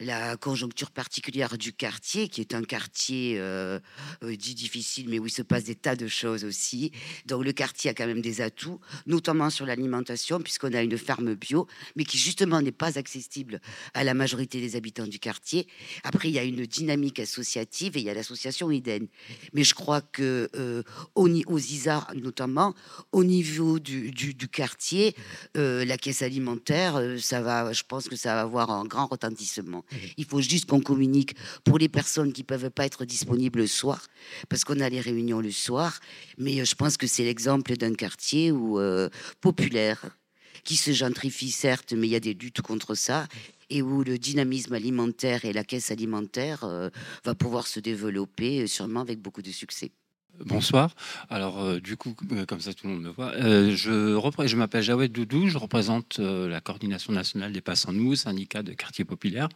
la, 0.00 0.36
conjoncture 0.36 0.90
particulière 0.90 1.56
du 1.58 1.72
quartier, 1.72 2.28
qui 2.28 2.40
est 2.40 2.54
un 2.54 2.62
quartier 2.62 3.38
euh, 3.38 3.80
euh, 4.22 4.36
dit 4.36 4.54
difficile, 4.54 5.08
mais 5.08 5.18
où 5.18 5.26
il 5.26 5.30
se 5.30 5.42
passe 5.42 5.64
des 5.64 5.74
tas 5.74 5.96
de 5.96 6.06
choses 6.06 6.44
aussi. 6.44 6.92
Donc 7.26 7.44
le 7.44 7.52
quartier 7.52 7.90
a 7.90 7.94
quand 7.94 8.06
même 8.06 8.20
des 8.20 8.40
atouts, 8.40 8.80
notamment 9.06 9.50
sur 9.50 9.66
l'alimentation, 9.66 10.40
puisqu'on 10.40 10.72
a 10.72 10.82
une 10.82 10.98
ferme 10.98 11.34
bio, 11.34 11.66
mais 11.96 12.04
qui 12.04 12.18
justement 12.18 12.60
n'est 12.60 12.72
pas 12.72 12.98
accessible 12.98 13.60
à 13.94 14.04
la 14.04 14.14
majorité 14.14 14.60
des 14.60 14.76
habitants 14.76 15.06
du 15.06 15.18
quartier 15.18 15.65
après, 16.04 16.28
il 16.28 16.34
y 16.34 16.38
a 16.38 16.44
une 16.44 16.66
dynamique 16.66 17.20
associative 17.20 17.96
et 17.96 18.00
il 18.00 18.06
y 18.06 18.10
a 18.10 18.14
l'association 18.14 18.70
Eden. 18.70 19.06
Mais 19.52 19.64
je 19.64 19.74
crois 19.74 20.00
que 20.00 20.48
euh, 20.56 20.82
aux, 21.14 21.28
Isards, 21.58 22.12
notamment, 22.14 22.74
au 23.12 23.24
niveau 23.24 23.78
du, 23.78 24.12
quartier, 24.50 25.14
euh, 25.56 25.84
la 25.84 25.98
caisse 25.98 26.22
alimentaire, 26.22 26.96
euh, 26.96 27.18
ça 27.18 27.40
va, 27.40 27.72
je 27.72 27.82
pense 27.86 28.08
que 28.08 28.16
ça 28.16 28.34
va 28.34 28.40
avoir 28.42 28.70
un 28.70 28.84
grand 28.84 29.06
retentissement. 29.06 29.84
Il 30.16 30.24
faut 30.24 30.40
juste 30.40 30.66
qu'on 30.66 30.80
communique 30.80 31.34
pour 31.64 31.78
les 31.78 31.88
personnes 31.88 32.32
qui 32.32 32.44
peuvent 32.44 32.70
pas 32.70 32.86
être 32.86 33.04
disponibles 33.04 33.60
le 33.60 33.66
soir, 33.66 34.06
parce 34.48 34.64
qu'on 34.64 34.80
a 34.80 34.88
les 34.88 35.00
réunions 35.00 35.40
le 35.40 35.50
soir. 35.50 36.00
Mais 36.38 36.64
je 36.64 36.74
pense 36.74 36.96
que 36.96 37.06
c'est 37.06 37.24
l'exemple 37.24 37.76
d'un 37.76 37.94
quartier 37.94 38.52
où, 38.52 38.78
populaire 39.40 40.10
qui 40.64 40.76
se 40.76 40.92
gentrifie 40.92 41.50
certes, 41.50 41.92
mais 41.92 42.08
il 42.08 42.10
y 42.10 42.16
a 42.16 42.20
des 42.20 42.34
luttes 42.34 42.60
contre 42.60 42.94
ça 42.94 43.26
et 43.70 43.82
où 43.82 44.04
le 44.04 44.18
dynamisme 44.18 44.74
alimentaire 44.74 45.44
et 45.44 45.52
la 45.52 45.64
caisse 45.64 45.90
alimentaire 45.90 46.64
euh, 46.64 46.90
va 47.24 47.34
pouvoir 47.34 47.66
se 47.66 47.80
développer 47.80 48.62
euh, 48.62 48.66
sûrement 48.66 49.00
avec 49.00 49.20
beaucoup 49.20 49.42
de 49.42 49.50
succès. 49.50 49.92
Bonsoir. 50.44 50.94
Alors, 51.30 51.62
euh, 51.62 51.80
du 51.80 51.96
coup, 51.96 52.14
euh, 52.32 52.44
comme 52.44 52.60
ça 52.60 52.74
tout 52.74 52.86
le 52.86 52.92
monde 52.92 53.02
me 53.02 53.10
voit, 53.10 53.32
je, 53.38 54.56
m'appelle 54.56 54.82
Jawed 54.82 55.10
Doudou, 55.10 55.48
je 55.48 55.56
représente 55.56 56.18
la 56.18 56.60
coordination 56.60 57.12
nationale 57.12 57.52
des 57.52 57.60
Passants 57.60 57.92
Nous, 57.92 58.16
syndicat 58.16 58.62
de 58.62 58.72
quartier 58.72 59.04
populaire. 59.04 59.48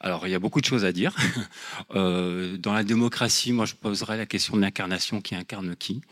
Alors, 0.00 0.26
il 0.26 0.30
y 0.30 0.34
a 0.34 0.38
beaucoup 0.38 0.60
de 0.60 0.66
choses 0.66 0.84
à 0.84 0.92
dire. 0.92 1.16
dans 1.94 2.72
la 2.72 2.84
démocratie, 2.84 3.52
moi, 3.52 3.64
je 3.64 3.74
poserais 3.74 4.16
la 4.16 4.26
question 4.26 4.56
de 4.56 4.60
l'incarnation 4.62 5.20
qui 5.20 5.34
incarne 5.34 5.74
qui. 5.76 6.02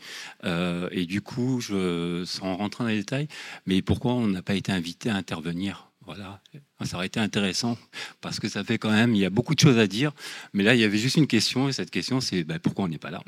et 0.43 1.05
du 1.05 1.21
coup, 1.21 1.61
sans 1.61 2.55
rentrer 2.55 2.83
dans 2.83 2.89
les 2.89 2.97
détails, 2.97 3.27
mais 3.65 3.81
pourquoi 3.81 4.13
on 4.13 4.27
n'a 4.27 4.41
pas 4.41 4.55
été 4.55 4.71
invité 4.71 5.09
à 5.09 5.15
intervenir 5.15 5.91
voilà, 6.05 6.41
ça 6.83 6.97
aurait 6.97 7.07
été 7.07 7.19
intéressant 7.19 7.77
parce 8.21 8.39
que 8.39 8.47
ça 8.47 8.63
fait 8.63 8.77
quand 8.77 8.91
même, 8.91 9.15
il 9.15 9.21
y 9.21 9.25
a 9.25 9.29
beaucoup 9.29 9.55
de 9.55 9.59
choses 9.59 9.79
à 9.79 9.87
dire. 9.87 10.11
Mais 10.53 10.63
là, 10.63 10.75
il 10.75 10.81
y 10.81 10.83
avait 10.83 10.97
juste 10.97 11.17
une 11.17 11.27
question 11.27 11.67
et 11.67 11.73
cette 11.73 11.91
question, 11.91 12.21
c'est 12.21 12.43
ben, 12.43 12.59
pourquoi 12.59 12.85
on 12.85 12.87
n'est 12.87 12.97
pas 12.97 13.11
là? 13.11 13.21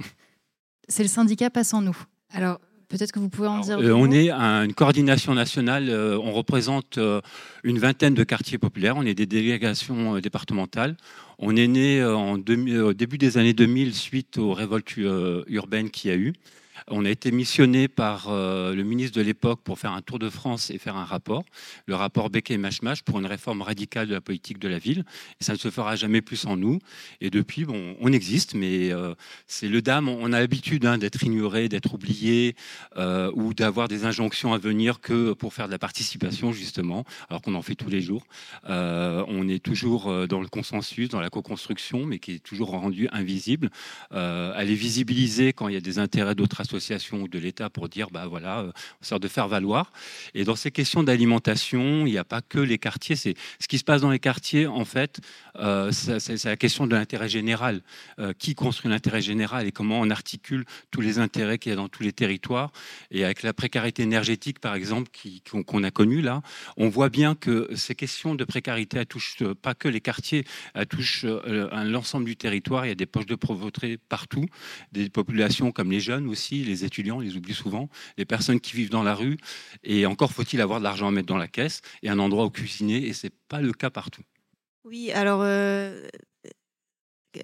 C'est 0.87 1.03
le 1.03 1.09
syndicat 1.09 1.49
Passant 1.49 1.81
Nous. 1.81 1.97
Alors, 2.31 2.59
peut-être 2.87 3.11
que 3.11 3.19
vous 3.19 3.29
pouvez 3.29 3.47
en 3.47 3.59
dire. 3.59 3.79
Euh, 3.79 3.91
on 3.91 4.11
est 4.11 4.29
une 4.29 4.73
coordination 4.73 5.33
nationale. 5.33 5.89
Euh, 5.89 6.17
on 6.17 6.31
représente 6.31 6.97
euh, 6.97 7.21
une 7.63 7.79
vingtaine 7.79 8.13
de 8.13 8.23
quartiers 8.23 8.57
populaires. 8.57 8.95
On 8.97 9.03
est 9.03 9.15
des 9.15 9.25
délégations 9.25 10.19
départementales. 10.19 10.95
On 11.39 11.55
est 11.55 11.67
né 11.67 12.03
en 12.03 12.37
au 12.37 12.93
début 12.93 13.17
des 13.17 13.37
années 13.37 13.53
2000 13.53 13.93
suite 13.93 14.37
aux 14.37 14.53
révoltes 14.53 14.95
urbaines 15.47 15.89
qu'il 15.89 16.11
y 16.11 16.13
a 16.13 16.17
eu. 16.17 16.33
On 16.87 17.05
a 17.05 17.09
été 17.09 17.31
missionné 17.31 17.87
par 17.87 18.27
euh, 18.29 18.73
le 18.73 18.83
ministre 18.83 19.17
de 19.17 19.21
l'époque 19.21 19.61
pour 19.63 19.79
faire 19.79 19.91
un 19.91 20.01
tour 20.01 20.19
de 20.19 20.29
France 20.29 20.69
et 20.69 20.77
faire 20.77 20.95
un 20.95 21.05
rapport, 21.05 21.43
le 21.85 21.95
rapport 21.95 22.29
Becquet-Machmach 22.29 23.03
pour 23.03 23.19
une 23.19 23.25
réforme 23.25 23.61
radicale 23.61 24.07
de 24.07 24.13
la 24.13 24.21
politique 24.21 24.59
de 24.59 24.67
la 24.67 24.77
ville. 24.77 25.03
Et 25.41 25.43
ça 25.43 25.53
ne 25.53 25.57
se 25.57 25.69
fera 25.69 25.95
jamais 25.95 26.21
plus 26.21 26.37
sans 26.37 26.55
nous. 26.55 26.79
Et 27.21 27.29
depuis, 27.29 27.65
bon, 27.65 27.95
on 27.99 28.11
existe, 28.13 28.53
mais 28.53 28.91
euh, 28.91 29.15
c'est 29.47 29.69
le 29.69 29.81
dame. 29.81 30.07
On 30.07 30.31
a 30.33 30.39
l'habitude 30.39 30.85
hein, 30.85 30.97
d'être 30.97 31.23
ignoré, 31.23 31.69
d'être 31.69 31.93
oublié 31.93 32.55
euh, 32.97 33.31
ou 33.33 33.53
d'avoir 33.53 33.87
des 33.87 34.05
injonctions 34.05 34.53
à 34.53 34.57
venir 34.57 34.99
que 34.99 35.33
pour 35.33 35.53
faire 35.53 35.67
de 35.67 35.71
la 35.71 35.79
participation, 35.79 36.51
justement, 36.51 37.05
alors 37.29 37.41
qu'on 37.41 37.55
en 37.55 37.61
fait 37.61 37.75
tous 37.75 37.89
les 37.89 38.01
jours. 38.01 38.25
on 38.67 39.47
est 39.49 39.63
toujours 39.63 40.27
dans 40.27 40.41
le 40.41 40.47
consensus, 40.47 41.09
dans 41.09 41.19
la 41.19 41.29
co-construction, 41.29 42.05
mais 42.05 42.19
qui 42.19 42.33
est 42.33 42.39
toujours 42.39 42.69
rendu 42.69 43.07
invisible. 43.11 43.69
elle 44.11 44.69
est 44.69 44.75
visibilisée 44.75 45.53
quand 45.53 45.67
il 45.67 45.73
y 45.73 45.77
a 45.77 45.81
des 45.81 45.99
intérêts 45.99 46.35
d'autres 46.35 46.61
associations 46.67 47.23
ou 47.23 47.27
de 47.27 47.39
l'État 47.39 47.69
pour 47.69 47.89
dire, 47.89 48.09
bah 48.11 48.27
voilà, 48.27 48.59
euh, 48.59 48.71
on 49.01 49.05
sort 49.05 49.19
de 49.19 49.27
faire 49.27 49.47
valoir. 49.47 49.91
Et 50.33 50.43
dans 50.43 50.55
ces 50.55 50.71
questions 50.71 51.03
d'alimentation, 51.03 52.05
il 52.05 52.11
n'y 52.11 52.17
a 52.17 52.23
pas 52.23 52.41
que 52.41 52.59
les 52.59 52.77
quartiers. 52.77 53.15
C'est 53.15 53.35
ce 53.59 53.67
qui 53.67 53.77
se 53.77 53.83
passe 53.83 54.01
dans 54.01 54.11
les 54.11 54.19
quartiers, 54.19 54.67
en 54.67 54.85
fait, 54.85 55.19
euh, 55.57 55.91
c'est 55.91 56.43
la 56.43 56.57
question 56.57 56.85
de 56.85 56.95
l'intérêt 56.95 57.29
général. 57.29 57.81
Euh, 58.19 58.33
qui 58.37 58.55
construit 58.55 58.89
l'intérêt 58.89 59.21
général 59.21 59.67
et 59.67 59.71
comment 59.71 59.99
on 59.99 60.09
articule 60.09 60.65
tous 60.91 61.01
les 61.01 61.19
intérêts 61.19 61.57
qu'il 61.57 61.69
y 61.69 61.73
a 61.73 61.75
dans 61.75 61.87
tous 61.87 62.03
les 62.03 62.11
territoires. 62.11 62.71
Et 63.11 63.23
avec 63.23 63.43
la 63.43 63.53
précarité 63.53 64.03
énergétique, 64.03 64.59
par 64.59 64.75
exemple, 64.75 65.09
qu'on 65.65 65.83
a 65.83 65.91
connue 65.91 66.21
là, 66.21 66.41
on 66.75 66.89
voit 66.89 67.09
bien 67.09 67.35
que 67.35 67.69
ces 67.75 67.95
questions 67.95 68.35
de 68.35 68.43
précarité, 68.43 68.97
elles 68.97 69.05
touchent 69.05 69.43
pas 69.61 69.75
que 69.75 69.87
les 69.87 70.01
quartiers, 70.01 70.45
elles 70.73 70.87
touchent 70.87 71.25
l'ensemble 71.25 72.25
du 72.25 72.35
territoire. 72.35 72.85
Il 72.85 72.89
y 72.89 72.91
a 72.91 72.95
des 72.95 73.05
poches 73.05 73.25
de 73.25 73.35
pauvreté 73.35 73.97
partout, 73.97 74.45
des 74.91 75.09
populations 75.09 75.71
comme 75.71 75.91
les 75.91 75.99
jeunes 75.99 76.27
aussi, 76.27 76.56
les 76.63 76.85
étudiants, 76.85 77.17
on 77.17 77.21
les 77.21 77.35
oublie 77.35 77.53
souvent, 77.53 77.89
les 78.17 78.25
personnes 78.25 78.59
qui 78.59 78.75
vivent 78.75 78.89
dans 78.89 79.03
la 79.03 79.15
rue. 79.15 79.37
Et 79.83 80.05
encore 80.05 80.31
faut-il 80.31 80.61
avoir 80.61 80.79
de 80.79 80.83
l'argent 80.83 81.07
à 81.07 81.11
mettre 81.11 81.27
dans 81.27 81.37
la 81.37 81.47
caisse 81.47 81.81
et 82.03 82.09
un 82.09 82.19
endroit 82.19 82.45
où 82.45 82.49
cuisiner, 82.49 83.05
et 83.07 83.13
ce 83.13 83.27
n'est 83.27 83.33
pas 83.47 83.61
le 83.61 83.73
cas 83.73 83.89
partout. 83.89 84.23
Oui, 84.85 85.11
alors 85.11 85.41
euh, 85.43 86.07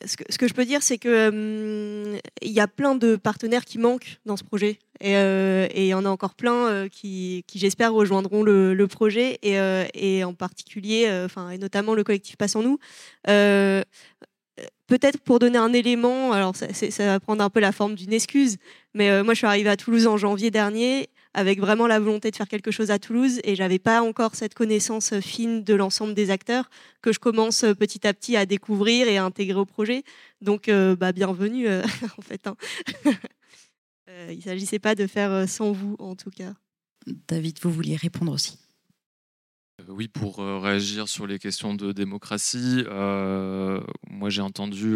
ce, 0.05 0.15
que, 0.15 0.47
je 0.47 0.53
peux 0.53 0.63
dire, 0.65 0.81
c'est 0.81 0.97
que 0.97 1.27
hum, 1.27 2.17
il 2.41 2.51
y 2.51 2.61
a 2.61 2.67
plein 2.67 2.95
de 2.95 3.17
partenaires 3.17 3.65
qui 3.65 3.79
manquent 3.79 4.17
dans 4.25 4.37
ce 4.37 4.43
projet. 4.43 4.79
Et, 5.01 5.17
euh, 5.17 5.67
il 5.75 5.87
y 5.87 5.93
en 5.93 6.05
a 6.05 6.09
encore 6.09 6.35
plein 6.35 6.67
euh, 6.67 6.87
qui, 6.87 7.43
j'espère, 7.53 7.91
rejoindront 7.93 8.43
le, 8.43 8.85
projet, 8.87 9.39
et, 9.43 10.23
en 10.23 10.33
particulier, 10.33 11.27
et 11.51 11.57
notamment 11.57 11.93
le 11.93 12.03
collectif 12.03 12.37
Passons 12.37 12.61
nous 12.61 12.79
peut-être 14.87 15.19
pour 15.19 15.39
donner 15.39 15.57
un 15.57 15.73
élément, 15.73 16.33
alors 16.33 16.55
ça, 16.55 16.67
va 17.05 17.19
prendre 17.19 17.43
un 17.43 17.49
peu 17.49 17.59
la 17.59 17.71
forme 17.71 17.95
d'une 17.95 18.13
excuse, 18.13 18.57
mais 18.93 19.09
euh, 19.09 19.23
moi 19.23 19.33
je 19.33 19.39
suis 19.39 19.47
arrivée 19.47 19.69
à 19.69 19.77
Toulouse 19.77 20.07
en 20.07 20.17
janvier 20.17 20.51
dernier 20.51 21.09
avec 21.33 21.59
vraiment 21.59 21.87
la 21.87 21.99
volonté 21.99 22.29
de 22.29 22.35
faire 22.35 22.47
quelque 22.47 22.71
chose 22.71 22.91
à 22.91 22.99
Toulouse 22.99 23.39
et 23.43 23.55
j'avais 23.55 23.79
pas 23.79 24.01
encore 24.01 24.35
cette 24.35 24.53
connaissance 24.53 25.19
fine 25.19 25.63
de 25.63 25.73
l'ensemble 25.73 26.13
des 26.13 26.29
acteurs 26.29 26.69
que 27.01 27.11
je 27.11 27.19
commence 27.19 27.63
euh, 27.63 27.73
petit 27.73 28.05
à 28.07 28.13
petit 28.13 28.35
à 28.35 28.45
découvrir 28.45 29.07
et 29.07 29.17
à 29.17 29.25
intégrer 29.25 29.59
au 29.59 29.65
projet. 29.65 30.03
Donc 30.41 30.69
euh, 30.69 30.95
bah, 30.95 31.11
bienvenue 31.11 31.67
en 32.17 32.21
fait. 32.21 32.47
Hein. 32.47 32.55
il 34.29 34.37
ne 34.37 34.41
s'agissait 34.41 34.79
pas 34.79 34.95
de 34.95 35.07
faire 35.07 35.49
sans 35.49 35.71
vous 35.71 35.95
en 35.99 36.15
tout 36.15 36.31
cas. 36.31 36.53
David, 37.27 37.57
vous 37.61 37.71
vouliez 37.71 37.95
répondre 37.95 38.31
aussi 38.31 38.57
euh, 39.81 39.85
oui, 39.89 40.07
pour 40.07 40.39
euh, 40.39 40.59
réagir 40.59 41.07
sur 41.07 41.27
les 41.27 41.39
questions 41.39 41.73
de 41.73 41.91
démocratie, 41.91 42.83
euh, 42.87 43.81
moi 44.09 44.29
j'ai 44.29 44.41
entendu 44.41 44.95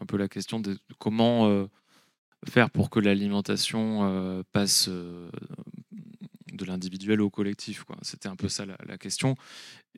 un 0.00 0.06
peu 0.06 0.16
la 0.16 0.28
question 0.28 0.60
de 0.60 0.78
comment 0.98 1.68
faire 2.48 2.70
pour 2.70 2.90
que 2.90 3.00
l'alimentation 3.00 4.44
passe 4.52 4.88
de 4.88 5.30
l'individuel 6.64 7.20
au 7.20 7.30
collectif. 7.30 7.84
C'était 8.02 8.28
un 8.28 8.36
peu 8.36 8.48
ça 8.48 8.64
la, 8.66 8.98
question. 8.98 9.36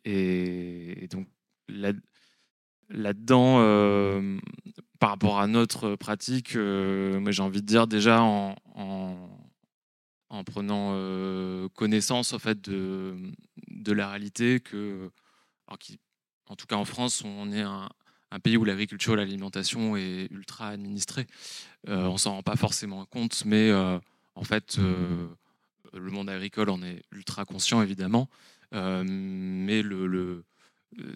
Et, 0.05 1.09
donc 1.11 1.27
là-dedans, 2.89 3.59
par 4.99 5.11
rapport 5.11 5.41
à 5.41 5.47
notre 5.47 5.97
pratique, 5.97 6.57
moi 6.57 7.31
j'ai 7.31 7.43
envie 7.43 7.63
de 7.63 7.67
dire 7.67 7.87
déjà 7.87 8.23
en 8.23 8.55
en 10.35 10.43
prenant 10.43 10.91
euh, 10.95 11.69
connaissance 11.71 12.33
en 12.33 12.39
fait 12.39 12.61
de, 12.61 13.15
de 13.69 13.93
la 13.93 14.09
réalité 14.09 14.61
que, 14.61 15.11
en 15.69 16.57
tout 16.57 16.67
cas 16.67 16.77
en 16.77 16.85
France, 16.85 17.23
on 17.25 17.53
est 17.53 17.63
un, 17.63 17.89
pays 18.39 18.57
où 18.57 18.65
l'agriculture 18.65 19.15
et 19.15 19.17
l'alimentation 19.17 19.97
est 19.97 20.29
ultra 20.31 20.69
administrée. 20.69 21.27
Euh, 21.89 22.05
on 22.05 22.17
s'en 22.17 22.33
rend 22.33 22.43
pas 22.43 22.57
forcément 22.57 23.05
compte, 23.07 23.45
mais 23.45 23.71
euh, 23.71 23.99
en 24.35 24.45
fait, 24.45 24.79
le 24.79 26.11
monde 26.11 26.29
agricole 26.29 26.71
en 26.71 26.83
est 26.83 27.03
ultra 27.13 27.45
conscient 27.45 27.83
évidemment, 27.83 28.29
mais 28.73 29.83
le, 29.83 30.07
le 30.07 30.45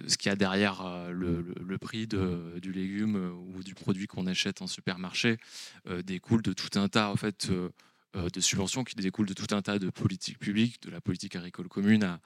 ce 0.08 0.16
qu'il 0.18 0.28
y 0.28 0.32
a 0.32 0.36
derrière 0.36 1.08
le, 1.12 1.78
prix 1.78 2.08
du 2.08 2.72
légume 2.72 3.32
ou 3.54 3.62
du 3.62 3.74
produit 3.74 4.08
qu'on 4.08 4.26
achète 4.26 4.60
en 4.60 4.66
supermarché 4.66 5.38
découle 6.04 6.42
de 6.42 6.52
tout 6.52 6.78
un 6.80 6.88
tas 6.88 7.10
en 7.10 7.16
fait 7.16 7.48
euh, 8.16 8.30
de 8.30 8.40
subventions 8.40 8.84
qui 8.84 8.94
découlent 8.94 9.28
de 9.28 9.34
tout 9.34 9.54
un 9.54 9.60
tas 9.60 9.78
de 9.78 9.90
politiques 9.90 10.38
publiques, 10.38 10.82
de 10.82 10.90
la 10.90 10.98
politique 10.98 11.36
agricole 11.36 11.68
commune 11.68 12.18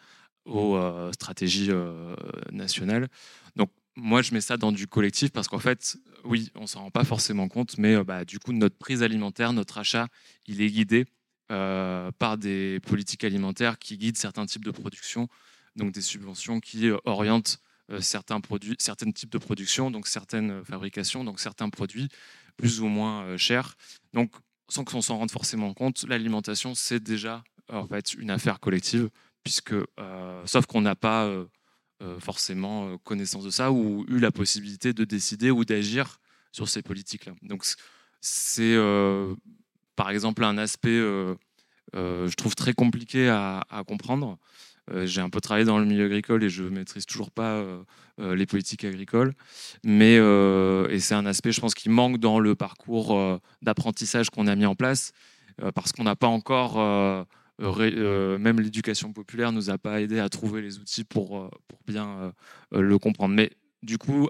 aux 0.44 0.76
euh, 0.76 1.10
stratégies 1.12 1.70
euh, 1.70 2.14
nationales. 2.52 3.08
Donc 3.56 3.68
moi, 3.96 4.22
je 4.22 4.32
mets 4.32 4.40
ça 4.40 4.56
dans 4.56 4.72
du 4.72 4.86
collectif 4.86 5.30
parce 5.32 5.48
qu'en 5.48 5.58
fait, 5.58 5.96
oui, 6.24 6.50
on 6.54 6.66
s'en 6.66 6.82
rend 6.82 6.90
pas 6.90 7.04
forcément 7.04 7.48
compte, 7.48 7.76
mais 7.78 8.02
bah, 8.04 8.24
du 8.24 8.38
coup, 8.38 8.52
notre 8.52 8.76
prise 8.76 9.02
alimentaire, 9.02 9.52
notre 9.52 9.78
achat, 9.78 10.08
il 10.46 10.60
est 10.60 10.70
guidé 10.70 11.06
par 11.48 12.38
des 12.38 12.80
politiques 12.80 13.24
alimentaires 13.24 13.78
qui 13.78 13.98
guident 13.98 14.16
certains 14.16 14.46
types 14.46 14.64
de 14.64 14.70
production, 14.70 15.28
donc 15.76 15.92
des 15.92 16.00
subventions 16.00 16.60
qui 16.60 16.88
orientent 17.04 17.58
certains 18.00 18.40
produits, 18.40 18.74
certains 18.78 19.10
types 19.10 19.30
de 19.30 19.36
production, 19.36 19.90
donc 19.90 20.06
certaines 20.06 20.64
fabrications, 20.64 21.24
donc 21.24 21.40
certains 21.40 21.68
produits 21.68 22.08
plus 22.56 22.80
ou 22.80 22.86
moins 22.86 23.36
chers. 23.36 23.74
Donc 24.14 24.32
sans 24.72 24.84
qu'on 24.84 25.02
s'en 25.02 25.18
rende 25.18 25.30
forcément 25.30 25.74
compte, 25.74 26.04
l'alimentation, 26.08 26.74
c'est 26.74 27.02
déjà 27.02 27.44
en 27.68 27.86
fait 27.86 28.14
une 28.14 28.30
affaire 28.30 28.58
collective, 28.58 29.10
puisque, 29.44 29.74
euh, 29.74 30.42
sauf 30.46 30.66
qu'on 30.66 30.80
n'a 30.80 30.94
pas 30.94 31.24
euh, 31.24 31.44
euh, 31.44 31.46
forcément 32.18 32.98
connaissance 32.98 33.44
de 33.44 33.50
ça 33.50 33.70
ou 33.70 34.04
eu 34.08 34.18
la 34.18 34.30
possibilité 34.30 34.92
de 34.92 35.04
décider 35.04 35.50
ou 35.50 35.64
d'agir 35.64 36.18
sur 36.50 36.68
ces 36.68 36.82
politiques-là. 36.82 37.32
Donc, 37.42 37.64
c'est 38.20 38.76
par 39.96 40.10
exemple 40.10 40.44
un 40.44 40.58
aspect, 40.58 41.00
je 41.94 42.34
trouve, 42.34 42.54
très 42.54 42.72
compliqué 42.72 43.28
à 43.28 43.84
comprendre. 43.86 44.38
Euh, 44.90 45.06
j'ai 45.06 45.20
un 45.20 45.30
peu 45.30 45.40
travaillé 45.40 45.64
dans 45.64 45.78
le 45.78 45.84
milieu 45.84 46.06
agricole 46.06 46.42
et 46.42 46.50
je 46.50 46.64
maîtrise 46.64 47.06
toujours 47.06 47.30
pas 47.30 47.52
euh, 47.52 47.82
euh, 48.20 48.34
les 48.34 48.46
politiques 48.46 48.84
agricoles. 48.84 49.32
Mais 49.84 50.14
et 50.14 51.00
c'est 51.00 51.14
un 51.14 51.26
aspect, 51.26 51.52
je 51.52 51.60
pense, 51.60 51.74
qui 51.74 51.88
manque 51.88 52.18
dans 52.18 52.40
le 52.40 52.54
parcours 52.54 53.40
d'apprentissage 53.62 54.30
qu'on 54.30 54.46
a 54.46 54.56
mis 54.56 54.66
en 54.66 54.74
place 54.74 55.12
parce 55.74 55.92
qu'on 55.92 56.04
n'a 56.04 56.16
pas 56.16 56.26
encore 56.26 57.26
même 57.62 58.60
l'éducation 58.60 59.12
populaire 59.12 59.52
nous 59.52 59.70
a 59.70 59.78
pas 59.78 60.00
aidé 60.00 60.18
à 60.18 60.28
trouver 60.28 60.62
les 60.62 60.78
outils 60.78 61.04
pour, 61.04 61.50
pour 61.68 61.78
bien 61.86 62.32
le 62.72 62.98
comprendre. 62.98 63.34
Mais 63.34 63.52
du 63.82 63.98
coup, 63.98 64.28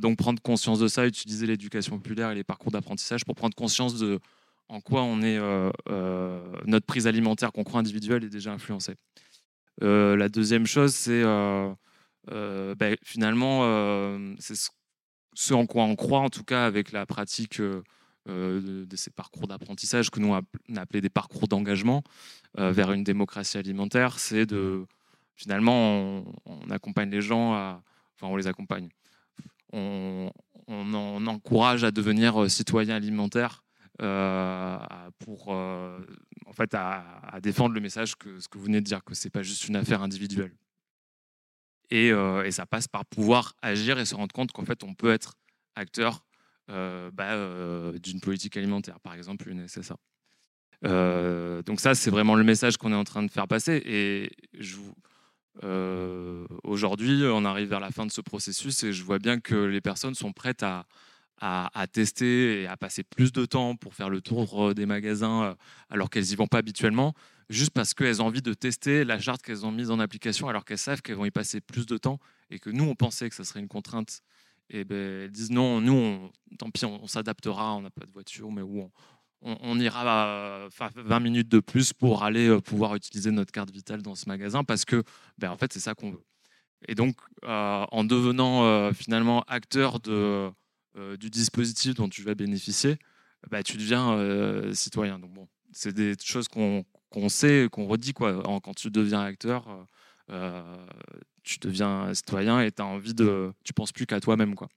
donc 0.00 0.16
prendre 0.16 0.40
conscience 0.40 0.78
de 0.78 0.88
ça, 0.88 1.06
utiliser 1.06 1.46
l'éducation 1.46 1.98
populaire 1.98 2.30
et 2.30 2.34
les 2.34 2.44
parcours 2.44 2.70
d'apprentissage 2.72 3.24
pour 3.24 3.34
prendre 3.34 3.54
conscience 3.54 3.98
de 3.98 4.20
en 4.68 4.80
quoi 4.80 5.02
on 5.02 5.22
est 5.22 5.38
notre 6.66 6.86
prise 6.86 7.06
alimentaire 7.06 7.52
qu'on 7.52 7.64
croit 7.64 7.80
individuelle 7.80 8.24
est 8.24 8.30
déjà 8.30 8.52
influencée. 8.52 8.94
Euh, 9.82 10.16
la 10.16 10.28
deuxième 10.28 10.66
chose, 10.66 10.94
c'est 10.94 11.22
euh, 11.22 11.70
euh, 12.30 12.74
ben, 12.74 12.96
finalement, 13.02 13.62
c'est 14.38 14.54
ce, 15.34 15.54
en 15.54 15.66
quoi 15.66 15.84
on 15.84 15.96
croit, 15.96 16.20
en 16.20 16.30
tout 16.30 16.44
cas 16.44 16.66
avec 16.66 16.92
la 16.92 17.06
pratique 17.06 17.60
de, 18.26 18.96
ces 18.96 19.10
parcours 19.10 19.46
d'apprentissage 19.46 20.10
que 20.10 20.20
nous 20.20 20.34
on 20.34 20.76
appelé 20.76 21.00
des 21.00 21.08
parcours 21.08 21.48
d'engagement 21.48 22.02
vers 22.56 22.92
une 22.92 23.04
démocratie 23.04 23.58
alimentaire, 23.58 24.18
c'est 24.18 24.46
de 24.46 24.86
finalement 25.34 26.24
on, 26.44 26.70
accompagne 26.70 27.10
les 27.10 27.20
gens 27.20 27.52
enfin 27.52 28.26
on 28.26 28.36
les 28.36 28.46
accompagne, 28.46 28.88
on, 29.72 30.30
encourage 31.26 31.84
à 31.84 31.90
devenir 31.90 32.50
citoyen 32.50 32.96
alimentaire 32.96 33.64
pour 33.98 35.48
en 35.48 36.52
fait 36.52 36.74
à, 36.74 37.38
défendre 37.42 37.74
le 37.74 37.80
message 37.80 38.16
que 38.16 38.40
ce 38.40 38.48
que 38.48 38.58
vous 38.58 38.64
venez 38.64 38.80
de 38.80 38.86
dire 38.86 39.04
que 39.04 39.14
c'est 39.14 39.30
pas 39.30 39.42
juste 39.42 39.68
une 39.68 39.76
affaire 39.76 40.02
individuelle. 40.02 40.52
Et, 41.90 42.10
ça 42.50 42.66
passe 42.66 42.88
par 42.88 43.04
pouvoir 43.04 43.54
agir 43.62 43.98
et 43.98 44.04
se 44.04 44.14
rendre 44.14 44.32
compte 44.32 44.52
qu'en 44.52 44.64
fait 44.64 44.82
on 44.82 44.94
peut 44.94 45.12
être 45.12 45.34
acteur 45.76 46.14
euh, 46.14 46.35
bah, 46.68 47.32
euh, 47.32 47.98
d'une 47.98 48.20
politique 48.20 48.56
alimentaire, 48.56 49.00
par 49.00 49.14
exemple 49.14 49.48
une 49.48 49.66
SSA. 49.66 49.96
Euh, 50.84 51.62
donc 51.62 51.80
ça, 51.80 51.94
c'est 51.94 52.10
vraiment 52.10 52.34
le 52.34 52.44
message 52.44 52.76
qu'on 52.76 52.92
est 52.92 52.96
en 52.96 53.04
train 53.04 53.22
de 53.22 53.30
faire 53.30 53.48
passer. 53.48 53.82
Et 53.84 54.30
aujourd'hui, 56.64 57.22
on 57.24 57.44
arrive 57.44 57.68
vers 57.68 57.80
la 57.80 57.90
fin 57.90 58.06
de 58.06 58.12
ce 58.12 58.20
processus 58.20 58.82
et 58.84 58.92
je 58.92 59.02
vois 59.04 59.18
bien 59.18 59.40
que 59.40 59.54
les 59.54 59.80
personnes 59.80 60.14
sont 60.14 60.32
prêtes 60.32 60.62
à, 60.62 60.86
à, 61.40 61.86
tester 61.86 62.62
et 62.62 62.66
à 62.66 62.76
passer 62.76 63.04
plus 63.04 63.32
de 63.32 63.46
temps 63.46 63.76
pour 63.76 63.94
faire 63.94 64.10
le 64.10 64.20
tour 64.20 64.74
des 64.74 64.86
magasins 64.86 65.56
alors 65.88 66.10
qu'elles 66.10 66.24
n'y 66.24 66.34
vont 66.34 66.46
pas 66.46 66.58
habituellement, 66.58 67.14
juste 67.48 67.70
parce 67.70 67.94
qu'elles 67.94 68.20
ont 68.20 68.26
envie 68.26 68.42
de 68.42 68.54
tester 68.54 69.04
la 69.04 69.18
charte 69.18 69.42
qu'elles 69.42 69.64
ont 69.64 69.72
mise 69.72 69.90
en 69.90 69.98
application 69.98 70.48
alors 70.48 70.64
qu'elles 70.64 70.78
savent 70.78 71.00
qu'elles 71.00 71.16
vont 71.16 71.24
y 71.24 71.30
passer 71.30 71.60
plus 71.60 71.86
de 71.86 71.96
temps 71.96 72.18
et 72.50 72.58
que 72.58 72.70
nous, 72.70 72.84
on 72.84 72.94
pensait 72.94 73.28
que 73.28 73.34
ça 73.34 73.44
serait 73.44 73.60
une 73.60 73.68
contrainte 73.68 74.22
et 74.70 74.84
ben, 74.84 75.24
elles 75.24 75.30
disent 75.30 75.50
non, 75.50 75.80
nous, 75.80 76.30
tant 76.58 76.70
pis, 76.70 76.84
on, 76.84 77.06
s'adaptera, 77.06 77.74
on 77.76 77.82
n'a 77.82 77.90
pas 77.90 78.04
de 78.04 78.12
voiture, 78.12 78.50
mais 78.50 78.62
où 78.62 78.90
on, 79.42 79.78
ira 79.78 80.68
20 80.96 81.20
minutes 81.20 81.48
de 81.48 81.60
plus 81.60 81.92
pour 81.92 82.24
aller 82.24 82.48
euh, 82.48 82.60
pouvoir 82.60 82.94
utiliser 82.96 83.30
notre 83.30 83.52
carte 83.52 83.70
vitale 83.70 84.02
dans 84.02 84.14
ce 84.14 84.28
magasin 84.28 84.64
parce 84.64 84.84
que, 84.84 85.04
ben, 85.38 85.50
en 85.50 85.56
fait, 85.56 85.72
c'est 85.72 85.80
ça 85.80 85.94
qu'on 85.94 86.10
veut. 86.10 86.24
Et 86.88 86.94
donc, 86.94 87.16
euh, 87.44 87.84
en 87.90 88.04
devenant 88.04 88.64
euh, 88.64 88.92
finalement 88.92 89.42
acteur 89.46 90.00
de, 90.00 90.50
du 91.18 91.30
dispositif 91.30 91.94
dont 91.94 92.08
tu 92.08 92.22
vas 92.22 92.34
bénéficier, 92.34 92.96
ben, 93.50 93.62
tu 93.62 93.76
deviens 93.76 94.72
citoyen. 94.74 95.18
Donc, 95.18 95.32
bon, 95.32 95.46
c'est 95.70 95.92
des 95.92 96.14
choses 96.20 96.48
qu'on 96.48 96.84
sait, 97.28 97.68
qu'on 97.70 97.86
redit 97.86 98.14
quoi. 98.14 98.42
quand 98.62 98.74
tu 98.74 98.90
deviens 98.90 99.20
acteur, 99.20 99.86
tu 101.46 101.58
deviens 101.60 102.12
citoyen 102.12 102.60
et 102.60 102.72
tu 102.72 102.82
as 102.82 102.86
envie 102.86 103.14
de. 103.14 103.52
Tu 103.64 103.72
penses 103.72 103.92
plus 103.92 104.04
qu'à 104.04 104.20
toi-même. 104.20 104.54
quoi. 104.54 104.68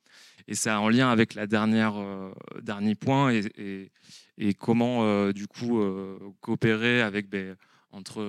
Et 0.47 0.55
c'est 0.55 0.71
en 0.71 0.87
lien 0.87 1.09
avec 1.09 1.33
la 1.33 1.47
dernière 1.47 1.97
euh, 1.97 2.31
dernier 2.61 2.95
point 2.95 3.31
et, 3.31 3.91
et, 4.37 4.53
comment 4.53 5.03
euh, 5.03 5.33
du 5.33 5.47
coup 5.47 5.79
euh, 5.79 6.17
coopérer 6.41 7.01
avec 7.01 7.27
ben, 7.27 7.55
entre 7.91 8.23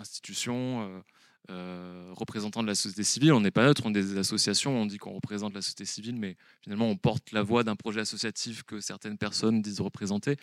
institutions, 0.00 1.02
représentants 1.48 2.62
de 2.62 2.66
la 2.66 2.74
société 2.74 3.04
civile. 3.04 3.32
On 3.32 3.40
n'est 3.40 3.52
pas 3.52 3.64
neutre, 3.64 3.82
on 3.84 3.90
est 3.90 4.02
des 4.02 4.18
associations, 4.18 4.76
on 4.82 4.84
dit 4.84 4.98
qu'on 4.98 5.12
représente 5.12 5.54
la 5.54 5.62
société 5.62 5.84
civile, 5.84 6.16
mais 6.16 6.36
finalement 6.62 6.88
on 6.88 6.96
porte 6.96 7.30
la 7.30 7.42
voix 7.42 7.62
d'un 7.62 7.76
projet 7.76 8.00
associatif 8.00 8.64
que 8.64 8.80
certaines 8.80 9.16
personnes 9.16 9.62
disent 9.62 9.80
représenter. 9.80 10.36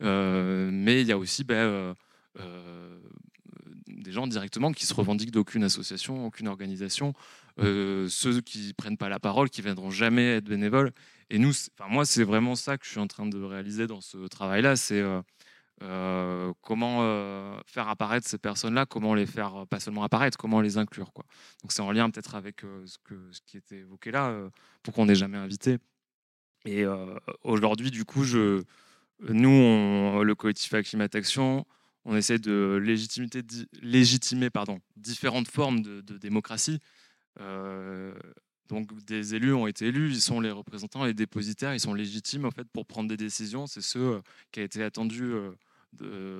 mais 0.00 1.02
il 1.02 1.06
y 1.06 1.12
a 1.12 1.18
aussi 1.18 1.44
ben, 1.44 1.94
des 4.08 4.12
gens 4.12 4.26
directement 4.26 4.72
qui 4.72 4.86
se 4.86 4.94
revendiquent 4.94 5.30
d'aucune 5.30 5.64
association, 5.64 6.26
aucune 6.26 6.48
organisation, 6.48 7.14
euh, 7.58 8.08
ceux 8.08 8.40
qui 8.40 8.72
prennent 8.74 8.96
pas 8.96 9.08
la 9.08 9.18
parole, 9.18 9.50
qui 9.50 9.62
viendront 9.62 9.90
jamais 9.90 10.36
être 10.36 10.44
bénévoles. 10.44 10.92
Et 11.30 11.38
nous, 11.38 11.52
enfin 11.78 11.90
moi, 11.90 12.04
c'est 12.04 12.24
vraiment 12.24 12.54
ça 12.54 12.78
que 12.78 12.84
je 12.84 12.90
suis 12.90 13.00
en 13.00 13.06
train 13.06 13.26
de 13.26 13.42
réaliser 13.42 13.86
dans 13.86 14.00
ce 14.00 14.18
travail-là, 14.28 14.76
c'est 14.76 15.00
euh, 15.00 15.20
euh, 15.82 16.52
comment 16.62 17.00
faire 17.66 17.88
apparaître 17.88 18.26
ces 18.26 18.38
personnes-là, 18.38 18.86
comment 18.86 19.14
les 19.14 19.26
faire 19.26 19.66
pas 19.68 19.80
seulement 19.80 20.04
apparaître, 20.04 20.38
comment 20.38 20.60
les 20.60 20.78
inclure. 20.78 21.12
Donc 21.62 21.70
c'est 21.70 21.82
en 21.82 21.92
lien 21.92 22.10
peut-être 22.10 22.34
avec 22.34 22.62
ce, 22.86 22.98
qui 23.46 23.56
était 23.56 23.78
évoqué 23.78 24.10
là, 24.10 24.34
pour 24.82 24.94
qu'on 24.94 25.06
n'ait 25.06 25.14
jamais 25.14 25.38
invité. 25.38 25.78
Et 26.64 26.84
aujourd'hui, 27.42 27.90
du 27.90 28.04
coup, 28.04 28.24
je, 28.24 28.62
nous, 29.20 30.22
le 30.22 30.34
collectif 30.34 30.74
Acclimatation, 30.74 31.64
on 32.04 32.16
essaie 32.16 32.38
de 32.38 32.80
légitimer 33.82 34.50
différentes 34.96 35.48
formes 35.48 35.82
de, 35.82 36.18
démocratie. 36.18 36.78
Euh, 37.40 38.14
donc 38.68 38.92
des 39.04 39.34
élus 39.34 39.54
ont 39.54 39.66
été 39.66 39.86
élus, 39.86 40.10
ils 40.10 40.20
sont 40.20 40.40
les 40.40 40.50
représentants, 40.50 41.04
les 41.04 41.14
dépositaires, 41.14 41.74
ils 41.74 41.80
sont 41.80 41.94
légitimes 41.94 42.44
en 42.44 42.50
fait 42.50 42.66
pour 42.72 42.86
prendre 42.86 43.08
des 43.08 43.16
décisions. 43.16 43.66
C'est 43.66 43.80
ce 43.80 43.98
euh, 43.98 44.20
qui 44.52 44.60
a 44.60 44.62
été 44.62 44.82
attendu 44.82 45.24
euh, 45.24 45.52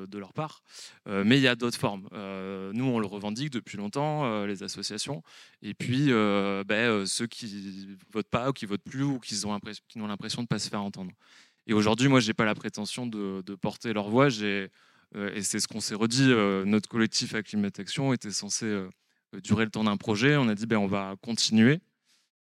de, 0.07 0.19
leur 0.19 0.35
part. 0.35 0.63
mais 1.07 1.39
il 1.39 1.43
y 1.43 1.49
a 1.49 1.55
d'autres 1.55 1.79
formes. 1.79 2.09
nous, 2.13 2.85
on 2.85 2.99
le 2.99 3.07
revendique 3.07 3.51
depuis 3.51 3.79
longtemps, 3.79 4.45
les 4.45 4.63
associations. 4.63 5.23
Et 5.63 5.73
puis, 5.73 6.09
ben, 6.67 7.07
ceux 7.07 7.27
qui 7.27 7.97
votent 8.13 8.29
pas 8.29 8.51
ou 8.51 8.53
qui 8.53 8.67
votent 8.67 8.85
plus 8.85 9.05
ou 9.05 9.19
qui 9.19 9.35
ont, 9.47 9.53
l'impression 10.07 10.43
de 10.43 10.45
ne 10.45 10.49
pas 10.49 10.59
se 10.59 10.69
faire 10.69 10.83
entendre. 10.83 11.13
Et 11.67 11.73
aujourd'hui, 11.73 12.09
moi, 12.09 12.21
j'ai 12.21 12.35
pas 12.35 12.45
la 12.45 12.55
prétention 12.55 13.07
de, 13.07 13.55
porter 13.55 13.95
leur 13.95 14.11
voix. 14.11 14.29
Et 15.15 15.43
c'est 15.43 15.61
ce 15.61 15.69
qu'on 15.69 15.81
s'est 15.81 15.95
redit. 15.95 16.31
Euh, 16.31 16.65
notre 16.65 16.89
collectif 16.89 17.35
Action 17.35 18.13
était 18.13 18.31
censé 18.31 18.67
euh, 18.67 18.89
durer 19.43 19.65
le 19.65 19.71
temps 19.71 19.85
d'un 19.85 19.97
projet. 19.97 20.37
On 20.37 20.49
a 20.49 20.55
dit 20.55 20.67
ben, 20.67 20.79
on 20.79 20.87
va 20.87 21.15
continuer. 21.23 21.81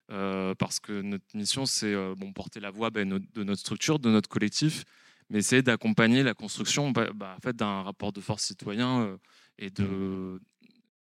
parce 0.09 0.81
que 0.81 1.03
notre 1.03 1.24
mission, 1.35 1.66
c'est 1.66 1.95
bon, 2.16 2.32
porter 2.32 2.61
la 2.61 2.70
voix 2.70 2.90
ben, 2.90 3.09
de 3.09 3.45
notre 3.45 3.61
structure, 3.61 3.99
de 3.99 4.11
notre 4.11 4.28
collectif, 4.28 4.85
mais 5.31 5.39
essayer 5.39 5.62
d'accompagner 5.62 6.23
la 6.23 6.35
construction 6.35 6.90
bah, 6.90 7.11
bah, 7.15 7.35
en 7.36 7.40
fait, 7.40 7.55
d'un 7.55 7.82
rapport 7.82 8.12
de 8.12 8.20
force 8.20 8.45
citoyen 8.45 9.19
et 9.59 9.70
de 9.70 10.40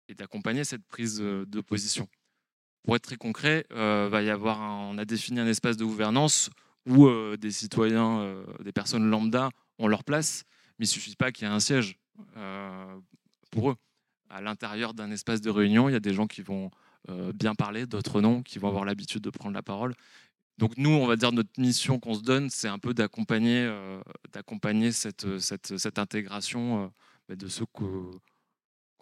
et 0.09 0.13
d'accompagner 0.13 0.63
cette 0.63 0.85
prise 0.85 1.17
de 1.19 1.61
position. 1.61 2.07
Pour 2.83 2.95
être 2.95 3.03
très 3.03 3.17
concret, 3.17 3.65
va 3.69 4.21
y 4.21 4.29
avoir 4.29 4.59
on 4.59 4.97
a 4.97 5.05
défini 5.05 5.39
un 5.39 5.47
espace 5.47 5.77
de 5.77 5.85
gouvernance 5.85 6.49
où 6.85 7.09
des 7.37 7.51
citoyens, 7.51 8.43
des 8.63 8.73
personnes 8.73 9.09
lambda 9.09 9.49
ont 9.79 9.87
leur 9.87 10.03
place, 10.03 10.43
mais 10.79 10.85
il 10.85 10.89
ne 10.89 10.93
suffit 10.93 11.15
pas 11.15 11.31
qu'il 11.31 11.47
y 11.47 11.49
ait 11.49 11.53
un 11.53 11.59
siège 11.59 11.97
euh, 12.37 12.99
pour 13.51 13.71
eux. 13.71 13.75
À 14.29 14.41
l'intérieur 14.41 14.93
d'un 14.93 15.11
espace 15.11 15.41
de 15.41 15.49
réunion, 15.49 15.89
il 15.89 15.93
y 15.93 15.95
a 15.95 15.99
des 15.99 16.13
gens 16.13 16.27
qui 16.27 16.41
vont 16.41 16.69
euh, 17.09 17.31
bien 17.33 17.55
parler, 17.55 17.85
d'autres 17.85 18.21
non, 18.21 18.43
qui 18.43 18.59
vont 18.59 18.67
avoir 18.67 18.85
l'habitude 18.85 19.21
de 19.21 19.29
prendre 19.29 19.53
la 19.53 19.63
parole. 19.63 19.93
Donc 20.57 20.75
nous, 20.77 20.89
on 20.89 21.05
va 21.05 21.15
dire 21.15 21.31
notre 21.31 21.59
mission 21.59 21.99
qu'on 21.99 22.15
se 22.15 22.21
donne, 22.21 22.49
c'est 22.49 22.67
un 22.67 22.79
peu 22.79 22.93
d'accompagner, 22.93 23.61
euh, 23.61 24.01
d'accompagner 24.33 24.91
cette, 24.91 25.39
cette, 25.39 25.77
cette, 25.77 25.99
intégration 25.99 26.91
de 27.29 27.47
ceux 27.47 27.65
qu'on 27.67 28.19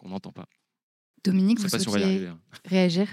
n'entend 0.04 0.32
pas. 0.32 0.46
Dominique, 1.24 1.58
vous 1.58 1.68
souhaitiez 1.68 2.28
hein. 2.28 2.38
réagir? 2.66 3.08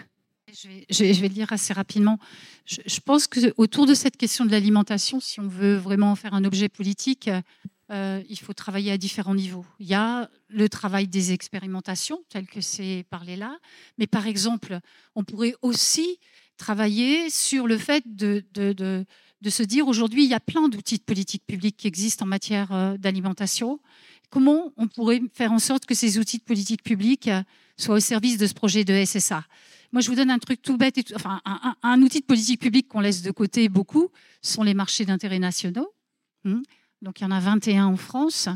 Je 0.52 0.68
vais, 0.68 0.86
je, 0.90 1.22
vais, 1.22 1.30
le 1.30 1.34
dire 1.34 1.52
assez 1.52 1.74
rapidement. 1.74 2.20
Je, 2.66 2.82
je 2.86 3.00
pense 3.00 3.26
que 3.26 3.54
autour 3.58 3.88
de 3.88 3.96
cette 3.96 4.18
question 4.18 4.46
de 4.46 4.52
l'alimentation, 4.52 5.20
si 5.20 5.40
on 5.40 5.48
veut 5.48 5.78
vraiment 5.78 6.14
faire 6.16 6.36
un 6.36 6.44
objet 6.44 6.70
politique, 6.70 7.28
euh, 7.94 8.24
il 8.28 8.40
faut 8.40 8.54
travailler 8.54 8.92
à 8.92 8.98
différents 8.98 9.36
niveaux. 9.36 9.66
Il 9.80 9.86
y 9.86 9.94
a 9.94 10.30
le 10.50 10.68
travail 10.68 11.08
des 11.08 11.32
expérimentations, 11.32 12.20
tel 12.30 12.48
que 12.48 12.60
c'est 12.60 13.06
parlé 13.10 13.36
là, 13.36 13.58
mais 14.00 14.08
par 14.08 14.26
exemple, 14.26 14.80
on 15.16 15.24
pourrait 15.24 15.54
aussi 15.62 16.20
travailler 16.58 17.30
sur 17.30 17.68
le 17.68 17.78
fait 17.78 18.04
de, 18.06 18.44
se 19.48 19.64
dire 19.64 19.88
aujourd'hui, 19.88 20.24
il 20.24 20.30
y 20.30 20.34
a 20.34 20.40
plein 20.40 20.70
d'outils 20.70 20.98
de 20.98 21.04
politique 21.04 21.46
publique 21.46 21.78
qui 21.78 21.88
existent 21.88 22.26
en 22.26 22.28
matière 22.28 22.72
euh, 22.72 22.98
d'alimentation. 22.98 23.80
Comment 24.32 24.74
on 24.78 24.88
pourrait 24.88 25.22
faire 25.34 25.52
en 25.52 25.60
sorte 25.60 25.86
que 25.86 25.94
ces 25.94 26.18
outils 26.18 26.40
de 26.40 26.44
politique 26.44 26.82
publique 26.82 27.28
euh, 27.28 27.44
soient 27.78 27.96
au 27.96 28.00
service 28.00 28.38
de 28.38 28.48
ce 28.48 28.54
projet 28.54 28.84
de 28.84 29.06
SSA 29.06 29.46
moi, 29.92 30.02
je 30.02 30.10
vous 30.10 30.16
donne 30.16 30.32
un 30.32 30.40
truc 30.40 30.60
tout 30.64 30.76
bête, 30.76 31.14
enfin, 31.16 31.40
un, 31.46 31.76
un, 31.84 32.02
outil 32.02 32.22
de 32.22 32.26
politique 32.26 32.60
publique 32.60 32.88
qu'on 32.88 33.00
laisse 33.00 33.22
de 33.22 33.30
côté 33.30 33.70
beaucoup, 33.70 34.10
sont 34.42 34.64
les 34.64 34.74
marchés 34.74 35.06
d'intérêt 35.06 35.38
nationaux. 35.38 35.94
Hmm 36.46 36.64
donc 37.04 37.20
il 37.20 37.24
y 37.24 37.28
en 37.28 37.32
a 37.32 37.40
21 37.40 37.86
en 37.86 37.98
France. 37.98 38.50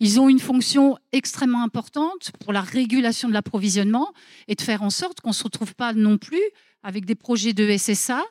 Ils 0.00 0.20
ont 0.20 0.28
une 0.28 0.40
fonction 0.40 0.98
extrêmement 1.12 1.62
importante 1.62 2.32
pour 2.40 2.52
la 2.52 2.60
régulation 2.60 3.28
de 3.28 3.32
l'approvisionnement 3.32 4.12
et 4.48 4.56
de 4.56 4.60
faire 4.60 4.82
en 4.82 4.90
sorte 4.90 5.20
qu'on 5.20 5.30
ne 5.30 5.34
se 5.34 5.44
retrouve 5.44 5.74
pas 5.74 5.94
non 5.94 6.18
plus 6.18 6.42
avec 6.82 7.04
des 7.06 7.14
projets 7.14 7.52
de 7.52 7.76
SSA 7.76 8.22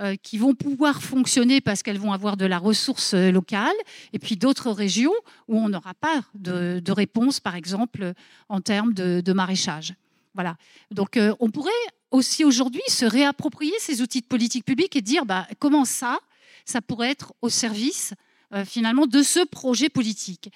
euh, 0.00 0.16
qui 0.20 0.36
vont 0.36 0.54
pouvoir 0.54 1.02
fonctionner 1.02 1.60
parce 1.60 1.82
qu'elles 1.82 1.98
vont 1.98 2.12
avoir 2.12 2.36
de 2.36 2.44
la 2.44 2.58
ressource 2.58 3.14
euh, 3.14 3.30
locale, 3.30 3.72
et 4.12 4.18
puis 4.18 4.36
d'autres 4.36 4.70
régions 4.70 5.12
où 5.48 5.58
on 5.58 5.68
n'aura 5.68 5.94
pas 5.94 6.22
de, 6.34 6.92
réponse, 6.92 7.40
par 7.40 7.54
exemple, 7.54 8.12
en 8.48 8.60
termes 8.60 8.92
de, 8.92 9.32
maraîchage. 9.32 9.94
Voilà. 10.34 10.56
Donc 10.90 11.16
euh, 11.16 11.34
on 11.40 11.50
pourrait 11.50 11.70
aussi 12.10 12.44
aujourd'hui 12.44 12.82
se 12.88 13.04
réapproprier 13.04 13.74
ces 13.78 14.02
outils 14.02 14.22
de 14.22 14.26
politique 14.26 14.64
publique 14.64 14.96
et 14.96 15.02
dire 15.02 15.24
bah, 15.24 15.46
comment 15.58 15.84
ça, 15.84 16.18
ça 16.64 16.80
pourrait 16.82 17.10
être 17.10 17.32
au 17.40 17.48
service 17.48 18.14
euh, 18.54 18.64
finalement 18.64 19.06
de 19.06 19.22
ce 19.22 19.44
projet 19.44 19.88
politique. 19.88 20.50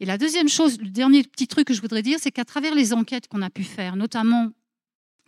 Et 0.00 0.04
la 0.04 0.18
deuxième 0.18 0.48
chose, 0.48 0.78
le 0.80 0.90
dernier 0.90 1.22
petit 1.22 1.46
truc 1.46 1.68
que 1.68 1.74
je 1.74 1.80
voudrais 1.80 2.02
dire, 2.02 2.18
c'est 2.20 2.30
qu'à 2.30 2.44
travers 2.44 2.74
les 2.74 2.92
enquêtes 2.92 3.28
qu'on 3.28 3.42
a 3.42 3.50
pu 3.50 3.64
faire, 3.64 3.96
notamment 3.96 4.50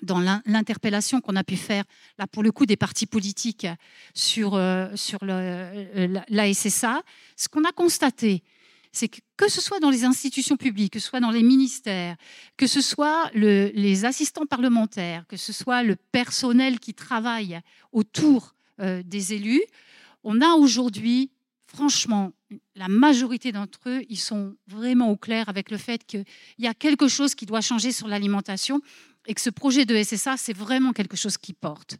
dans 0.02 0.20
l'interpellation 0.46 1.20
qu'on 1.20 1.34
a 1.34 1.42
pu 1.42 1.56
faire, 1.56 1.84
là 2.18 2.26
pour 2.26 2.42
le 2.42 2.52
coup, 2.52 2.66
des 2.66 2.76
partis 2.76 3.06
politiques 3.06 3.66
sur, 4.14 4.54
euh, 4.54 4.88
sur 4.94 5.18
le, 5.22 6.20
la 6.28 6.54
SSA, 6.54 7.02
ce 7.36 7.48
qu'on 7.48 7.64
a 7.64 7.72
constaté, 7.72 8.44
c'est 8.92 9.08
que 9.08 9.18
que 9.38 9.48
ce 9.48 9.60
soit 9.60 9.78
dans 9.78 9.90
les 9.90 10.04
institutions 10.04 10.56
publiques, 10.56 10.94
que 10.94 10.98
ce 10.98 11.08
soit 11.08 11.20
dans 11.20 11.30
les 11.30 11.44
ministères, 11.44 12.16
que 12.56 12.66
ce 12.66 12.80
soit 12.80 13.30
les 13.32 14.04
assistants 14.04 14.46
parlementaires, 14.46 15.24
que 15.28 15.36
ce 15.36 15.52
soit 15.52 15.84
le 15.84 15.94
personnel 15.94 16.80
qui 16.80 16.92
travaille 16.92 17.60
autour 17.92 18.56
euh, 18.80 19.02
des 19.04 19.32
élus, 19.32 19.62
on 20.24 20.40
a 20.40 20.54
aujourd'hui, 20.54 21.30
franchement, 21.68 22.32
la 22.74 22.88
majorité 22.88 23.52
d'entre 23.52 23.78
eux, 23.86 24.02
ils 24.08 24.18
sont 24.18 24.56
vraiment 24.66 25.10
au 25.10 25.16
clair 25.16 25.48
avec 25.48 25.70
le 25.70 25.76
fait 25.76 26.04
qu'il 26.04 26.24
y 26.58 26.66
a 26.66 26.74
quelque 26.74 27.08
chose 27.08 27.34
qui 27.34 27.46
doit 27.46 27.60
changer 27.60 27.92
sur 27.92 28.08
l'alimentation 28.08 28.80
et 29.26 29.34
que 29.34 29.40
ce 29.40 29.50
projet 29.50 29.84
de 29.84 30.02
SSA, 30.02 30.36
c'est 30.36 30.56
vraiment 30.56 30.92
quelque 30.92 31.16
chose 31.16 31.36
qui 31.36 31.52
porte. 31.52 31.98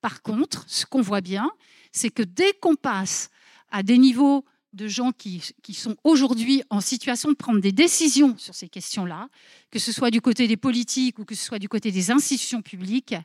Par 0.00 0.22
contre, 0.22 0.64
ce 0.68 0.86
qu'on 0.86 1.02
voit 1.02 1.20
bien, 1.20 1.50
c'est 1.90 2.10
que 2.10 2.22
dès 2.22 2.52
qu'on 2.60 2.76
passe 2.76 3.30
à 3.70 3.82
des 3.82 3.98
niveaux 3.98 4.44
de 4.72 4.86
gens 4.86 5.10
qui, 5.10 5.42
qui 5.62 5.74
sont 5.74 5.96
aujourd'hui 6.04 6.62
en 6.70 6.80
situation 6.80 7.30
de 7.30 7.36
prendre 7.36 7.60
des 7.60 7.72
décisions 7.72 8.38
sur 8.38 8.54
ces 8.54 8.68
questions-là, 8.68 9.28
que 9.70 9.80
ce 9.80 9.90
soit 9.90 10.10
du 10.10 10.20
côté 10.20 10.46
des 10.46 10.56
politiques 10.56 11.18
ou 11.18 11.24
que 11.24 11.34
ce 11.34 11.44
soit 11.44 11.58
du 11.58 11.68
côté 11.68 11.90
des 11.90 12.10
institutions 12.12 12.62
publiques, 12.62 13.16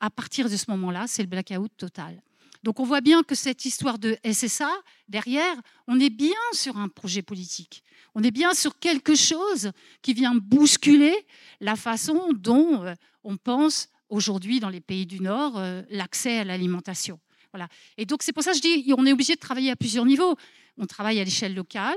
à 0.00 0.10
partir 0.10 0.50
de 0.50 0.56
ce 0.56 0.70
moment-là, 0.72 1.06
c'est 1.06 1.22
le 1.22 1.28
blackout 1.28 1.70
total. 1.76 2.20
Donc 2.62 2.78
on 2.78 2.84
voit 2.84 3.00
bien 3.00 3.22
que 3.22 3.34
cette 3.34 3.64
histoire 3.64 3.98
de 3.98 4.16
SSA, 4.24 4.70
derrière, 5.08 5.54
on 5.88 5.98
est 5.98 6.10
bien 6.10 6.30
sur 6.52 6.76
un 6.76 6.88
projet 6.88 7.22
politique. 7.22 7.82
On 8.14 8.22
est 8.22 8.30
bien 8.30 8.54
sur 8.54 8.78
quelque 8.78 9.14
chose 9.14 9.72
qui 10.00 10.14
vient 10.14 10.34
bousculer 10.34 11.14
la 11.60 11.76
façon 11.76 12.28
dont 12.32 12.84
euh, 12.84 12.94
on 13.24 13.36
pense 13.36 13.88
aujourd'hui 14.08 14.60
dans 14.60 14.68
les 14.68 14.80
pays 14.80 15.06
du 15.06 15.20
Nord 15.20 15.58
euh, 15.58 15.82
l'accès 15.90 16.38
à 16.38 16.44
l'alimentation. 16.44 17.18
Voilà. 17.52 17.68
Et 17.96 18.06
donc 18.06 18.22
c'est 18.22 18.32
pour 18.32 18.42
ça 18.42 18.52
que 18.52 18.58
je 18.58 18.62
dis 18.62 18.94
on 18.96 19.06
est 19.06 19.12
obligé 19.12 19.34
de 19.34 19.40
travailler 19.40 19.70
à 19.70 19.76
plusieurs 19.76 20.04
niveaux. 20.04 20.36
On 20.78 20.86
travaille 20.86 21.20
à 21.20 21.24
l'échelle 21.24 21.54
locale, 21.54 21.96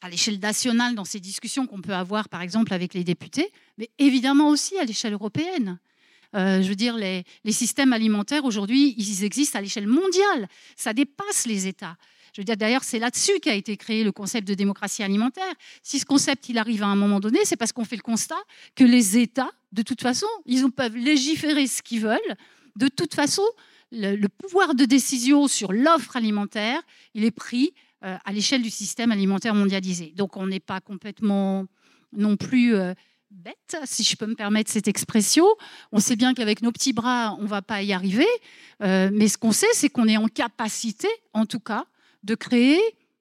à 0.00 0.10
l'échelle 0.10 0.38
nationale 0.38 0.94
dans 0.94 1.04
ces 1.04 1.20
discussions 1.20 1.66
qu'on 1.66 1.80
peut 1.80 1.94
avoir 1.94 2.28
par 2.28 2.42
exemple 2.42 2.74
avec 2.74 2.92
les 2.92 3.04
députés, 3.04 3.50
mais 3.78 3.90
évidemment 3.98 4.48
aussi 4.48 4.78
à 4.78 4.84
l'échelle 4.84 5.12
européenne. 5.12 5.78
Euh, 6.34 6.62
je 6.62 6.68
veux 6.68 6.74
dire, 6.74 6.96
les, 6.96 7.24
systèmes 7.50 7.92
alimentaires 7.92 8.44
aujourd'hui, 8.44 8.94
ils 8.98 9.24
existent 9.24 9.58
à 9.58 9.62
l'échelle 9.62 9.86
mondiale. 9.86 10.48
Ça 10.76 10.92
dépasse 10.92 11.46
les 11.46 11.66
États. 11.66 11.96
Je 12.34 12.40
veux 12.42 12.44
dire, 12.44 12.56
d'ailleurs, 12.56 12.84
c'est 12.84 12.98
là-dessus 12.98 13.40
qu'a 13.40 13.54
été 13.54 13.76
créé 13.78 14.04
le 14.04 14.12
concept 14.12 14.46
de 14.46 14.52
démocratie 14.52 15.02
alimentaire. 15.02 15.54
Si 15.82 15.98
ce 15.98 16.04
concept, 16.04 16.50
il 16.50 16.58
arrive 16.58 16.82
à 16.82 16.86
un 16.86 16.96
moment 16.96 17.18
donné, 17.18 17.38
c'est 17.44 17.56
parce 17.56 17.72
qu'on 17.72 17.84
fait 17.84 17.96
le 17.96 18.02
constat 18.02 18.36
que 18.74 18.84
les 18.84 19.16
États, 19.16 19.50
de 19.72 19.80
toute 19.80 20.02
façon, 20.02 20.26
ils 20.44 20.70
peuvent 20.70 20.96
légiférer 20.96 21.66
ce 21.66 21.80
qu'ils 21.80 22.00
veulent. 22.00 22.36
De 22.76 22.88
toute 22.88 23.14
façon, 23.14 23.42
le, 23.90 24.26
pouvoir 24.26 24.74
de 24.74 24.84
décision 24.84 25.48
sur 25.48 25.72
l'offre 25.72 26.16
alimentaire, 26.16 26.82
il 27.14 27.24
est 27.24 27.30
pris 27.30 27.72
euh, 28.04 28.18
à 28.22 28.32
l'échelle 28.32 28.60
du 28.60 28.70
système 28.70 29.12
alimentaire 29.12 29.54
mondialisé. 29.54 30.12
Donc, 30.14 30.36
on 30.36 30.46
n'est 30.46 30.60
pas 30.60 30.80
complètement 30.82 31.66
non 32.12 32.36
plus 32.36 32.74
euh, 32.74 32.92
bête, 33.36 33.76
si 33.84 34.02
je 34.02 34.16
peux 34.16 34.26
me 34.26 34.34
permettre 34.34 34.70
cette 34.70 34.88
expression. 34.88 35.44
On 35.92 36.00
sait 36.00 36.16
bien 36.16 36.34
qu'avec 36.34 36.62
nos 36.62 36.72
petits 36.72 36.92
bras, 36.92 37.36
on 37.38 37.42
ne 37.42 37.48
va 37.48 37.62
pas 37.62 37.82
y 37.82 37.92
arriver. 37.92 38.26
Euh, 38.82 39.10
mais 39.12 39.28
ce 39.28 39.36
qu'on 39.36 39.52
sait, 39.52 39.66
c'est 39.72 39.88
qu'on 39.88 40.08
est 40.08 40.16
en 40.16 40.28
capacité, 40.28 41.08
en 41.34 41.44
tout 41.44 41.60
cas, 41.60 41.84
de 42.22 42.34
créer 42.34 42.80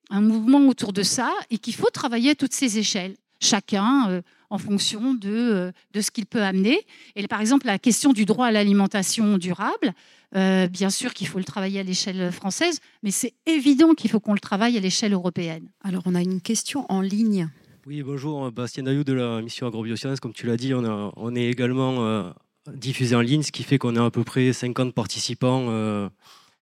un 0.10 0.22
mouvement 0.22 0.68
autour 0.68 0.94
de 0.94 1.04
ça 1.04 1.34
et 1.50 1.58
qu'il 1.58 1.76
faut 1.76 1.90
travailler 1.90 2.32
à 2.32 2.36
toutes 2.36 2.54
ces 2.54 2.78
échelles, 2.78 3.16
chacun 3.42 4.10
euh, 4.10 4.22
en 4.50 4.58
fonction 4.58 5.18
euh, 5.26 5.72
de 5.94 6.02
ce 6.02 6.12
qu'il 6.12 6.26
peut 6.26 6.44
amener. 6.44 6.86
Et 7.16 7.28
par 7.28 7.42
exemple, 7.42 7.66
la 7.66 7.80
question 7.80 8.14
du 8.14 8.26
droit 8.26 8.48
à 8.48 8.52
l'alimentation 8.52 9.38
durable, 9.38 9.94
bien 10.34 10.90
sûr 10.90 11.14
qu'il 11.14 11.28
faut 11.28 11.38
le 11.38 11.46
travailler 11.46 11.80
à 11.80 11.84
l'échelle 11.84 12.30
française, 12.30 12.82
mais 13.04 13.12
c'est 13.12 13.34
évident 13.46 13.94
qu'il 13.94 14.12
faut 14.12 14.20
qu'on 14.20 14.34
le 14.34 14.40
travaille 14.40 14.76
à 14.76 14.82
l'échelle 14.82 15.14
européenne. 15.14 15.70
Alors, 15.82 16.04
on 16.06 16.14
a 16.14 16.22
une 16.22 16.42
question 16.42 16.86
en 16.90 17.00
ligne. 17.00 17.48
Oui, 17.88 18.02
bonjour, 18.02 18.52
Bastien 18.52 18.82
Dayou 18.82 19.04
de 19.04 19.14
la 19.14 19.44
mission 19.44 19.68
Agrobiosciences. 19.68 20.20
Comme 20.20 20.34
tu 20.34 20.48
l'as 20.48 20.58
dit, 20.58 20.74
on, 20.74 21.36
est 21.36 21.46
également 21.46 22.04
euh, 22.04 22.32
diffusé 22.74 23.16
en 23.16 23.22
ligne, 23.22 23.44
ce 23.44 23.52
qui 23.52 23.62
fait 23.62 23.78
qu'on 23.78 23.96
a 23.96 24.04
à 24.04 24.10
peu 24.10 24.24
près 24.24 24.54
50 24.54 24.92
participants 24.92 25.68
euh, 25.70 26.10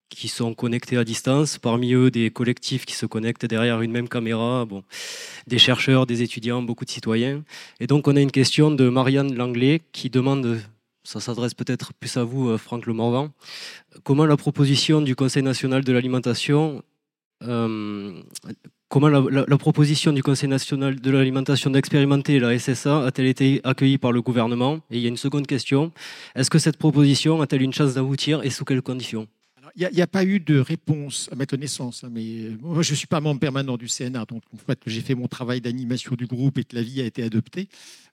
qui 0.10 0.28
sont 0.28 0.54
connectés 0.54 0.98
à 0.98 1.06
distance. 1.06 1.58
Parmi 1.58 1.94
eux, 1.94 2.12
des 2.12 2.32
collectifs 2.32 2.86
qui 2.86 2.96
se 2.96 3.06
connectent 3.06 3.46
derrière 3.46 3.80
une 3.82 3.92
même 3.92 4.10
caméra, 4.10 4.68
des 5.48 5.58
chercheurs, 5.58 6.06
des 6.06 6.22
étudiants, 6.22 6.62
beaucoup 6.62 6.84
de 6.84 6.90
citoyens. 6.90 7.46
Et 7.80 7.88
donc, 7.88 8.10
on 8.10 8.18
a 8.18 8.20
une 8.20 8.32
question 8.32 8.70
de 8.70 8.90
Marianne 8.90 9.34
Langlais 9.36 9.84
qui 9.94 10.10
demande 10.10 10.60
ça 11.06 11.22
s'adresse 11.22 11.54
peut-être 11.54 11.94
plus 11.94 12.18
à 12.18 12.26
vous, 12.26 12.50
euh, 12.50 12.58
Franck 12.58 12.86
Le 12.88 12.92
Morvan. 12.92 13.30
Comment 14.04 14.26
la 14.26 14.36
proposition 14.36 15.00
du 15.00 15.16
Conseil 15.16 15.44
national 15.44 15.86
de 15.86 15.94
l'alimentation 15.94 16.84
Comment 18.88 19.08
la, 19.08 19.58
proposition 19.58 20.14
du 20.14 20.22
Conseil 20.22 20.48
national 20.48 21.00
de 21.00 21.12
l'alimentation 21.12 21.72
d'expérimenter 21.72 22.40
la 22.40 22.58
SSA 22.58 23.06
a-t-elle 23.06 23.28
été 23.28 23.60
accueillie 23.64 23.98
par 23.98 24.12
le 24.12 24.22
gouvernement? 24.22 24.76
Et 24.92 24.98
il 24.98 25.02
y 25.02 25.06
a 25.06 25.10
une 25.10 25.18
seconde 25.18 25.48
question. 25.48 25.92
Est-ce 26.36 26.52
que 26.52 26.60
cette 26.60 26.78
proposition 26.78 27.42
a-t-elle 27.42 27.64
une 27.64 27.74
chance 27.74 27.96
d'aboutir 27.96 28.44
et 28.44 28.52
sous 28.52 28.64
quelles 28.64 28.84
conditions? 28.84 29.28
Il 29.78 29.90
n'y 29.92 30.02
a, 30.02 30.08
pas 30.08 30.24
eu 30.24 30.40
de 30.40 30.58
réponse 30.58 31.28
à 31.34 31.36
ma 31.36 31.46
connaissance, 31.46 32.06
hein, 32.06 32.10
mais 32.10 32.24
euh, 32.24 32.58
moi 32.62 32.82
je 32.82 32.92
ne 32.92 32.96
suis 32.96 33.08
pas 33.08 33.20
membre 33.20 33.42
permanent 33.42 33.76
du 33.76 33.88
CNR, 33.88 34.26
donc 34.26 34.42
fois 34.66 34.76
que 34.76 34.90
j'ai 34.90 35.02
fait 35.02 35.16
mon 35.16 35.28
travail 35.28 35.60
d'animation 35.60 36.16
du 36.16 36.28
groupe 36.28 36.58
et 36.60 36.64
que 36.64 36.78
la 36.78 36.82
vie 36.82 37.02
a 37.02 37.04
été 37.04 37.24
adoptée, 37.24 37.68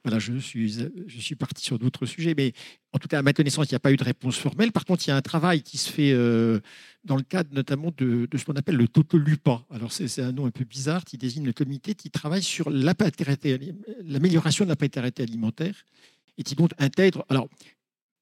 voilà, 0.04 0.18
je 0.18 0.36
suis, 0.38 0.78
je 1.06 1.20
suis 1.20 1.36
parti 1.36 1.64
sur 1.64 1.78
d'autres 1.78 2.06
sujets, 2.06 2.34
mais 2.36 2.52
en 2.92 2.98
tout 2.98 3.06
cas 3.06 3.20
à 3.20 3.22
ma 3.22 3.32
connaissance, 3.32 3.66
il 3.66 3.74
n'y 3.74 3.76
a 3.76 3.80
pas 3.80 3.92
eu 3.92 3.96
de 3.96 4.02
réponse 4.02 4.36
formelle. 4.36 4.72
Par 4.72 4.84
contre, 4.84 5.06
il 5.06 5.10
y 5.10 5.12
a 5.12 5.16
un 5.16 5.22
travail 5.22 5.62
qui 5.62 5.78
se 5.78 5.88
fait 5.88 6.12
euh, 6.12 6.58
dans 7.04 7.16
le 7.16 7.22
cadre 7.22 7.50
notamment 7.52 7.92
de, 7.96 8.28
ce 8.36 8.44
qu'on 8.44 8.54
appelle 8.54 8.76
le 8.76 8.88
Totolupa. 8.88 9.64
Alors 9.70 9.92
c'est 9.92 10.20
un 10.20 10.32
nom 10.32 10.46
un 10.46 10.50
peu 10.50 10.64
bizarre 10.64 11.04
qui 11.04 11.18
désigne 11.18 11.44
le 11.44 11.52
comité 11.52 11.94
qui 11.94 12.10
travaille 12.10 12.42
sur 12.42 12.70
l'amélioration 12.70 14.64
de 14.64 14.68
la 14.68 14.76
précarité 14.76 15.22
alimentaire 15.22 15.74
et 16.38 16.42
qui 16.42 16.54
donc 16.54 16.70
intègre. 16.78 17.24
Alors 17.28 17.48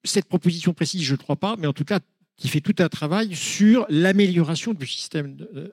cette 0.05 0.27
proposition 0.27 0.73
précise, 0.73 1.03
je 1.03 1.13
ne 1.13 1.19
crois 1.19 1.37
pas, 1.37 1.57
mais 1.59 1.67
en 1.67 1.73
tout 1.73 1.85
cas 1.85 2.01
qui 2.37 2.49
fait 2.49 2.63
tout 2.63 2.77
un 2.79 2.89
travail 2.89 3.37
sur 3.37 3.85
l'amélioration 3.91 4.73
du 4.73 4.87
système, 4.87 5.37
euh, 5.55 5.69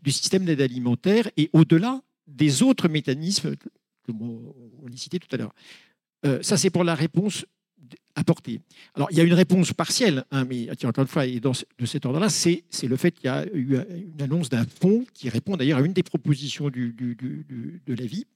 du 0.00 0.10
système 0.10 0.46
d'aide 0.46 0.62
alimentaire 0.62 1.28
et 1.36 1.50
au-delà 1.52 2.00
des 2.26 2.62
autres 2.62 2.88
mécanismes 2.88 3.54
que 3.56 3.68
on 4.08 4.92
a 4.92 4.96
cités 4.96 5.18
tout 5.18 5.28
à 5.32 5.36
l'heure. 5.36 5.54
Euh, 6.26 6.42
ça, 6.42 6.56
c'est 6.56 6.70
pour 6.70 6.84
la 6.84 6.94
réponse 6.94 7.44
Alors, 8.94 9.08
il 9.10 9.18
y 9.18 9.20
a 9.20 9.24
une 9.24 9.34
réponse 9.34 9.72
partielle, 9.72 10.24
hein, 10.30 10.44
mais 10.44 10.68
encore 10.84 11.02
une 11.02 11.08
fois, 11.08 11.26
et 11.26 11.40
de 11.40 11.86
cet 11.86 12.06
ordre-là, 12.06 12.28
c'est, 12.28 12.62
le 12.82 12.96
fait 12.96 13.12
qu'il 13.12 13.26
y 13.26 13.28
a 13.28 13.46
eu 13.52 13.78
une 14.14 14.22
annonce 14.22 14.48
d'un 14.48 14.64
fonds 14.64 15.04
qui 15.14 15.28
répond 15.28 15.56
d'ailleurs 15.56 15.78
à 15.78 15.82
une 15.82 15.92
des 15.92 16.02
propositions 16.02 16.70
de 16.70 17.94
l'avis, 17.94 18.26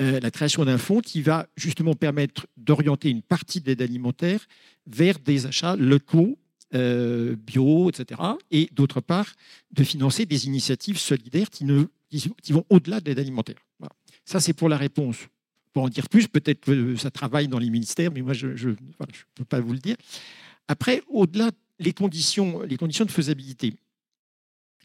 euh, 0.00 0.18
la 0.20 0.30
création 0.30 0.64
d'un 0.64 0.78
fonds 0.78 1.00
qui 1.00 1.22
va 1.22 1.46
justement 1.56 1.94
permettre 1.94 2.46
d'orienter 2.56 3.10
une 3.10 3.22
partie 3.22 3.60
de 3.60 3.66
l'aide 3.66 3.82
alimentaire 3.82 4.46
vers 4.86 5.18
des 5.20 5.46
achats 5.46 5.76
locaux 5.76 6.36
euh, 6.74 7.36
bio, 7.36 7.88
etc. 7.90 8.20
Et 8.50 8.68
d'autre 8.72 9.00
part, 9.00 9.32
de 9.70 9.84
financer 9.84 10.26
des 10.26 10.46
initiatives 10.46 10.98
solidaires 10.98 11.48
qui, 11.48 11.64
ne, 11.64 11.84
qui, 12.10 12.52
vont 12.52 12.64
au-delà 12.68 13.00
de 13.00 13.06
l'aide 13.06 13.20
alimentaire. 13.20 13.54
Ça, 14.24 14.40
c'est 14.40 14.54
pour 14.54 14.68
la 14.68 14.76
réponse. 14.76 15.18
Pour 15.74 15.82
en 15.82 15.88
dire 15.88 16.08
plus, 16.08 16.28
peut-être 16.28 16.60
que 16.60 16.96
ça 16.96 17.10
travaille 17.10 17.48
dans 17.48 17.58
les 17.58 17.68
ministères, 17.68 18.10
mais 18.12 18.22
moi, 18.22 18.32
je 18.32 18.46
ne 18.68 18.74
peux 19.34 19.44
pas 19.44 19.60
vous 19.60 19.72
le 19.72 19.80
dire. 19.80 19.96
Après, 20.68 21.02
au-delà, 21.08 21.50
les 21.78 21.92
conditions, 21.92 22.62
les 22.62 22.76
conditions 22.76 23.04
de 23.04 23.10
faisabilité. 23.10 23.74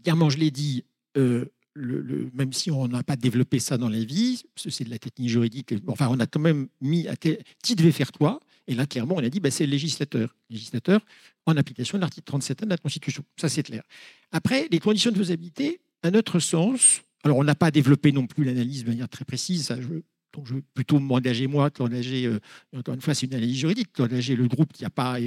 Clairement, 0.04 0.30
je 0.30 0.38
l'ai 0.38 0.52
dit, 0.52 0.84
euh, 1.16 1.46
même 1.76 2.52
si 2.52 2.72
on 2.72 2.88
n'a 2.88 3.04
pas 3.04 3.16
développé 3.16 3.60
ça 3.60 3.78
dans 3.78 3.90
la 3.90 4.04
vie, 4.04 4.44
c'est 4.56 4.84
de 4.84 4.90
la 4.90 5.00
technique 5.00 5.30
juridique, 5.30 5.74
enfin, 5.88 6.08
on 6.10 6.20
a 6.20 6.26
quand 6.26 6.40
même 6.40 6.68
mis 6.82 7.08
à 7.08 7.16
qui 7.16 7.76
devait 7.76 7.92
faire 7.92 8.12
quoi? 8.12 8.40
Et 8.68 8.76
là, 8.76 8.86
clairement, 8.86 9.16
on 9.16 9.24
a 9.24 9.30
dit, 9.30 9.40
bah, 9.40 9.52
c'est 9.52 9.66
le 9.66 9.72
législateur. 9.72 10.36
Le 10.50 10.56
législateur, 10.56 11.02
en 11.46 11.58
application 11.58 11.98
de 11.98 12.02
l'article 12.02 12.26
37 12.26 12.64
de 12.64 12.70
la 12.70 12.78
Constitution. 12.78 13.24
Ça, 13.38 13.50
c'est 13.50 13.64
clair. 13.64 13.84
Après, 14.32 14.68
les 14.72 14.80
conditions 14.80 15.12
de 15.12 15.18
faisabilité, 15.18 15.80
à 16.04 16.12
notre 16.12 16.40
sens, 16.40 17.02
alors 17.24 17.38
on 17.38 17.44
n'a 17.44 17.56
pas 17.56 17.72
développé 17.72 18.12
non 18.12 18.28
plus 18.28 18.44
l'analyse 18.44 18.84
de 18.84 18.90
manière 18.90 19.10
très 19.10 19.26
précise, 19.26 19.66
ça, 19.66 19.80
je, 19.82 19.88
donc 20.34 20.48
je 20.48 20.56
veux 20.56 20.62
plutôt 20.74 21.00
m'engager 21.00 21.48
moi 21.48 21.70
qu'engager, 21.70 22.26
euh, 22.26 22.40
encore 22.76 22.94
une 22.94 23.02
fois, 23.02 23.14
c'est 23.14 23.26
une 23.26 23.34
analyse 23.34 23.58
juridique, 23.58 23.92
qu'engager 23.94 24.36
le 24.36 24.48
groupe 24.48 24.74
qui 24.74 24.84
n'a 24.84 24.90
pas, 24.90 25.18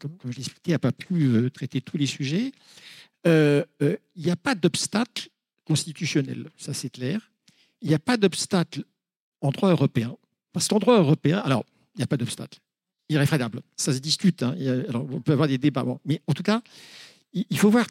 comme, 0.00 0.16
je 0.24 0.36
l'expliquais, 0.36 0.72
n'a 0.72 0.78
pas 0.78 0.92
pu 0.92 1.24
euh, 1.24 1.50
traiter 1.50 1.80
tous 1.80 1.96
les 1.96 2.06
sujets. 2.06 2.52
Euh, 3.26 3.64
il 3.80 4.22
n'y 4.22 4.30
a 4.30 4.36
pas 4.36 4.54
d'obstacle 4.54 5.28
constitutionnel, 5.64 6.50
ça 6.56 6.74
c'est 6.74 6.90
clair. 6.90 7.32
Il 7.80 7.88
n'y 7.88 7.94
a 7.94 7.98
pas 7.98 8.16
d'obstacle 8.16 8.84
en 9.40 9.50
droit 9.50 9.70
européen. 9.70 10.16
Parce 10.52 10.68
qu'en 10.68 10.78
droit 10.78 10.98
européen, 10.98 11.38
alors, 11.38 11.64
il 11.94 11.98
n'y 11.98 12.04
a 12.04 12.06
pas 12.06 12.16
d'obstacle 12.16 12.58
irréfragable. 13.08 13.60
Ça 13.76 13.92
se 13.92 13.98
discute. 13.98 14.42
Hein. 14.42 14.56
Alors, 14.88 15.06
on 15.10 15.20
peut 15.20 15.32
avoir 15.32 15.48
des 15.48 15.58
débats. 15.58 15.84
Mais 16.04 16.20
en 16.26 16.32
tout 16.32 16.42
cas, 16.42 16.62
il 17.32 17.58
faut, 17.58 17.70
voir 17.70 17.86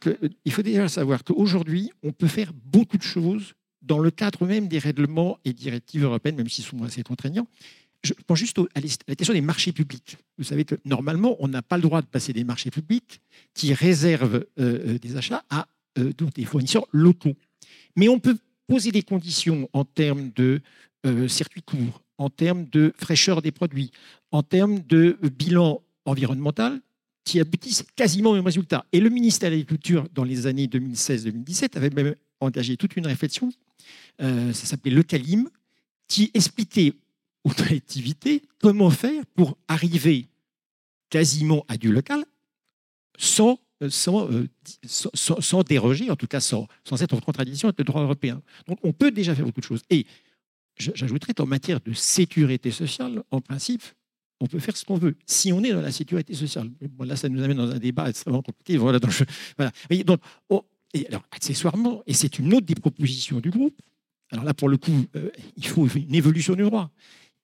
il 0.45 0.51
faut 0.51 0.61
déjà 0.61 0.88
savoir 0.88 1.23
qu'aujourd'hui, 1.23 1.91
on 2.01 2.11
peut 2.11 2.27
faire 2.27 2.51
beaucoup 2.53 2.97
de 2.97 3.03
choses 3.03 3.53
dans 3.84 3.99
le 3.99 4.11
cadre 4.11 4.45
même 4.45 4.68
des 4.68 4.80
règlements 4.80 5.38
et 5.45 5.53
directives 5.53 6.03
européennes, 6.03 6.35
même 6.35 6.49
s'ils 6.49 6.65
sont 6.65 6.81
assez 6.84 7.03
contraignants, 7.03 7.47
je 8.03 8.14
pense 8.27 8.38
juste 8.38 8.60
à 8.60 8.81
la 9.07 9.15
question 9.15 9.34
des 9.34 9.41
marchés 9.41 9.72
publics. 9.72 10.18
Vous 10.38 10.43
savez 10.43 10.65
que 10.65 10.76
normalement, 10.84 11.38
on 11.39 11.47
n'a 11.47 11.61
pas 11.61 11.77
le 11.77 11.84
droit 11.84 12.01
de 12.01 12.07
passer 12.07 12.34
des 12.34 12.43
marchés 12.43 12.72
publics 12.72 13.22
qui 13.53 13.73
réservent 13.73 14.45
des 14.57 15.15
achats 15.15 15.43
à 15.49 15.68
des 15.95 16.43
fournisseurs 16.43 16.85
locaux. 16.91 17.35
Mais 17.95 18.10
on 18.10 18.19
peut 18.19 18.38
poser 18.68 18.91
des 18.91 19.03
conditions 19.03 19.69
en 19.72 19.85
termes 19.85 20.31
de 20.35 20.61
circuit 21.27 21.61
court, 21.61 22.01
en 22.18 22.30
termes 22.30 22.65
de 22.65 22.93
fraîcheur 22.97 23.41
des 23.41 23.51
produits, 23.51 23.91
en 24.31 24.43
termes 24.43 24.80
de 24.81 25.18
bilan 25.38 25.81
environnemental, 26.05 26.81
qui 27.23 27.39
aboutissent 27.39 27.85
quasiment 27.95 28.31
au 28.31 28.35
même 28.35 28.45
résultat. 28.45 28.85
Et 28.91 28.99
le 28.99 29.10
ministère 29.10 29.49
de 29.49 29.55
l'Agriculture, 29.55 30.10
dans 30.14 30.26
les 30.26 30.45
années 30.45 30.68
2016-2017, 30.68 31.77
avait 31.77 31.89
même 31.89 32.15
engagé 32.41 32.76
toute 32.76 32.97
une 32.97 33.07
réflexion, 33.07 33.49
euh, 34.22 34.53
ça 34.53 34.65
s'appelait 34.65 34.91
le 34.91 35.03
CALIM, 35.03 35.49
qui 36.07 36.31
expliquait 36.34 36.93
aux 37.43 37.49
collectivités 37.49 38.43
comment 38.60 38.89
faire 38.89 39.26
pour 39.35 39.57
arriver 39.68 40.27
quasiment 41.10 41.65
à 41.68 41.77
du 41.77 41.91
local 41.91 42.23
sans, 43.18 43.60
euh, 43.81 43.89
euh, 44.07 44.47
sans, 44.85 45.41
sans, 45.41 45.64
déroger, 45.64 46.10
en 46.10 46.15
tout 46.15 46.27
cas 46.27 46.39
sans, 46.39 46.68
sans 46.84 47.01
être 47.01 47.14
en 47.14 47.19
contradiction 47.19 47.68
avec 47.68 47.77
le 47.80 47.84
droit 47.84 48.01
européen. 48.01 48.41
Donc 48.68 48.80
on 48.84 48.93
peut 48.93 49.11
déjà 49.11 49.35
faire 49.35 49.45
beaucoup 49.45 49.61
de 49.61 49.65
choses. 49.65 49.84
Et 49.89 50.05
j'ajouterais 50.77 51.34
qu'en 51.34 51.45
matière 51.45 51.80
de 51.81 51.93
sécurité 51.93 52.72
sociale, 52.72 53.23
en 53.30 53.41
principe, 53.41 53.84
on 54.39 54.47
peut 54.47 54.60
faire 54.60 54.76
ce 54.76 54.84
qu'on 54.84 54.97
veut. 54.97 55.15
Si 55.26 55.53
on 55.53 55.64
est 55.64 55.72
dans 55.72 55.81
la 55.81 55.91
sécurité 55.91 56.34
sociale, 56.34 56.69
bon, 56.81 57.05
là, 57.05 57.15
ça 57.15 57.30
nous 57.30 57.41
amène 57.41 57.57
dans 57.57 57.72
un 57.72 57.80
débat 57.80 58.10
extrêmement 58.10 58.41
compliqué. 58.41 58.77
Voilà, 58.77 58.99
donc, 58.99 60.19
oh, 60.49 60.65
et 60.94 61.07
alors, 61.07 61.24
accessoirement, 61.32 62.03
et 62.06 62.14
c'est 62.14 62.40
une 62.40 62.53
autre 62.53 62.65
des 62.65 62.76
propositions 62.76 63.40
du 63.40 63.49
groupe, 63.49 63.80
alors 64.34 64.45
là, 64.45 64.53
pour 64.53 64.68
le 64.68 64.78
coup, 64.78 65.06
euh, 65.15 65.30
il 65.57 65.68
faut 65.68 65.88
une 65.88 66.15
évolution 66.15 66.56
du 66.56 66.64
droit. 66.64 66.90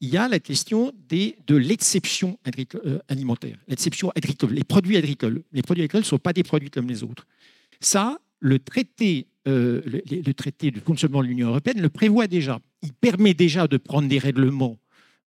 Il 0.02 0.10
y 0.10 0.18
a 0.18 0.28
la 0.28 0.40
question 0.40 0.92
de 1.10 1.56
l'exception 1.56 2.40
euh, 2.86 3.00
alimentaire, 3.08 3.58
l'exception 3.68 4.12
agricole, 4.16 4.54
les 4.54 4.64
produits 4.64 4.98
agricoles. 4.98 5.44
Les 5.52 5.62
produits 5.62 5.84
agricoles 5.84 6.02
ne 6.02 6.06
sont 6.06 6.18
pas 6.18 6.34
des 6.34 6.44
produits 6.44 6.70
comme 6.70 6.88
les 6.88 7.04
autres. 7.04 7.28
Ça, 7.80 8.20
le 8.40 8.60
traité, 8.60 9.28
euh, 9.48 9.82
le, 9.86 10.34
traité 10.34 10.72
de 10.72 10.80
fonctionnement 10.80 11.22
de 11.22 11.28
l'Union 11.28 11.50
européenne 11.50 11.82
le 11.82 11.90
prévoit 11.90 12.28
déjà. 12.28 12.60
Il 12.82 12.94
permet 12.94 13.34
déjà 13.34 13.68
de 13.68 13.78
prendre 13.78 14.08
des 14.08 14.20
règlements 14.20 14.80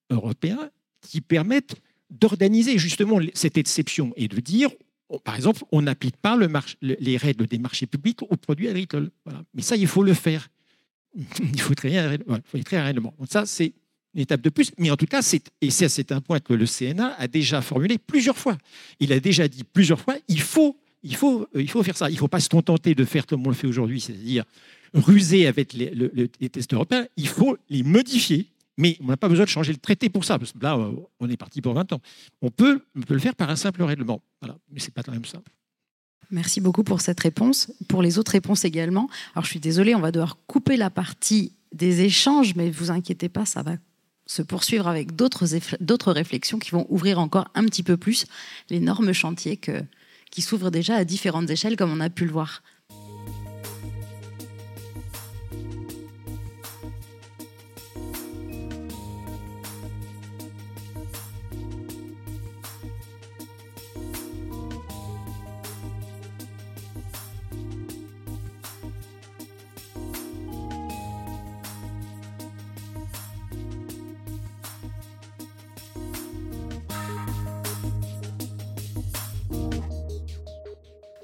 européens 0.09 0.71
qui 1.03 1.21
permettent 1.21 1.77
d'organiser 2.09 2.79
justement 2.79 3.19
cette 3.35 3.59
exception 3.59 4.13
et 4.17 4.29
de 4.29 4.41
dire, 4.41 4.71
par 5.19 5.35
exemple, 5.35 5.63
on 5.73 5.83
n'applique 5.83 6.17
pas 6.17 6.37
le 6.37 6.49
les 6.81 7.17
règles 7.17 7.47
des 7.47 7.59
marchés 7.59 7.87
publics 7.87 8.23
aux 8.23 8.37
produits 8.37 8.69
agricoles. 8.69 9.11
Mais 9.55 9.63
ça, 9.63 9.77
il 9.77 9.87
faut 9.87 10.03
le 10.03 10.15
faire. 10.15 10.49
il 11.15 11.61
faut 11.61 11.75
créer 11.75 11.99
un, 11.99 12.09
règlement. 12.83 13.15
Donc 13.19 13.29
ça, 13.29 13.45
c'est 13.47 13.73
une 14.15 14.21
étape 14.21 14.41
de 14.41 14.51
plus. 14.51 14.73
Mais 14.79 14.91
en 14.91 14.97
tout 14.97 15.07
cas, 15.07 15.21
et 15.61 15.71
c'est 15.71 16.13
un 16.13 16.21
point 16.21 16.41
que 16.41 16.55
le 16.55 16.67
CNA 16.67 17.15
a 17.19 17.27
déjà 17.27 17.61
formulé 17.63 17.99
plusieurs 17.99 18.39
fois. 18.39 18.57
Il 19.01 19.13
a 19.13 19.21
déjà 19.21 19.49
dit 19.49 19.65
plusieurs 19.65 20.01
fois, 20.01 20.17
il 20.29 20.41
faut, 20.41 20.77
faut 21.15 21.83
faire 21.83 21.97
ça. 21.97 22.09
Il 22.09 22.15
ne 22.15 22.19
faut 22.19 22.29
pas 22.29 22.41
se 22.41 22.49
contenter 22.49 22.95
de 22.95 23.05
faire 23.05 23.27
comme 23.27 23.45
on 23.47 23.51
le 23.51 23.57
fait 23.57 23.67
aujourd'hui, 23.67 24.01
c'est-à-dire 24.01 24.45
ruser 24.95 25.47
avec 25.47 25.73
les 25.73 26.49
tests 26.49 26.73
européens. 26.75 27.07
Il 27.17 27.29
faut 27.29 27.57
les 27.69 27.83
modifier 27.83 28.47
mais 28.81 28.97
on 29.01 29.07
n'a 29.07 29.17
pas 29.17 29.29
besoin 29.29 29.45
de 29.45 29.51
changer 29.51 29.73
le 29.73 29.79
traité 29.79 30.09
pour 30.09 30.25
ça, 30.25 30.39
parce 30.39 30.53
que 30.53 30.59
là, 30.61 30.79
on 31.21 31.29
est 31.29 31.37
parti 31.37 31.61
pour 31.61 31.75
20 31.75 31.93
ans. 31.93 32.01
On 32.41 32.51
peut, 32.51 32.83
le 32.95 33.19
faire 33.19 33.35
par 33.35 33.51
un 33.51 33.57
simple 33.57 33.83
règlement, 33.83 34.23
mais 34.73 34.81
ce 34.81 34.87
n'est 34.87 34.93
pas 34.93 35.03
quand 35.03 35.13
même 35.13 35.27
ça. 35.27 35.43
Merci 36.31 36.61
beaucoup 36.61 36.83
pour 36.83 37.01
cette 37.01 37.21
réponse. 37.21 37.73
Pour 37.89 38.03
les 38.03 38.19
autres 38.19 38.33
réponses 38.33 38.65
également. 38.65 39.11
Alors, 39.35 39.45
je 39.45 39.51
suis 39.51 39.61
désolée, 39.61 39.95
on 39.95 40.01
va 40.01 40.13
devoir 40.13 40.39
couper 40.47 40.77
la 40.77 40.89
partie 40.89 41.53
des 41.73 42.01
échanges, 42.03 42.55
mais 42.55 42.71
vous 42.71 42.91
inquiétez 42.91 43.29
pas, 43.29 43.45
ça 43.45 43.63
va 43.63 43.77
se 44.27 44.43
poursuivre 44.43 44.87
avec 44.87 45.15
d'autres 45.15 46.13
réflexions 46.13 46.59
qui 46.59 46.71
vont 46.71 46.87
ouvrir 46.89 47.19
encore 47.19 47.49
un 47.55 47.65
petit 47.65 47.83
peu 47.83 47.97
plus 47.97 48.27
l'énorme 48.71 49.13
chantier 49.13 49.61
qui 50.31 50.41
s'ouvre 50.43 50.71
déjà 50.71 50.95
à 50.95 51.05
différentes 51.05 51.51
échelles, 51.51 51.77
comme 51.77 51.93
on 51.93 52.01
a 52.01 52.09
pu 52.09 52.25
le 52.25 52.33
voir. 52.33 52.63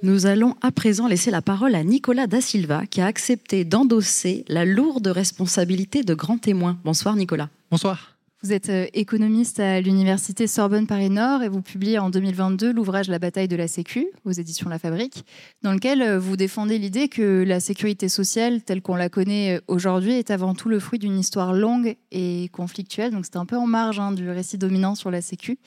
Nous 0.02 0.27
allons 0.27 0.55
à 0.60 0.73
présent 0.73 1.09
laisser 1.09 1.31
la 1.31 1.43
parole 1.43 1.74
à 1.74 1.82
Nicolas 1.82 2.27
Da 2.27 2.40
Silva 2.40 2.86
qui 2.86 3.01
a 3.01 3.06
accepté 3.06 3.64
d'endosser 3.64 4.44
la 4.48 4.64
lourde 4.64 5.06
responsabilité 5.06 6.02
de 6.02 6.14
grand 6.14 6.39
témoin. 6.39 6.78
Bonsoir 6.85 7.16
Nicolas. 7.16 7.48
Bonsoir. 7.70 8.15
Vous 8.47 8.52
êtes 8.52 8.68
euh, 8.68 8.86
économiste 8.93 9.59
à 9.59 9.81
l'université 9.81 10.47
Sorbonne 10.47 10.86
Paris 10.86 11.10
Nord 11.10 11.43
et 11.43 11.48
vous 11.48 11.62
publiez 11.62 11.98
en 11.98 12.10
2022 12.10 12.73
l'ouvrage 12.73 13.09
La 13.09 13.18
bataille 13.18 13.48
de 13.48 13.56
la 13.56 13.66
Sécu 13.66 14.06
aux 14.24 14.31
éditions 14.31 14.70
La 14.70 14.78
Fabrique, 14.78 15.24
dans 15.62 15.73
lequel 15.73 16.01
euh, 16.01 16.20
vous 16.20 16.36
défendez 16.36 16.78
l'idée 16.78 17.09
que 17.09 17.43
la 17.43 17.59
sécurité 17.59 18.09
sociale 18.09 18.62
telle 18.62 18.82
qu'on 18.82 18.94
la 18.94 19.09
connaît 19.09 19.56
euh, 19.56 19.60
aujourd'hui 19.66 20.12
est 20.12 20.31
avant 20.31 20.55
tout 20.55 20.68
le 20.68 20.78
fruit 20.78 21.01
d'une 21.01 21.18
histoire 21.18 21.55
longue 21.55 21.97
et 22.12 22.48
conflictuelle. 22.52 23.10
Donc 23.10 23.24
c'est 23.24 23.35
un 23.35 23.47
peu 23.47 23.56
en 23.56 23.66
marge 23.66 23.98
hein, 23.98 24.12
du 24.12 24.31
récit 24.31 24.59
dominant 24.59 24.94
sur 24.94 25.10
la 25.10 25.23
Sécu. 25.23 25.59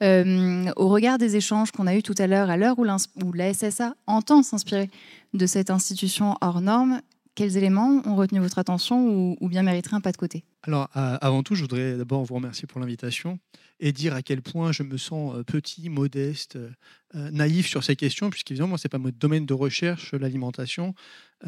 au 0.00 0.88
regard 0.88 1.18
des 1.18 1.36
échanges 1.36 1.70
qu'on 1.70 1.86
a 1.86 1.94
eus 1.94 2.02
tout 2.02 2.14
à 2.16 2.26
l'heure, 2.26 2.48
à 2.48 2.56
l'heure 2.56 2.78
où, 2.78 2.86
où 2.86 3.32
la 3.34 3.52
SSA 3.52 3.94
entend 4.06 4.42
s'inspirer 4.42 4.88
de 5.34 5.44
cette 5.44 5.68
institution 5.68 6.36
hors 6.40 6.62
norme, 6.62 7.02
quels 7.34 7.56
éléments 7.56 8.02
ont 8.04 8.16
retenu 8.16 8.40
votre 8.40 8.58
attention 8.58 9.36
ou, 9.40 9.48
bien 9.48 9.62
mériteraient 9.62 9.96
un 9.96 10.00
pas 10.00 10.12
de 10.12 10.16
côté? 10.16 10.44
Alors, 10.64 10.88
avant 10.92 11.42
tout, 11.42 11.54
je 11.54 11.62
voudrais 11.62 11.96
d'abord 11.96 12.24
vous 12.24 12.34
remercier 12.34 12.66
pour 12.66 12.80
l'invitation 12.80 13.38
et 13.82 13.90
dire 13.90 14.14
à 14.14 14.22
quel 14.22 14.42
point 14.42 14.70
je 14.70 14.84
me 14.84 14.96
sens 14.96 15.34
euh, 15.34 15.42
petit, 15.42 15.88
modeste, 15.88 16.56
euh, 16.56 17.30
naïf 17.32 17.66
sur 17.66 17.82
ces 17.82 17.96
questions, 17.96 18.30
puisqu'évidemment, 18.30 18.76
ce 18.76 18.86
n'est 18.86 18.90
pas 18.90 18.98
mon 18.98 19.10
domaine 19.12 19.44
de 19.44 19.54
recherche, 19.54 20.14
l'alimentation. 20.14 20.94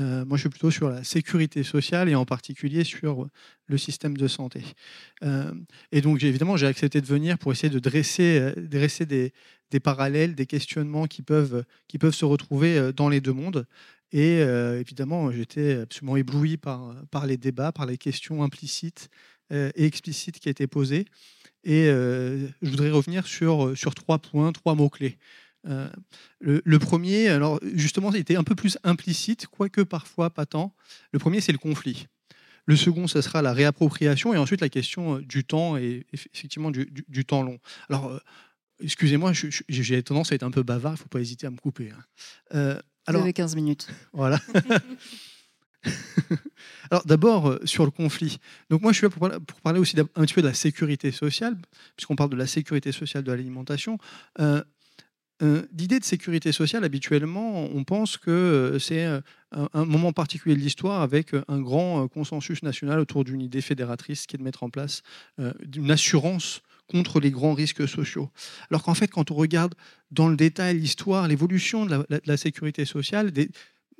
Euh, 0.01 0.25
moi, 0.25 0.37
je 0.37 0.43
suis 0.43 0.49
plutôt 0.49 0.73
sur 0.73 0.89
la 0.89 1.05
sécurité 1.05 1.63
sociale 1.63 2.09
et 2.09 2.17
en 2.17 2.25
particulier 2.25 2.83
sur 2.83 3.29
le 3.67 3.79
système 3.79 4.17
de 4.17 4.27
santé. 4.27 4.63
et 5.93 6.01
donc, 6.01 6.23
évidemment, 6.23 6.57
j'ai 6.57 6.67
accepté 6.67 7.01
de 7.01 7.07
venir 7.07 7.39
pour 7.39 7.53
essayer 7.53 7.71
de 7.71 7.79
dresser, 7.79 8.53
des, 9.07 9.81
parallèles, 9.81 10.35
des 10.35 10.47
questionnements 10.47 11.07
qui 11.07 11.23
peuvent 11.23 11.65
se 12.11 12.25
retrouver 12.25 12.93
dans 12.93 13.09
les 13.09 13.21
deux 13.21 13.33
mondes. 13.33 13.67
Et 14.15 14.43
euh, 14.43 14.79
évidemment, 14.79 15.33
j'étais 15.33 15.81
absolument 15.81 16.17
ébloui 16.17 16.57
par, 16.57 17.27
les 17.27 17.37
débats, 17.37 17.73
par 17.73 17.85
les 17.85 17.99
questions 17.99 18.45
implicites 18.45 19.11
euh, 19.53 19.73
et 19.75 19.87
explicites 19.87 20.39
qui 20.39 20.49
étaient 20.49 20.69
posées. 20.69 21.07
Et 21.65 21.89
euh, 21.89 22.47
je 22.63 22.71
voudrais 22.71 22.93
revenir 22.93 23.27
sur, 23.27 23.75
trois 23.97 24.21
points, 24.21 24.53
trois 24.53 24.77
mots-clés. 24.77 25.19
Le, 26.41 26.79
premier, 26.79 27.27
alors 27.27 27.59
justement, 27.75 28.13
était 28.13 28.37
un 28.37 28.45
peu 28.45 28.55
plus 28.55 28.79
implicite, 28.85 29.49
quoique 29.49 29.81
parfois 29.81 30.31
pas 30.31 30.47
tant. 30.47 30.77
Le 31.11 31.19
premier, 31.19 31.41
c'est 31.41 31.53
le 31.53 31.59
conflit. 31.59 32.07
Le 32.67 32.77
second, 32.77 33.09
ce 33.09 33.21
sera 33.21 33.43
la 33.43 33.53
réappropriation 33.53 34.33
et 34.33 34.39
ensuite 34.39 34.61
la 34.61 34.69
question 34.69 35.19
du 35.19 35.43
temps 35.43 35.77
et 35.77 36.07
effectivement 36.13 36.71
du, 36.71 36.87
du, 37.09 37.25
temps 37.25 37.43
long. 37.43 37.59
Alors, 37.89 38.21
excusez-moi, 38.81 39.33
j'ai 39.69 40.03
tendance 40.05 40.31
à 40.31 40.37
être 40.37 40.45
un 40.45 40.53
peu 40.53 40.63
bavard, 40.63 40.93
il 40.93 40.95
ne 40.95 40.99
faut 40.99 41.09
pas 41.09 41.21
hésiter 41.21 41.49
à 41.49 41.51
me 41.51 41.57
couper. 41.57 41.91
Hein. 42.53 42.79
Alors, 43.07 43.21
Vous 43.21 43.27
avez 43.27 43.33
15 43.33 43.57
minutes. 43.57 43.89
Voilà. 44.13 44.41
Alors 46.91 47.05
d'abord 47.07 47.49
euh, 47.49 47.61
sur 47.65 47.85
le 47.85 47.91
conflit. 47.91 48.39
Donc 48.71 48.83
moi 48.83 48.93
je 48.93 48.99
suis 48.99 49.07
là 49.07 49.11
pour, 49.11 49.61
parler 49.61 49.81
aussi 49.81 49.97
un 49.99 50.05
petit 50.05 50.35
peu 50.35 50.43
de 50.43 50.47
la 50.47 50.55
sécurité 50.55 51.13
sociale, 51.13 51.57
puisqu'on 51.97 52.17
parle 52.17 52.31
de 52.31 52.37
la 52.37 52.47
sécurité 52.47 52.93
sociale 52.93 53.25
de 53.25 53.33
l'alimentation. 53.33 53.99
Euh, 54.41 54.63
euh, 55.43 55.63
L'idée 55.77 55.99
de 55.99 56.05
sécurité 56.05 56.53
sociale, 56.53 56.85
habituellement, 56.85 57.65
on 57.65 57.85
pense 57.85 58.17
que 58.17 58.79
c'est 58.81 59.05
un, 59.51 59.85
moment 59.85 60.13
particulier 60.13 60.55
de 60.55 60.61
l'histoire 60.61 61.03
avec 61.03 61.33
un 61.49 61.61
grand 61.61 62.07
consensus 62.07 62.63
national 62.63 63.01
autour 63.01 63.25
d'une 63.25 63.41
idée 63.41 63.61
fédératrice 63.61 64.27
qui 64.27 64.37
est 64.37 64.39
de 64.39 64.45
mettre 64.45 64.63
en 64.63 64.71
place 64.71 65.03
une 65.39 65.91
assurance 65.91 66.63
contre 66.87 67.21
les 67.21 67.31
grands 67.31 67.55
risques 67.55 67.89
sociaux. 67.89 68.31
Alors 68.71 68.83
qu'en 68.83 68.95
fait, 68.95 69.09
quand 69.09 69.31
on 69.31 69.35
regarde 69.35 69.75
dans 70.11 70.29
le 70.29 70.37
détail 70.37 70.79
l'histoire, 70.79 71.27
l'évolution 71.29 71.87
de, 71.87 72.07
la, 72.25 72.37
sécurité 72.37 72.85
sociale, 72.85 73.31
des 73.31 73.51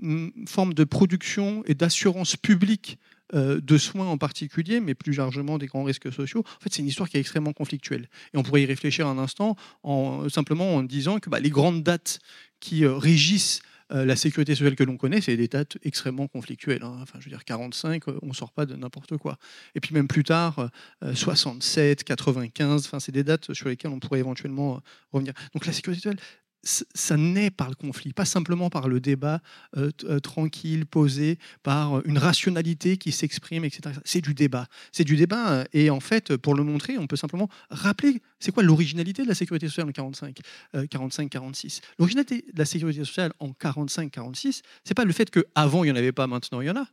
mm, 0.01 0.47
formes 0.47 0.75
de 0.75 0.85
production 0.85 1.63
et 1.67 1.75
d'assurance 1.75 2.37
publique 2.37 2.99
euh, 3.35 3.61
de 3.61 3.79
soins 3.79 4.07
en 4.07 4.19
particulier, 4.19 4.81
mais 4.81 4.95
plus 4.95 5.17
largement 5.17 5.57
des 5.57 5.67
grands 5.67 5.85
risques 5.85 6.13
sociaux, 6.13 6.45
en 6.47 6.61
fait, 6.61 6.73
c'est 6.73 6.83
une 6.83 6.89
histoire 6.89 7.09
qui 7.09 7.17
est 7.17 7.21
extrêmement 7.21 7.55
conflictuelle. 7.55 8.09
Et 8.35 8.37
on 8.37 8.43
pourrait 8.43 8.63
y 8.63 8.67
réfléchir 8.67 9.07
un 9.07 9.19
instant 9.19 9.57
en, 9.83 10.29
simplement 10.29 10.77
en 10.77 10.83
disant 10.83 11.19
que 11.21 11.31
bah, 11.31 11.41
les 11.41 11.51
grandes 11.51 11.83
dates 11.83 12.19
qui 12.61 12.85
euh, 12.85 12.95
régissent 12.95 13.61
euh, 13.95 14.05
la 14.05 14.17
sécurité 14.17 14.55
sociale 14.55 14.75
que 14.75 14.85
l'on 14.85 14.97
connaît, 14.97 15.21
c'est 15.21 15.37
des 15.37 15.49
dates 15.49 15.79
extrêmement 15.83 16.27
conflictuelles. 16.27 16.83
hein. 16.83 17.05
Je 17.19 17.25
veux 17.25 17.31
dire, 17.31 17.45
45, 17.45 18.09
euh, 18.09 18.19
on 18.23 18.33
sort 18.33 18.53
pas 18.53 18.67
de 18.67 18.75
n'importe 18.75 19.17
quoi. 19.17 19.39
Et 19.75 19.81
puis 19.81 19.95
même 19.95 20.09
plus 20.09 20.25
tard, 20.25 20.71
euh, 21.03 21.15
67, 21.15 22.05
95, 22.05 22.87
enfin, 22.87 23.01
c'est 23.01 23.13
des 23.13 23.25
dates 23.25 23.53
sur 23.53 23.69
lesquelles 23.69 23.93
on 23.93 24.01
pourrait 24.01 24.19
éventuellement 24.19 24.77
euh, 24.77 24.81
revenir. 25.13 25.33
Donc 25.55 25.67
la 25.67 25.73
sécurité 25.73 26.03
sociale, 26.03 26.19
ça 26.65 27.17
naît 27.17 27.51
par 27.51 27.69
le 27.69 27.75
conflit, 27.75 28.13
pas 28.13 28.25
simplement 28.25 28.71
par 28.71 28.89
le 28.89 29.01
débat 29.01 29.41
euh, 29.77 29.91
euh, 30.05 30.19
tranquille, 30.19 30.87
posé, 30.87 31.39
par 31.63 31.99
euh, 31.99 32.03
une 32.05 32.19
rationalité 32.19 32.97
qui 32.97 33.13
s'exprime, 33.13 33.65
etc. 33.65 33.95
C'est 34.05 34.21
du 34.21 34.35
débat. 34.35 34.67
C'est 34.93 35.05
du 35.05 35.17
débat. 35.17 35.65
Et 35.73 35.91
en 35.91 36.01
fait, 36.01 36.37
pour 36.37 36.55
le 36.55 36.65
montrer, 36.65 36.99
on 36.99 37.07
peut 37.07 37.17
simplement 37.17 37.49
rappeler 37.71 38.21
c'est 38.45 38.53
quoi 38.53 38.63
l'originalité 38.63 39.23
de 39.23 39.29
la 39.29 39.35
sécurité 39.35 39.69
sociale 39.69 39.89
en 39.89 39.93
45, 39.93 40.39
euh, 40.75 40.85
45-46. 40.85 41.81
L'originalité 41.99 42.45
de 42.53 42.59
la 42.59 42.67
sécurité 42.67 43.05
sociale 43.05 43.33
en 43.39 43.51
45-46, 43.51 44.61
c'est 44.85 44.95
pas 44.95 45.05
le 45.05 45.13
fait 45.13 45.31
qu'avant 45.31 45.83
il 45.83 45.87
n'y 45.87 45.93
en 45.93 45.97
avait 45.97 46.13
pas, 46.13 46.27
maintenant 46.27 46.61
il 46.61 46.67
y 46.67 46.71
en 46.71 46.77
a. 46.77 46.87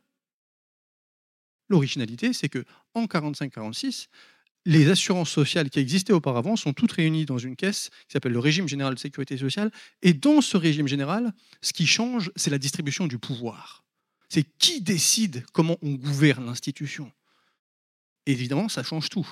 L'originalité, 1.69 2.33
c'est 2.33 2.49
que 2.49 2.63
en 2.93 3.05
45-46, 3.05 4.07
les 4.65 4.89
assurances 4.89 5.29
sociales 5.29 5.69
qui 5.69 5.79
existaient 5.79 6.13
auparavant 6.13 6.55
sont 6.55 6.73
toutes 6.73 6.91
réunies 6.91 7.25
dans 7.25 7.37
une 7.37 7.55
caisse 7.55 7.89
qui 8.07 8.13
s'appelle 8.13 8.33
le 8.33 8.39
régime 8.39 8.67
général 8.67 8.93
de 8.93 8.99
sécurité 8.99 9.37
sociale. 9.37 9.71
Et 10.01 10.13
dans 10.13 10.41
ce 10.41 10.57
régime 10.57 10.87
général, 10.87 11.33
ce 11.61 11.73
qui 11.73 11.87
change, 11.87 12.31
c'est 12.35 12.51
la 12.51 12.59
distribution 12.59 13.07
du 13.07 13.17
pouvoir. 13.17 13.83
C'est 14.29 14.45
qui 14.59 14.81
décide 14.81 15.43
comment 15.51 15.77
on 15.81 15.91
gouverne 15.93 16.45
l'institution. 16.45 17.11
Évidemment, 18.27 18.69
ça 18.69 18.83
change 18.83 19.09
tout. 19.09 19.27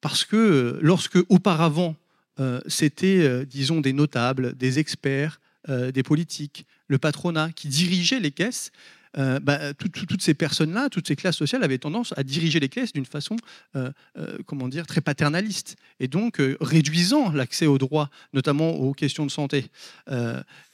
Parce 0.00 0.24
que 0.24 0.36
euh, 0.36 0.78
lorsque 0.80 1.18
auparavant, 1.28 1.94
euh, 2.38 2.60
c'était, 2.66 3.20
euh, 3.20 3.44
disons, 3.44 3.80
des 3.80 3.92
notables, 3.92 4.56
des 4.56 4.78
experts, 4.78 5.40
des 5.68 6.02
politiques, 6.02 6.66
le 6.88 6.96
patronat 6.96 7.52
qui 7.52 7.68
dirigeaient 7.68 8.18
les 8.18 8.30
caisses, 8.30 8.72
euh, 9.18 9.40
bah, 9.40 9.74
tout- 9.74 9.88
tout- 9.88 10.06
toutes 10.06 10.22
ces 10.22 10.34
personnes-là, 10.34 10.88
toutes 10.88 11.08
ces 11.08 11.16
classes 11.16 11.36
sociales 11.36 11.64
avaient 11.64 11.78
tendance 11.78 12.14
à 12.16 12.22
diriger 12.22 12.60
les 12.60 12.68
caisses 12.68 12.92
d'une 12.92 13.06
façon, 13.06 13.36
euh, 13.76 13.90
euh, 14.16 14.38
comment 14.46 14.68
dire, 14.68 14.86
très 14.86 15.00
paternaliste, 15.00 15.76
et 15.98 16.08
donc 16.08 16.40
réduisant 16.60 17.32
l'accès 17.32 17.66
aux 17.66 17.78
droits, 17.78 18.10
notamment 18.32 18.70
aux 18.70 18.92
questions 18.92 19.26
de 19.26 19.30
santé. 19.30 19.66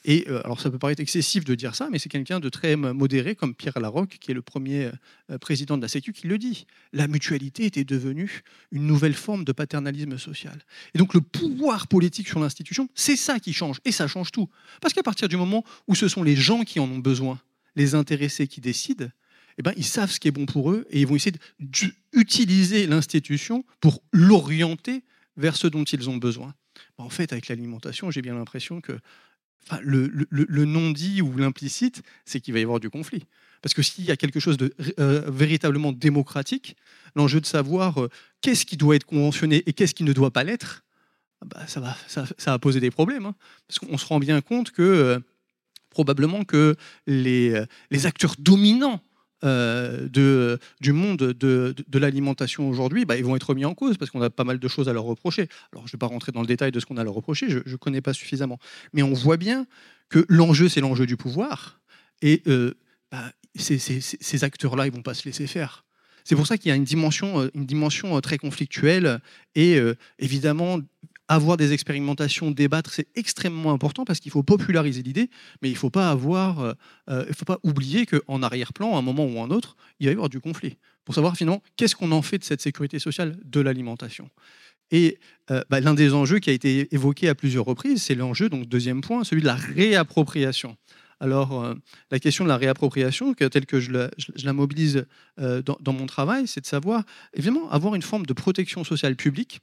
Et 0.05 0.27
alors, 0.27 0.61
ça 0.61 0.69
peut 0.69 0.77
paraître 0.79 1.01
excessif 1.01 1.43
de 1.43 1.55
dire 1.55 1.75
ça, 1.75 1.89
mais 1.91 1.99
c'est 1.99 2.09
quelqu'un 2.09 2.39
de 2.39 2.49
très 2.49 2.75
modéré, 2.75 3.35
comme 3.35 3.53
Pierre 3.53 3.79
Larocque, 3.79 4.17
qui 4.19 4.31
est 4.31 4.33
le 4.33 4.41
premier 4.41 4.89
président 5.41 5.75
de 5.77 5.81
la 5.81 5.87
Sécu, 5.87 6.13
qui 6.13 6.27
le 6.27 6.37
dit. 6.37 6.65
La 6.93 7.07
mutualité 7.07 7.65
était 7.65 7.83
devenue 7.83 8.43
une 8.71 8.87
nouvelle 8.87 9.13
forme 9.13 9.43
de 9.43 9.51
paternalisme 9.51 10.17
social. 10.17 10.57
Et 10.93 10.97
donc, 10.97 11.13
le 11.13 11.21
pouvoir 11.21 11.87
politique 11.87 12.27
sur 12.27 12.39
l'institution, 12.39 12.87
c'est 12.95 13.15
ça 13.17 13.39
qui 13.39 13.53
change, 13.53 13.79
et 13.83 13.91
ça 13.91 14.07
change 14.07 14.31
tout. 14.31 14.49
Parce 14.81 14.93
qu'à 14.93 15.03
partir 15.03 15.27
du 15.27 15.35
moment 15.37 15.63
où 15.87 15.95
ce 15.95 16.07
sont 16.07 16.23
les 16.23 16.35
gens 16.35 16.63
qui 16.63 16.79
en 16.79 16.89
ont 16.89 16.99
besoin, 16.99 17.39
les 17.77 17.95
intéressés 17.95 18.47
qui 18.47 18.59
décident, 18.59 19.07
eh 19.57 19.61
ben, 19.61 19.73
ils 19.77 19.85
savent 19.85 20.11
ce 20.11 20.19
qui 20.19 20.27
est 20.27 20.31
bon 20.31 20.45
pour 20.45 20.71
eux 20.71 20.85
et 20.89 20.99
ils 20.99 21.07
vont 21.07 21.15
essayer 21.15 21.35
d'utiliser 21.59 22.85
l'institution 22.87 23.63
pour 23.79 24.01
l'orienter 24.11 25.03
vers 25.37 25.55
ce 25.55 25.67
dont 25.67 25.83
ils 25.83 26.09
ont 26.09 26.17
besoin. 26.17 26.53
Ben, 26.97 27.05
en 27.05 27.09
fait, 27.09 27.31
avec 27.31 27.47
l'alimentation, 27.47 28.11
j'ai 28.11 28.21
bien 28.21 28.35
l'impression 28.35 28.81
que 28.81 28.99
le, 29.81 30.65
non-dit 30.65 31.21
ou 31.21 31.35
l'implicite, 31.37 32.01
c'est 32.25 32.39
qu'il 32.39 32.53
va 32.53 32.59
y 32.59 32.63
avoir 32.63 32.79
du 32.79 32.89
conflit. 32.89 33.23
Parce 33.61 33.73
que 33.73 33.81
s'il 33.81 34.05
y 34.05 34.11
a 34.11 34.17
quelque 34.17 34.39
chose 34.39 34.57
de 34.57 34.73
euh, 34.99 35.29
véritablement 35.29 35.91
démocratique, 35.91 36.75
l'enjeu 37.15 37.41
de 37.41 37.45
savoir 37.45 38.01
euh, 38.01 38.09
qu'est-ce 38.41 38.65
qui 38.65 38.77
doit 38.77 38.95
être 38.95 39.05
conventionné 39.05 39.63
et 39.65 39.73
qu'est-ce 39.73 39.95
qui 39.95 40.03
ne 40.03 40.13
doit 40.13 40.31
pas 40.31 40.43
l'être, 40.43 40.85
ah 41.41 41.45
bah, 41.45 41.67
ça, 41.67 41.79
va, 41.79 41.97
ça, 42.07 42.25
ça 42.37 42.51
va 42.51 42.59
poser 42.59 42.79
des 42.79 42.91
problèmes. 42.91 43.25
hein. 43.25 43.35
parce 43.67 43.79
qu'on 43.79 43.97
se 43.97 44.05
rend 44.05 44.19
bien 44.19 44.41
compte 44.41 44.71
que 44.71 44.81
euh, 44.81 45.19
probablement 45.89 46.43
que 46.43 46.75
les, 47.05 47.51
euh, 47.51 48.05
acteurs 48.05 48.35
dominants 48.39 49.01
euh, 49.43 50.07
de, 50.09 50.57
du 50.81 50.93
monde 50.93 51.17
de, 51.17 51.75
de- 51.87 51.99
l'alimentation 51.99 52.67
aujourd'hui, 52.69 53.05
bah, 53.05 53.17
ils 53.17 53.23
vont 53.23 53.35
être 53.35 53.49
remis 53.49 53.65
en 53.65 53.75
cause 53.75 53.97
parce 53.97 54.09
qu'on 54.09 54.21
a 54.21 54.29
pas 54.31 54.43
mal 54.43 54.57
de 54.57 54.67
choses 54.67 54.89
à 54.89 54.93
leur 54.93 55.03
reprocher. 55.03 55.47
Alors, 55.71 55.85
je 55.85 55.89
ne 55.89 55.91
vais 55.93 55.99
pas 55.99 56.07
rentrer 56.07 56.31
dans 56.31 56.41
le 56.41 56.47
détail 56.47 56.71
de 56.71 56.79
ce 56.79 56.85
qu'on 56.87 56.97
a 56.97 57.01
à 57.01 57.03
leur 57.03 57.13
reprocher, 57.13 57.47
je 57.49 57.59
ne 57.59 57.75
connais 57.75 58.01
pas 58.01 58.13
suffisamment. 58.13 58.57
Mais 58.93 59.03
on 59.03 59.13
voit 59.13 59.37
bien 59.37 59.67
que 60.09 60.25
l'enjeu, 60.27 60.69
c'est 60.69 60.81
l'enjeu 60.81 61.05
du 61.05 61.17
pouvoir. 61.17 61.79
Et 62.23 62.41
euh, 62.47 62.73
bah, 63.11 63.31
ces, 63.55 63.77
ces- 63.77 64.01
ces- 64.01 64.43
acteurs-là, 64.43 64.87
ils 64.87 64.91
ne 64.91 64.95
vont 64.95 65.03
pas 65.03 65.13
se 65.13 65.25
laisser 65.25 65.45
faire. 65.45 65.85
C'est 66.23 66.35
pour 66.35 66.47
ça 66.47 66.57
qu'il 66.57 66.69
y 66.69 66.71
a 66.71 66.75
une 66.75 66.83
dimension, 66.83 67.47
une 67.53 67.65
dimension 67.65 68.19
très 68.21 68.37
conflictuelle. 68.39 69.21
Et 69.55 69.79
évidemment, 70.19 70.79
avoir 71.27 71.57
des 71.57 71.73
expérimentations, 71.73 72.51
débattre, 72.51 72.91
c'est 72.91 73.07
extrêmement 73.15 73.73
important 73.73 74.05
parce 74.05 74.19
qu'il 74.19 74.31
faut 74.31 74.43
populariser 74.43 75.03
l'idée, 75.03 75.29
mais 75.61 75.69
il 75.69 75.73
ne 75.73 75.77
faut 75.77 75.89
pas 75.89 76.15
euh, 76.15 76.73
euh, 77.09 77.25
faut 77.33 77.45
pas 77.45 77.59
oublier 77.63 78.05
qu'en 78.05 78.41
arrière-plan, 78.41 78.95
à 78.95 78.99
un 78.99 79.01
moment 79.01 79.25
ou 79.25 79.39
à 79.39 79.43
un 79.43 79.51
autre, 79.51 79.75
il 79.99 80.07
va 80.07 80.11
y 80.11 80.13
avoir 80.13 80.29
du 80.29 80.39
conflit 80.39 80.77
pour 81.05 81.15
savoir 81.15 81.35
finalement 81.35 81.61
qu'est-ce 81.75 81.95
qu'on 81.95 82.11
en 82.11 82.21
fait 82.21 82.39
de 82.39 82.43
cette 82.43 82.61
sécurité 82.61 82.99
sociale 82.99 83.37
de 83.43 83.59
l'alimentation. 83.59 84.29
Et 84.91 85.19
euh, 85.51 85.61
bah, 85.69 85.81
l'un 85.81 85.93
des 85.93 86.13
enjeux 86.13 86.39
qui 86.39 86.49
a 86.49 86.53
été 86.53 86.93
évoqué 86.93 87.27
à 87.27 87.35
plusieurs 87.35 87.65
reprises, 87.65 88.03
c'est 88.03 88.15
l'enjeu, 88.15 88.47
donc 88.47 88.67
deuxième 88.67 89.01
point, 89.01 89.23
celui 89.25 89.41
de 89.41 89.47
la 89.47 89.55
réappropriation. 89.55 90.77
Alors, 91.19 91.75
la 92.11 92.19
question 92.19 92.43
de 92.43 92.49
la 92.49 92.57
réappropriation, 92.57 93.33
telle 93.33 93.65
que 93.65 93.79
je 93.79 93.91
la, 93.91 94.53
mobilise 94.53 95.07
dans 95.37 95.93
mon 95.93 96.05
travail, 96.05 96.45
c'est 96.45 96.61
de 96.61 96.67
savoir, 96.67 97.05
évidemment, 97.33 97.71
avoir 97.71 97.95
une 97.95 98.03
forme 98.03 98.27
de 98.27 98.33
protection 98.33 98.83
sociale 98.83 99.15
publique 99.15 99.61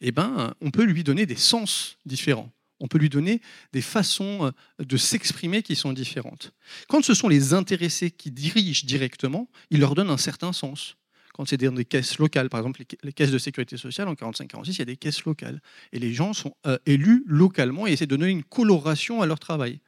eh 0.00 0.12
ben, 0.12 0.54
on 0.60 0.70
peut 0.70 0.84
lui 0.84 1.04
donner 1.04 1.26
des 1.26 1.36
sens 1.36 1.96
différents. 2.06 2.50
On 2.82 2.88
peut 2.88 2.98
lui 2.98 3.10
donner 3.10 3.42
des 3.74 3.82
façons 3.82 4.46
euh, 4.46 4.82
de 4.84 4.96
s'exprimer 4.96 5.62
qui 5.62 5.76
sont 5.76 5.92
différentes. 5.92 6.52
Quand 6.88 7.04
ce 7.04 7.12
sont 7.14 7.28
les 7.28 7.52
intéressés 7.52 8.10
qui 8.10 8.30
dirigent 8.30 8.86
directement, 8.86 9.48
ils 9.70 9.80
leur 9.80 9.94
donnent 9.94 10.10
un 10.10 10.16
certain 10.16 10.52
sens. 10.54 10.96
Quand 11.34 11.44
c'est 11.44 11.58
dans 11.58 11.72
des 11.72 11.84
caisses 11.84 12.18
locales, 12.18 12.48
par 12.48 12.60
exemple 12.60 12.80
les 12.80 12.86
ca- 12.90 12.98
les 13.02 13.12
caisses 13.12 13.30
de 13.30 13.38
sécurité 13.38 13.76
sociale 13.76 14.08
en 14.08 14.14
45-46, 14.14 14.70
il 14.72 14.78
y 14.78 14.82
a 14.82 14.84
des 14.86 14.96
caisses 14.96 15.24
locales. 15.24 15.60
Et 15.92 15.98
les 15.98 16.12
gens 16.14 16.32
sont 16.32 16.54
euh, 16.66 16.78
élus 16.86 17.22
localement 17.26 17.86
et 17.86 17.92
essaient 17.92 18.06
de 18.06 18.16
donner 18.16 18.30
une 18.30 18.44
coloration 18.44 19.20
à 19.22 19.26
leur 19.26 19.38
travail. 19.38 19.80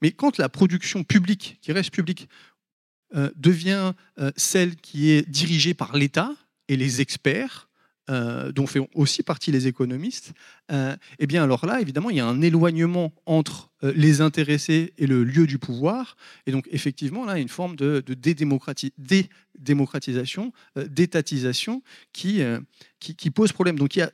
Mais 0.00 0.12
quand 0.12 0.38
la 0.38 0.48
production 0.48 1.02
publique, 1.02 1.58
qui 1.60 1.72
reste 1.72 1.90
publique, 1.92 2.28
euh, 3.16 3.30
devient 3.36 3.94
euh, 4.20 4.30
celle 4.36 4.76
qui 4.76 5.10
est 5.10 5.28
dirigée 5.28 5.74
par 5.74 5.96
l'État 5.96 6.34
et 6.68 6.76
les 6.76 7.00
experts, 7.00 7.67
euh, 8.08 8.52
dont 8.52 8.66
font 8.66 8.88
aussi 8.94 9.22
partie 9.22 9.50
les 9.52 9.66
économistes, 9.66 10.32
euh, 10.70 10.96
eh 11.18 11.26
bien 11.26 11.42
alors 11.42 11.66
là, 11.66 11.80
évidemment, 11.80 12.10
il 12.10 12.16
y 12.16 12.20
a 12.20 12.26
un 12.26 12.40
éloignement 12.40 13.12
entre 13.26 13.70
euh, 13.82 13.92
les 13.94 14.20
intéressés 14.20 14.94
et 14.98 15.06
le 15.06 15.24
lieu 15.24 15.46
du 15.46 15.58
pouvoir. 15.58 16.16
Et 16.46 16.52
donc, 16.52 16.68
effectivement, 16.70 17.24
là, 17.24 17.34
il 17.34 17.36
y 17.36 17.40
a 17.40 17.42
une 17.42 17.48
forme 17.48 17.76
de, 17.76 18.02
de 18.04 18.14
dédémocrati- 18.14 18.92
dédémocratisation, 18.98 20.52
d'étatisation 20.76 21.82
qui, 22.12 22.40
qui, 23.00 23.14
qui 23.14 23.30
pose 23.30 23.52
problème. 23.52 23.78
Donc, 23.78 23.96
il 23.96 24.00
y 24.00 24.02
a 24.02 24.10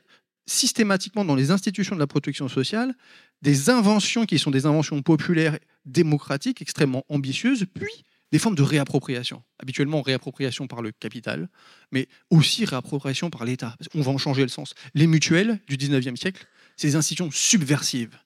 systématiquement 0.47 1.25
dans 1.25 1.35
les 1.35 1.51
institutions 1.51 1.95
de 1.95 1.99
la 1.99 2.07
protection 2.07 2.47
sociale 2.47 2.93
des 3.41 3.69
inventions 3.69 4.25
qui 4.25 4.39
sont 4.39 4.51
des 4.51 4.65
inventions 4.65 5.01
populaires, 5.01 5.57
démocratiques, 5.85 6.61
extrêmement 6.61 7.03
ambitieuses, 7.09 7.65
puis 7.73 8.05
des 8.35 8.39
formes 8.39 8.55
de 8.55 8.63
réappropriation. 8.63 9.43
Habituellement, 9.59 10.01
réappropriation 10.01 10.67
par 10.67 10.81
le 10.81 10.91
capital, 10.91 11.47
mais 11.93 12.09
aussi 12.29 12.65
réappropriation 12.65 13.29
par 13.29 13.45
l'État. 13.45 13.77
On 13.93 14.01
va 14.01 14.11
en 14.11 14.17
changer 14.17 14.41
le 14.41 14.49
sens. 14.49 14.73
Les 14.93 15.07
mutuelles 15.07 15.61
du 15.69 15.77
19e 15.77 16.17
siècle, 16.17 16.45
c'est 16.75 16.87
des 16.87 16.95
institutions 16.97 17.31
subversives. 17.31 18.17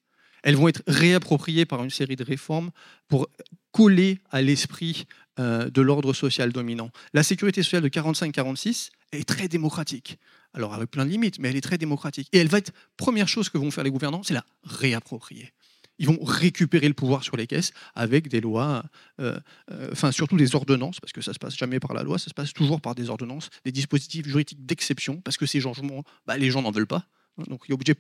Elles 0.42 0.56
vont 0.56 0.68
être 0.68 0.82
réappropriées 0.88 1.68
par 1.68 1.84
une 1.84 1.92
série 1.92 2.16
de 2.16 2.24
réformes 2.24 2.72
pour 3.08 3.30
coller 3.72 4.18
à 4.32 4.42
l'esprit 4.42 5.06
euh, 5.38 5.70
de 5.70 5.82
l'ordre 5.84 6.12
social 6.14 6.52
dominant. 6.52 6.90
La 7.14 7.22
sécurité 7.22 7.62
sociale 7.62 7.84
de 7.84 7.90
45-46 7.90 8.90
est 9.12 9.30
très 9.30 9.48
démocratique. 9.48 10.18
Alors 10.56 10.74
avec 10.74 10.90
plein 10.90 11.06
de 11.06 11.12
limites, 11.12 11.38
mais 11.38 11.50
elle 11.50 11.56
est 11.56 11.62
très 11.62 11.78
démocratique. 11.78 12.30
Et 12.34 12.40
elle 12.40 12.48
va 12.48 12.58
être, 12.58 12.72
première 12.98 13.28
chose 13.28 13.50
que 13.50 13.60
vont 13.60 13.70
faire 13.70 13.84
les 13.84 13.92
gouvernants, 13.92 14.24
c'est 14.24 14.34
la 14.34 14.46
réapproprier. 14.64 15.54
Ils 16.00 16.08
vont 16.08 16.18
récupérer 16.24 16.88
le 16.88 16.94
pouvoir 16.94 17.24
sur 17.24 17.38
les 17.38 17.46
caisses 17.46 17.72
avec 17.94 18.28
des 18.30 18.42
lois, 18.42 18.84
euh, 19.20 19.40
euh, 19.72 19.90
enfin 19.92 20.12
surtout 20.12 20.38
des 20.38 20.56
ordonnances, 20.56 21.00
parce 21.00 21.14
que 21.14 21.22
ça 21.22 21.34
se 21.34 21.40
passe 21.40 21.56
jamais 21.56 21.80
par 21.80 21.94
la 21.94 22.04
loi, 22.04 22.18
ça 22.18 22.30
se 22.30 22.34
passe 22.34 22.54
toujours 22.54 22.82
par 22.82 22.96
des 22.96 23.10
ordonnances, 23.10 23.50
des 23.66 23.72
dispositifs 23.72 24.26
juridiques 24.26 24.66
d'exception, 24.66 25.22
parce 25.22 25.38
que 25.38 25.46
ces 25.46 25.62
changements, 25.62 26.04
bah, 26.26 26.38
les 26.38 26.50
gens 26.50 26.62
n'en 26.62 26.72
veulent 26.72 26.88
pas. 26.88 27.06
Donc 27.48 27.64
il 27.68 27.72
est 27.72 27.74
obligé 27.74 27.96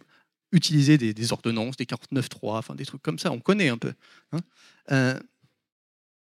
d'utiliser 0.51 0.97
des, 0.97 1.13
des 1.13 1.31
ordonnances, 1.31 1.77
des 1.77 1.85
49.3, 1.85 2.57
enfin 2.57 2.73
des 2.73 2.85
trucs 2.85 3.01
comme 3.03 3.19
ça, 3.19 3.31
on 3.31 3.39
connaît 3.39 3.69
un 3.69 3.77
peu. 3.77 3.93
hein. 4.31 5.19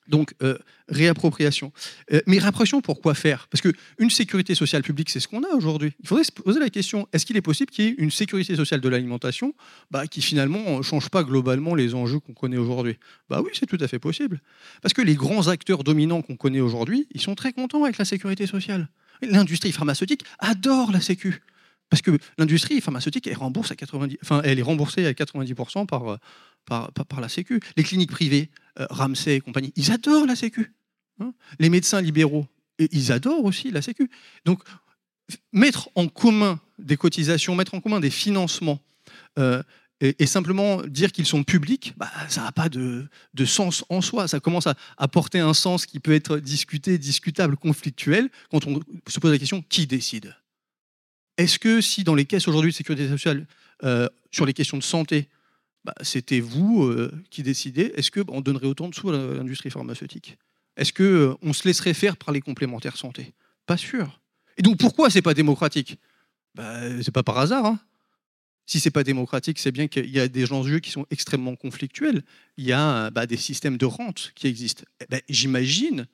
Euh, 0.07 0.17
donc, 0.17 0.35
euh, 0.43 0.59
réappropriation. 0.89 1.73
Euh, 2.13 2.21
mais 2.27 2.39
réappropriation, 2.39 2.81
pourquoi 2.81 3.15
faire? 3.15 3.49
Parce 3.51 3.61
qu'une 3.61 4.11
sécurité 4.11 4.55
sociale 4.55 4.83
publique, 4.83 5.11
c'est 5.11 5.21
ce 5.21 5.29
qu'on 5.29 5.43
a 5.43 5.49
aujourd'hui. 5.55 5.93
Il 6.01 6.09
faudrait 6.09 6.25
se 6.25 6.33
poser 6.33 6.61
la 6.61 6.71
question, 6.71 7.09
est-ce 7.13 7.27
qu'il 7.27 7.37
est 7.37 7.43
possible 7.43 7.71
qu'il 7.71 7.85
y 7.85 7.89
ait 7.89 7.95
une 7.99 8.11
sécurité 8.11 8.57
sociale 8.57 8.81
de 8.81 8.89
l'alimentation 8.89 9.55
bah, 9.91 10.07
qui 10.07 10.23
finalement 10.23 10.79
ne 10.79 10.83
change 10.83 11.09
pas 11.09 11.25
globalement 11.25 11.75
les 11.75 11.95
enjeux 11.95 12.21
qu'on 12.21 12.35
connaît 12.35 12.57
aujourd'hui? 12.57 12.97
Bah 13.29 13.41
oui, 13.43 13.51
c'est 13.53 13.67
tout 13.67 13.79
à 13.81 13.89
fait 13.89 13.99
possible. 13.99 14.41
Parce 14.83 14.95
que 14.95 15.03
les 15.03 15.15
grands 15.15 15.49
acteurs 15.49 15.85
dominants 15.85 16.23
qu'on 16.23 16.37
connaît 16.37 16.61
aujourd'hui, 16.61 17.07
ils 17.13 17.21
sont 17.21 17.35
très 17.35 17.53
contents 17.53 17.85
avec 17.85 17.99
la 17.99 18.05
sécurité 18.05 18.47
sociale. 18.47 18.89
L'industrie 19.23 19.73
pharmaceutique 19.73 20.25
adore 20.39 20.93
la 20.93 21.01
sécu. 21.01 21.43
Parce 21.91 22.03
que 22.03 22.19
l'industrie 22.39 22.81
pharmaceutique, 22.81 23.27
elle, 23.27 23.37
à 23.37 23.75
90, 23.77 24.19
enfin, 24.23 24.41
elle 24.45 24.59
est 24.59 24.63
remboursée 24.63 25.07
à 25.07 25.13
90% 25.13 25.87
par, 25.87 26.19
par, 26.65 26.93
par, 26.93 27.21
la 27.21 27.29
Sécu. 27.29 27.61
Les 27.77 27.85
cliniques 27.85 28.11
privées, 28.11 28.51
Ramsay 28.77 29.37
et 29.37 29.41
compagnie, 29.41 29.73
ils 29.77 29.93
adorent 29.93 30.27
la 30.27 30.37
Sécu. 30.37 30.73
Hein. 31.19 31.33
les 31.59 31.71
médecins 31.71 32.03
libéraux, 32.03 32.47
ils 32.79 33.11
adorent 33.13 33.45
aussi 33.45 33.71
la 33.71 33.81
Sécu. 33.81 34.11
Donc, 34.45 34.63
mettre 35.53 35.89
en 35.95 36.09
commun 36.09 36.61
des 36.79 36.97
cotisations, 36.97 37.55
mettre 37.55 37.75
en 37.75 37.81
commun 37.81 38.01
des 38.01 38.11
financements, 38.11 38.81
euh, 39.39 39.63
et, 40.01 40.27
simplement 40.27 40.83
dire 40.83 41.11
qu'ils 41.11 41.25
sont 41.25 41.43
publics, 41.43 41.95
bah, 41.97 42.11
ça 42.29 42.43
n'a 42.43 42.53
pas 42.53 42.69
de, 42.69 43.09
sens 43.47 43.83
en 43.89 44.03
soi. 44.03 44.29
Ça 44.29 44.41
commence 44.41 44.67
à 44.67 44.75
apporter 44.99 45.39
un 45.39 45.55
sens 45.55 45.87
qui 45.87 46.01
peut 46.01 46.13
être 46.13 46.37
discuté, 46.37 46.99
discutable, 46.99 47.57
conflictuel, 47.57 48.29
quand 48.51 48.67
on 48.67 48.81
se 49.07 49.21
pose 49.21 49.33
la 49.33 49.39
question 49.39 49.63
qui 49.63 49.87
décide? 49.87 50.37
Est-ce 51.37 51.59
que 51.59 51.81
si 51.81 52.05
dans 52.05 52.15
les 52.15 52.25
caisses 52.25 52.49
aujourd'hui 52.49 52.71
de 52.71 52.77
sécurité 52.77 53.09
sociale, 53.09 53.47
euh, 53.85 54.09
sur 54.31 54.47
les 54.47 54.55
questions 54.55 54.79
de 54.79 54.83
santé, 54.83 55.29
bah, 55.85 55.95
c'était 56.01 56.41
vous 56.41 56.85
euh, 56.85 57.13
qui 57.31 57.43
décidez, 57.43 57.93
est-ce 57.95 58.11
qu'on 58.11 58.41
donnerait 58.41 58.67
autant 58.67 58.89
de 58.89 58.95
sous 58.95 59.11
à 59.11 59.13
l'industrie 59.13 59.71
pharmaceutique? 59.71 60.39
Est-ce 60.77 60.93
qu'on 60.93 61.53
se 61.53 61.67
laisserait 61.67 61.95
faire 61.95 62.17
par 62.17 62.33
les 62.33 62.41
complémentaires 62.41 62.97
santé? 62.97 63.33
Pas 63.67 63.77
sûr. 63.77 64.21
Et 64.57 64.63
donc 64.63 64.79
pourquoi 64.79 65.11
c'est 65.11 65.23
pas 65.23 65.35
démocratique? 65.35 65.99
Bah, 66.55 67.03
C'est 67.03 67.13
pas 67.13 67.23
par 67.23 67.39
hasard. 67.39 67.67
Hein. 67.67 67.81
Si 68.67 68.81
c'est 68.81 68.91
pas 68.91 69.05
démocratique, 69.05 69.61
c'est 69.61 69.71
bien 69.71 69.87
qu'il 69.87 70.11
y 70.11 70.19
a 70.19 70.27
des 70.27 70.53
enjeux 70.53 70.81
qui 70.81 70.91
sont 70.91 71.07
extrêmement 71.11 71.55
conflictuels. 71.55 72.25
Il 72.57 72.65
y 72.65 72.73
a 72.73 73.11
bah, 73.11 73.27
des 73.27 73.37
systèmes 73.37 73.77
de 73.77 73.87
rente 73.87 74.33
qui 74.35 74.49
existent. 74.49 74.83
Eh 75.01 75.07
ben, 75.09 75.21
j'imagine 75.29 76.01
euh, 76.01 76.05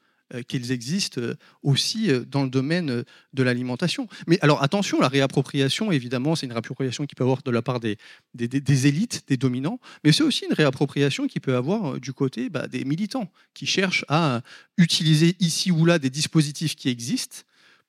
qu'ils 0.48 0.72
existent 0.72 1.20
euh, 1.20 1.34
aussi 1.62 2.10
euh, 2.10 2.24
dans 2.24 2.42
le 2.42 2.50
domaine 2.50 3.04
de 3.32 3.42
l'alimentation. 3.42 4.08
Mais 4.26 4.38
alors 4.40 4.62
attention, 4.62 5.00
la 5.00 5.08
réappropriation, 5.08 5.92
évidemment, 5.92 6.34
c'est 6.36 6.46
une 6.46 6.52
réappropriation 6.52 7.06
qui 7.06 7.14
peut 7.14 7.24
avoir 7.24 7.42
de 7.42 7.50
la 7.50 7.62
part 7.62 7.80
des, 7.80 7.98
des, 8.34 8.86
élites, 8.86 9.24
des 9.28 9.36
dominants, 9.36 9.78
mais 10.04 10.12
c'est 10.12 10.22
aussi 10.22 10.44
une 10.46 10.54
réappropriation 10.54 11.26
qui 11.26 11.40
peut 11.40 11.56
avoir 11.56 12.00
du 12.00 12.12
côté 12.12 12.48
bah, 12.48 12.66
des 12.66 12.84
militants 12.84 13.30
qui 13.54 13.66
cherchent 13.66 14.04
à 14.08 14.42
utiliser 14.78 15.36
ici 15.40 15.70
ou 15.70 15.84
là 15.84 15.98
des 15.98 16.10
dispositifs 16.10 16.76
qui 16.76 16.88
existent 16.88 17.42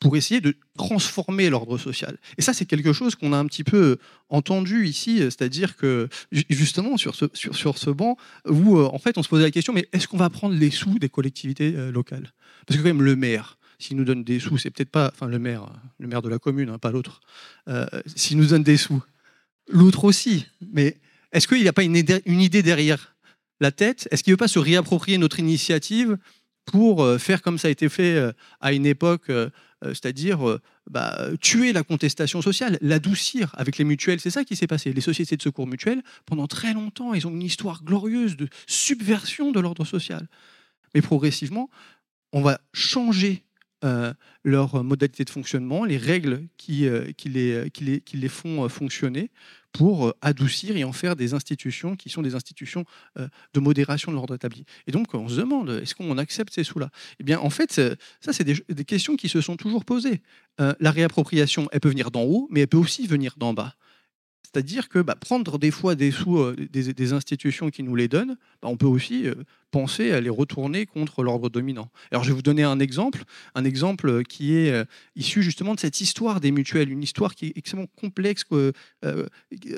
pour 0.04 0.18
essayer 0.18 0.42
de 0.42 0.54
transformer 0.78 1.50
l'ordre 1.50 1.78
social. 1.78 2.18
Et 2.38 2.42
ça, 2.42 2.54
c'est 2.54 2.66
quelque 2.66 2.92
chose 2.92 3.16
qu'on 3.16 3.32
a 3.32 3.38
un 3.38 3.46
petit 3.46 3.64
peu 3.64 3.98
entendu 4.28 4.86
ici, 4.86 5.20
c'est-à-dire 5.20 5.78
que 5.78 6.10
justement 6.50 6.98
sur 6.98 7.16
ce, 7.16 7.26
sur, 7.34 7.78
ce 7.78 7.90
banc, 7.90 8.18
où 8.46 8.78
euh, 8.78 8.90
en 8.92 9.00
fait 9.00 9.18
on 9.18 9.24
se 9.24 9.30
posait 9.30 9.44
la 9.44 9.52
question, 9.52 9.72
mais 9.72 9.88
est-ce 9.94 10.10
qu'on 10.10 10.18
va 10.18 10.30
prendre 10.30 10.56
les 10.56 10.72
sous 10.72 11.00
des 11.00 11.08
collectivités 11.08 11.74
euh, 11.76 11.90
locales? 11.90 12.34
Parce 12.68 12.78
que 12.78 12.84
quand 12.84 12.90
même 12.90 13.02
le 13.02 13.16
maire, 13.16 13.58
s'il 13.80 13.96
nous 13.96 14.04
donne 14.04 14.26
des 14.26 14.42
sous, 14.42 14.58
c'est 14.58 14.72
peut-être 14.72 14.92
pas, 14.92 15.10
enfin 15.14 15.28
le 15.28 15.40
maire, 15.40 15.72
le 16.00 16.08
maire 16.08 16.22
de 16.22 16.30
la 16.30 16.38
commune, 16.38 16.70
hein, 16.70 16.80
pas 16.80 16.92
l'autre, 16.92 17.22
euh, 17.70 17.86
s'il 18.14 18.38
nous 18.38 18.48
donne 18.48 18.64
des 18.64 18.78
sous, 18.78 19.02
l'autre 19.70 20.04
aussi, 20.04 20.48
mais 20.74 20.98
est-ce 21.32 21.48
qu'il 21.48 21.62
n'y 21.62 21.68
a 21.70 21.74
pas 21.74 21.84
une, 21.84 21.96
une 22.26 22.42
idée 22.42 22.62
derrière 22.62 23.16
la 23.62 23.72
tête? 23.72 24.10
Est-ce 24.12 24.22
qu'il 24.22 24.32
ne 24.32 24.34
veut 24.34 24.38
pas 24.38 24.50
se 24.50 24.60
réapproprier 24.60 25.18
notre 25.18 25.40
initiative 25.40 26.18
pour 26.66 27.20
faire 27.20 27.42
comme 27.42 27.58
ça 27.58 27.68
a 27.68 27.72
été 27.72 27.90
fait 27.90 28.34
à 28.62 28.74
une 28.74 28.86
époque 28.86 29.30
euh, 29.84 29.90
c'est-à-dire 29.90 30.48
euh, 30.48 30.62
bah, 30.90 31.30
tuer 31.42 31.74
la 31.74 31.84
contestation 31.84 32.42
sociale, 32.42 32.78
l'adoucir 32.82 33.54
avec 33.58 33.78
les 33.78 33.84
mutuelles. 33.84 34.20
C'est 34.20 34.30
ça 34.30 34.44
qui 34.44 34.56
s'est 34.56 34.68
passé. 34.68 34.94
Les 34.94 35.02
sociétés 35.02 35.38
de 35.38 35.42
secours 35.42 35.68
mutuels, 35.68 36.04
pendant 36.26 36.48
très 36.48 36.74
longtemps, 36.74 37.14
ils 37.14 37.28
ont 37.28 37.32
une 37.32 37.42
histoire 37.42 37.84
glorieuse 37.84 38.38
de 38.38 38.48
subversion 38.68 39.52
de 39.52 39.60
l'ordre 39.60 39.86
social. 39.86 40.28
Mais 40.94 41.02
progressivement, 41.02 41.70
on 42.32 42.42
va 42.42 42.60
changer 42.74 43.44
euh, 43.84 44.14
leur 44.44 44.84
modalité 44.84 45.26
de 45.26 45.30
fonctionnement, 45.30 45.86
les 45.86 45.98
règles 45.98 46.48
qui, 46.58 46.88
qui, 47.18 47.30
les, 47.30 47.70
qui, 47.72 47.84
les, 47.84 48.02
qui 48.02 48.18
les, 48.18 48.30
font 48.30 48.68
fonctionner 48.70 49.32
pour 49.74 50.08
euh, 50.08 50.14
adoucir 50.22 50.78
et 50.78 50.84
en 50.84 50.94
faire 50.94 51.16
des 51.16 51.34
institutions 51.34 51.96
qui 51.96 52.10
sont 52.10 52.22
des 52.22 52.36
institutions 52.36 52.86
euh, 53.20 53.28
de 53.54 53.60
modération 53.60 54.12
de 54.12 54.16
l'ordre 54.16 54.36
établi. 54.36 54.66
Et 54.88 54.92
donc, 54.92 55.14
on 55.14 55.28
se 55.28 55.36
demande, 55.36 55.70
est-ce 55.70 55.96
qu'on 55.96 56.18
accepte 56.18 56.54
ces 56.54 56.64
sous-là? 56.64 56.90
Eh 57.20 57.24
bien, 57.24 57.40
en 57.40 57.50
fait, 57.50 57.74
ça, 58.22 58.32
c'est 58.32 58.44
des, 58.44 58.86
questions 58.86 59.16
qui 59.16 59.28
se 59.28 59.42
sont 59.42 59.58
toujours 59.58 59.84
posées. 59.84 60.22
Euh, 60.62 60.74
la 60.80 60.92
réappropriation, 60.92 61.68
elle 61.72 61.80
peut 61.80 61.90
venir 61.90 62.12
d'en 62.12 62.24
haut, 62.24 62.48
mais 62.52 62.62
elle 62.62 62.68
peut 62.68 62.78
aussi 62.78 63.08
venir 63.08 63.34
d'en 63.38 63.54
bas. 63.54 63.76
C'est-à-dire 64.54 64.90
que 64.90 65.00
bah, 65.00 65.16
prendre 65.16 65.58
des 65.58 65.72
fois 65.72 65.96
des 65.96 66.12
sous 66.12 66.52
des, 66.54 67.14
institutions 67.14 67.70
qui 67.70 67.84
nous 67.84 67.96
les 67.96 68.08
donnent, 68.08 68.38
bah, 68.62 68.70
on 68.70 68.78
peut 68.78 68.86
aussi 68.86 69.28
penser 69.74 70.12
à 70.12 70.22
les 70.22 70.30
retourner 70.30 70.86
contre 70.86 71.24
l'ordre 71.24 71.50
dominant. 71.50 71.90
Alors 72.12 72.24
je 72.24 72.30
vais 72.30 72.36
vous 72.36 72.44
donner 72.44 72.62
un 72.62 72.80
exemple, 72.80 73.24
un 73.56 73.66
exemple 73.66 74.24
qui 74.24 74.56
est 74.56 74.70
euh, 74.70 74.86
issu 75.16 75.42
justement 75.42 75.74
de 75.74 75.80
cette 75.80 76.00
histoire 76.00 76.40
des 76.40 76.52
mutuelles, 76.52 76.92
une 76.92 77.02
histoire 77.02 77.34
qui 77.34 77.48
est 77.48 77.54
extrêmement 77.56 77.88
complexe, 78.00 78.44
euh, 78.54 78.72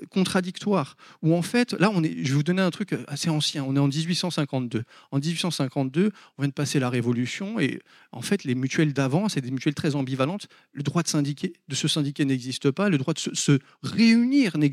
contradictoire, 0.09 0.97
où 1.21 1.33
en 1.33 1.41
fait, 1.41 1.71
là, 1.79 1.89
on 1.93 2.03
est, 2.03 2.11
je 2.23 2.29
vais 2.29 2.33
vous 2.33 2.43
donner 2.43 2.61
un 2.61 2.71
truc 2.71 2.93
assez 3.07 3.29
ancien, 3.29 3.63
on 3.63 3.77
est 3.77 3.79
en 3.79 3.87
1852. 3.87 4.83
En 5.11 5.19
1852, 5.19 6.11
on 6.37 6.41
vient 6.41 6.49
de 6.49 6.53
passer 6.53 6.79
la 6.79 6.89
Révolution, 6.89 7.57
et 7.61 7.79
en 8.11 8.21
fait, 8.21 8.43
les 8.43 8.53
mutuelles 8.53 8.91
d'avant, 8.91 9.29
c'est 9.29 9.39
des 9.39 9.51
mutuelles 9.51 9.75
très 9.75 9.95
ambivalentes, 9.95 10.47
le 10.73 10.83
droit 10.83 11.03
de, 11.03 11.07
syndiquer, 11.07 11.53
de 11.69 11.75
se 11.75 11.87
syndiquer 11.87 12.25
n'existe 12.25 12.69
pas, 12.69 12.89
le 12.89 12.97
droit 12.97 13.13
de 13.13 13.19
se, 13.19 13.59
réunir 13.81 14.57
n'existe 14.57 14.64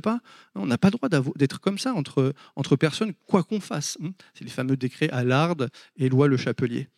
pas, 0.00 0.20
on 0.54 0.66
n'a 0.66 0.78
pas 0.78 0.88
le 0.88 0.96
droit 0.98 1.08
d'être 1.36 1.60
comme 1.60 1.78
ça 1.78 1.94
entre, 1.94 2.34
entre 2.56 2.76
personnes, 2.76 3.12
quoi 3.26 3.42
qu'on 3.42 3.60
fasse. 3.60 3.98
Hein. 4.02 4.10
C'est 4.34 4.44
les 4.44 4.50
fameux 4.50 4.76
décrets 4.76 5.08
Allard 5.10 5.56
et 5.96 6.08
loi 6.08 6.28
Le 6.28 6.36
Chapelier. 6.36 6.88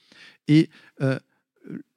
Et 0.48 0.68
euh, 1.00 1.18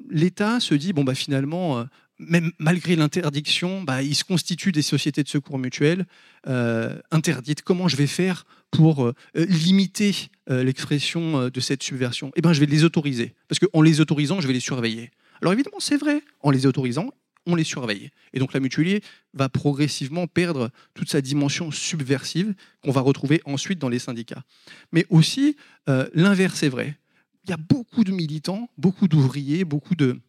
l'État 0.10 0.60
se 0.60 0.76
dit, 0.76 0.94
bon, 0.94 1.04
bah, 1.04 1.16
finalement, 1.16 1.80
euh, 1.80 1.84
même 2.20 2.52
malgré 2.60 2.96
l'interdiction, 2.96 3.82
bah, 3.84 4.04
il 4.04 4.16
se 4.16 4.24
constitue 4.24 4.72
des 4.72 4.82
sociétés 4.82 5.24
de 5.24 5.30
secours 5.30 5.58
mutuels 5.58 6.06
euh, 6.48 7.00
interdites. 7.10 7.64
Comment 7.64 7.88
je 7.88 7.96
vais 7.96 8.08
faire 8.08 8.46
pour 8.70 9.12
limiter 9.36 10.30
l'expression 10.48 11.50
de 11.50 11.60
cette 11.60 11.84
subversion? 11.84 12.32
Eh 12.36 12.42
bien, 12.42 12.54
je 12.54 12.60
vais 12.60 12.68
les 12.68 12.84
autoriser. 12.84 13.34
Parce 13.48 13.60
qu'en 13.60 13.82
les 13.82 14.00
autorisant, 14.00 14.40
je 14.40 14.48
vais 14.48 14.54
les 14.54 14.60
surveiller. 14.62 15.12
Alors 15.42 15.54
évidemment, 15.54 15.80
c'est 15.80 15.98
vrai. 15.98 16.22
En 16.42 16.52
les 16.52 16.66
autorisant, 16.66 17.12
on 17.46 17.56
les 17.56 17.64
surveille. 17.64 18.12
Et 18.34 18.40
donc 18.40 18.54
la 18.54 18.60
mutualier 18.60 19.02
va 19.34 19.50
progressivement 19.50 20.28
perdre 20.28 20.72
toute 20.94 21.10
sa 21.10 21.22
dimension 21.22 21.72
subversive 21.72 22.54
qu'on 22.84 22.92
va 22.92 23.02
retrouver 23.02 23.42
ensuite 23.46 23.80
dans 23.80 23.90
les 23.90 24.00
syndicats. 24.00 24.44
Mais 24.92 25.06
aussi, 25.10 25.56
euh, 25.90 26.08
l'inverse 26.14 26.64
est 26.64 26.70
vrai. 26.70 26.98
Il 27.46 27.50
y 27.50 27.54
a 27.54 27.58
beaucoup 27.58 28.04
de 28.04 28.12
militants, 28.12 28.70
beaucoup 28.78 29.08
d'ouvriers, 29.08 29.66
beaucoup 29.66 29.96
de, 29.96 30.20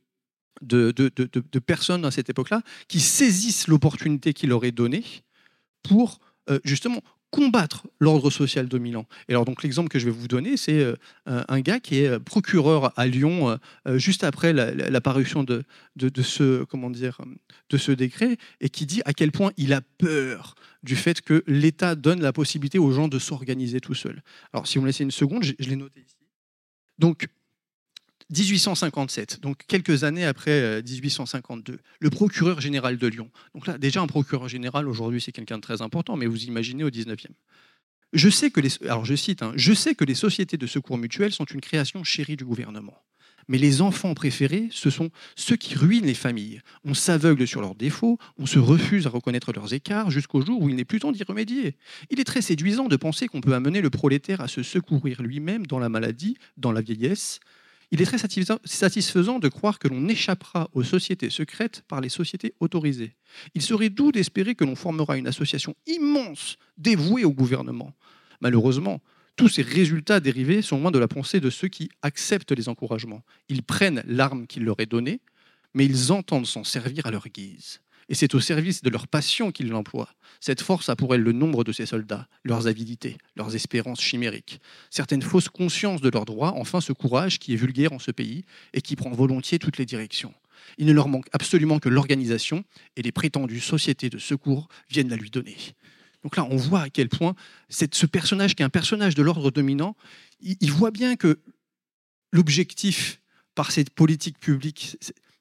personnes 1.66 2.04
à 2.04 2.10
cette 2.10 2.30
époque-là 2.30 2.62
qui 2.88 3.00
saisissent 3.00 3.68
l'opportunité 3.68 4.32
qui 4.32 4.46
leur 4.46 4.64
est 4.64 4.72
donnée 4.72 5.04
pour 5.82 6.18
euh, 6.48 6.58
justement 6.64 7.02
combattre 7.32 7.88
l'ordre 7.98 8.30
social 8.30 8.68
dominant. 8.68 9.06
Et 9.28 9.32
alors 9.32 9.46
donc 9.46 9.62
l'exemple 9.62 9.88
que 9.88 9.98
je 9.98 10.04
vais 10.04 10.12
vous 10.12 10.28
donner, 10.28 10.56
c'est 10.56 10.84
euh, 10.84 10.94
un 11.26 11.60
gars 11.60 11.80
qui 11.80 11.96
est 11.96 12.20
procureur 12.20 12.96
à 12.98 13.06
Lyon 13.06 13.58
euh, 13.88 13.98
juste 13.98 14.22
après 14.22 14.52
l'apparition 14.52 15.42
de, 15.42 15.64
de, 15.96 16.22
ce 16.22 16.62
comment 16.64 16.90
dire 16.90 17.20
de 17.70 17.78
ce 17.78 17.90
décret 17.90 18.36
et 18.60 18.68
qui 18.68 18.84
dit 18.84 19.00
à 19.06 19.14
quel 19.14 19.32
point 19.32 19.50
il 19.56 19.72
a 19.72 19.80
peur 19.80 20.54
du 20.82 20.94
fait 20.94 21.22
que 21.22 21.42
l'État 21.46 21.94
donne 21.94 22.20
la 22.20 22.34
possibilité 22.34 22.78
aux 22.78 22.92
gens 22.92 23.08
de 23.08 23.18
s'organiser 23.18 23.80
tout 23.80 23.94
seuls. 23.94 24.22
Alors 24.52 24.66
si 24.66 24.76
vous 24.76 24.82
me 24.82 24.88
laissez 24.88 25.04
une 25.04 25.10
seconde, 25.10 25.42
je, 25.42 25.54
je 25.58 25.70
l'ai 25.70 25.76
noté 25.76 26.00
ici. 26.00 26.16
Donc 26.98 27.28
1857, 28.32 29.40
donc 29.40 29.58
quelques 29.68 30.04
années 30.04 30.24
après 30.24 30.82
1852, 30.82 31.72
euh, 31.72 31.76
le 32.00 32.10
procureur 32.10 32.60
général 32.60 32.96
de 32.96 33.06
Lyon. 33.06 33.30
Donc 33.54 33.66
là, 33.66 33.76
déjà 33.78 34.00
un 34.00 34.06
procureur 34.06 34.48
général 34.48 34.88
aujourd'hui, 34.88 35.20
c'est 35.20 35.32
quelqu'un 35.32 35.56
de 35.56 35.62
très 35.62 35.82
important, 35.82 36.16
mais 36.16 36.26
vous 36.26 36.44
imaginez 36.44 36.82
au 36.82 36.90
19e. 36.90 37.26
Je 38.12 38.28
sais 38.28 38.50
que 38.50 38.60
les, 38.60 38.70
hein, 38.88 39.02
je 39.56 39.74
sais 39.74 39.94
que 39.94 40.04
les 40.04 40.14
sociétés 40.14 40.56
de 40.56 40.66
secours 40.66 40.98
mutuels 40.98 41.32
sont 41.32 41.44
une 41.44 41.60
création 41.60 42.04
chérie 42.04 42.36
du 42.36 42.44
gouvernement. 42.44 42.96
Mais 43.48 43.58
les 43.58 43.82
enfants 43.82 44.14
préférés, 44.14 44.68
ce 44.70 44.88
sont 44.88 45.10
ceux 45.34 45.56
qui 45.56 45.74
ruinent 45.74 46.06
les 46.06 46.14
familles. 46.14 46.60
On 46.84 46.94
s'aveugle 46.94 47.46
sur 47.46 47.60
leurs 47.60 47.74
défauts, 47.74 48.18
on 48.38 48.46
se 48.46 48.58
refuse 48.58 49.06
à 49.06 49.10
reconnaître 49.10 49.52
leurs 49.52 49.74
écarts 49.74 50.10
jusqu'au 50.10 50.42
jour 50.42 50.62
où 50.62 50.68
il 50.68 50.76
n'est 50.76 50.84
plus 50.84 51.00
temps 51.00 51.12
d'y 51.12 51.24
remédier. 51.24 51.76
Il 52.10 52.20
est 52.20 52.24
très 52.24 52.42
séduisant 52.42 52.86
de 52.88 52.96
penser 52.96 53.28
qu'on 53.28 53.40
peut 53.40 53.54
amener 53.54 53.80
le 53.80 53.90
prolétaire 53.90 54.40
à 54.40 54.48
se 54.48 54.62
secourir 54.62 55.22
lui-même 55.22 55.66
dans 55.66 55.78
la 55.78 55.88
maladie, 55.88 56.36
dans 56.56 56.72
la 56.72 56.82
vieillesse, 56.82 57.40
il 57.92 58.00
est 58.00 58.06
très 58.06 58.16
satisfaisant 58.16 59.38
de 59.38 59.48
croire 59.48 59.78
que 59.78 59.86
l'on 59.86 60.08
échappera 60.08 60.70
aux 60.72 60.82
sociétés 60.82 61.28
secrètes 61.28 61.84
par 61.88 62.00
les 62.00 62.08
sociétés 62.08 62.54
autorisées. 62.58 63.16
Il 63.54 63.60
serait 63.60 63.90
doux 63.90 64.12
d'espérer 64.12 64.54
que 64.54 64.64
l'on 64.64 64.74
formera 64.74 65.18
une 65.18 65.26
association 65.26 65.76
immense 65.86 66.56
dévouée 66.78 67.24
au 67.24 67.32
gouvernement. 67.32 67.92
Malheureusement, 68.40 69.02
tous 69.36 69.48
ces 69.48 69.62
résultats 69.62 70.20
dérivés 70.20 70.62
sont 70.62 70.80
loin 70.80 70.90
de 70.90 70.98
la 70.98 71.06
pensée 71.06 71.38
de 71.38 71.50
ceux 71.50 71.68
qui 71.68 71.90
acceptent 72.00 72.52
les 72.52 72.70
encouragements. 72.70 73.22
Ils 73.50 73.62
prennent 73.62 74.02
l'arme 74.06 74.46
qu'il 74.46 74.64
leur 74.64 74.80
est 74.80 74.86
donnée, 74.86 75.20
mais 75.74 75.84
ils 75.84 76.12
entendent 76.12 76.46
s'en 76.46 76.64
servir 76.64 77.06
à 77.06 77.10
leur 77.10 77.28
guise 77.28 77.82
et 78.08 78.14
c'est 78.14 78.34
au 78.34 78.40
service 78.40 78.82
de 78.82 78.90
leur 78.90 79.08
passion 79.08 79.52
qu'ils 79.52 79.68
l'emploient. 79.68 80.14
Cette 80.40 80.60
force 80.60 80.88
a 80.88 80.96
pour 80.96 81.14
elle 81.14 81.22
le 81.22 81.32
nombre 81.32 81.64
de 81.64 81.72
ses 81.72 81.86
soldats, 81.86 82.28
leurs 82.44 82.66
avidités, 82.66 83.18
leurs 83.36 83.54
espérances 83.54 84.00
chimériques, 84.00 84.60
certaines 84.90 85.22
fausses 85.22 85.48
consciences 85.48 86.00
de 86.00 86.10
leurs 86.10 86.24
droits, 86.24 86.54
enfin 86.56 86.80
ce 86.80 86.92
courage 86.92 87.38
qui 87.38 87.54
est 87.54 87.56
vulgaire 87.56 87.92
en 87.92 87.98
ce 87.98 88.10
pays 88.10 88.44
et 88.72 88.80
qui 88.80 88.96
prend 88.96 89.10
volontiers 89.10 89.58
toutes 89.58 89.78
les 89.78 89.86
directions. 89.86 90.34
Il 90.78 90.86
ne 90.86 90.92
leur 90.92 91.08
manque 91.08 91.28
absolument 91.32 91.78
que 91.78 91.88
l'organisation 91.88 92.64
et 92.96 93.02
les 93.02 93.12
prétendues 93.12 93.60
sociétés 93.60 94.10
de 94.10 94.18
secours 94.18 94.68
viennent 94.88 95.08
la 95.08 95.16
lui 95.16 95.30
donner. 95.30 95.56
Donc 96.22 96.36
là, 96.36 96.46
on 96.50 96.56
voit 96.56 96.82
à 96.82 96.90
quel 96.90 97.08
point 97.08 97.34
ce 97.68 98.06
personnage, 98.06 98.54
qui 98.54 98.62
est 98.62 98.64
un 98.64 98.70
personnage 98.70 99.14
de 99.14 99.22
l'ordre 99.22 99.50
dominant, 99.50 99.96
il, 100.40 100.70
voit 100.70 100.90
bien 100.90 101.16
que 101.16 101.40
l'objectif 102.32 103.20
par 103.54 103.70
cette 103.72 103.90
politique 103.90 104.38
publique, 104.38 104.96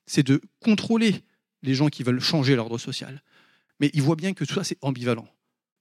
c'est 0.06 0.24
de 0.26 0.42
contrôler 0.60 1.24
les 1.64 1.74
gens 1.74 1.90
qui 1.90 2.04
veulent 2.04 2.20
changer 2.20 2.56
l'ordre 2.56 2.78
social. 2.78 3.22
Mais 3.80 3.90
il 3.94 4.02
voit 4.02 4.16
bien 4.16 4.34
que 4.34 4.44
tout 4.44 4.54
ça, 4.54 4.64
c'est 4.64 4.78
ambivalent. 4.82 5.28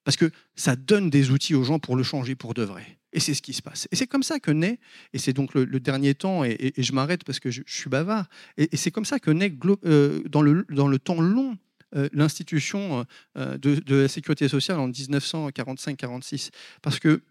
Parce 0.05 0.17
que 0.17 0.31
ça 0.57 0.77
donne 0.77 1.11
des 1.11 1.31
outils 1.31 1.55
aux 1.55 1.65
gens 1.65 1.79
pour 1.79 1.97
le 1.97 2.03
changer 2.03 2.35
pour 2.35 2.55
de 2.55 2.63
vrai. 2.63 2.99
Et 3.13 3.21
c'est 3.21 3.35
ce 3.35 3.43
qui 3.43 3.53
se 3.53 3.63
passe. 3.63 3.89
Et 3.91 3.97
c'est 3.97 4.07
comme 4.07 4.23
ça 4.23 4.39
que 4.39 4.51
naît, 4.51 4.79
et 5.13 5.19
c'est 5.19 5.33
donc 5.33 5.55
le, 5.55 5.67
dernier 5.81 6.15
temps, 6.15 6.45
et, 6.45 6.73
je 6.77 6.93
m'arrête 6.93 7.25
parce 7.25 7.41
que 7.41 7.51
je, 7.51 7.63
suis 7.67 7.91
bavard, 7.91 8.29
et, 8.57 8.77
c'est 8.77 8.91
comme 8.91 9.05
ça 9.05 9.19
que 9.19 9.31
naît 9.31 9.53
euh, 9.85 10.23
dans, 10.29 10.43
le, 10.43 10.65
dans 10.71 10.89
le 10.89 10.99
temps 10.99 11.21
long 11.21 11.59
euh, 11.97 12.09
l'institution 12.13 13.05
euh, 13.37 13.59
de, 13.59 13.83
la 13.95 14.09
sécurité 14.09 14.49
sociale 14.49 14.79
en 14.79 14.89
1945-46. 14.89 16.51
Parce 16.83 16.99
que 16.99 17.23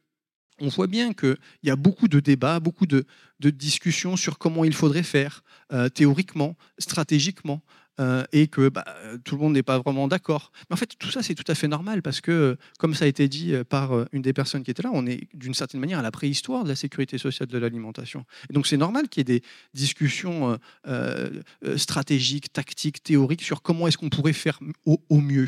on 0.62 0.68
voit 0.68 0.88
bien 0.88 1.14
qu'il 1.14 1.38
y 1.64 1.70
a 1.70 1.78
beaucoup 1.78 2.10
de 2.10 2.20
débats, 2.20 2.60
beaucoup 2.60 2.86
de, 2.86 3.06
discussions 3.40 4.18
sur 4.18 4.38
comment 4.38 4.66
il 4.66 4.74
faudrait 4.74 5.04
faire, 5.04 5.42
théoriquement, 5.94 6.58
stratégiquement. 6.80 7.64
Euh, 8.00 8.24
et 8.32 8.48
que 8.48 8.70
bah, 8.70 8.86
tout 9.26 9.36
le 9.36 9.42
monde 9.42 9.54
n'est 9.54 9.64
pas 9.64 9.78
vraiment 9.80 10.08
d'accord. 10.08 10.52
Mais 10.70 10.76
en 10.76 10.78
fait, 10.78 10.92
tout 10.98 11.12
ça, 11.12 11.22
c'est 11.22 11.36
tout 11.36 11.50
à 11.50 11.56
fait 11.56 11.68
normal 11.68 12.02
parce 12.02 12.22
que, 12.22 12.58
comme 12.78 12.94
ça 12.94 13.06
a 13.06 13.08
été 13.10 13.28
dit 13.28 13.54
euh, 13.54 13.66
par 13.66 13.92
euh, 13.92 14.06
une 14.14 14.22
des 14.22 14.32
personnes 14.32 14.64
qui 14.64 14.72
était 14.72 14.84
là, 14.84 14.92
on 14.94 15.06
est 15.06 15.28
d'une 15.34 15.54
certaine 15.54 15.82
manière 15.82 16.00
à 16.00 16.02
la 16.02 16.12
préhistoire 16.12 16.64
de 16.64 16.70
la 16.70 16.76
sécurité 16.76 17.18
sociale 17.18 17.50
de 17.50 17.58
l'alimentation. 17.58 18.26
Donc, 18.52 18.68
c'est 18.68 18.78
normal 18.78 19.10
qu'il 19.10 19.22
y 19.22 19.24
ait 19.32 19.40
des 19.40 19.44
discussions 19.74 20.58
stratégiques, 21.76 22.52
tactiques, 22.54 23.04
théoriques 23.04 23.42
sur 23.42 23.62
comment 23.62 23.88
est-ce 23.88 23.98
qu'on 23.98 24.10
pourrait 24.10 24.34
faire 24.34 24.60
au, 24.86 25.20
mieux. 25.20 25.48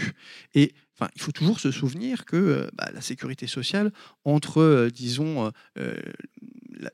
Il 1.15 1.21
faut 1.21 1.31
toujours 1.31 1.59
se 1.59 1.71
souvenir 1.71 2.25
que 2.25 2.69
bah, 2.73 2.89
la 2.93 3.01
sécurité 3.01 3.47
sociale, 3.47 3.91
entre, 4.23 4.89
disons, 4.93 5.51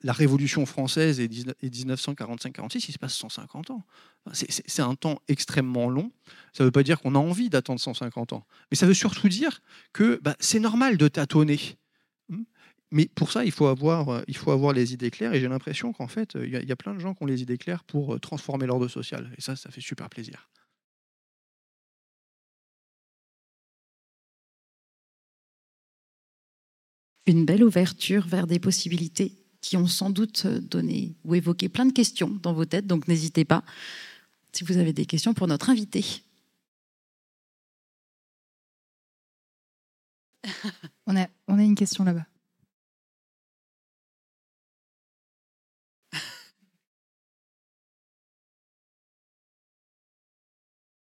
la, 0.02 0.14
Révolution 0.14 0.66
française 0.66 1.20
et, 1.20 1.28
1945-46, 1.28 2.86
il 2.90 2.92
se 2.92 3.00
passe 3.00 3.14
150 3.16 3.72
ans. 3.72 3.86
C'est 4.34 4.82
un 4.82 4.96
temps 4.96 5.22
extrêmement 5.28 5.90
long. 5.90 6.12
Ça 6.54 6.64
ne 6.64 6.66
veut 6.66 6.72
pas 6.72 6.84
dire 6.84 7.00
qu'on 7.00 7.16
a 7.16 7.20
envie 7.20 7.50
d'attendre 7.50 7.80
150 7.80 8.34
ans. 8.34 8.46
Mais 8.72 8.78
ça 8.78 8.86
veut 8.86 8.94
surtout 8.94 9.30
dire 9.30 9.62
que 9.94 10.20
bah, 10.24 10.36
c'est 10.40 10.60
normal 10.60 10.98
de 10.98 11.08
tâtonner. 11.08 11.60
Hmm. 12.30 12.44
Mais 12.92 13.06
pour 13.16 13.32
ça, 13.32 13.46
il 13.46 13.52
faut 13.52 13.68
avoir, 13.68 14.10
euh, 14.10 14.22
il 14.28 14.36
faut 14.36 14.52
avoir 14.52 14.74
les 14.74 14.94
idées 14.94 15.12
claires. 15.12 15.34
Et 15.34 15.40
j'ai 15.40 15.48
l'impression 15.48 15.94
qu'en 15.94 16.08
fait, 16.08 16.36
il 16.36 16.50
y, 16.50 16.72
a 16.72 16.76
plein 16.76 16.94
de 16.94 17.00
gens 17.00 17.14
qui 17.14 17.24
ont 17.24 17.28
les 17.28 17.42
idées 17.42 17.58
claires 17.58 17.84
pour 17.84 18.16
euh, 18.16 18.20
transformer 18.20 18.66
l'ordre 18.66 18.88
social. 18.88 19.32
Et 19.38 19.42
ça, 19.42 19.56
ça 19.56 19.70
fait 19.72 19.82
super 19.82 20.10
plaisir. 20.10 20.50
Une 27.28 27.46
belle 27.46 27.64
ouverture 27.64 28.26
vers 28.26 28.48
des 28.48 28.58
possibilités 28.58 29.34
qui 29.60 29.76
ont 29.76 29.88
sans 29.88 30.10
doute 30.10 30.48
donné 30.48 31.14
ou 31.26 31.36
évoqué 31.36 31.68
plein 31.68 31.86
de 31.86 31.92
questions 31.92 32.30
dans 32.42 32.54
vos 32.54 32.66
têtes. 32.66 32.88
Donc 32.88 33.08
n'hésitez 33.08 33.44
pas 33.44 33.64
si 34.54 34.64
vous 34.64 34.78
avez 34.78 34.94
des 34.94 35.06
questions 35.06 35.34
pour 35.34 35.48
notre 35.48 35.70
invité. 35.70 36.06
On 41.06 41.18
a, 41.18 41.28
on 41.48 41.60
a 41.60 41.64
une 41.64 41.76
question 41.76 42.06
là-bas. 42.06 42.26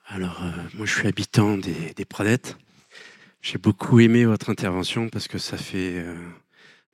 Alors, 0.05 0.43
euh, 0.43 0.51
moi, 0.73 0.85
je 0.85 0.93
suis 0.93 1.07
habitant 1.07 1.57
des, 1.57 1.93
des 1.93 2.05
Pradettes. 2.05 2.57
J'ai 3.41 3.57
beaucoup 3.57 3.99
aimé 3.99 4.25
votre 4.25 4.51
intervention 4.51 5.09
parce 5.09 5.27
que 5.27 5.39
ça 5.39 5.57
fait 5.57 5.97
euh, 5.97 6.15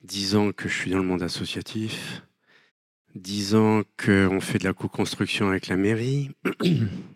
dix 0.04 0.36
ans 0.36 0.54
que 0.54 0.70
je 0.70 0.74
suis 0.74 0.92
dans 0.92 0.98
le 0.98 1.04
monde 1.04 1.22
associatif, 1.22 2.24
dix 3.16 3.54
ans 3.54 3.84
qu'on 3.98 4.40
fait 4.40 4.58
de 4.58 4.64
la 4.64 4.72
co-construction 4.72 5.50
avec 5.50 5.68
la 5.68 5.76
mairie. 5.76 6.32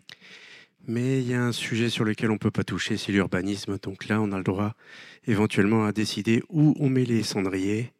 Mais 0.86 1.22
il 1.22 1.28
y 1.28 1.34
a 1.34 1.42
un 1.42 1.52
sujet 1.52 1.88
sur 1.88 2.04
lequel 2.04 2.28
on 2.30 2.34
ne 2.34 2.38
peut 2.38 2.50
pas 2.50 2.62
toucher, 2.62 2.98
c'est 2.98 3.10
l'urbanisme. 3.10 3.78
Donc 3.78 4.06
là, 4.08 4.20
on 4.20 4.32
a 4.32 4.36
le 4.36 4.44
droit 4.44 4.74
éventuellement 5.26 5.86
à 5.86 5.92
décider 5.92 6.42
où 6.50 6.74
on 6.78 6.90
met 6.90 7.06
les 7.06 7.22
cendriers. 7.22 7.92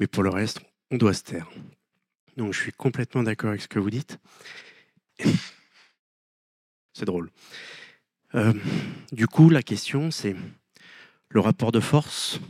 Mais 0.00 0.08
pour 0.08 0.24
le 0.24 0.30
reste, 0.30 0.60
on 0.90 0.96
doit 0.96 1.14
se 1.14 1.22
taire. 1.22 1.48
Donc 2.36 2.52
je 2.52 2.60
suis 2.60 2.72
complètement 2.72 3.22
d'accord 3.22 3.50
avec 3.50 3.62
ce 3.62 3.68
que 3.68 3.78
vous 3.78 3.90
dites. 3.90 4.18
C'est 6.94 7.04
drôle. 7.04 7.30
Euh, 8.34 8.52
du 9.12 9.28
coup, 9.28 9.50
la 9.50 9.62
question, 9.62 10.10
c'est 10.10 10.34
le 11.34 11.40
rapport 11.40 11.72
de 11.72 11.80
force? 11.80 12.40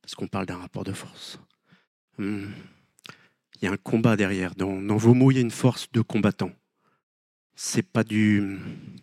Parce 0.00 0.14
qu'on 0.14 0.28
parle 0.28 0.46
d'un 0.46 0.56
rapport 0.56 0.84
de 0.84 0.92
force. 0.92 1.38
Hmm. 2.16 2.46
Il 3.56 3.64
y 3.64 3.68
a 3.68 3.72
un 3.72 3.76
combat 3.76 4.16
derrière. 4.16 4.54
Dans, 4.54 4.96
vos 4.96 5.14
mots, 5.14 5.30
il 5.30 5.34
y 5.34 5.38
a 5.38 5.42
une 5.42 5.50
force 5.50 5.90
de 5.92 6.00
combattant. 6.00 6.52
C'est 7.54 7.82
pas 7.82 8.04
du 8.04 8.58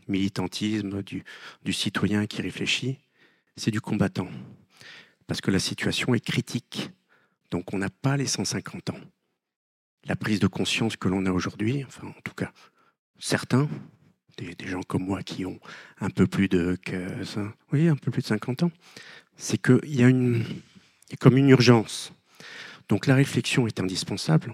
militantisme, 0.07 1.03
du, 1.03 1.23
du 1.63 1.73
citoyen 1.73 2.25
qui 2.25 2.41
réfléchit, 2.41 2.97
c'est 3.57 3.71
du 3.71 3.81
combattant. 3.81 4.29
Parce 5.27 5.41
que 5.41 5.51
la 5.51 5.59
situation 5.59 6.15
est 6.15 6.25
critique. 6.25 6.89
Donc 7.51 7.73
on 7.73 7.77
n'a 7.77 7.89
pas 7.89 8.17
les 8.17 8.27
150 8.27 8.91
ans. 8.91 8.99
La 10.05 10.15
prise 10.15 10.39
de 10.39 10.47
conscience 10.47 10.95
que 10.95 11.09
l'on 11.09 11.25
a 11.25 11.31
aujourd'hui, 11.31 11.83
enfin 11.85 12.07
en 12.07 12.21
tout 12.23 12.33
cas 12.33 12.51
certains, 13.19 13.69
des, 14.39 14.67
gens 14.67 14.81
comme 14.81 15.05
moi 15.05 15.23
qui 15.23 15.45
ont 15.45 15.59
un 15.99 16.09
peu 16.09 16.27
plus 16.27 16.47
de, 16.47 16.77
oui, 17.71 17.87
un 17.87 17.95
peu 17.95 18.11
plus 18.11 18.21
de 18.21 18.27
50 18.27 18.63
ans, 18.63 18.71
c'est 19.37 19.61
qu'il 19.61 19.95
y 19.95 20.03
a 20.03 20.07
une, 20.07 20.43
comme 21.19 21.37
une 21.37 21.49
urgence. 21.49 22.13
Donc 22.87 23.07
la 23.07 23.15
réflexion 23.15 23.67
est 23.67 23.79
indispensable, 23.79 24.53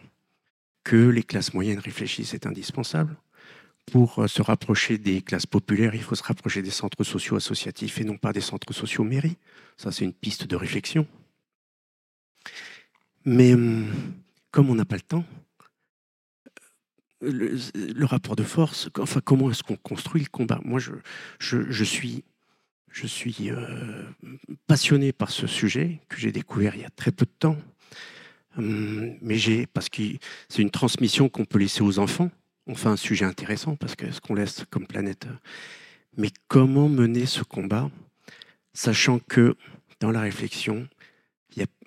que 0.84 0.95
les 0.95 1.24
classes 1.24 1.53
moyennes 1.53 1.80
réfléchissent 1.80 2.34
est 2.34 2.45
indispensable. 2.45 3.16
Pour 3.91 4.20
euh, 4.20 4.28
se 4.28 4.41
rapprocher 4.41 4.98
des 4.98 5.22
classes 5.22 5.45
populaires, 5.45 5.94
il 5.94 6.02
faut 6.02 6.16
se 6.16 6.24
rapprocher 6.24 6.62
des 6.62 6.72
centres 6.72 7.03
sociaux 7.03 7.36
associatifs 7.36 7.99
et 7.99 8.03
non 8.03 8.18
pas 8.18 8.34
des 8.34 8.41
centres 8.41 8.74
sociaux 8.74 9.03
mairies. 9.03 9.38
Ça, 9.78 9.91
c'est 9.91 10.06
une 10.06 10.14
piste 10.14 10.48
de 10.48 10.56
réflexion. 10.56 11.07
Mais 13.26 13.53
hum, 13.53 13.91
comme 14.52 14.70
on 14.70 14.76
n'a 14.76 14.86
pas 14.86 14.95
le 14.95 15.02
temps, 15.02 15.26
le, 17.26 18.06
rapport 18.06 18.36
de 18.36 18.44
force, 18.44 18.90
enfin, 19.00 19.22
comment 19.24 19.50
est-ce 19.52 19.64
qu'on 19.64 19.76
construit 19.76 20.22
le 20.22 20.30
combat? 20.30 20.60
Moi, 20.64 20.80
je, 20.80 20.92
je 21.40 21.84
suis 21.84 22.24
je 22.96 23.08
suis 23.08 23.52
euh, 23.52 24.04
passionné 24.68 25.12
par 25.12 25.30
ce 25.30 25.48
sujet 25.48 26.00
que 26.08 26.18
j'ai 26.18 26.32
découvert 26.32 26.76
il 26.76 26.82
y 26.82 26.86
a 26.86 26.90
très 26.90 27.12
peu 27.12 27.26
de 27.26 27.32
temps. 27.38 27.58
Hum, 28.58 29.16
mais 29.22 29.36
j'ai, 29.36 29.66
parce 29.68 29.90
que 29.90 30.02
c'est 30.48 30.62
une 30.62 30.72
transmission 30.72 31.28
qu'on 31.28 31.44
peut 31.44 31.60
laisser 31.60 31.82
aux 31.82 32.00
enfants. 32.00 32.32
Enfin, 32.68 32.92
un 32.92 32.98
sujet 32.98 33.26
intéressant 33.26 33.76
parce 33.76 33.96
que 33.96 34.10
ce 34.12 34.22
qu'on 34.22 34.34
laisse 34.34 34.64
comme 34.70 34.88
planète. 34.88 35.28
Mais 36.16 36.30
comment 36.48 36.88
mener 36.88 37.26
ce 37.26 37.44
combat, 37.44 37.92
sachant 38.74 39.20
que 39.20 39.58
dans 40.00 40.12
la 40.12 40.22
réflexion, 40.22 40.88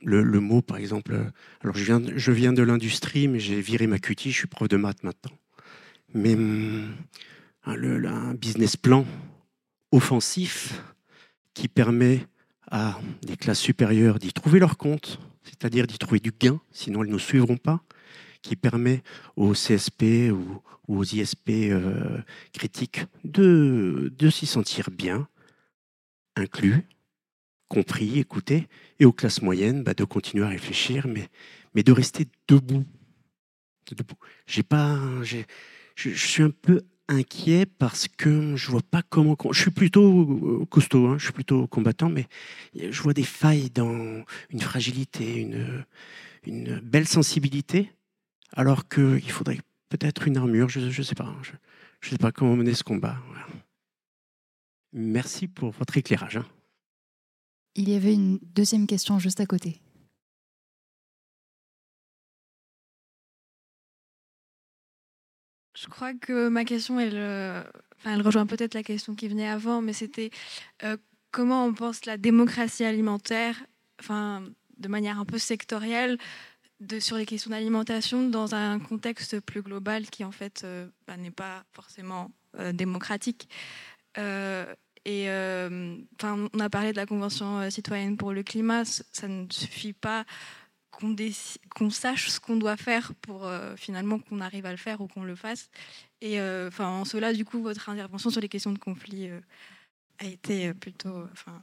le, 0.03 0.41
mot, 0.41 0.63
par 0.63 0.77
exemple. 0.77 1.19
Alors, 1.63 1.77
je 1.77 1.85
viens, 1.85 2.03
je 2.17 2.33
viens 2.33 2.53
de 2.53 2.63
l'industrie, 2.63 3.29
mais 3.29 3.41
j'ai 3.41 3.61
viré 3.61 3.87
ma 3.87 3.99
cutie, 3.99 4.31
je 4.31 4.39
suis 4.39 4.47
prof 4.47 4.69
de 4.69 4.77
maths 4.77 5.03
maintenant. 5.03 5.37
Mais 6.15 6.35
hum, 6.35 6.95
le, 7.67 8.07
un 8.07 8.35
business 8.35 8.77
plan 8.77 9.05
offensif, 9.93 10.83
qui 11.55 11.67
permet 11.67 12.27
à 12.71 13.01
des 13.23 13.37
classes 13.37 13.59
supérieures 13.61 14.19
d'y 14.19 14.33
trouver 14.33 14.61
leur 14.61 14.77
compte, 14.77 15.19
c'est-à-dire 15.43 15.87
d'y 15.87 15.99
trouver 15.99 16.21
du 16.21 16.31
gain, 16.31 16.61
sinon 16.71 17.03
elles 17.03 17.11
ne 17.11 17.19
suivront 17.19 17.57
pas, 17.57 17.83
qui 18.43 18.55
permet 18.55 19.03
aux 19.35 19.55
CSP 19.55 20.31
ou, 20.31 20.63
aux 20.87 21.05
ISP 21.05 21.51
euh, 21.51 22.19
critiques 22.53 23.07
de, 23.25 24.13
de 24.17 24.31
s'y 24.31 24.47
sentir 24.47 24.91
bien, 24.91 25.27
inclus, 26.37 26.87
compris, 27.69 28.19
écoutés, 28.19 28.69
et 28.99 29.05
aux 29.05 29.13
classes 29.13 29.43
moyennes 29.43 29.83
bah, 29.83 29.95
de 29.95 30.05
continuer 30.05 30.45
à 30.45 30.49
réfléchir, 30.49 31.07
mais, 31.07 31.29
mais 31.75 31.83
de 31.83 31.93
rester 31.93 32.27
debout. 32.49 32.85
debout. 33.91 34.17
J'ai 34.47 34.63
pas, 34.63 34.99
je, 35.23 36.11
suis 36.11 36.43
un 36.43 36.51
peu 36.51 36.83
inquiet 37.09 37.67
parce 37.67 38.09
que 38.09 38.57
je 38.57 38.71
vois 38.71 38.83
pas 38.83 39.03
comment. 39.03 39.37
Je 39.51 39.61
suis 39.61 39.71
plutôt 39.71 40.61
euh, 40.63 40.67
costaud, 40.67 41.07
hein, 41.09 41.19
je 41.19 41.25
suis 41.25 41.33
plutôt 41.33 41.67
combattant, 41.67 42.09
mais 42.09 42.27
je 42.75 43.03
vois 43.03 43.15
des 43.15 43.23
failles 43.23 43.71
dans 43.71 44.25
une 44.51 44.61
fragilité, 44.61 45.37
une, 45.37 45.85
une 46.47 46.81
belle 46.81 47.09
sensibilité, 47.09 47.93
alors 48.53 48.89
qu'il 48.89 49.31
faudrait 49.31 49.61
peut-être 49.89 50.27
une 50.27 50.37
armure. 50.37 50.69
Je 50.69 50.81
ne 50.81 51.03
sais 51.03 51.15
pas. 51.15 51.35
Je, 52.01 52.11
sais 52.11 52.19
pas 52.19 52.33
comment 52.33 52.57
mener 52.57 52.75
ce 52.75 52.85
combat. 52.85 53.17
Merci 54.93 55.49
pour 55.49 55.71
votre 55.71 55.97
éclairage. 55.99 56.39
Hein. 56.39 56.47
Il 57.79 57.89
y 57.89 57.95
avait 57.95 58.13
une 58.13 58.41
deuxième 58.43 58.89
question 58.89 59.21
juste 59.21 59.39
à 59.39 59.47
côté. 59.47 59.81
Je 65.77 65.87
crois 65.87 66.13
que 66.13 66.49
ma 66.49 66.65
question, 66.65 66.99
elle, 66.99 67.15
euh, 67.15 67.63
rejoint 68.05 68.47
peut-être 68.47 68.75
la 68.75 68.83
question 68.83 69.15
qui 69.15 69.29
venait 69.29 69.47
avant, 69.47 69.81
mais 69.81 69.93
c'était 69.93 70.31
euh, 70.83 70.97
comment 71.31 71.67
on 71.67 71.73
pense 71.73 72.05
la 72.05 72.17
démocratie 72.17 72.83
alimentaire, 72.83 73.65
de 74.09 74.89
manière 74.89 75.21
un 75.21 75.25
peu 75.25 75.39
sectorielle, 75.39 76.19
sur 76.99 77.17
les 77.17 77.27
questions 77.27 77.53
d'alimentation 77.53 78.29
dans 78.29 78.57
un 78.57 78.81
contexte 78.81 79.39
plus 79.39 79.63
global 79.63 80.11
qui 80.11 80.25
en 80.25 80.33
fait 80.33 80.63
euh, 80.65 80.89
bah, 81.07 81.17
n'est 81.17 81.31
pas 81.31 81.63
forcément 81.71 82.33
démocratique. 82.73 83.49
Et 85.11 85.29
enfin, 86.17 86.49
on 86.53 86.61
a 86.61 86.69
parlé 86.69 86.93
de 86.93 86.97
la 86.97 87.07
Convention 87.07 87.71
citoyenne 87.71 88.17
pour 88.17 88.33
le 88.33 88.43
climat, 88.43 88.85
ça 88.85 89.27
ne 89.27 89.47
suffit 89.51 89.95
pas 89.95 90.25
qu'on 90.99 91.91
sache 91.91 92.29
ce 92.29 92.41
qu'on 92.41 92.57
doit 92.57 92.77
faire 92.77 93.15
pour 93.23 93.47
euh, 93.47 93.77
finalement 93.77 94.19
qu'on 94.19 94.41
arrive 94.41 94.67
à 94.67 94.71
le 94.71 94.77
faire 94.77 95.01
ou 95.01 95.07
qu'on 95.07 95.23
le 95.23 95.37
fasse. 95.37 95.71
Et 96.21 96.41
euh, 96.41 96.69
enfin, 96.69 96.89
en 96.89 97.05
cela, 97.05 97.33
du 97.33 97.45
coup, 97.45 97.63
votre 97.63 97.89
intervention 97.89 98.31
sur 98.31 98.41
les 98.41 98.49
questions 98.49 98.73
de 98.73 98.79
conflit 98.79 99.29
euh, 99.29 99.41
a 100.19 100.25
été 100.25 100.75
plutôt. 100.75 101.25
Enfin, 101.33 101.63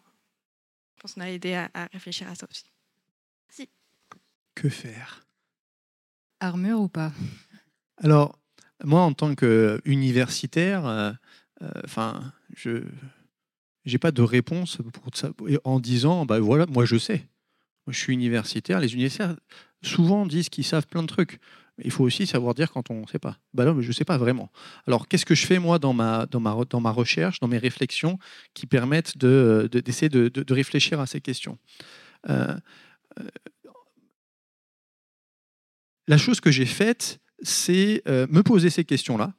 je 0.95 1.01
pense 1.01 1.13
qu'on 1.15 1.21
a 1.21 1.29
aidé 1.29 1.53
à, 1.55 1.69
réfléchir 1.91 2.29
à 2.29 2.35
ça 2.35 2.47
aussi. 2.49 2.65
Si. 3.49 3.69
Que 4.55 4.69
faire? 4.69 5.25
Armure 6.39 6.79
ou 6.79 6.87
pas? 6.87 7.11
Alors, 7.97 8.39
moi, 8.83 9.01
en 9.01 9.13
tant 9.13 9.35
qu'universitaire, 9.35 11.17
enfin, 11.83 12.33
je 12.55 12.83
n'ai 13.91 13.97
pas 13.97 14.11
de 14.11 14.21
réponse 14.21 14.77
pour 14.93 15.15
ça, 15.15 15.31
en 15.63 15.79
disant, 15.79 16.25
bah 16.25 16.39
voilà, 16.39 16.65
moi 16.67 16.85
je 16.85 16.97
sais 16.97 17.27
je 17.87 17.99
suis 17.99 18.13
universitaire. 18.13 18.79
Les 18.79 18.93
universitaires 18.93 19.35
souvent 19.83 20.25
disent 20.25 20.49
qu'ils 20.49 20.63
savent 20.63 20.87
plein 20.87 21.03
de 21.03 21.07
trucs. 21.07 21.39
Il 21.83 21.91
faut 21.91 22.05
aussi 22.05 22.25
savoir 22.25 22.53
dire 22.53 22.71
quand 22.71 22.89
on 22.89 23.01
ne 23.01 23.07
sait 23.07 23.19
pas. 23.19 23.37
Bah 23.53 23.65
je 23.79 23.87
ne 23.87 23.93
sais 23.93 24.05
pas 24.05 24.17
vraiment. 24.17 24.49
Alors, 24.87 25.07
qu'est-ce 25.07 25.25
que 25.25 25.35
je 25.35 25.45
fais, 25.45 25.59
moi, 25.59 25.77
dans 25.77 25.93
ma, 25.93 26.25
dans 26.25 26.39
ma, 26.39 26.55
dans 26.69 26.79
ma 26.79 26.91
recherche, 26.91 27.39
dans 27.39 27.47
mes 27.47 27.57
réflexions, 27.57 28.17
qui 28.53 28.65
permettent 28.65 29.17
d'essayer 29.17 30.09
de, 30.09 30.29
de, 30.29 30.43
de, 30.43 30.53
réfléchir 30.53 30.99
à 30.99 31.05
ces 31.05 31.19
questions? 31.19 31.57
Euh, 32.29 32.55
euh, 33.19 33.27
La 36.07 36.17
chose 36.17 36.39
que 36.39 36.51
j'ai 36.51 36.65
faite, 36.65 37.19
c'est 37.41 38.01
euh, 38.07 38.25
me 38.29 38.41
poser 38.41 38.69
ces 38.69 38.85
questions-là. 38.85 39.33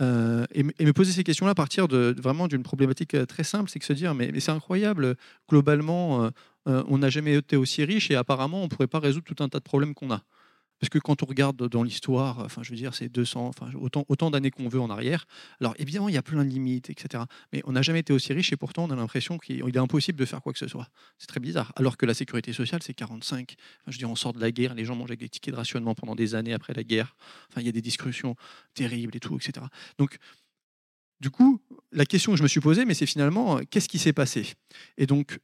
Et, 0.00 0.64
et, 0.78 0.84
me 0.84 0.92
poser 0.92 1.12
ces 1.12 1.24
questions-là 1.24 1.52
à 1.52 1.54
partir 1.54 1.88
de, 1.88 2.14
vraiment 2.18 2.48
d'une 2.48 2.62
problématique 2.62 3.16
très 3.26 3.44
simple, 3.44 3.70
c'est 3.70 3.78
que 3.78 3.84
se 3.86 3.94
dire 3.94 4.14
mais, 4.14 4.30
mais 4.30 4.40
c'est 4.40 4.50
incroyable, 4.52 5.16
globalement, 5.48 6.30
euh, 6.68 6.82
on 6.88 6.98
n'a 6.98 7.10
jamais 7.10 7.34
été 7.34 7.56
aussi 7.56 7.84
riche 7.84 8.10
et 8.10 8.16
apparemment 8.16 8.60
on 8.60 8.64
ne 8.64 8.68
pourrait 8.68 8.88
pas 8.88 8.98
résoudre 8.98 9.24
tout 9.24 9.42
un 9.42 9.48
tas 9.48 9.58
de 9.58 9.64
problèmes 9.64 9.94
qu'on 9.94 10.10
a. 10.10 10.22
Parce 10.80 10.90
que 10.90 10.98
quand 10.98 11.22
on 11.22 11.26
regarde 11.26 11.68
dans 11.68 11.82
l'histoire, 11.82 12.40
enfin, 12.40 12.62
je 12.62 12.70
veux 12.70 12.76
dire, 12.76 12.94
c'est 12.94 13.08
200, 13.08 13.46
enfin, 13.46 13.70
autant, 13.74 14.30
d'années 14.30 14.50
qu'on 14.50 14.68
veut 14.68 14.80
en 14.80 14.90
arrière. 14.90 15.26
Alors 15.60 15.74
évidemment, 15.78 16.08
il 16.08 16.14
y 16.14 16.18
a 16.18 16.22
plein 16.22 16.44
de 16.44 16.50
limites, 16.50 16.90
etc. 16.90 17.24
Mais 17.52 17.62
on 17.64 17.72
n'a 17.72 17.82
jamais 17.82 18.00
été 18.00 18.12
aussi 18.12 18.32
riche 18.32 18.52
et 18.52 18.56
pourtant 18.56 18.84
on 18.84 18.90
a 18.90 18.96
l'impression 18.96 19.38
qu'il 19.38 19.60
est 19.60 19.78
impossible 19.78 20.18
de 20.18 20.24
faire 20.24 20.42
quoi 20.42 20.52
que 20.52 20.58
ce 20.58 20.68
soit. 20.68 20.88
C'est 21.18 21.28
très 21.28 21.40
bizarre. 21.40 21.72
Alors 21.76 21.96
que 21.96 22.04
la 22.04 22.14
sécurité 22.14 22.52
sociale, 22.52 22.82
c'est 22.82 22.94
45. 22.94 23.54
je 23.86 23.92
veux 23.92 23.98
dire, 23.98 24.10
on 24.10 24.16
sort 24.16 24.32
de 24.32 24.40
la 24.40 24.50
guerre, 24.50 24.74
les 24.74 24.84
gens 24.84 24.96
mangent 24.96 25.10
avec 25.10 25.20
des 25.20 25.28
tickets 25.28 25.52
de 25.52 25.58
rationnement 25.58 25.94
pendant 25.94 26.14
des 26.14 26.34
années 26.34 26.52
après 26.52 26.74
la 26.74 26.82
guerre. 26.82 27.16
Enfin, 27.50 27.60
il 27.62 27.66
y 27.66 27.70
a 27.70 27.72
des 27.72 27.82
discussions 27.82 28.36
terribles 28.74 29.16
et 29.16 29.20
tout, 29.20 29.36
etc. 29.36 29.66
Donc, 29.98 30.18
du 31.20 31.30
coup, 31.30 31.62
la 31.92 32.04
question 32.04 32.32
que 32.32 32.38
je 32.38 32.42
me 32.42 32.48
suis 32.48 32.60
posée, 32.60 32.84
mais 32.84 32.92
c'est 32.92 33.06
finalement, 33.06 33.60
qu'est-ce 33.70 33.88
qui 33.88 33.98
s'est 33.98 34.12
passé? 34.12 34.52
Et 34.98 35.06
donc, 35.06 35.38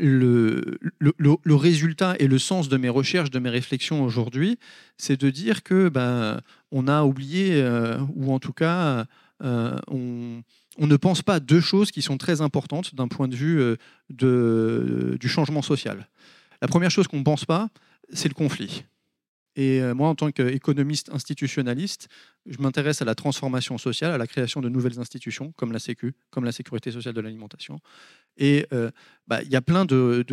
le, 0.00 1.54
résultat 1.54 2.14
et 2.18 2.26
le 2.26 2.38
sens 2.38 2.68
de 2.68 2.76
mes 2.76 2.88
recherches, 2.88 3.30
de 3.30 3.38
mes 3.38 3.50
réflexions 3.50 4.02
aujourd'hui, 4.02 4.58
c'est 4.96 5.20
de 5.20 5.30
dire 5.30 5.62
que 5.62 5.88
ben, 5.88 6.40
on 6.70 6.88
a 6.88 7.02
oublié, 7.02 7.62
euh, 7.62 7.98
ou 8.14 8.32
en 8.32 8.38
tout 8.38 8.52
cas, 8.52 9.06
euh, 9.42 9.78
on, 9.88 10.42
ne 10.78 10.96
pense 10.96 11.22
pas 11.22 11.40
deux 11.40 11.60
choses 11.60 11.90
qui 11.90 12.02
sont 12.02 12.16
très 12.16 12.40
importantes 12.40 12.94
d'un 12.94 13.08
point 13.08 13.28
de 13.28 13.36
vue 13.36 13.60
euh, 13.60 13.76
de, 14.08 15.16
du 15.20 15.28
changement 15.28 15.62
social. 15.62 16.08
La 16.62 16.68
première 16.68 16.90
chose 16.90 17.06
qu'on 17.06 17.18
ne 17.18 17.24
pense 17.24 17.44
pas, 17.44 17.68
c'est 18.12 18.28
le 18.28 18.34
conflit. 18.34 18.84
Et 19.56 19.82
moi, 19.94 20.08
en 20.08 20.14
tant 20.14 20.30
qu'économiste 20.30 21.10
institutionnaliste, 21.12 22.08
je 22.46 22.58
m'intéresse 22.62 23.02
à 23.02 23.04
la 23.04 23.16
transformation 23.16 23.78
sociale, 23.78 24.12
à 24.12 24.16
la 24.16 24.28
création 24.28 24.60
de 24.60 24.68
nouvelles 24.68 25.00
institutions, 25.00 25.52
comme 25.56 25.72
la 25.72 25.80
Sécu, 25.80 26.14
comme 26.30 26.44
la 26.44 26.52
sécurité 26.52 26.92
sociale 26.92 27.14
de 27.14 27.20
l'alimentation. 27.20 27.80
Et 28.40 28.66
euh, 28.72 28.90
bah, 29.28 29.42
il 29.42 29.50
y 29.50 29.54
a 29.54 29.60
plein 29.60 29.84
de, 29.84 30.24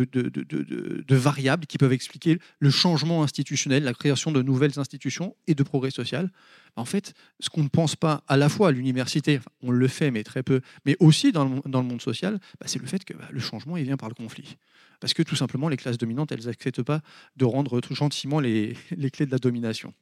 variables 1.10 1.66
qui 1.66 1.78
peuvent 1.78 1.92
expliquer 1.92 2.40
le 2.58 2.70
changement 2.70 3.22
institutionnel, 3.22 3.84
la 3.84 3.92
création 3.92 4.32
de 4.32 4.42
nouvelles 4.42 4.78
institutions 4.78 5.36
et 5.46 5.54
de 5.54 5.62
progrès 5.62 5.90
social. 5.90 6.32
En 6.74 6.86
fait, 6.86 7.12
ce 7.38 7.50
qu'on 7.50 7.62
ne 7.62 7.68
pense 7.68 7.94
pas 7.94 8.24
à 8.26 8.36
la 8.36 8.48
fois 8.48 8.68
à 8.68 8.72
l'université, 8.72 9.40
on 9.62 9.70
le 9.70 9.86
fait, 9.86 10.10
mais 10.10 10.24
très 10.24 10.42
peu, 10.42 10.62
mais 10.84 10.96
aussi 11.00 11.30
dans 11.30 11.44
le, 11.44 11.82
monde 11.82 12.02
social, 12.02 12.40
bah, 12.60 12.66
c'est 12.66 12.80
le 12.80 12.86
fait 12.86 13.04
que 13.04 13.12
bah, 13.12 13.28
le 13.30 13.40
changement 13.40 13.76
il 13.76 13.84
vient 13.84 13.96
par 13.96 14.08
le 14.08 14.14
conflit. 14.14 14.56
Parce 15.00 15.14
que 15.14 15.22
tout 15.22 15.36
simplement, 15.36 15.68
les 15.68 15.76
classes 15.76 15.98
dominantes, 15.98 16.32
elles 16.32 16.46
n'acceptent 16.46 16.82
pas 16.82 17.02
de 17.36 17.44
rendre 17.44 17.80
gentiment 17.92 18.40
les, 18.40 18.74
les 18.96 19.10
clés 19.10 19.26
de 19.26 19.30
la 19.30 19.38
domination. 19.38 19.92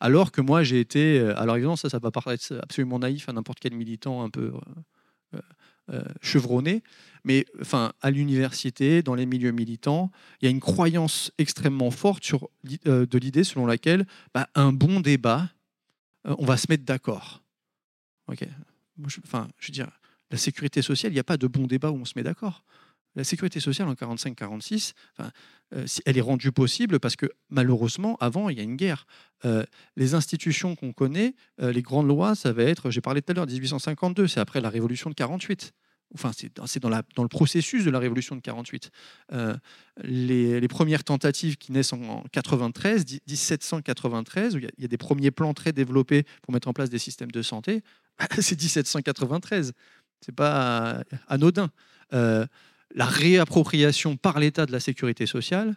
Alors 0.00 0.32
que 0.32 0.40
moi, 0.40 0.62
j'ai 0.62 0.80
été. 0.80 1.18
Euh, 1.18 1.38
alors 1.40 1.56
évidemment, 1.56 1.76
ça, 1.76 1.88
ça 1.88 1.98
va 1.98 2.10
paraître 2.10 2.52
absolument 2.62 2.98
naïf 2.98 3.28
à 3.28 3.32
n'importe 3.32 3.58
quel 3.58 3.74
militant 3.74 4.22
un 4.22 4.30
peu 4.30 4.52
euh, 5.34 5.40
euh, 5.90 6.02
chevronné, 6.20 6.82
mais 7.24 7.46
enfin, 7.60 7.92
à 8.00 8.10
l'université, 8.10 9.02
dans 9.02 9.14
les 9.14 9.26
milieux 9.26 9.52
militants, 9.52 10.10
il 10.40 10.46
y 10.46 10.48
a 10.48 10.50
une 10.50 10.60
croyance 10.60 11.32
extrêmement 11.38 11.90
forte 11.90 12.24
sur, 12.24 12.48
de 12.64 13.18
l'idée 13.18 13.44
selon 13.44 13.66
laquelle 13.66 14.06
bah, 14.34 14.48
un 14.54 14.72
bon 14.72 15.00
débat, 15.00 15.50
on 16.24 16.44
va 16.44 16.56
se 16.56 16.66
mettre 16.68 16.84
d'accord. 16.84 17.42
La 20.30 20.38
sécurité 20.38 20.82
sociale, 20.82 21.12
il 21.12 21.16
n'y 21.16 21.20
a 21.20 21.24
pas 21.24 21.36
de 21.36 21.46
bon 21.46 21.66
débat 21.66 21.90
où 21.90 21.96
on 21.96 22.04
se 22.04 22.14
met 22.16 22.22
d'accord 22.22 22.64
la 23.16 23.24
sécurité 23.24 23.60
sociale 23.60 23.88
en 23.88 23.94
45-46, 23.94 24.92
euh, 25.74 25.86
elle 26.04 26.18
est 26.18 26.22
rendue 26.22 26.52
possible 26.52 27.00
parce 27.00 27.16
que 27.16 27.26
malheureusement, 27.50 28.16
avant, 28.20 28.48
il 28.48 28.58
y 28.58 28.60
a 28.60 28.64
une 28.64 28.76
guerre. 28.76 29.06
Euh, 29.44 29.64
les 29.96 30.14
institutions 30.14 30.76
qu'on 30.76 30.92
connaît, 30.92 31.34
euh, 31.60 31.72
les 31.72 31.82
grandes 31.82 32.08
lois, 32.08 32.34
ça 32.34 32.52
va 32.52 32.64
être, 32.64 32.90
j'ai 32.90 33.00
parlé 33.00 33.22
tout 33.22 33.32
à 33.32 33.34
l'heure, 33.34 33.46
1852, 33.46 34.28
c'est 34.28 34.40
après 34.40 34.60
la 34.60 34.70
Révolution 34.70 35.10
de 35.10 35.14
48. 35.14 35.72
Enfin, 36.14 36.30
c'est 36.32 36.80
dans, 36.80 36.90
le 36.90 37.28
processus 37.28 37.84
de 37.84 37.90
la 37.90 37.98
Révolution 37.98 38.36
de 38.36 38.40
48. 38.40 38.90
Les, 40.04 40.68
premières 40.68 41.02
tentatives 41.02 41.56
qui 41.56 41.72
naissent 41.72 41.92
en, 41.92 42.22
93, 42.30 43.04
1793, 43.26 44.54
où 44.54 44.58
il 44.58 44.64
y, 44.64 44.66
a, 44.66 44.70
y, 44.78 44.84
a, 44.84 44.88
des 44.88 44.96
premiers 44.96 45.32
plans 45.32 45.54
très 45.54 45.72
développés 45.72 46.24
pour 46.42 46.52
mettre 46.52 46.68
en 46.68 46.72
place 46.72 46.88
des 46.88 47.00
systèmes 47.00 47.32
de 47.32 47.42
santé, 47.42 47.82
c'est 48.38 48.60
1793. 48.60 49.72
C'est 50.20 50.34
pas 50.34 51.02
anodin 51.26 51.70
la 52.94 53.06
réappropriation 53.06 54.16
par 54.16 54.38
l'État 54.38 54.66
de 54.66 54.72
la 54.72 54.80
sécurité 54.80 55.26
sociale, 55.26 55.76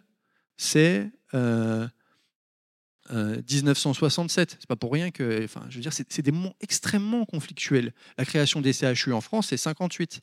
c'est 0.56 1.10
1967. 1.34 3.12
Euh, 3.12 3.12
euh, 3.12 4.46
c'est 4.60 4.68
pas 4.68 4.76
pour 4.76 4.94
rien 4.94 5.12
que, 5.12 5.44
enfin, 5.44 5.66
je 5.70 5.76
veux 5.76 5.82
dire, 5.82 5.94
c'est 5.94 6.22
des 6.22 6.32
moments 6.32 6.56
extrêmement 6.62 7.26
conflictuels. 7.26 7.94
La 8.18 8.26
création 8.26 8.62
des 8.62 8.74
CHU 8.74 9.14
en 9.14 9.22
France, 9.22 9.48
c'est 9.48 9.58
58. 9.58 10.22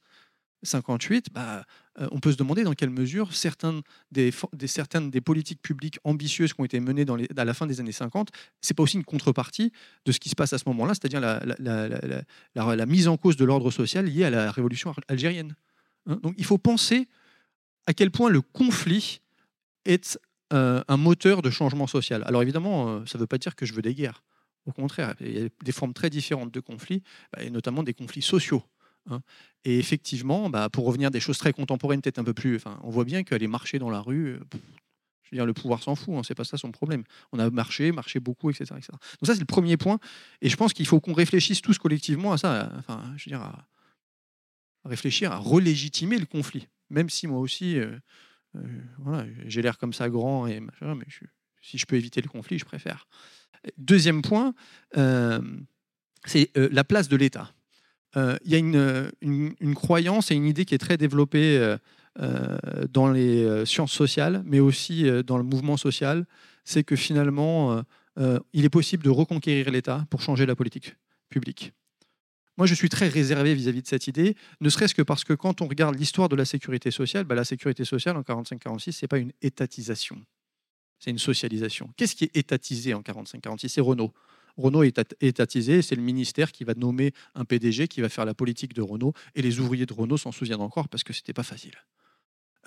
58, 0.63 1.27
bah, 1.31 1.67
euh, 2.01 2.09
on 2.11 2.21
peut 2.21 2.33
se 2.33 2.39
demander 2.39 2.65
dans 2.65 2.73
quelle 2.73 2.89
mesure 2.89 3.35
certaines 3.35 3.83
des, 4.11 4.33
politiques 5.21 5.61
publiques 5.61 5.99
ambitieuses 6.05 6.55
qui 6.55 6.61
ont 6.63 6.65
été 6.65 6.81
menées 6.81 7.05
à 7.37 7.45
la 7.45 7.55
fin 7.55 7.67
des 7.67 7.81
années 7.81 7.93
50, 7.93 8.31
c'est 8.63 8.75
pas 8.75 8.83
aussi 8.83 8.97
une 8.97 9.05
contrepartie 9.05 9.73
de 10.07 10.13
ce 10.13 10.19
qui 10.19 10.31
se 10.31 10.35
passe 10.35 10.55
à 10.55 10.59
ce 10.59 10.65
moment-là, 10.69 10.95
c'est-à-dire 10.95 11.21
la, 11.21 11.43
la, 12.55 12.87
mise 12.87 13.09
en 13.09 13.19
cause 13.19 13.37
de 13.37 13.45
l'ordre 13.45 13.71
social 13.71 14.07
liée 14.07 14.25
à 14.25 14.31
la 14.31 14.51
révolution 14.51 14.95
algérienne. 15.09 15.55
Hein, 16.07 16.19
donc 16.23 16.35
il 16.39 16.45
faut 16.45 16.59
penser 16.59 17.09
à 17.87 17.95
quel 17.95 18.11
point 18.11 18.31
le 18.31 18.41
conflit 18.41 19.21
est 19.85 20.19
euh, 20.53 20.83
un 20.89 20.97
moteur 20.97 21.43
de 21.43 21.51
changement 21.51 21.87
social. 21.87 22.23
Alors 22.27 22.43
évidemment, 22.43 22.89
euh, 22.89 23.07
ça 23.07 23.19
ne 23.19 23.21
veut 23.21 23.27
pas 23.27 23.39
dire 23.39 23.57
que 23.57 23.67
je 23.67 23.73
veux 23.73 23.83
des 23.83 23.95
guerres. 23.95 24.23
Au 24.67 24.73
contraire, 24.73 25.15
il 25.21 25.39
y 25.39 25.45
a 25.45 25.49
des 25.63 25.73
formes 25.73 25.93
très 25.93 26.11
différentes 26.11 26.53
de 26.53 26.61
conflits, 26.61 27.03
bah, 27.33 27.43
et 27.43 27.51
notamment 27.51 27.83
des 27.83 27.93
conflits 27.93 28.23
sociaux. 28.23 28.63
Hein. 29.11 29.21
Et 29.65 29.79
effectivement, 29.79 30.49
bah, 30.49 30.69
pour 30.71 30.87
revenir 30.87 31.09
à 31.09 31.11
des 31.11 31.21
choses 31.21 31.39
très 31.39 31.53
contemporaines, 31.53 32.01
peut-être 32.01 32.19
un 32.19 32.25
peu 32.25 32.35
plus, 32.35 32.57
enfin, 32.57 32.79
on 32.83 32.91
voit 32.91 33.05
bien 33.05 33.23
qu'aller 33.25 33.47
marcher 33.47 33.79
dans 33.79 33.91
la 33.91 34.01
rue, 34.01 34.35
euh, 34.35 34.41
je 35.23 35.37
veux 35.37 35.45
le 35.45 35.53
pouvoir 35.53 35.83
s'en 35.83 35.95
fout, 35.95 36.15
hein, 36.15 36.23
c'est 36.23 36.35
pas 36.35 36.45
ça 36.45 36.57
son 36.57 36.71
problème. 36.71 37.05
On 37.33 37.39
a 37.39 37.51
marché, 37.51 37.93
marché 37.93 38.21
beaucoup, 38.21 38.51
etc. 38.51 38.67
Donc 38.71 39.27
ça, 39.27 39.35
c'est 39.35 39.41
le 39.41 39.47
premier 39.47 39.77
point. 39.77 39.99
Et 40.41 40.49
je 40.49 40.57
pense 40.57 40.73
qu'il 40.73 40.87
faut 40.87 41.01
qu'on 41.01 41.15
réfléchisse 41.15 41.61
tous 41.61 41.79
collectivement 41.79 42.33
à 42.33 42.39
ça. 42.39 42.71
Réfléchir 44.85 45.33
à 45.33 45.39
relégitimer 45.39 46.19
le 46.19 46.27
conflit. 46.27 46.69
Même 46.91 47.11
si 47.11 47.27
moi 47.27 47.41
aussi, 47.41 47.79
euh, 47.79 47.97
euh, 48.57 48.61
voilà, 48.99 49.27
j'ai 49.47 49.63
l'air 49.63 49.79
comme 49.79 49.93
ça 49.93 50.09
grand, 50.09 50.47
et 50.47 50.61
mais 50.61 51.07
si 51.63 51.79
je 51.79 51.87
peux 51.87 51.97
éviter 51.97 52.21
le 52.21 52.29
conflit, 52.29 52.59
je 52.59 52.65
préfère. 52.65 53.07
Deuxième 53.79 54.23
point, 54.23 54.55
euh, 54.97 55.41
c'est 56.25 56.51
la 56.55 56.85
place 56.85 57.09
de 57.09 57.17
l'État. 57.17 57.53
Il 58.17 58.53
y 58.53 58.55
a 58.55 58.59
une, 58.59 59.11
une, 59.21 59.75
croyance 59.75 60.31
et 60.31 60.37
une 60.37 60.45
idée 60.45 60.65
qui 60.65 60.75
est 60.77 60.79
très 60.79 60.97
développée 60.97 61.77
dans 62.17 63.11
les 63.11 63.67
sciences 63.67 63.91
sociales, 63.91 64.43
mais 64.47 64.61
aussi 64.61 65.05
dans 65.27 65.37
le 65.37 65.43
mouvement 65.43 65.77
social, 65.77 66.25
c'est 66.63 66.85
que 66.85 66.95
finalement, 66.95 67.83
il 68.53 68.65
est 68.65 68.71
possible 68.71 69.03
de 69.03 69.11
reconquérir 69.11 69.69
l'État 69.73 70.07
pour 70.11 70.23
changer 70.23 70.47
la 70.47 70.55
politique 70.55 70.95
publique. 71.29 71.73
Moi, 72.57 72.67
je 72.67 72.75
suis 72.75 72.89
très 72.89 73.09
réservé 73.09 73.55
vis-à-vis 73.55 73.83
de 73.83 73.87
cette 73.87 74.07
idée, 74.07 74.37
ne 74.61 74.69
serait-ce 74.69 74.95
que 74.95 75.03
parce 75.03 75.25
que 75.25 75.33
quand 75.33 75.61
on 75.61 75.67
regarde 75.67 75.99
l'histoire 75.99 76.29
de 76.29 76.37
la 76.37 76.45
sécurité 76.45 76.91
sociale, 76.91 77.25
bah, 77.25 77.35
la 77.35 77.45
sécurité 77.45 77.85
sociale 77.85 78.17
en 78.17 78.23
45-46, 78.23 78.93
ce 78.93 79.05
n'est 79.05 79.09
pas 79.09 79.19
une 79.19 79.33
étatisation, 79.43 80.21
c'est 81.01 81.11
une 81.11 81.19
socialisation. 81.19 81.91
Qu'est-ce 81.97 82.15
qui 82.15 82.25
est 82.25 82.37
étatisé 82.37 82.95
en 82.95 83.01
45-46 83.01 83.69
C'est 83.69 83.81
Renault. 83.81 84.13
Renault 84.57 84.85
est 84.85 85.17
étatisé, 85.21 85.83
c'est 85.83 85.97
le 85.97 86.03
ministère 86.03 86.53
qui 86.53 86.63
va 86.63 86.75
nommer 86.75 87.13
un 87.35 87.45
PDG 87.45 87.89
qui 87.89 88.01
va 88.01 88.09
faire 88.09 88.25
la 88.25 88.35
politique 88.35 88.73
de 88.73 88.83
Renault, 88.83 89.13
et 89.35 89.43
les 89.43 89.59
ouvriers 89.59 89.87
de 89.87 89.93
Renault 89.93 90.17
s'en 90.17 90.31
souviennent 90.31 90.61
encore 90.61 90.89
parce 90.89 91.03
que 91.03 91.13
ce 91.13 91.21
n'était 91.21 91.33
pas 91.33 91.43
facile. 91.43 91.75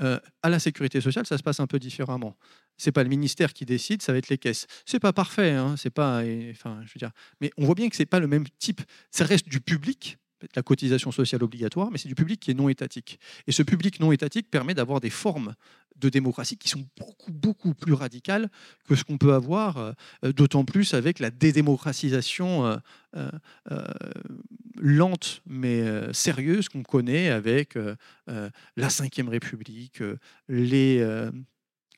Euh, 0.01 0.19
à 0.43 0.49
la 0.49 0.59
sécurité 0.59 1.01
sociale, 1.01 1.25
ça 1.25 1.37
se 1.37 1.43
passe 1.43 1.59
un 1.59 1.67
peu 1.67 1.79
différemment. 1.79 2.37
C'est 2.77 2.91
pas 2.91 3.03
le 3.03 3.09
ministère 3.09 3.53
qui 3.53 3.65
décide, 3.65 4.01
ça 4.01 4.11
va 4.11 4.19
être 4.19 4.29
les 4.29 4.37
caisses. 4.37 4.67
C'est 4.85 4.99
pas 4.99 5.13
parfait, 5.13 5.51
hein, 5.51 5.75
c'est 5.77 5.89
pas, 5.89 6.21
enfin, 6.51 6.81
je 6.83 6.91
veux 6.93 6.99
dire, 6.99 7.11
mais 7.41 7.51
on 7.57 7.65
voit 7.65 7.75
bien 7.75 7.89
que 7.89 7.95
c'est 7.95 8.05
pas 8.05 8.19
le 8.19 8.27
même 8.27 8.45
type. 8.59 8.81
Ça 9.09 9.25
reste 9.25 9.49
du 9.49 9.59
public, 9.59 10.17
la 10.55 10.61
cotisation 10.61 11.11
sociale 11.11 11.43
obligatoire, 11.43 11.89
mais 11.91 11.97
c'est 11.97 12.07
du 12.07 12.15
public 12.15 12.39
qui 12.39 12.51
est 12.51 12.53
non 12.53 12.69
étatique. 12.69 13.19
Et 13.47 13.51
ce 13.51 13.63
public 13.63 13.99
non 13.99 14.11
étatique 14.11 14.49
permet 14.51 14.73
d'avoir 14.73 14.99
des 14.99 15.09
formes 15.09 15.55
de 15.99 16.09
démocratie 16.09 16.57
qui 16.57 16.69
sont 16.69 16.85
beaucoup, 17.31 17.73
plus 17.73 17.93
radicales 17.93 18.49
que 18.87 18.95
ce 18.95 19.03
qu'on 19.03 19.17
peut 19.17 19.33
avoir, 19.33 19.77
euh, 19.77 19.93
d'autant 20.31 20.65
plus 20.65 20.93
avec 20.93 21.19
la 21.19 21.29
dédémocratisation 21.29 22.65
euh, 22.65 22.77
euh, 23.71 23.81
lente 24.75 25.41
mais 25.45 25.83
sérieuse 26.13 26.69
qu'on 26.69 26.83
connaît 26.83 27.29
avec 27.29 27.75
la 28.25 28.87
Ve 28.87 29.29
République, 29.29 30.01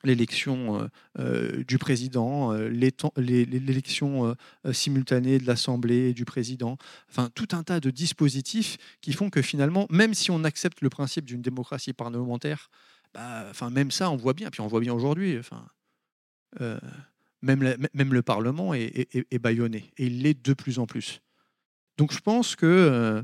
l'élection 0.04 0.82
euh, 0.82 0.88
euh, 1.20 1.64
du 1.64 1.78
président, 1.78 2.54
euh, 2.54 2.70
l'élection 2.70 4.36
simultanée 4.72 5.40
de 5.40 5.48
l'Assemblée 5.48 6.14
du 6.14 6.26
président, 6.26 6.78
enfin 7.10 7.30
tout 7.34 7.50
un 7.52 7.64
tas 7.64 7.80
de 7.80 7.90
dispositifs 7.90 8.78
qui 9.02 9.14
font 9.14 9.30
que 9.30 9.42
finalement, 9.42 9.88
même 9.90 10.14
si 10.14 10.32
on 10.32 10.44
accepte 10.44 10.82
le 10.82 10.90
principe 10.90 11.26
d'une 11.26 11.42
démocratie 11.42 11.94
parlementaire, 11.94 12.70
bah, 13.14 13.52
même 13.72 13.92
ça, 13.92 14.10
on 14.12 14.16
voit 14.16 14.34
bien, 14.34 14.50
puis 14.50 14.62
on 14.62 14.68
voit 14.68 14.80
bien 14.80 14.94
aujourd'hui, 14.94 15.38
enfin, 15.40 15.66
même, 17.42 17.64
le 17.64 18.22
Parlement 18.22 18.74
est, 18.74 19.16
est, 19.16 19.16
et 19.16 20.06
il 20.06 20.22
l'est 20.22 20.46
de 20.46 20.54
plus 20.54 20.80
en 20.80 20.86
plus. 20.86 21.22
Donc 21.98 22.14
je 22.14 22.20
pense 22.20 22.56
que 22.56 23.24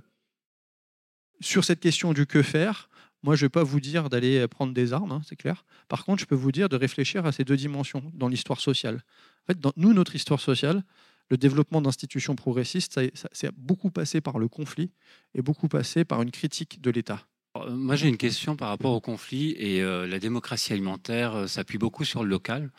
sur 1.40 1.64
cette 1.64 1.80
question 1.80 2.14
du 2.14 2.26
que 2.26 2.42
faire, 2.42 2.90
moi, 3.24 3.36
je 3.36 3.44
ne 3.44 3.46
vais 3.46 3.50
pas 3.50 3.64
vous 3.64 3.80
dire 3.80 4.08
d'aller 4.10 4.48
prendre 4.48 4.72
des 4.72 4.94
armes, 4.94 5.12
hein, 5.12 5.22
c'est 5.28 5.36
clair. 5.36 5.66
Par 5.88 6.06
contre, 6.06 6.22
je 6.22 6.28
peux 6.28 6.36
vous 6.36 6.52
dire 6.52 6.70
de 6.70 6.76
réfléchir 6.76 7.26
à 7.26 7.32
ces 7.32 7.44
deux 7.44 7.58
dimensions 7.58 8.12
dans 8.14 8.28
l'histoire 8.28 8.62
sociale. 8.62 9.04
En 9.44 9.54
fait, 9.54 9.58
nous, 9.78 9.94
notre 9.94 10.16
histoire 10.16 10.40
sociale, 10.40 10.84
le 11.30 11.38
développement 11.38 11.82
d'institutions 11.82 12.36
progressistes, 12.36 13.00
ça, 13.16 13.50
beaucoup 13.58 13.90
passé 13.90 14.22
par 14.22 14.38
le 14.38 14.48
conflit 14.48 14.92
et 15.34 15.42
beaucoup 15.42 15.68
passé 15.68 16.06
par 16.06 16.22
une 16.22 16.30
critique 16.30 16.82
de 16.82 16.92
l'État. 16.92 17.26
Euh, 17.56 17.70
moi, 17.72 17.96
j'ai 17.96 18.08
une 18.08 18.18
question 18.18 18.56
par 18.56 18.70
rapport 18.70 18.94
au 18.94 19.02
conflit 19.02 19.56
et 19.58 19.82
euh, 19.82 20.08
la 20.08 20.20
démocratie 20.20 20.74
alimentaire 20.74 21.36
euh, 21.36 21.48
s'appuie 21.48 21.78
beaucoup 21.78 22.04
sur 22.04 22.24
le 22.24 22.30
local 22.30 22.72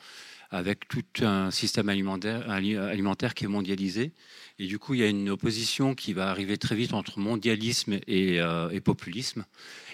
avec 0.51 0.87
tout 0.87 1.03
un 1.23 1.51
système 1.51 1.89
alimentaire, 1.89 2.49
alimentaire 2.49 3.35
qui 3.35 3.45
est 3.45 3.49
mondialisé. 3.49 4.13
Et 4.61 4.69
du 4.69 4.79
coup, 4.79 4.95
il 4.95 5.01
y 5.01 5.03
a 5.03 5.09
une 5.09 5.29
opposition 5.29 5.97
qui 5.97 6.13
va 6.13 6.31
arriver 6.31 6.57
très 6.57 6.77
vite 6.77 6.95
entre 6.95 7.19
mondialisme 7.19 7.99
et, 8.07 8.37
et 8.37 8.81
populisme. 8.81 9.45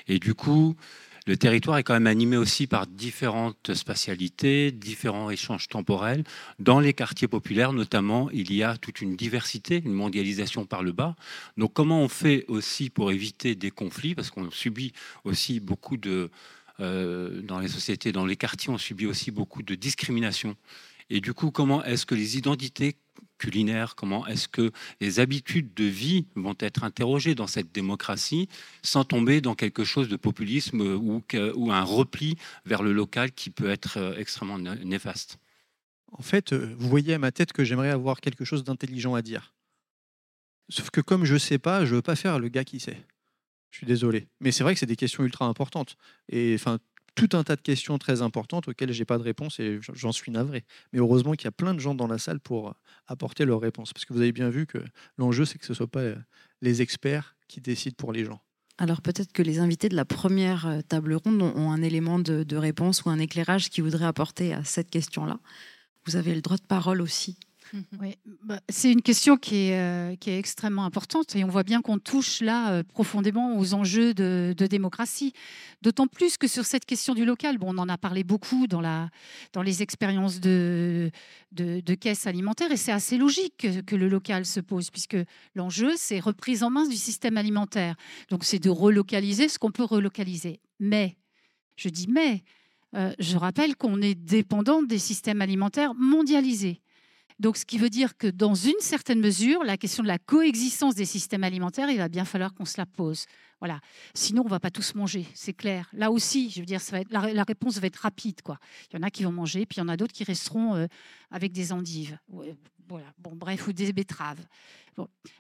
Et 0.09 0.19
du 0.19 0.35
coup, 0.35 0.77
le 1.27 1.37
territoire 1.37 1.79
est 1.79 1.85
quand 1.85 1.95
même 1.95 2.09
animé 2.09 2.37
aussi 2.37 2.67
par 2.67 2.87
différentes 2.87 3.75
spatialités, 3.75 4.73
différents 4.73 5.31
échanges 5.31 5.69
temporels. 5.69 6.25
Dans 6.59 6.81
les 6.81 6.93
quartiers 6.93 7.29
populaires, 7.29 7.73
notamment, 7.73 8.29
il 8.31 8.53
y 8.53 8.63
a 8.63 8.77
toute 8.77 9.01
une 9.01 9.15
diversité, 9.15 9.83
une 9.85 9.93
mondialisation 9.93 10.65
par 10.65 10.83
le 10.83 10.93
bas. 10.93 11.15
Donc, 11.57 11.73
comment 11.73 12.03
on 12.03 12.09
fait 12.09 12.45
aussi 12.49 12.91
pour 12.91 13.13
éviter 13.13 13.55
des 13.55 13.71
conflits? 13.71 14.15
Parce 14.15 14.31
qu'on 14.31 14.51
subit 14.51 14.93
aussi 15.25 15.61
beaucoup 15.61 15.97
de. 15.97 16.31
Euh, 16.81 17.43
dans 17.43 17.61
les 17.61 17.69
sociétés, 17.69 18.11
dans 18.13 18.27
les 18.27 18.37
quartiers, 18.37 18.73
on 18.73 18.79
subit 18.79 19.07
aussi 19.07 19.31
beaucoup 19.31 19.63
de 19.63 19.75
discrimination. 19.75 20.57
Et 21.11 21.21
du 21.21 21.35
coup, 21.35 21.51
comment 21.51 21.85
est-ce 21.85 22.07
que 22.07 22.15
les 22.15 22.39
identités 22.39 22.97
culinaires, 23.43 23.97
comment 23.97 24.25
est-ce 24.29 24.47
que 24.47 24.71
les 25.01 25.19
habitudes 25.19 25.75
de 25.75 25.83
vie 25.83 26.27
vont 26.37 26.55
être 26.61 26.85
interrogées 26.85 27.35
dans 27.35 27.49
cette 27.49 27.73
démocratie 27.73 28.49
sans 28.85 29.05
tomber 29.05 29.41
dans 29.41 29.57
quelque 29.57 29.83
chose 29.83 30.09
de 30.09 30.15
populisme 30.15 30.81
ou, 30.81 31.25
ou 31.57 31.73
un 31.73 31.83
repli 31.83 32.37
vers 32.65 32.85
le 32.85 32.93
local 32.93 33.33
qui 33.33 33.51
peut 33.51 33.69
être 33.69 33.97
euh, 33.97 34.17
extrêmement 34.17 34.59
néfaste? 34.59 35.41
En 36.13 36.23
fait, 36.23 36.53
euh, 36.53 36.73
vous 36.79 36.89
voyez 36.89 37.15
à 37.15 37.19
ma 37.19 37.33
tête 37.33 37.53
que 37.53 37.65
j'aimerais 37.65 37.91
avoir 37.91 38.21
quelque 38.21 38.45
chose 38.45 38.63
d'intelligent 38.63 39.15
à 39.15 39.23
dire. 39.23 39.53
Sauf 40.69 40.91
que 40.91 41.01
comme 41.01 41.25
je 41.25 41.35
ne 41.35 41.39
sais 41.39 41.59
pas, 41.59 41.85
je 41.85 41.91
ne 41.91 41.97
veux 41.97 42.03
pas 42.03 42.15
faire 42.15 42.39
le 42.39 42.49
gars 42.49 42.65
qui 42.65 42.79
sait. 42.79 43.03
Je 43.71 43.79
suis 43.79 43.87
désolé. 43.87 44.29
Mais 44.41 44.53
c'est 44.53 44.63
vrai 44.63 44.75
que 44.75 44.79
c'est 44.79 44.87
des 44.87 44.97
questions 44.97 45.25
ultra 45.25 45.47
importantes. 45.47 45.97
Et 46.29 46.55
enfin, 46.55 46.79
tout 47.15 47.29
un 47.37 47.43
tas 47.45 47.57
de 47.57 47.61
questions 47.61 47.99
très 47.99 48.23
importantes 48.23 48.69
auxquelles 48.69 48.93
j'ai 48.93 49.05
pas 49.05 49.19
de 49.19 49.23
réponse 49.23 49.61
et 49.61 49.81
j'en 49.93 50.13
suis 50.13 50.33
navré. 50.33 50.65
Mais 50.93 50.99
heureusement 50.99 51.33
qu'il 51.33 51.45
y 51.45 51.49
a 51.49 51.53
plein 51.53 51.75
de 51.75 51.81
gens 51.81 51.95
dans 51.95 52.07
la 52.07 52.19
salle 52.19 52.41
pour 52.41 52.69
euh, 52.69 52.73
apporter 53.07 53.45
leurs 53.45 53.61
réponses. 53.61 53.93
Parce 53.93 54.05
que 54.05 54.13
vous 54.13 54.21
avez 54.21 54.33
bien 54.33 54.51
vu 54.51 54.67
que 54.67 54.79
l'enjeu, 55.19 55.45
c'est 55.45 55.59
que 55.59 55.67
ce 55.67 55.73
ne 55.73 55.77
soient 55.77 55.87
pas 55.87 56.01
euh, 56.01 56.17
les 56.61 56.83
experts 56.83 57.37
qui 57.49 57.61
décident 57.61 57.97
pour 57.97 58.13
les 58.13 58.25
gens. 58.25 58.41
Alors 58.79 59.03
peut-être 59.03 59.33
que 59.33 59.43
les 59.43 59.59
invités 59.59 59.89
de 59.89 59.97
la 59.97 60.05
première 60.05 60.67
euh, 60.67 60.81
table 60.81 61.15
ronde 61.15 61.43
ont 61.43 61.71
un 61.71 61.83
élément 61.83 62.19
de, 62.19 62.43
de 62.43 62.57
réponse 62.57 63.05
ou 63.05 63.11
un 63.11 63.19
éclairage 63.19 63.69
qu'ils 63.69 63.85
voudraient 63.85 64.07
apporter 64.07 64.55
à 64.55 64.65
cette 64.65 64.91
question-là. 64.91 65.39
Vous 66.07 66.17
avez 66.17 66.35
le 66.35 66.41
droit 66.41 66.57
de 66.57 66.63
parole 66.63 67.01
aussi. 67.01 67.39
Mhm. 67.73 67.85
Oui, 68.01 68.17
bah, 68.45 68.61
c'est 68.69 68.93
une 68.93 69.01
question 69.01 69.37
qui 69.37 69.69
est, 69.69 69.79
euh, 69.79 70.15
qui 70.17 70.31
est, 70.31 70.39
extrêmement 70.39 70.85
importante 70.85 71.35
et 71.37 71.45
on 71.45 71.49
voit 71.49 71.63
bien 71.63 71.81
qu'on 71.81 71.99
touche 71.99 72.43
là 72.43 72.73
euh, 72.73 72.83
profondément 72.83 73.59
aux 73.59 73.73
enjeux 73.73 74.13
de, 74.13 74.55
démocratie. 74.59 75.33
D'autant 75.81 76.07
plus 76.07 76.37
que 76.37 76.47
sur 76.47 76.65
cette 76.67 76.85
question 76.85 77.15
du 77.15 77.25
local, 77.25 77.59
bon, 77.59 77.75
on 77.75 77.79
en 77.79 77.89
a 77.89 77.97
parlé 77.97 78.25
beaucoup 78.25 78.67
dans, 78.67 78.83
les 79.63 79.83
expériences 79.83 80.39
de, 80.41 81.11
caisses 82.01 82.27
alimentaires 82.27 82.71
et 82.73 82.77
c'est 82.77 82.93
assez 82.93 83.17
logique 83.17 83.57
que, 83.59 83.81
que, 83.81 83.97
le 83.97 84.09
local 84.09 84.45
se 84.45 84.61
pose 84.61 84.91
puisque 84.91 85.17
l'enjeu, 85.55 85.93
c'est 85.97 86.21
reprise 86.21 86.63
en 86.63 86.71
main 86.71 86.87
du 86.87 86.97
système 86.97 87.37
alimentaire. 87.39 87.97
Donc 88.29 88.45
c'est 88.45 88.59
de 88.59 88.71
relocaliser 88.71 89.49
ce 89.49 89.59
qu'on 89.59 89.71
peut 89.71 89.85
relocaliser. 89.85 90.61
Mais, 90.79 91.17
je 91.77 91.89
dis 91.89 92.07
mais, 92.09 92.43
euh, 92.95 93.13
je 93.19 93.37
rappelle 93.39 93.77
qu'on 93.77 94.03
est 94.03 94.15
dépendant 94.15 94.83
des 94.83 94.99
systèmes 94.99 95.41
alimentaires 95.41 95.95
mondialisés. 95.95 96.82
Donc, 97.43 97.57
ce 97.57 97.67
qui 97.67 97.77
veut 97.77 97.91
dire 97.91 98.17
que 98.17 98.29
dans 98.29 98.55
une 98.55 98.79
certaine 98.79 99.19
mesure, 99.19 99.65
la 99.65 99.77
question 99.77 100.05
de 100.05 100.09
la 100.09 100.21
coexistence 100.21 100.95
des 100.95 101.05
systèmes 101.05 101.43
alimentaires, 101.43 101.91
il 101.91 101.99
va 101.99 102.09
bien 102.09 102.25
falloir 102.25 102.55
qu'on 102.55 102.65
se 102.65 102.79
la 102.79 102.87
pose. 102.87 103.27
Voilà. 103.59 103.81
Sinon, 104.15 104.45
on 104.47 104.49
va 104.49 104.61
pas 104.61 104.71
tous 104.71 104.95
manger, 104.95 105.27
c'est 105.35 105.53
clair. 105.53 105.89
Là 105.93 106.13
aussi, 106.13 106.51
je 106.51 106.61
veux 106.61 106.67
dire, 106.67 106.81
la, 107.11 107.43
réponse 107.43 107.79
va 107.79 107.89
être 107.89 107.97
rapide. 107.97 108.43
Quoi. 108.43 108.59
Il 108.93 108.97
y 108.97 108.99
en 109.01 109.03
a 109.03 109.11
qui 109.11 109.25
vont 109.25 109.33
manger, 109.33 109.67
puis 109.67 109.79
il 109.79 109.81
y 109.81 109.83
en 109.83 109.89
a 109.89 109.97
d'autres 109.97 110.13
qui 110.13 110.23
resteront 110.23 110.77
euh, 110.77 110.87
avec 111.33 111.51
des 111.51 111.73
endives. 111.73 112.17
Voilà. 112.29 113.13
Bon, 113.19 113.35
bref, 113.35 113.67
ou 113.67 113.73
des 113.73 113.93
betteraves. 113.93 114.45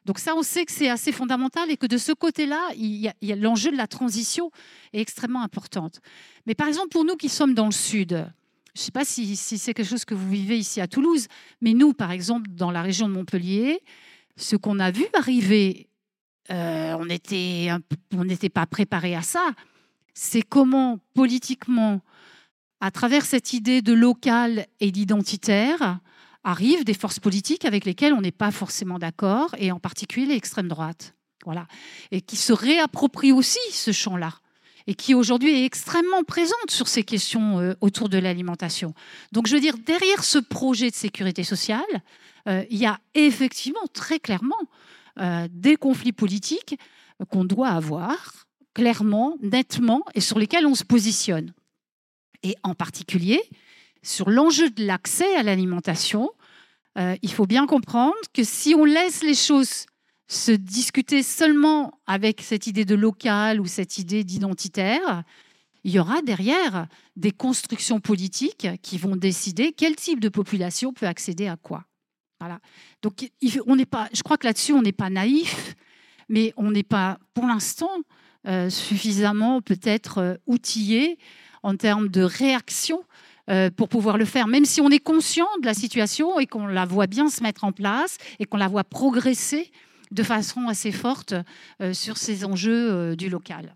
Donc 0.05 0.19
ça, 0.19 0.35
on 0.35 0.43
sait 0.43 0.65
que 0.65 0.73
c'est 0.73 0.91
assez 0.91 1.13
fondamental 1.13 1.71
et 1.71 1.77
que 1.77 1.87
de 1.87 1.99
ce 1.99 2.11
côté-là, 2.11 2.71
l'enjeu 3.37 3.71
de 3.71 3.77
la 3.77 3.87
transition 3.87 4.51
est 4.93 5.01
extrêmement 5.01 5.43
importante. 5.43 6.01
Mais 6.47 6.57
par 6.57 6.67
exemple, 6.67 6.89
pour 6.89 7.05
nous 7.05 7.15
qui 7.15 7.29
sommes 7.29 7.55
dans 7.55 7.67
le 7.67 7.73
Sud, 7.73 8.27
je 8.75 8.81
ne 8.81 8.85
sais 8.85 8.93
pas 8.93 9.05
si, 9.05 9.37
c'est 9.37 9.75
quelque 9.75 9.89
chose 9.89 10.05
que 10.05 10.15
vous 10.15 10.31
vivez 10.31 10.59
ici 10.59 10.81
à 10.81 10.89
Toulouse, 10.89 11.29
mais 11.61 11.75
nous, 11.75 11.93
par 11.93 12.11
exemple, 12.11 12.49
dans 12.51 12.71
la 12.71 12.81
région 12.81 13.07
de 13.07 13.13
Montpellier, 13.13 13.81
ce 14.37 14.57
qu'on 14.57 14.79
a 14.79 14.91
vu 14.91 15.05
arriver, 15.13 15.89
euh, 16.51 16.97
on 16.99 17.05
n'était 17.05 18.49
pas 18.49 18.67
préparé 18.67 19.15
à 19.15 19.23
ça. 19.23 19.53
C'est 20.15 20.43
comment 20.43 21.01
politiquement, 21.13 22.01
à 22.81 22.91
travers 22.91 23.27
cette 23.27 23.53
idée 23.53 23.83
de 23.83 23.93
local 23.93 24.67
et 24.81 24.91
d'identitaire, 24.91 26.01
arrivent 26.43 26.85
des 26.85 26.95
forces 26.95 27.21
politiques 27.21 27.67
avec 27.67 27.85
lesquelles 27.85 28.15
on 28.15 28.23
n'est 28.23 28.33
pas 28.33 28.51
forcément 28.51 28.99
d'accord, 28.99 29.55
et 29.59 29.71
en 29.71 29.81
particulier 29.81 30.27
l'extrême 30.27 30.69
droite. 30.69 31.15
Voilà. 31.45 31.67
Et 32.11 32.23
qui 32.23 32.37
se 32.37 32.53
réapproprient 32.53 33.33
aussi 33.33 33.59
ce 33.71 33.93
champ-là 33.93 34.33
et 34.87 34.95
qui 34.95 35.15
aujourd'hui 35.15 35.51
est 35.51 35.65
extrêmement 35.65 36.23
présente 36.25 36.71
sur 36.71 36.89
ces 36.89 37.05
questions 37.05 37.59
euh, 37.59 37.75
autour 37.81 38.09
de 38.09 38.19
l'alimentation. 38.19 38.95
Donc 39.33 39.47
je 39.47 39.55
veux 39.55 39.61
dire, 39.61 39.79
derrière 39.79 40.25
ce 40.25 40.39
projet 40.39 40.91
de 40.91 40.95
sécurité 40.95 41.45
sociale, 41.45 41.83
euh, 42.49 42.65
il 42.71 42.79
y 42.79 42.87
a 42.87 42.99
effectivement 43.15 43.87
très 43.93 44.19
clairement 44.19 44.61
euh, 45.19 45.47
des 45.51 45.77
conflits 45.77 46.13
politiques 46.13 46.79
qu'on 47.31 47.45
doit 47.45 47.69
avoir 47.69 48.47
clairement, 48.75 49.37
nettement, 49.43 50.03
et 50.15 50.21
sur 50.21 50.39
lesquels 50.39 50.67
on 50.67 50.75
se 50.75 50.85
positionne. 50.85 51.53
Et 52.43 52.57
en 52.63 52.75
particulier, 52.75 53.41
sur 54.03 54.31
l'enjeu 54.31 54.71
de 54.71 54.85
l'accès 54.85 55.37
à 55.37 55.43
l'alimentation, 55.43 56.31
il 56.97 57.33
faut 57.33 57.47
bien 57.47 57.67
comprendre 57.67 58.17
que 58.35 58.45
si 58.45 58.75
on 58.75 58.85
laisse 58.85 59.23
les 59.23 59.35
choses 59.35 59.87
se 60.33 60.53
discuter 60.53 61.23
seulement 61.23 62.01
avec 62.07 62.41
cette 62.41 62.67
idée 62.67 62.85
de 62.85 62.95
local 62.95 63.61
ou 63.61 63.67
cette 63.67 63.99
idée 63.99 64.25
d'identitaire, 64.25 65.25
il 65.85 65.93
y 65.93 65.99
aura 65.99 66.23
derrière 66.23 66.87
des 67.17 67.33
constructions 67.33 68.01
politiques 68.01 68.69
qui 68.83 68.99
vont 68.99 69.17
décider 69.17 69.73
quel 69.73 69.97
type 69.97 70.21
de 70.21 70.29
population 70.29 70.93
peut 70.93 71.07
accéder 71.07 71.49
à 71.49 71.57
quoi. 71.57 71.85
Voilà. 72.41 72.61
Donc, 73.03 73.31
on 73.67 73.77
n'est 73.77 73.87
pas, 73.87 74.09
je 74.13 74.23
crois 74.23 74.37
que 74.37 74.47
là-dessus, 74.47 74.73
on 74.73 74.83
n'est 74.83 74.93
pas 74.93 75.11
naïf, 75.11 75.77
mais 76.29 76.53
on 76.57 76.71
n'est 76.71 76.83
pas, 76.83 77.19
pour 77.35 77.47
l'instant, 77.47 77.91
euh, 78.49 78.71
suffisamment 78.71 79.61
peut-être 79.61 80.19
euh, 80.19 80.35
outillé 80.47 81.19
en 81.63 81.77
termes 81.77 82.09
de 82.09 82.23
réaction 82.23 83.05
euh, 83.51 83.71
pour 83.71 83.89
pouvoir 83.89 84.19
le 84.19 84.25
faire, 84.25 84.47
même 84.47 84.65
si 84.65 84.81
on 84.81 84.89
est 84.89 84.99
conscient 84.99 85.47
de 85.61 85.67
la 85.67 85.75
situation 85.75 86.41
et 86.41 86.47
qu'on 86.47 86.67
la 86.67 86.85
voit 86.85 87.07
bien 87.07 87.29
se 87.29 87.43
mettre 87.43 87.65
en 87.65 87.73
place 87.73 88.17
et 88.39 88.47
qu'on 88.47 88.57
la 88.57 88.69
voit 88.69 88.85
progresser 88.85 89.71
de 90.13 90.23
façon 90.23 90.69
assez 90.69 90.93
forte 90.93 91.35
sur 91.93 92.17
ces 92.17 92.45
enjeux 92.45 93.17
du 93.17 93.29
local. 93.29 93.75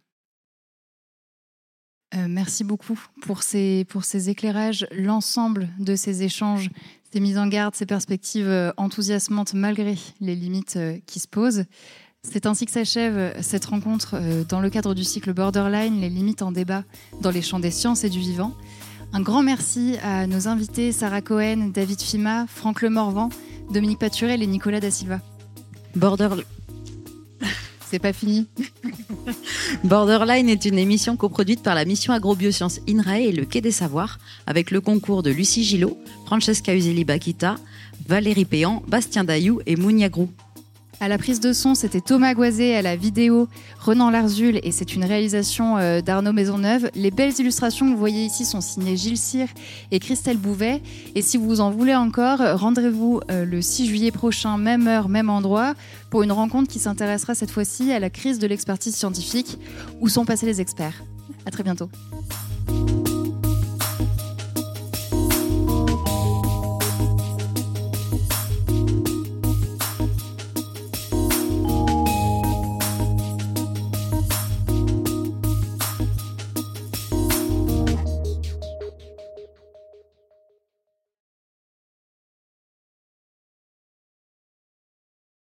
merci 2.15 2.63
beaucoup 2.63 2.99
pour 3.23 3.43
ces, 3.43 3.85
pour 3.89 4.05
ces 4.05 4.31
éclairages, 4.31 4.87
l'ensemble 4.93 5.69
de 5.79 5.97
ces 5.97 6.23
échanges, 6.23 6.71
ces 7.13 7.21
mises 7.21 7.39
en 7.39 7.49
garde, 7.49 7.75
ces 7.75 7.87
perspectives 7.87 8.73
enthousiasmantes 8.77 9.55
malgré 9.55 9.97
les 10.21 10.37
limites 10.37 10.79
qui 11.07 11.21
se 11.21 11.29
posent. 11.29 11.65
C'est 12.31 12.47
ainsi 12.47 12.67
que 12.67 12.73
s'achève 12.73 13.17
euh, 13.17 13.33
cette 13.41 13.65
rencontre 13.67 14.15
euh, 14.15 14.45
dans 14.45 14.61
le 14.61 14.69
cadre 14.69 14.95
du 14.95 15.05
cycle 15.05 15.33
Borderline, 15.33 16.01
les 16.01 16.09
limites 16.09 16.43
en 16.43 16.53
débat 16.53 16.85
dans 17.21 17.31
les 17.31 17.43
champs 17.43 17.61
des 17.61 17.71
sciences 17.71 18.05
et 18.05 18.11
du 18.11 18.19
vivant. 18.19 18.53
Un 19.13 19.21
grand 19.21 19.43
merci 19.43 19.97
à 20.03 20.27
nos 20.27 20.49
invités 20.49 20.91
Sarah 20.93 21.23
Cohen, 21.23 21.71
David 21.73 22.01
Fima, 22.01 22.47
Franck 22.49 22.83
Lemorvan, 22.83 23.31
Dominique 23.73 24.01
Paturel 24.01 24.43
et 24.43 24.47
Nicolas 24.47 24.81
Da 24.81 24.91
Silva. 24.91 25.21
Border... 25.97 26.29
C'est 27.89 27.99
pas 27.99 28.13
fini. 28.13 28.47
Borderline 29.85 30.49
est 30.49 30.65
une 30.67 30.79
émission 30.79 31.17
coproduite 31.17 31.63
par 31.63 31.75
la 31.75 31.85
mission 31.85 32.13
agrobiosciences 32.13 32.81
INRAE 32.89 33.21
et 33.21 33.33
le 33.33 33.45
Quai 33.45 33.61
des 33.61 33.71
Savoirs, 33.71 34.19
avec 34.47 34.71
le 34.71 34.81
concours 34.81 35.23
de 35.23 35.31
Lucie 35.31 35.65
Gillot, 35.65 35.97
Francesca 36.27 36.75
Useli-Bakita, 36.75 37.57
Valérie 38.09 38.45
Péan, 38.45 38.83
Bastien 38.89 39.25
Daillou 39.25 39.61
et 39.67 39.77
Mounia 39.77 40.09
Grou. 40.09 40.29
À 40.99 41.09
la 41.09 41.19
prise 41.19 41.41
de 41.41 41.53
son, 41.53 41.75
c'était 41.75 42.01
Thomas 42.01 42.33
Goisé, 42.33 42.75
à 42.75 42.81
la 42.81 42.97
vidéo, 42.97 43.49
Renan 43.81 44.09
Larzul, 44.09 44.61
et 44.63 44.73
c'est 44.73 44.95
une 44.95 45.05
réalisation 45.05 45.77
euh, 45.77 46.01
d'Arnaud 46.01 46.33
Maisonneuve. 46.33 46.91
Les 46.95 47.11
belles 47.11 47.35
illustrations 47.39 47.87
que 47.87 47.93
vous 47.93 47.99
voyez 47.99 48.25
ici 48.25 48.47
sont 48.47 48.63
signées 48.63 48.97
Gilles 48.97 49.19
Cyr 49.19 49.47
et 49.91 49.99
Christelle 49.99 50.39
Bouvet. 50.39 50.81
Et 51.15 51.21
si 51.21 51.37
vous 51.37 51.61
en 51.61 51.71
voulez 51.71 51.95
encore, 51.95 52.39
rendrez-vous 52.59 53.21
euh, 53.31 53.45
le 53.45 53.61
6 53.61 53.89
juillet 53.89 54.11
prochain, 54.11 54.57
même 54.57 54.89
heure, 54.89 55.11
même 55.11 55.29
endroit, 55.29 55.75
pour 56.09 56.23
une 56.23 56.33
rencontre 56.33 56.73
qui 56.73 56.79
s'intéressera 56.79 57.35
cette 57.35 57.51
fois-ci 57.51 57.93
à 57.93 57.99
la 57.99 58.09
crise 58.09 58.39
de 58.39 58.47
l'expertise 58.47 58.97
scientifique. 58.97 59.59
Où 60.01 60.09
sont 60.09 60.25
passés 60.25 60.47
les 60.47 60.63
experts 60.63 61.05
À 61.45 61.51
très 61.51 61.63
bientôt. 61.63 61.91